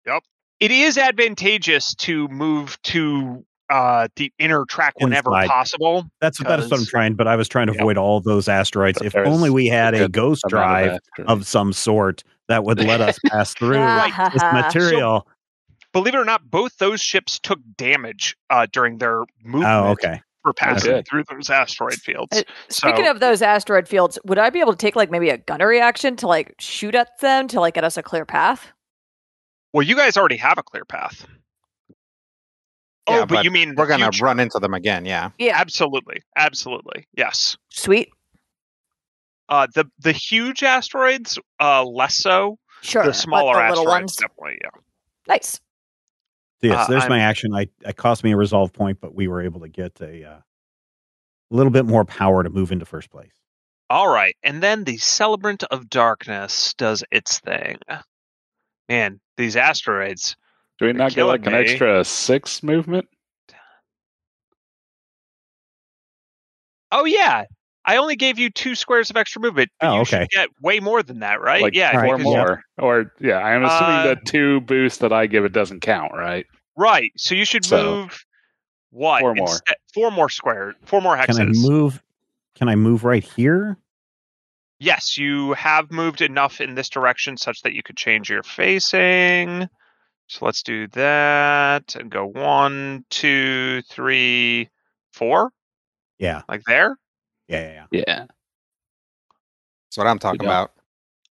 Yep. 0.07 0.23
It 0.61 0.71
is 0.71 0.99
advantageous 0.99 1.95
to 1.95 2.29
move 2.29 2.81
to 2.83 3.45
uh, 3.71 4.09
the 4.17 4.31
inner 4.39 4.65
track 4.67 4.95
whenever 4.99 5.31
Inside. 5.31 5.49
possible. 5.49 6.05
That's 6.21 6.39
that's 6.39 6.71
what 6.71 6.81
I'm 6.81 6.85
trying. 6.87 7.15
But 7.15 7.27
I 7.29 7.37
was 7.37 7.49
trying 7.49 7.69
to 7.69 7.73
Yep. 7.73 7.81
avoid 7.81 7.97
all 7.97 8.21
those 8.21 8.49
asteroids. 8.49 8.99
But 8.99 9.07
If 9.07 9.17
only 9.17 9.49
we 9.49 9.67
had 9.67 9.95
a 9.95 10.09
ghost 10.09 10.45
amount 10.45 10.85
of 10.87 11.01
drive 11.17 11.27
of 11.29 11.47
some 11.47 11.73
sort 11.73 12.23
that 12.49 12.65
would 12.65 12.81
let 12.85 13.01
us 13.01 13.19
pass 13.31 13.55
through 13.55 13.99
this 14.33 14.43
material. 14.53 15.27
Believe 15.95 16.15
it 16.15 16.19
or 16.19 16.25
not, 16.25 16.51
both 16.51 16.77
those 16.79 17.01
ships 17.01 17.39
took 17.39 17.61
damage 17.77 18.37
uh, 18.51 18.67
during 18.71 18.99
their 18.99 19.23
movement 19.43 19.65
Oh, 19.73 19.91
okay. 19.93 20.21
For 20.43 20.53
passing 20.53 20.93
good. 20.93 21.07
through 21.09 21.25
those 21.31 21.51
asteroid 21.51 21.95
fields. 21.95 22.37
Uh, 22.39 22.43
Speaking 22.69 23.05
So- 23.05 23.11
of 23.11 23.21
those 23.21 23.43
asteroid 23.43 23.87
fields, 23.89 24.19
would 24.25 24.39
I 24.39 24.51
be 24.51 24.61
able 24.61 24.73
to 24.73 24.79
take 24.79 24.97
like 24.97 25.11
maybe 25.11 25.31
a 25.31 25.39
gunnery 25.39 25.81
action 25.81 26.17
to 26.17 26.27
like 26.27 26.55
shoot 26.59 26.95
at 26.95 27.19
them 27.21 27.49
to 27.49 27.61
like 27.61 27.75
get 27.75 27.85
us 27.85 27.97
a 27.97 28.03
clear 28.03 28.25
path? 28.25 28.73
Well, 29.73 29.83
you 29.83 29.95
guys 29.97 30.17
already 30.17 30.37
have 30.39 30.59
a 30.59 30.63
clear 30.63 30.85
path. 30.85 31.27
Yeah, 33.09 33.17
oh, 33.17 33.21
but, 33.21 33.29
but 33.37 33.45
you 33.45 33.51
mean 33.51 33.75
We're 33.77 33.87
gonna 33.87 34.11
run 34.21 34.39
into 34.41 34.59
them 34.59 34.75
again. 34.75 35.05
Yeah. 35.05 35.31
Yeah, 35.39 35.57
Absolutely, 35.59 36.23
absolutely, 36.37 37.07
yes. 37.17 37.57
sweet. 37.71 38.11
Uh, 39.49 39.67
the 39.75 39.85
the 39.99 40.13
huge 40.13 40.63
asteroids, 40.63 41.39
uh, 41.61 41.85
less 41.85 42.15
so. 42.15 42.57
Sure. 42.83 43.03
the 43.03 43.09
but 43.09 43.17
smaller 43.17 43.55
the 43.55 43.63
asteroids, 43.63 43.87
ones, 43.89 44.17
definitely. 44.17 44.59
Yeah. 44.63 44.71
nice. 45.27 45.61
So 46.63 46.69
yes, 46.69 46.87
Uh, 46.89 46.91
there's 46.91 47.09
my 47.09 47.17
I'm- 47.21 47.29
action. 47.29 47.55
I 47.55 47.69
it 47.87 47.97
cost 47.97 48.23
me 48.23 48.33
a 48.33 48.37
resolve 48.37 48.73
point, 48.73 49.01
but 49.01 49.15
we 49.15 49.29
were 49.29 49.41
able 49.41 49.61
to 49.61 49.69
get 49.69 50.01
a 50.01 50.25
uh, 50.25 50.39
little 51.51 51.73
bit 51.73 51.87
more 51.87 52.05
power 52.05 52.43
to 52.43 52.51
move 52.51 52.71
into 52.73 52.85
first 52.85 53.11
place. 53.11 53.33
All 53.89 54.09
right, 54.09 54.37
and 54.43 54.63
then 54.63 54.85
the 54.85 54.99
Celebrant 54.99 55.65
of 55.65 55.89
Darkness 55.91 56.75
does 56.75 57.03
its 57.11 57.41
thing. 57.41 57.79
Man, 58.89 59.21
these 59.37 59.57
asteroids. 59.57 60.37
Do 60.79 60.87
we 60.87 60.93
not 60.93 61.13
get 61.15 61.25
like 61.25 61.47
an 61.47 61.55
extra 61.55 62.05
six 62.05 62.63
movement? 62.63 63.09
Oh 66.93 67.05
yeah, 67.05 67.45
I 67.85 67.97
only 67.97 68.15
gave 68.17 68.39
you 68.39 68.51
two 68.51 68.75
squares 68.75 69.11
of 69.11 69.17
extra 69.17 69.41
movement. 69.41 69.71
But 69.81 69.89
Oh, 69.89 69.95
you 69.97 70.01
okay. 70.03 70.21
should 70.23 70.31
get 70.31 70.49
way 70.61 70.81
more 70.81 71.03
than 71.03 71.21
that, 71.21 71.41
right? 71.41 71.63
Like 71.63 71.75
yeah, 71.75 71.93
four 71.93 72.19
because- 72.19 72.25
more. 72.25 72.63
Or 72.79 73.13
yeah, 73.21 73.39
I'm 73.39 73.65
assuming 73.65 73.95
Uh, 73.97 74.07
the 74.15 74.17
two 74.27 74.61
boosts 74.61 74.99
that 74.99 75.13
I 75.13 75.27
give 75.27 75.45
it 75.45 75.53
doesn't 75.53 75.81
count, 75.81 76.13
right? 76.13 76.47
Right. 76.77 77.13
So 77.17 77.35
you 77.35 77.45
should 77.45 77.65
So, 77.65 77.83
move 77.83 78.25
what? 78.91 79.21
four 79.21 79.35
more. 79.35 79.49
Instead- 79.49 79.77
four 79.95 80.11
more 80.11 80.29
square. 80.29 80.75
Four 80.85 81.01
more 81.01 81.17
hexes. 81.17 81.37
Can 81.37 81.49
I 81.49 81.53
move? 81.69 82.03
Can 82.55 82.69
I 82.69 82.77
move 82.77 83.05
right 83.05 83.25
here? 83.25 83.79
Yes, 84.79 85.17
you 85.19 85.53
have 85.55 85.91
moved 85.91 86.23
enough 86.23 86.61
in 86.61 86.75
this 86.75 86.89
direction 86.89 87.37
such 87.37 87.63
that 87.63 87.73
you 87.75 87.83
could 87.83 87.97
change 87.97 88.31
your 88.31 88.43
facing. 88.43 89.69
So 90.27 90.45
let's 90.47 90.63
do 90.63 90.87
that 90.89 91.97
and 91.97 92.11
go 92.11 92.25
one, 92.27 93.05
two, 93.11 93.83
three, 93.91 94.69
four, 95.13 95.51
Yeah, 96.19 96.43
like 96.49 96.63
there. 96.67 96.97
Yeah, 97.51 97.61
yeah. 97.61 97.87
yeah. 97.91 98.01
Yeah. 98.07 98.25
That's 99.91 99.99
what 99.99 100.07
I'm 100.07 100.19
talking 100.19 100.41
about. 100.41 100.73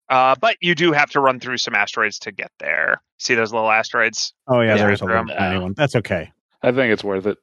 Uh, 0.09 0.35
but 0.39 0.57
you 0.61 0.75
do 0.75 0.93
have 0.93 1.11
to 1.11 1.21
run 1.21 1.41
through 1.41 1.57
some 1.57 1.75
asteroids 1.75 2.19
to 2.19 2.33
get 2.33 2.51
there. 2.59 3.01
See 3.19 3.35
those 3.35 3.51
little 3.51 3.71
asteroids? 3.71 4.35
Oh 4.47 4.61
yeah, 4.61 4.75
Yeah, 4.75 4.87
there's 4.87 5.01
a 5.01 5.07
they're 5.07 5.23
little 5.23 5.37
tiny 5.37 5.59
one. 5.59 5.73
That's 5.75 5.97
okay. 5.97 6.33
I 6.63 6.71
think 6.73 6.93
it's 6.93 7.03
worth 7.03 7.27
it. 7.27 7.39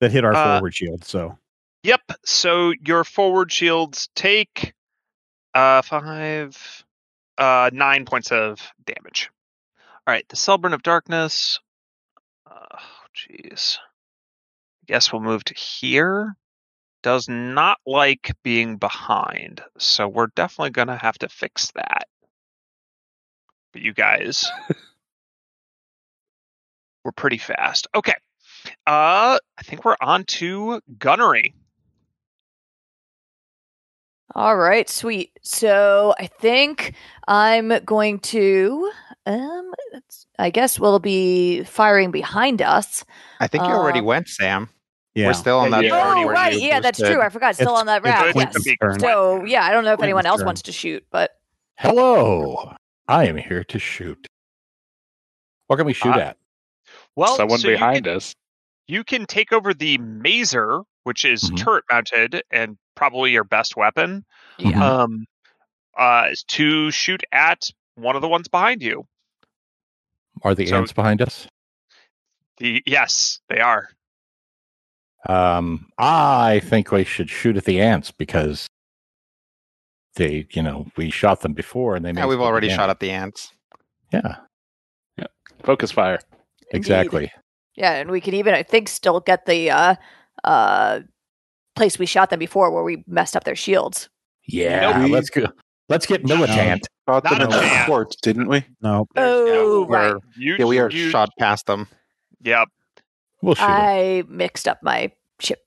That 0.00 0.12
hit 0.12 0.24
our 0.24 0.34
Uh, 0.34 0.54
forward 0.54 0.74
shield. 0.74 1.04
So 1.04 1.36
Yep. 1.82 2.02
So 2.24 2.72
your 2.86 3.02
forward 3.02 3.50
shields 3.50 4.08
take 4.14 4.74
uh 5.54 5.82
five 5.82 6.84
uh 7.36 7.70
nine 7.72 8.04
points 8.04 8.30
of 8.30 8.60
damage. 8.84 9.30
All 10.06 10.12
right, 10.12 10.28
the 10.28 10.36
Celebrant 10.36 10.74
of 10.74 10.82
Darkness. 10.84 11.58
Oh 12.48 12.78
jeez. 13.16 13.78
I 13.78 14.84
guess 14.86 15.12
we'll 15.12 15.22
move 15.22 15.42
to 15.44 15.54
here. 15.54 16.36
Does 17.04 17.28
not 17.28 17.76
like 17.86 18.32
being 18.42 18.78
behind, 18.78 19.62
so 19.76 20.08
we're 20.08 20.28
definitely 20.28 20.70
gonna 20.70 20.96
have 20.96 21.18
to 21.18 21.28
fix 21.28 21.70
that. 21.72 22.08
But 23.74 23.82
you 23.82 23.92
guys 23.92 24.50
we're 27.04 27.12
pretty 27.12 27.36
fast. 27.36 27.86
Okay. 27.94 28.14
Uh 28.86 29.36
I 29.58 29.62
think 29.62 29.84
we're 29.84 29.96
on 30.00 30.24
to 30.24 30.80
gunnery. 30.98 31.54
All 34.34 34.56
right, 34.56 34.88
sweet. 34.88 35.30
So 35.42 36.14
I 36.18 36.26
think 36.26 36.94
I'm 37.28 37.68
going 37.84 38.18
to 38.20 38.90
um 39.26 39.72
I 40.38 40.48
guess 40.48 40.80
we'll 40.80 41.00
be 41.00 41.64
firing 41.64 42.10
behind 42.10 42.62
us. 42.62 43.04
I 43.40 43.46
think 43.46 43.64
you 43.66 43.74
already 43.74 44.00
Um, 44.00 44.06
went, 44.06 44.28
Sam. 44.28 44.70
Yeah, 45.14 45.26
We're 45.28 45.32
still 45.34 45.58
on 45.58 45.70
that 45.70 45.84
yeah. 45.84 45.90
oh, 46.16 46.28
right. 46.28 46.58
Yeah, 46.60 46.80
that's 46.80 46.98
boosted. 46.98 47.14
true. 47.16 47.22
I 47.24 47.28
forgot. 47.28 47.54
Still 47.54 47.68
It's- 47.68 47.80
on 47.80 47.86
that 47.86 48.02
it's 48.04 48.36
route. 48.36 48.50
Yes. 48.66 48.76
turn. 48.80 49.00
So 49.00 49.44
yeah, 49.44 49.64
I 49.64 49.70
don't 49.72 49.84
know 49.84 49.92
if 49.92 50.02
anyone 50.02 50.26
else 50.26 50.40
turn. 50.40 50.46
wants 50.46 50.62
to 50.62 50.72
shoot, 50.72 51.04
but 51.10 51.30
Hello, 51.76 52.72
I 53.08 53.26
am 53.26 53.36
here 53.36 53.64
to 53.64 53.78
shoot. 53.78 54.26
What 55.66 55.76
can 55.76 55.86
we 55.86 55.92
shoot 55.92 56.14
Uh, 56.16 56.18
at? 56.20 56.36
Well, 57.16 57.36
Someone 57.36 57.58
so 57.58 57.68
you 57.68 57.74
behind 57.74 58.04
can- 58.04 58.16
us. 58.16 58.34
you 58.86 59.02
can 59.04 59.26
take 59.26 59.52
over 59.52 59.72
the 59.74 59.98
mazer, 59.98 60.82
which 61.04 61.24
is 61.24 61.42
Mhm. 61.50 61.58
turret 61.58 61.84
mounted 61.90 62.42
and 62.50 62.76
probably 62.94 63.30
your 63.32 63.44
best 63.44 63.76
weapon, 63.76 64.24
yeah. 64.58 64.72
Mhm. 64.72 64.80
um, 64.82 65.26
uh, 65.96 66.28
to 66.48 66.90
shoot 66.90 67.22
at 67.32 67.70
one 67.94 68.14
of 68.16 68.22
the 68.22 68.28
ones 68.28 68.48
behind 68.48 68.82
you. 68.82 69.06
Are 70.42 70.54
the 70.54 70.66
so- 70.66 70.76
ants 70.78 70.92
behind 70.92 71.22
us? 71.22 71.46
The 72.58 72.82
yes, 72.86 73.40
they 73.48 73.60
are. 73.60 73.88
Um, 75.28 75.86
I 75.98 76.60
think 76.60 76.90
we 76.92 77.04
should 77.04 77.30
shoot 77.30 77.56
at 77.56 77.64
the 77.64 77.80
ants 77.80 78.10
because 78.10 78.66
they, 80.16 80.46
you 80.52 80.62
know, 80.62 80.86
we 80.96 81.10
shot 81.10 81.40
them 81.40 81.52
before 81.54 81.96
and 81.96 82.04
they. 82.04 82.12
Yeah, 82.12 82.26
we've 82.26 82.40
already 82.40 82.68
down. 82.68 82.76
shot 82.76 82.90
at 82.90 83.00
the 83.00 83.10
ants. 83.10 83.52
Yeah, 84.12 84.36
Yeah. 85.16 85.26
Focus 85.62 85.90
fire. 85.90 86.20
Indeed. 86.70 86.76
exactly. 86.78 87.32
Yeah, 87.76 87.94
and 87.94 88.10
we 88.10 88.20
can 88.20 88.34
even 88.34 88.54
I 88.54 88.62
think 88.62 88.88
still 88.88 89.20
get 89.20 89.46
the 89.46 89.70
uh 89.70 89.94
uh 90.44 91.00
place 91.74 91.98
we 91.98 92.06
shot 92.06 92.30
them 92.30 92.38
before 92.38 92.70
where 92.70 92.84
we 92.84 93.02
messed 93.06 93.34
up 93.36 93.44
their 93.44 93.56
shields. 93.56 94.08
Yeah, 94.46 94.98
Nope. 94.98 95.10
let's 95.10 95.30
go. 95.30 95.46
Let's 95.88 96.06
get 96.06 96.24
militant. 96.24 96.86
Got 97.08 97.24
them 97.24 97.32
Not 97.38 97.42
in 97.42 97.50
the 97.50 97.60
chance. 97.60 97.86
fort, 97.86 98.14
didn't 98.22 98.48
we? 98.48 98.64
no, 98.80 99.06
Oh, 99.16 99.84
we're, 99.88 100.14
right. 100.14 100.22
You, 100.36 100.56
Yeah, 100.58 100.64
we 100.66 100.78
are 100.78 100.90
you, 100.90 101.10
shot 101.10 101.28
past 101.38 101.66
them. 101.66 101.88
Yep. 102.42 102.68
We'll 103.44 103.54
shoot 103.54 103.64
'em. 103.64 103.70
I 103.70 104.24
mixed 104.28 104.66
up 104.66 104.82
my 104.82 105.12
ship 105.38 105.60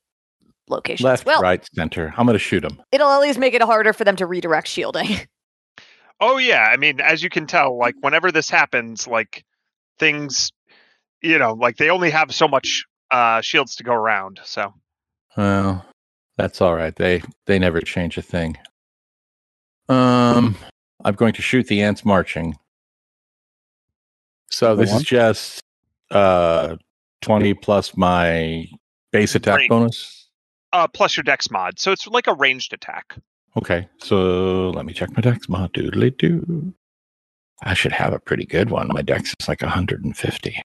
locations. 0.68 1.04
left, 1.06 1.26
well, 1.26 1.42
right, 1.42 1.64
center. 1.76 2.14
I'm 2.18 2.26
going 2.26 2.34
to 2.34 2.40
shoot 2.40 2.62
them. 2.62 2.82
it'll 2.92 3.10
at 3.10 3.20
least 3.22 3.38
make 3.40 3.54
it 3.54 3.62
harder 3.62 3.94
for 3.94 4.04
them 4.04 4.16
to 4.18 4.26
redirect 4.26 4.68
shielding. 4.68 5.08
Oh 6.20 6.38
yeah. 6.40 6.68
I 6.74 6.78
mean, 6.78 7.00
as 7.00 7.22
you 7.22 7.30
can 7.30 7.46
tell, 7.46 7.78
like 7.78 7.94
whenever 8.02 8.32
this 8.32 8.50
happens, 8.50 9.06
like 9.08 9.46
things, 10.00 10.52
you 11.22 11.38
know, 11.38 11.54
like 11.54 11.78
they 11.78 11.92
only 11.92 12.10
have 12.10 12.34
so 12.34 12.48
much 12.48 12.86
uh 13.12 13.40
shields 13.42 13.76
to 13.76 13.84
go 13.84 13.94
around. 13.94 14.40
So 14.44 14.74
Well, 15.38 15.86
that's 16.36 16.60
all 16.60 16.74
right. 16.74 16.96
They 16.96 17.22
they 17.46 17.60
never 17.60 17.82
change 17.82 18.18
a 18.18 18.24
thing. 18.24 18.58
Um, 19.90 20.56
I'm 21.06 21.14
going 21.14 21.34
to 21.34 21.44
shoot 21.44 21.68
the 21.68 21.84
ants 21.84 22.04
marching. 22.04 22.56
So 24.50 24.76
this 24.76 24.92
is 24.92 25.04
just 25.04 25.62
uh 26.10 26.78
20 27.22 27.54
plus 27.56 27.96
my 27.98 28.66
base 29.12 29.36
attack 29.36 29.62
bonus. 29.70 30.30
uh, 30.74 30.88
plus 30.88 31.16
your 31.18 31.24
dex 31.24 31.50
mod, 31.50 31.80
so 31.80 31.92
it's 31.92 32.08
like 32.08 32.28
a 32.28 32.34
ranged 32.34 32.74
attack. 32.74 33.18
Okay, 33.56 33.88
so 34.00 34.70
let 34.70 34.86
me 34.86 34.94
check 34.94 35.10
my 35.16 35.22
dex 35.22 35.50
mod. 35.50 35.74
Doodly 35.74 36.16
doo. 36.18 36.74
I 37.64 37.74
should 37.74 37.92
have 37.92 38.14
a 38.14 38.20
pretty 38.20 38.46
good 38.46 38.70
one. 38.70 38.88
My 38.90 39.02
dex 39.02 39.34
is 39.40 39.48
like 39.48 39.62
150 39.62 40.62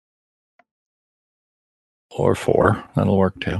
or 2.10 2.34
four. 2.34 2.84
That'll 2.94 3.16
work 3.16 3.40
too. 3.40 3.58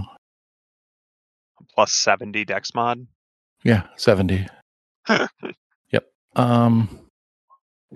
Plus 1.74 1.94
seventy 1.94 2.44
dex 2.44 2.74
mod. 2.74 3.06
Yeah, 3.64 3.85
70. 3.97 4.47
yep. 5.09 6.05
Um, 6.36 6.89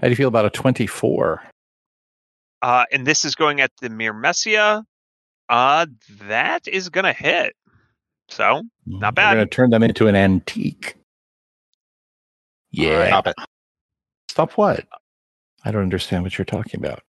how 0.01 0.03
do 0.07 0.11
you 0.11 0.17
feel 0.17 0.29
about 0.29 0.45
a 0.47 0.51
24? 0.51 1.43
Uh, 2.67 2.85
and 2.91 3.07
this 3.07 3.25
is 3.25 3.37
going 3.37 3.61
at 3.61 3.71
the 3.81 3.89
Myrmecia. 3.89 4.83
Uh, 5.49 5.87
that 6.23 6.67
is 6.67 6.89
gonna 6.89 7.13
hit. 7.13 7.55
So 8.29 8.63
Not 8.87 9.15
bad. 9.15 9.31
We're 9.31 9.37
going 9.37 9.49
to 9.49 9.55
turn 9.55 9.71
them 9.71 9.85
into 9.85 10.09
an 10.09 10.17
antique. 10.17 10.97
Yeah. 12.73 13.07
Stop 13.07 13.29
it. 13.29 13.37
Stop 14.29 14.53
what? 14.55 14.85
I 15.65 15.71
don't 15.71 15.83
understand 15.83 16.25
what 16.25 16.37
you're 16.37 16.45
talking 16.45 16.81
about. 16.81 17.03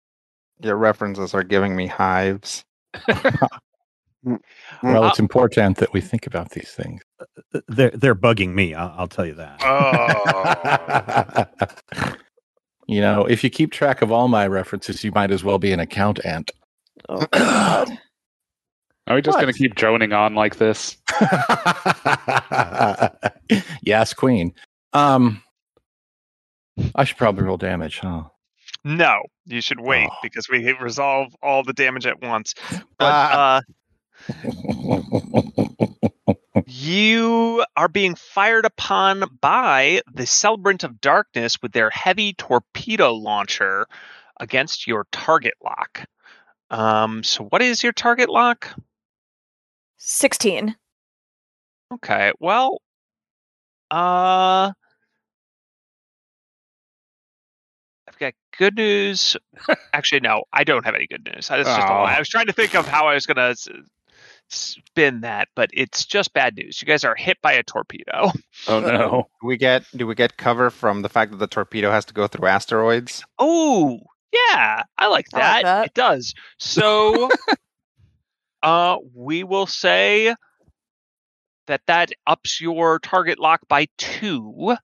Your 0.61 0.77
references 0.77 1.33
are 1.33 1.43
giving 1.43 1.75
me 1.75 1.87
hives. 1.87 2.67
Well, 4.83 5.05
Uh, 5.05 5.09
it's 5.09 5.21
important 5.21 5.79
that 5.79 5.93
we 5.93 6.01
think 6.01 6.27
about 6.27 6.51
these 6.51 6.73
things. 6.73 7.01
They're 7.69 7.91
they're 7.91 8.17
bugging 8.17 8.55
me. 8.55 8.75
I'll, 8.75 8.93
I'll 8.99 9.07
tell 9.07 9.25
you 9.25 9.35
that. 9.35 9.61
Oh. 12.03 12.15
you 12.87 13.01
know, 13.01 13.25
if 13.27 13.43
you 13.45 13.51
keep 13.51 13.73
track 13.73 14.03
of 14.03 14.11
all 14.13 14.29
my 14.29 14.47
references, 14.47 15.03
you 15.05 15.13
might 15.13 15.31
as 15.31 15.43
well 15.45 15.59
be 15.59 15.73
an 15.73 15.81
account 15.81 16.25
ant. 16.25 16.51
Oh 17.09 17.27
God. 17.33 17.91
Are 19.09 19.15
we 19.15 19.23
just 19.23 19.39
going 19.39 19.53
to 19.53 19.57
keep 19.57 19.77
droning 19.77 20.13
on 20.13 20.35
like 20.35 20.57
this? 20.57 20.97
yes, 23.83 24.13
Queen. 24.13 24.53
Um, 24.93 25.43
I 26.97 27.05
should 27.05 27.17
probably 27.17 27.45
roll 27.45 27.57
damage, 27.57 28.01
huh? 28.01 28.25
No, 28.85 29.23
you 29.45 29.61
should 29.61 29.81
wait 29.81 30.09
Oh. 30.11 30.17
because 30.25 30.49
we 30.49 30.73
resolve 30.73 31.33
all 31.43 31.63
the 31.63 31.73
damage 31.73 32.05
at 32.07 32.21
once. 32.21 32.55
But 32.99 33.13
Ah. 33.13 33.61
uh, 34.29 35.87
you 36.67 37.65
are 37.77 37.89
being 37.89 38.15
fired 38.15 38.65
upon 38.65 39.25
by 39.41 40.01
the 40.13 40.27
Celebrant 40.27 40.85
of 40.85 41.01
Darkness 41.01 41.61
with 41.61 41.73
their 41.73 41.91
heavy 41.91 42.33
torpedo 42.33 43.13
launcher 43.13 43.87
against 44.41 44.87
your 44.87 45.07
target 45.13 45.55
lock. 45.63 46.05
Um, 46.71 47.23
so 47.23 47.45
what 47.45 47.63
is 47.63 47.83
your 47.83 47.93
target 47.93 48.29
lock? 48.29 48.69
Sixteen. 49.99 50.77
Okay, 51.95 52.33
well, 52.41 52.81
uh, 53.91 54.73
I've 58.09 58.19
got 58.19 58.33
good 58.59 58.77
news. 58.77 59.37
Actually, 59.93 60.21
no, 60.21 60.45
I 60.53 60.65
don't 60.65 60.85
have 60.85 60.95
any 60.95 61.07
good 61.07 61.25
news. 61.25 61.49
That's 61.49 61.69
just 61.69 61.81
Oh. 61.89 61.93
I 61.93 62.19
was 62.19 62.29
trying 62.29 62.47
to 62.47 62.53
think 62.53 62.75
of 62.75 62.87
how 62.89 63.07
I 63.09 63.15
was 63.15 63.27
gonna 63.27 63.51
s- 63.51 63.69
spin 64.49 65.21
that, 65.23 65.49
but 65.55 65.71
it's 65.73 66.05
just 66.05 66.33
bad 66.33 66.57
news. 66.57 66.81
You 66.81 66.87
guys 66.87 67.05
are 67.05 67.15
hit 67.15 67.39
by 67.43 67.53
a 67.53 67.63
torpedo. 67.63 68.31
Oh 68.69 68.81
no. 68.81 69.29
Do 69.41 69.47
we 69.47 69.57
get 69.59 69.85
do 69.95 70.07
we 70.07 70.15
get 70.15 70.37
cover 70.39 70.71
from 70.71 71.03
the 71.03 71.09
fact 71.09 71.31
that 71.31 71.37
the 71.37 71.47
torpedo 71.47 71.91
has 71.91 72.05
to 72.07 72.15
go 72.15 72.27
through 72.27 72.49
asteroids? 72.49 73.23
Oh, 73.39 74.01
yeah, 74.33 74.83
I 74.99 75.07
like 75.07 75.27
I 75.35 75.39
like 75.39 75.63
that. 75.63 75.63
that. 75.63 75.87
It 75.87 75.95
does. 75.95 76.35
So, 76.59 77.31
uh, 78.63 78.97
we 79.15 79.45
will 79.45 79.67
say 79.67 80.35
that 81.67 81.83
that 81.87 82.11
ups 82.27 82.61
your 82.61 82.99
target 82.99 83.39
lock 83.39 83.61
by 83.69 83.87
two. 83.99 84.75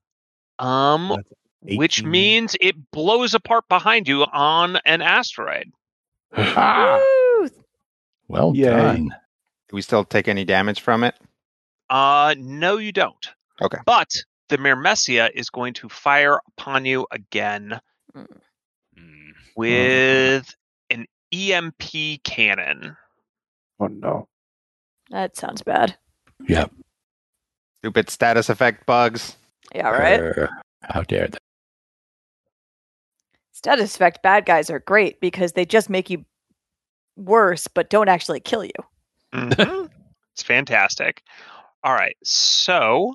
Um, 0.59 1.09
That's 1.09 1.77
which 1.77 2.03
means 2.03 2.55
it 2.61 2.91
blows 2.91 3.33
apart 3.33 3.67
behind 3.69 4.07
you 4.07 4.23
on 4.23 4.77
an 4.85 5.01
asteroid. 5.01 5.71
Ah. 6.35 7.01
Well 8.27 8.55
Yay. 8.55 8.69
done. 8.69 9.15
Do 9.73 9.77
we 9.77 9.81
still 9.81 10.03
take 10.05 10.27
any 10.27 10.45
damage 10.45 10.81
from 10.81 11.03
it? 11.03 11.15
Uh, 11.89 12.35
no, 12.37 12.77
you 12.77 12.91
don't. 12.91 13.27
Okay. 13.59 13.79
But 13.87 14.13
the 14.49 14.59
Myrmecia 14.59 15.31
is 15.33 15.49
going 15.49 15.73
to 15.73 15.89
fire 15.89 16.39
upon 16.55 16.85
you 16.85 17.07
again 17.09 17.81
Mm. 18.15 19.33
with 19.55 20.53
an 20.91 21.07
EMP 21.33 22.21
cannon. 22.23 22.95
Oh 23.79 23.87
no. 23.87 24.27
That 25.09 25.35
sounds 25.35 25.63
bad. 25.63 25.97
Yep. 26.47 26.71
Stupid 27.79 28.11
status 28.11 28.49
effect 28.49 28.85
bugs. 28.85 29.35
Yeah, 29.73 29.89
right. 29.89 30.19
Uh, 30.37 30.47
how 30.83 31.01
dare 31.01 31.29
they? 31.29 31.39
Status 33.53 33.95
effect 33.95 34.21
bad 34.21 34.45
guys 34.45 34.69
are 34.69 34.81
great 34.81 35.19
because 35.19 35.53
they 35.53 35.65
just 35.65 35.89
make 35.89 36.11
you 36.11 36.23
worse, 37.15 37.67
but 37.67 37.89
don't 37.89 38.07
actually 38.09 38.39
kill 38.39 38.63
you. 38.63 38.71
Mhm. 39.33 39.89
it's 40.33 40.43
fantastic. 40.43 41.21
All 41.83 41.93
right, 41.93 42.15
so 42.23 43.13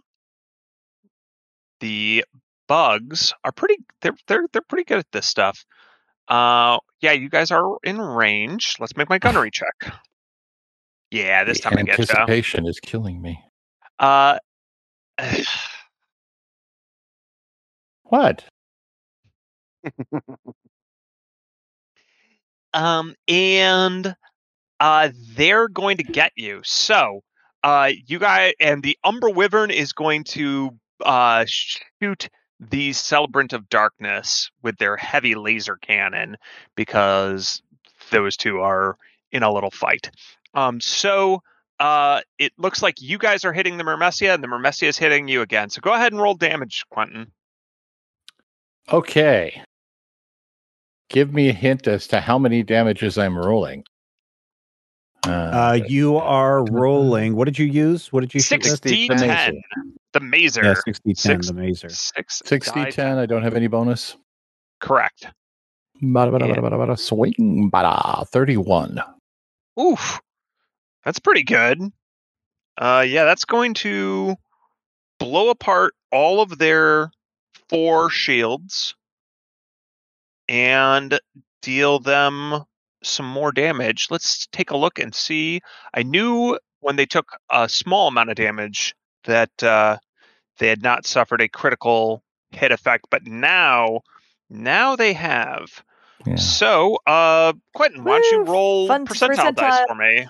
the 1.80 2.24
bugs 2.66 3.32
are 3.44 3.52
pretty. 3.52 3.76
They're 4.02 4.16
they're 4.26 4.46
they're 4.52 4.62
pretty 4.68 4.84
good 4.84 4.98
at 4.98 5.10
this 5.12 5.26
stuff. 5.26 5.64
Uh, 6.28 6.78
yeah, 7.00 7.12
you 7.12 7.28
guys 7.30 7.50
are 7.50 7.78
in 7.84 7.98
range. 8.00 8.76
Let's 8.80 8.96
make 8.96 9.08
my 9.08 9.18
gunnery 9.20 9.50
check. 9.50 9.74
Yeah, 11.10 11.44
this 11.44 11.58
The 11.58 11.62
time 11.70 11.78
I 11.78 11.82
get 11.82 11.98
you. 11.98 12.02
anticipation 12.04 12.66
is 12.66 12.80
killing 12.80 13.22
me. 13.22 13.42
Uh, 13.98 14.38
What? 18.04 18.44
um, 22.74 23.14
and 23.26 24.14
uh, 24.80 25.10
they're 25.34 25.68
going 25.68 25.96
to 25.96 26.02
get 26.02 26.32
you. 26.36 26.60
So, 26.64 27.22
uh, 27.64 27.90
you 28.06 28.18
guys 28.18 28.54
and 28.60 28.82
the 28.82 28.96
Umber 29.04 29.30
Wyvern 29.30 29.70
is 29.70 29.92
going 29.92 30.24
to 30.24 30.70
uh 31.04 31.44
shoot 31.46 32.28
the 32.60 32.92
Celebrant 32.92 33.52
of 33.52 33.68
Darkness 33.68 34.50
with 34.62 34.78
their 34.78 34.96
heavy 34.96 35.34
laser 35.34 35.76
cannon 35.76 36.36
because 36.74 37.62
those 38.10 38.36
two 38.36 38.60
are 38.60 38.96
in 39.32 39.42
a 39.42 39.52
little 39.52 39.70
fight. 39.70 40.10
Um, 40.54 40.80
so. 40.80 41.42
Uh, 41.80 42.22
it 42.40 42.52
looks 42.58 42.82
like 42.82 43.00
you 43.00 43.18
guys 43.18 43.44
are 43.44 43.52
hitting 43.52 43.76
the 43.76 43.84
Myrmecia, 43.84 44.34
and 44.34 44.42
the 44.42 44.48
Myrmecia 44.48 44.88
is 44.88 44.98
hitting 44.98 45.28
you 45.28 45.42
again. 45.42 45.70
So 45.70 45.80
go 45.80 45.92
ahead 45.92 46.12
and 46.12 46.20
roll 46.20 46.34
damage, 46.34 46.84
Quentin. 46.90 47.30
Okay. 48.90 49.62
Give 51.08 51.32
me 51.32 51.48
a 51.50 51.52
hint 51.52 51.86
as 51.86 52.06
to 52.08 52.20
how 52.20 52.38
many 52.38 52.62
damages 52.62 53.16
I'm 53.16 53.38
rolling. 53.38 53.84
Uh, 55.24 55.78
you 55.88 56.16
are 56.16 56.64
rolling. 56.66 57.36
What 57.36 57.46
did 57.46 57.58
you 57.58 57.66
use? 57.66 58.12
What 58.12 58.20
did 58.20 58.34
you 58.34 58.40
shoot 58.40 58.58
with? 58.62 58.66
60 58.66 59.08
the 59.08 59.14
10. 59.14 59.26
mazer. 59.28 59.52
The 60.12 60.20
Mazer. 60.20 60.64
Yeah, 60.64 60.74
60 60.74 61.14
10, 61.14 61.16
Six- 61.16 61.46
the 61.48 61.54
mazer. 61.54 61.88
Six 61.90 62.42
60 62.46 62.84
die 62.84 62.90
10. 62.90 63.18
I 63.18 63.26
don't 63.26 63.42
have 63.42 63.54
any 63.54 63.66
bonus. 63.66 64.16
Correct. 64.80 65.26
Bada, 66.02 66.30
bada, 66.30 66.48
bada, 66.48 66.58
bada, 66.62 66.78
bada, 66.78 66.98
Swing. 66.98 67.70
Bada. 67.72 68.26
31. 68.28 69.00
Oof. 69.80 70.20
That's 71.04 71.18
pretty 71.18 71.42
good. 71.42 71.80
Uh 72.80 73.04
yeah, 73.06 73.24
that's 73.24 73.44
going 73.44 73.74
to 73.74 74.36
blow 75.18 75.50
apart 75.50 75.94
all 76.12 76.40
of 76.40 76.58
their 76.58 77.10
four 77.68 78.08
shields 78.08 78.94
and 80.48 81.18
deal 81.60 81.98
them 81.98 82.64
some 83.02 83.26
more 83.26 83.52
damage. 83.52 84.08
Let's 84.10 84.46
take 84.48 84.70
a 84.70 84.76
look 84.76 84.98
and 84.98 85.14
see. 85.14 85.60
I 85.94 86.02
knew 86.02 86.58
when 86.80 86.96
they 86.96 87.06
took 87.06 87.30
a 87.50 87.68
small 87.68 88.08
amount 88.08 88.30
of 88.30 88.36
damage 88.36 88.94
that 89.24 89.62
uh 89.62 89.98
they 90.58 90.68
had 90.68 90.82
not 90.82 91.06
suffered 91.06 91.40
a 91.40 91.48
critical 91.48 92.22
hit 92.50 92.72
effect, 92.72 93.06
but 93.10 93.26
now 93.26 94.00
now 94.50 94.96
they 94.96 95.12
have. 95.12 95.82
Yeah. 96.26 96.34
So, 96.36 96.98
uh, 97.06 97.52
Quentin, 97.74 98.02
why 98.02 98.18
don't 98.18 98.30
you 98.32 98.42
roll 98.52 98.88
Fun 98.88 99.06
percentile, 99.06 99.54
dice 99.54 99.84
for 99.86 99.94
me? 99.94 100.26
I 100.26 100.28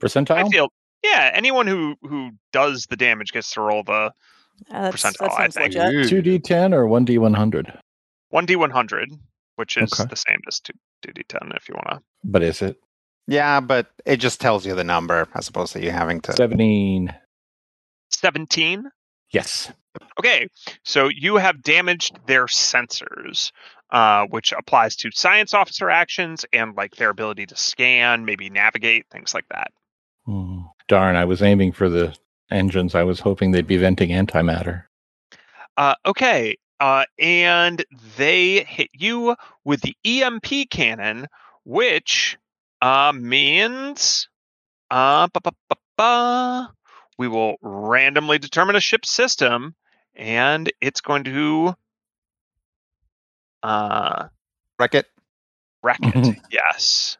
Percentile? 0.00 0.50
feel, 0.50 0.72
yeah, 1.04 1.30
anyone 1.32 1.66
who 1.68 1.94
who 2.02 2.30
does 2.52 2.86
the 2.86 2.96
damage 2.96 3.32
gets 3.32 3.52
to 3.52 3.60
roll 3.60 3.84
the 3.84 4.12
Uh, 4.70 4.90
Percentile, 4.90 5.18
that 5.54 5.56
I 5.56 5.68
think. 5.68 5.74
2d10 5.74 6.72
or 6.74 6.86
1d100? 6.86 7.78
one 8.30 8.46
d 8.46 8.56
one 8.56 8.70
hundred, 8.70 9.10
which 9.56 9.76
is 9.76 9.92
Okay. 9.92 10.08
the 10.08 10.16
same 10.16 10.40
as 10.48 10.60
two 10.60 10.72
two 11.02 11.12
d 11.12 11.22
ten 11.28 11.52
if 11.54 11.68
you 11.68 11.74
want 11.74 11.98
to. 11.98 12.04
But 12.24 12.42
is 12.42 12.62
it? 12.62 12.76
Yeah, 13.26 13.60
but 13.60 13.86
it 14.04 14.18
just 14.18 14.40
tells 14.40 14.66
you 14.66 14.74
the 14.74 14.84
number 14.84 15.26
as 15.34 15.48
opposed 15.48 15.72
to 15.74 15.82
you 15.82 15.90
having 15.90 16.20
to. 16.22 16.32
17. 16.34 17.14
Seventeen. 18.10 18.90
Yes. 19.30 19.72
Okay, 20.18 20.48
so 20.84 21.08
you 21.08 21.36
have 21.36 21.62
damaged 21.62 22.18
their 22.26 22.46
sensors, 22.46 23.52
uh, 23.90 24.26
which 24.26 24.52
applies 24.52 24.96
to 24.96 25.10
science 25.12 25.54
officer 25.54 25.88
actions 25.88 26.44
and 26.52 26.76
like 26.76 26.96
their 26.96 27.10
ability 27.10 27.46
to 27.46 27.56
scan, 27.56 28.24
maybe 28.24 28.50
navigate, 28.50 29.06
things 29.10 29.34
like 29.34 29.46
that. 29.50 29.68
Hmm. 30.26 30.62
Darn, 30.88 31.16
I 31.16 31.24
was 31.24 31.42
aiming 31.42 31.72
for 31.72 31.88
the 31.88 32.16
engines. 32.50 32.94
I 32.94 33.04
was 33.04 33.20
hoping 33.20 33.52
they'd 33.52 33.66
be 33.66 33.76
venting 33.76 34.10
antimatter. 34.10 34.84
Uh, 35.76 35.94
okay, 36.06 36.56
uh, 36.80 37.04
and 37.18 37.84
they 38.16 38.64
hit 38.64 38.90
you 38.92 39.36
with 39.64 39.80
the 39.82 39.96
EMP 40.04 40.70
cannon, 40.70 41.26
which 41.64 42.36
uh, 42.82 43.12
means 43.14 44.28
uh, 44.90 45.28
ba, 45.32 45.40
ba, 45.40 45.52
ba, 45.68 45.76
ba, 45.96 46.72
we 47.18 47.28
will 47.28 47.56
randomly 47.62 48.38
determine 48.38 48.76
a 48.76 48.80
ship 48.80 49.06
system, 49.06 49.74
and 50.14 50.72
it's 50.80 51.00
going 51.00 51.24
to 51.24 51.74
uh, 53.62 54.28
Wreck 54.78 54.94
it. 54.94 55.06
wreck 55.82 55.98
it. 56.02 56.38
yes. 56.50 57.16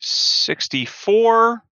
64 0.00 1.62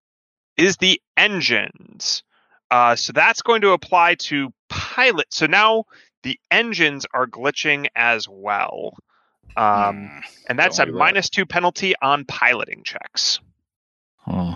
is 0.57 0.77
the 0.77 1.01
engines. 1.17 2.23
Uh, 2.71 2.95
so 2.97 3.13
that's 3.13 3.41
going 3.43 3.63
to 3.63 3.71
apply 3.71 4.15
to 4.17 4.53
pilot. 4.69 5.27
So 5.31 5.47
now 5.47 5.85
the 6.23 6.39
engines 6.51 7.07
are 7.15 7.27
glitching 7.27 7.89
as 7.95 8.29
well. 8.29 8.97
Um, 9.57 9.65
Mm. 9.65 10.23
and 10.49 10.59
that's 10.59 10.79
a 10.79 10.87
minus 10.87 11.31
two 11.31 11.47
penalty 11.47 11.95
on 12.01 12.25
piloting 12.25 12.83
checks. 12.85 13.41
Hmm. 14.19 14.53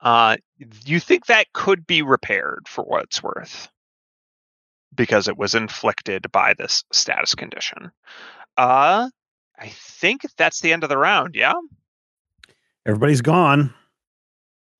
Uh, 0.00 0.36
you 0.84 0.98
think 0.98 1.26
that 1.26 1.52
could 1.52 1.86
be 1.86 2.02
repaired 2.02 2.66
for 2.68 2.82
what 2.82 3.04
it's 3.04 3.22
worth 3.22 3.68
because 4.94 5.28
it 5.28 5.38
was 5.38 5.54
inflicted 5.54 6.30
by 6.32 6.54
this 6.54 6.84
status 6.92 7.34
condition. 7.34 7.92
Uh, 8.56 9.08
I 9.58 9.68
think 9.68 10.22
that's 10.36 10.60
the 10.60 10.72
end 10.72 10.82
of 10.82 10.88
the 10.88 10.98
round. 10.98 11.36
Yeah. 11.36 11.54
Everybody's 12.84 13.20
gone. 13.22 13.72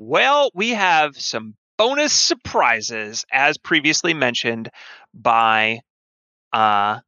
Well, 0.01 0.51
we 0.55 0.71
have 0.71 1.17
some 1.19 1.55
bonus 1.83 2.13
surprises, 2.13 3.25
as 3.33 3.59
previously 3.59 4.15
mentioned 4.15 4.71
by 5.13 5.81
uh, 6.53 7.01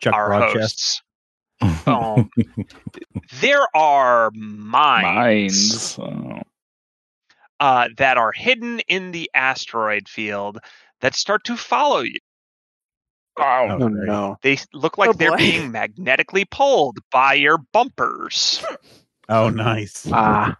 Chuck 0.00 0.14
our 0.14 0.30
Broadchest. 0.30 0.52
hosts. 0.60 1.02
Um, 1.86 2.28
there 3.40 3.66
are 3.76 4.30
mines, 4.34 5.96
Mines. 5.96 5.98
Oh. 5.98 6.40
Uh, 7.60 7.88
that 7.98 8.16
are 8.18 8.32
hidden 8.32 8.80
in 8.88 9.12
the 9.12 9.30
asteroid 9.34 10.08
field 10.08 10.58
that 11.02 11.14
start 11.14 11.44
to 11.44 11.56
follow 11.56 12.00
you. 12.00 12.18
Oh, 13.38 13.66
Oh 13.70 13.88
great. 13.88 14.06
no. 14.08 14.36
They 14.42 14.58
look 14.72 14.98
like 14.98 15.10
Oh, 15.10 15.12
they're 15.12 15.30
boy. 15.32 15.36
being 15.36 15.70
magnetically 15.70 16.44
pulled 16.46 16.98
by 17.12 17.34
your 17.34 17.58
bumpers. 17.72 18.64
Oh, 19.28 19.48
nice. 19.50 20.08
Ah, 20.10 20.56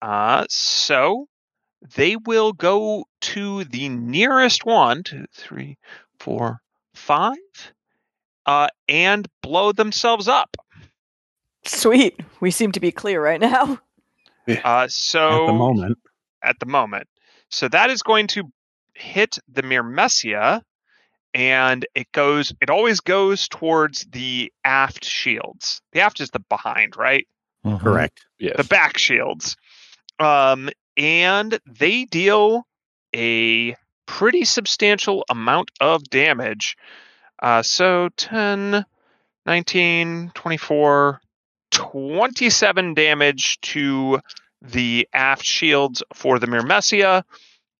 Uh, 0.00 0.44
so 0.48 1.26
they 1.94 2.16
will 2.16 2.52
go 2.52 3.04
to 3.20 3.64
the 3.64 3.88
nearest 3.88 4.64
one, 4.64 5.02
two, 5.02 5.26
three, 5.32 5.76
four, 6.18 6.60
five, 6.94 7.36
uh, 8.46 8.68
and 8.88 9.28
blow 9.42 9.72
themselves 9.72 10.28
up. 10.28 10.56
Sweet. 11.64 12.18
We 12.40 12.50
seem 12.50 12.72
to 12.72 12.80
be 12.80 12.92
clear 12.92 13.22
right 13.22 13.40
now. 13.40 13.78
Uh, 14.64 14.88
so 14.88 15.28
At 15.28 15.46
the 15.46 15.52
moment. 15.52 15.98
at 16.42 16.58
the 16.58 16.64
moment. 16.64 17.06
So 17.50 17.68
that 17.68 17.90
is 17.90 18.00
going 18.00 18.28
to 18.28 18.44
hit 18.94 19.38
the 19.46 19.62
Myrmecia, 19.62 20.62
and 21.34 21.84
it 21.94 22.10
goes. 22.12 22.54
It 22.62 22.70
always 22.70 23.00
goes 23.00 23.46
towards 23.48 24.06
the 24.10 24.50
aft 24.64 25.04
shields. 25.04 25.82
The 25.92 26.00
aft 26.00 26.20
is 26.20 26.30
the 26.30 26.40
behind, 26.48 26.96
right? 26.96 27.28
Mhm. 27.66 27.78
Correct. 27.80 28.24
yes. 28.38 28.56
The 28.56 28.64
back 28.64 28.96
shields. 28.96 29.54
Um, 30.18 30.70
and 30.96 31.58
they 31.66 32.04
deal 32.04 32.66
a 33.14 33.76
pretty 34.06 34.44
substantial 34.44 35.24
amount 35.30 35.70
of 35.80 36.02
damage. 36.04 36.76
Uh, 37.40 37.62
so 37.62 38.08
10, 38.16 38.84
19, 39.46 40.32
24, 40.34 41.20
27 41.70 42.94
damage 42.94 43.60
to 43.60 44.20
the 44.62 45.08
aft 45.12 45.44
shields 45.44 46.02
for 46.14 46.38
the 46.38 46.46
Myrmecia, 46.46 47.22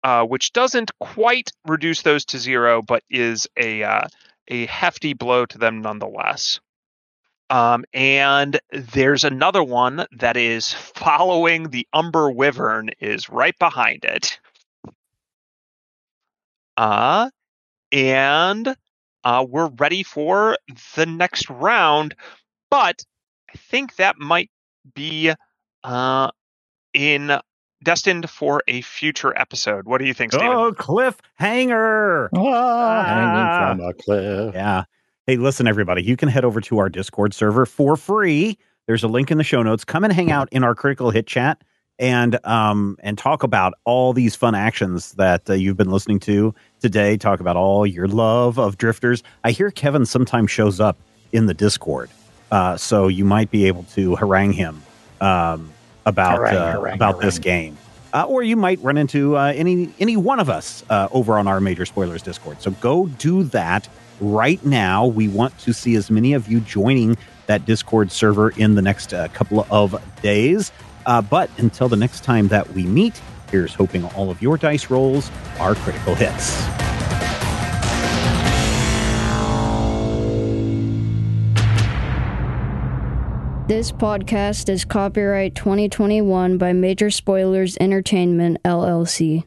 uh, 0.04 0.24
which 0.24 0.52
doesn't 0.52 0.92
quite 1.00 1.50
reduce 1.66 2.02
those 2.02 2.24
to 2.26 2.38
zero, 2.38 2.82
but 2.82 3.02
is 3.10 3.48
a 3.56 3.82
uh, 3.82 4.06
a 4.46 4.66
hefty 4.66 5.12
blow 5.12 5.44
to 5.46 5.58
them 5.58 5.82
nonetheless. 5.82 6.60
Um, 7.50 7.84
and 7.94 8.60
there's 8.72 9.24
another 9.24 9.62
one 9.64 10.06
that 10.12 10.36
is 10.36 10.72
following 10.72 11.70
the 11.70 11.86
Umber 11.94 12.30
Wyvern, 12.30 12.90
is 13.00 13.30
right 13.30 13.58
behind 13.58 14.04
it. 14.04 14.38
Uh, 16.76 17.30
and 17.90 18.74
uh, 19.24 19.46
we're 19.48 19.70
ready 19.78 20.02
for 20.02 20.56
the 20.94 21.06
next 21.06 21.48
round, 21.50 22.14
but 22.70 23.02
I 23.52 23.56
think 23.56 23.96
that 23.96 24.18
might 24.18 24.50
be 24.94 25.32
uh, 25.84 26.30
in 26.92 27.32
destined 27.82 28.28
for 28.28 28.62
a 28.68 28.80
future 28.82 29.36
episode. 29.36 29.86
What 29.86 29.98
do 29.98 30.06
you 30.06 30.14
think, 30.14 30.32
Steven? 30.32 30.48
Oh, 30.48 30.72
cliffhanger. 30.72 32.28
Ah, 32.36 32.38
Ah. 32.38 33.04
hanging 33.04 33.78
from 33.78 33.88
a 33.88 33.94
cliff. 33.94 34.54
Yeah. 34.54 34.84
Hey, 35.28 35.36
listen, 35.36 35.68
everybody, 35.68 36.02
you 36.02 36.16
can 36.16 36.30
head 36.30 36.42
over 36.42 36.58
to 36.62 36.78
our 36.78 36.88
Discord 36.88 37.34
server 37.34 37.66
for 37.66 37.98
free. 37.98 38.56
There's 38.86 39.02
a 39.02 39.08
link 39.08 39.30
in 39.30 39.36
the 39.36 39.44
show 39.44 39.62
notes. 39.62 39.84
Come 39.84 40.02
and 40.02 40.10
hang 40.10 40.32
out 40.32 40.48
in 40.52 40.64
our 40.64 40.74
critical 40.74 41.10
hit 41.10 41.26
chat 41.26 41.62
and 41.98 42.42
um 42.46 42.96
and 43.00 43.18
talk 43.18 43.42
about 43.42 43.74
all 43.84 44.14
these 44.14 44.34
fun 44.34 44.54
actions 44.54 45.12
that 45.16 45.50
uh, 45.50 45.52
you've 45.52 45.76
been 45.76 45.90
listening 45.90 46.18
to 46.20 46.54
today. 46.80 47.18
Talk 47.18 47.40
about 47.40 47.56
all 47.56 47.86
your 47.86 48.08
love 48.08 48.58
of 48.58 48.78
drifters. 48.78 49.22
I 49.44 49.50
hear 49.50 49.70
Kevin 49.70 50.06
sometimes 50.06 50.50
shows 50.50 50.80
up 50.80 50.96
in 51.30 51.44
the 51.44 51.52
Discord, 51.52 52.08
uh, 52.50 52.78
so 52.78 53.06
you 53.06 53.26
might 53.26 53.50
be 53.50 53.66
able 53.66 53.82
to 53.96 54.16
harangue 54.16 54.54
him 54.54 54.82
um, 55.20 55.70
about 56.06 56.38
Harangue, 56.38 56.56
uh, 56.56 56.72
harangue, 56.72 56.94
about 56.94 57.20
this 57.20 57.38
game. 57.38 57.76
Uh, 58.14 58.24
or 58.24 58.42
you 58.42 58.56
might 58.56 58.80
run 58.80 58.96
into 58.96 59.36
uh, 59.36 59.52
any 59.54 59.92
any 59.98 60.16
one 60.16 60.40
of 60.40 60.48
us 60.48 60.82
uh, 60.88 61.08
over 61.12 61.36
on 61.38 61.46
our 61.46 61.60
major 61.60 61.84
spoilers 61.84 62.22
Discord. 62.22 62.62
So 62.62 62.70
go 62.70 63.08
do 63.08 63.42
that 63.42 63.90
right 64.20 64.64
now. 64.64 65.06
We 65.06 65.28
want 65.28 65.56
to 65.60 65.72
see 65.72 65.94
as 65.96 66.10
many 66.10 66.32
of 66.34 66.48
you 66.48 66.60
joining 66.60 67.16
that 67.46 67.64
Discord 67.64 68.12
server 68.12 68.50
in 68.50 68.74
the 68.74 68.82
next 68.82 69.14
uh, 69.14 69.28
couple 69.28 69.66
of 69.70 70.00
days. 70.22 70.72
Uh, 71.06 71.22
but 71.22 71.50
until 71.58 71.88
the 71.88 71.96
next 71.96 72.22
time 72.22 72.48
that 72.48 72.70
we 72.74 72.84
meet, 72.84 73.20
here's 73.50 73.74
hoping 73.74 74.04
all 74.04 74.30
of 74.30 74.42
your 74.42 74.58
dice 74.58 74.90
rolls 74.90 75.30
are 75.58 75.74
critical 75.74 76.14
hits. 76.14 76.58
This 83.68 83.92
podcast 83.92 84.70
is 84.70 84.86
copyright 84.86 85.54
2021 85.54 86.56
by 86.56 86.72
Major 86.72 87.10
Spoilers 87.10 87.76
Entertainment, 87.78 88.62
LLC. 88.64 89.44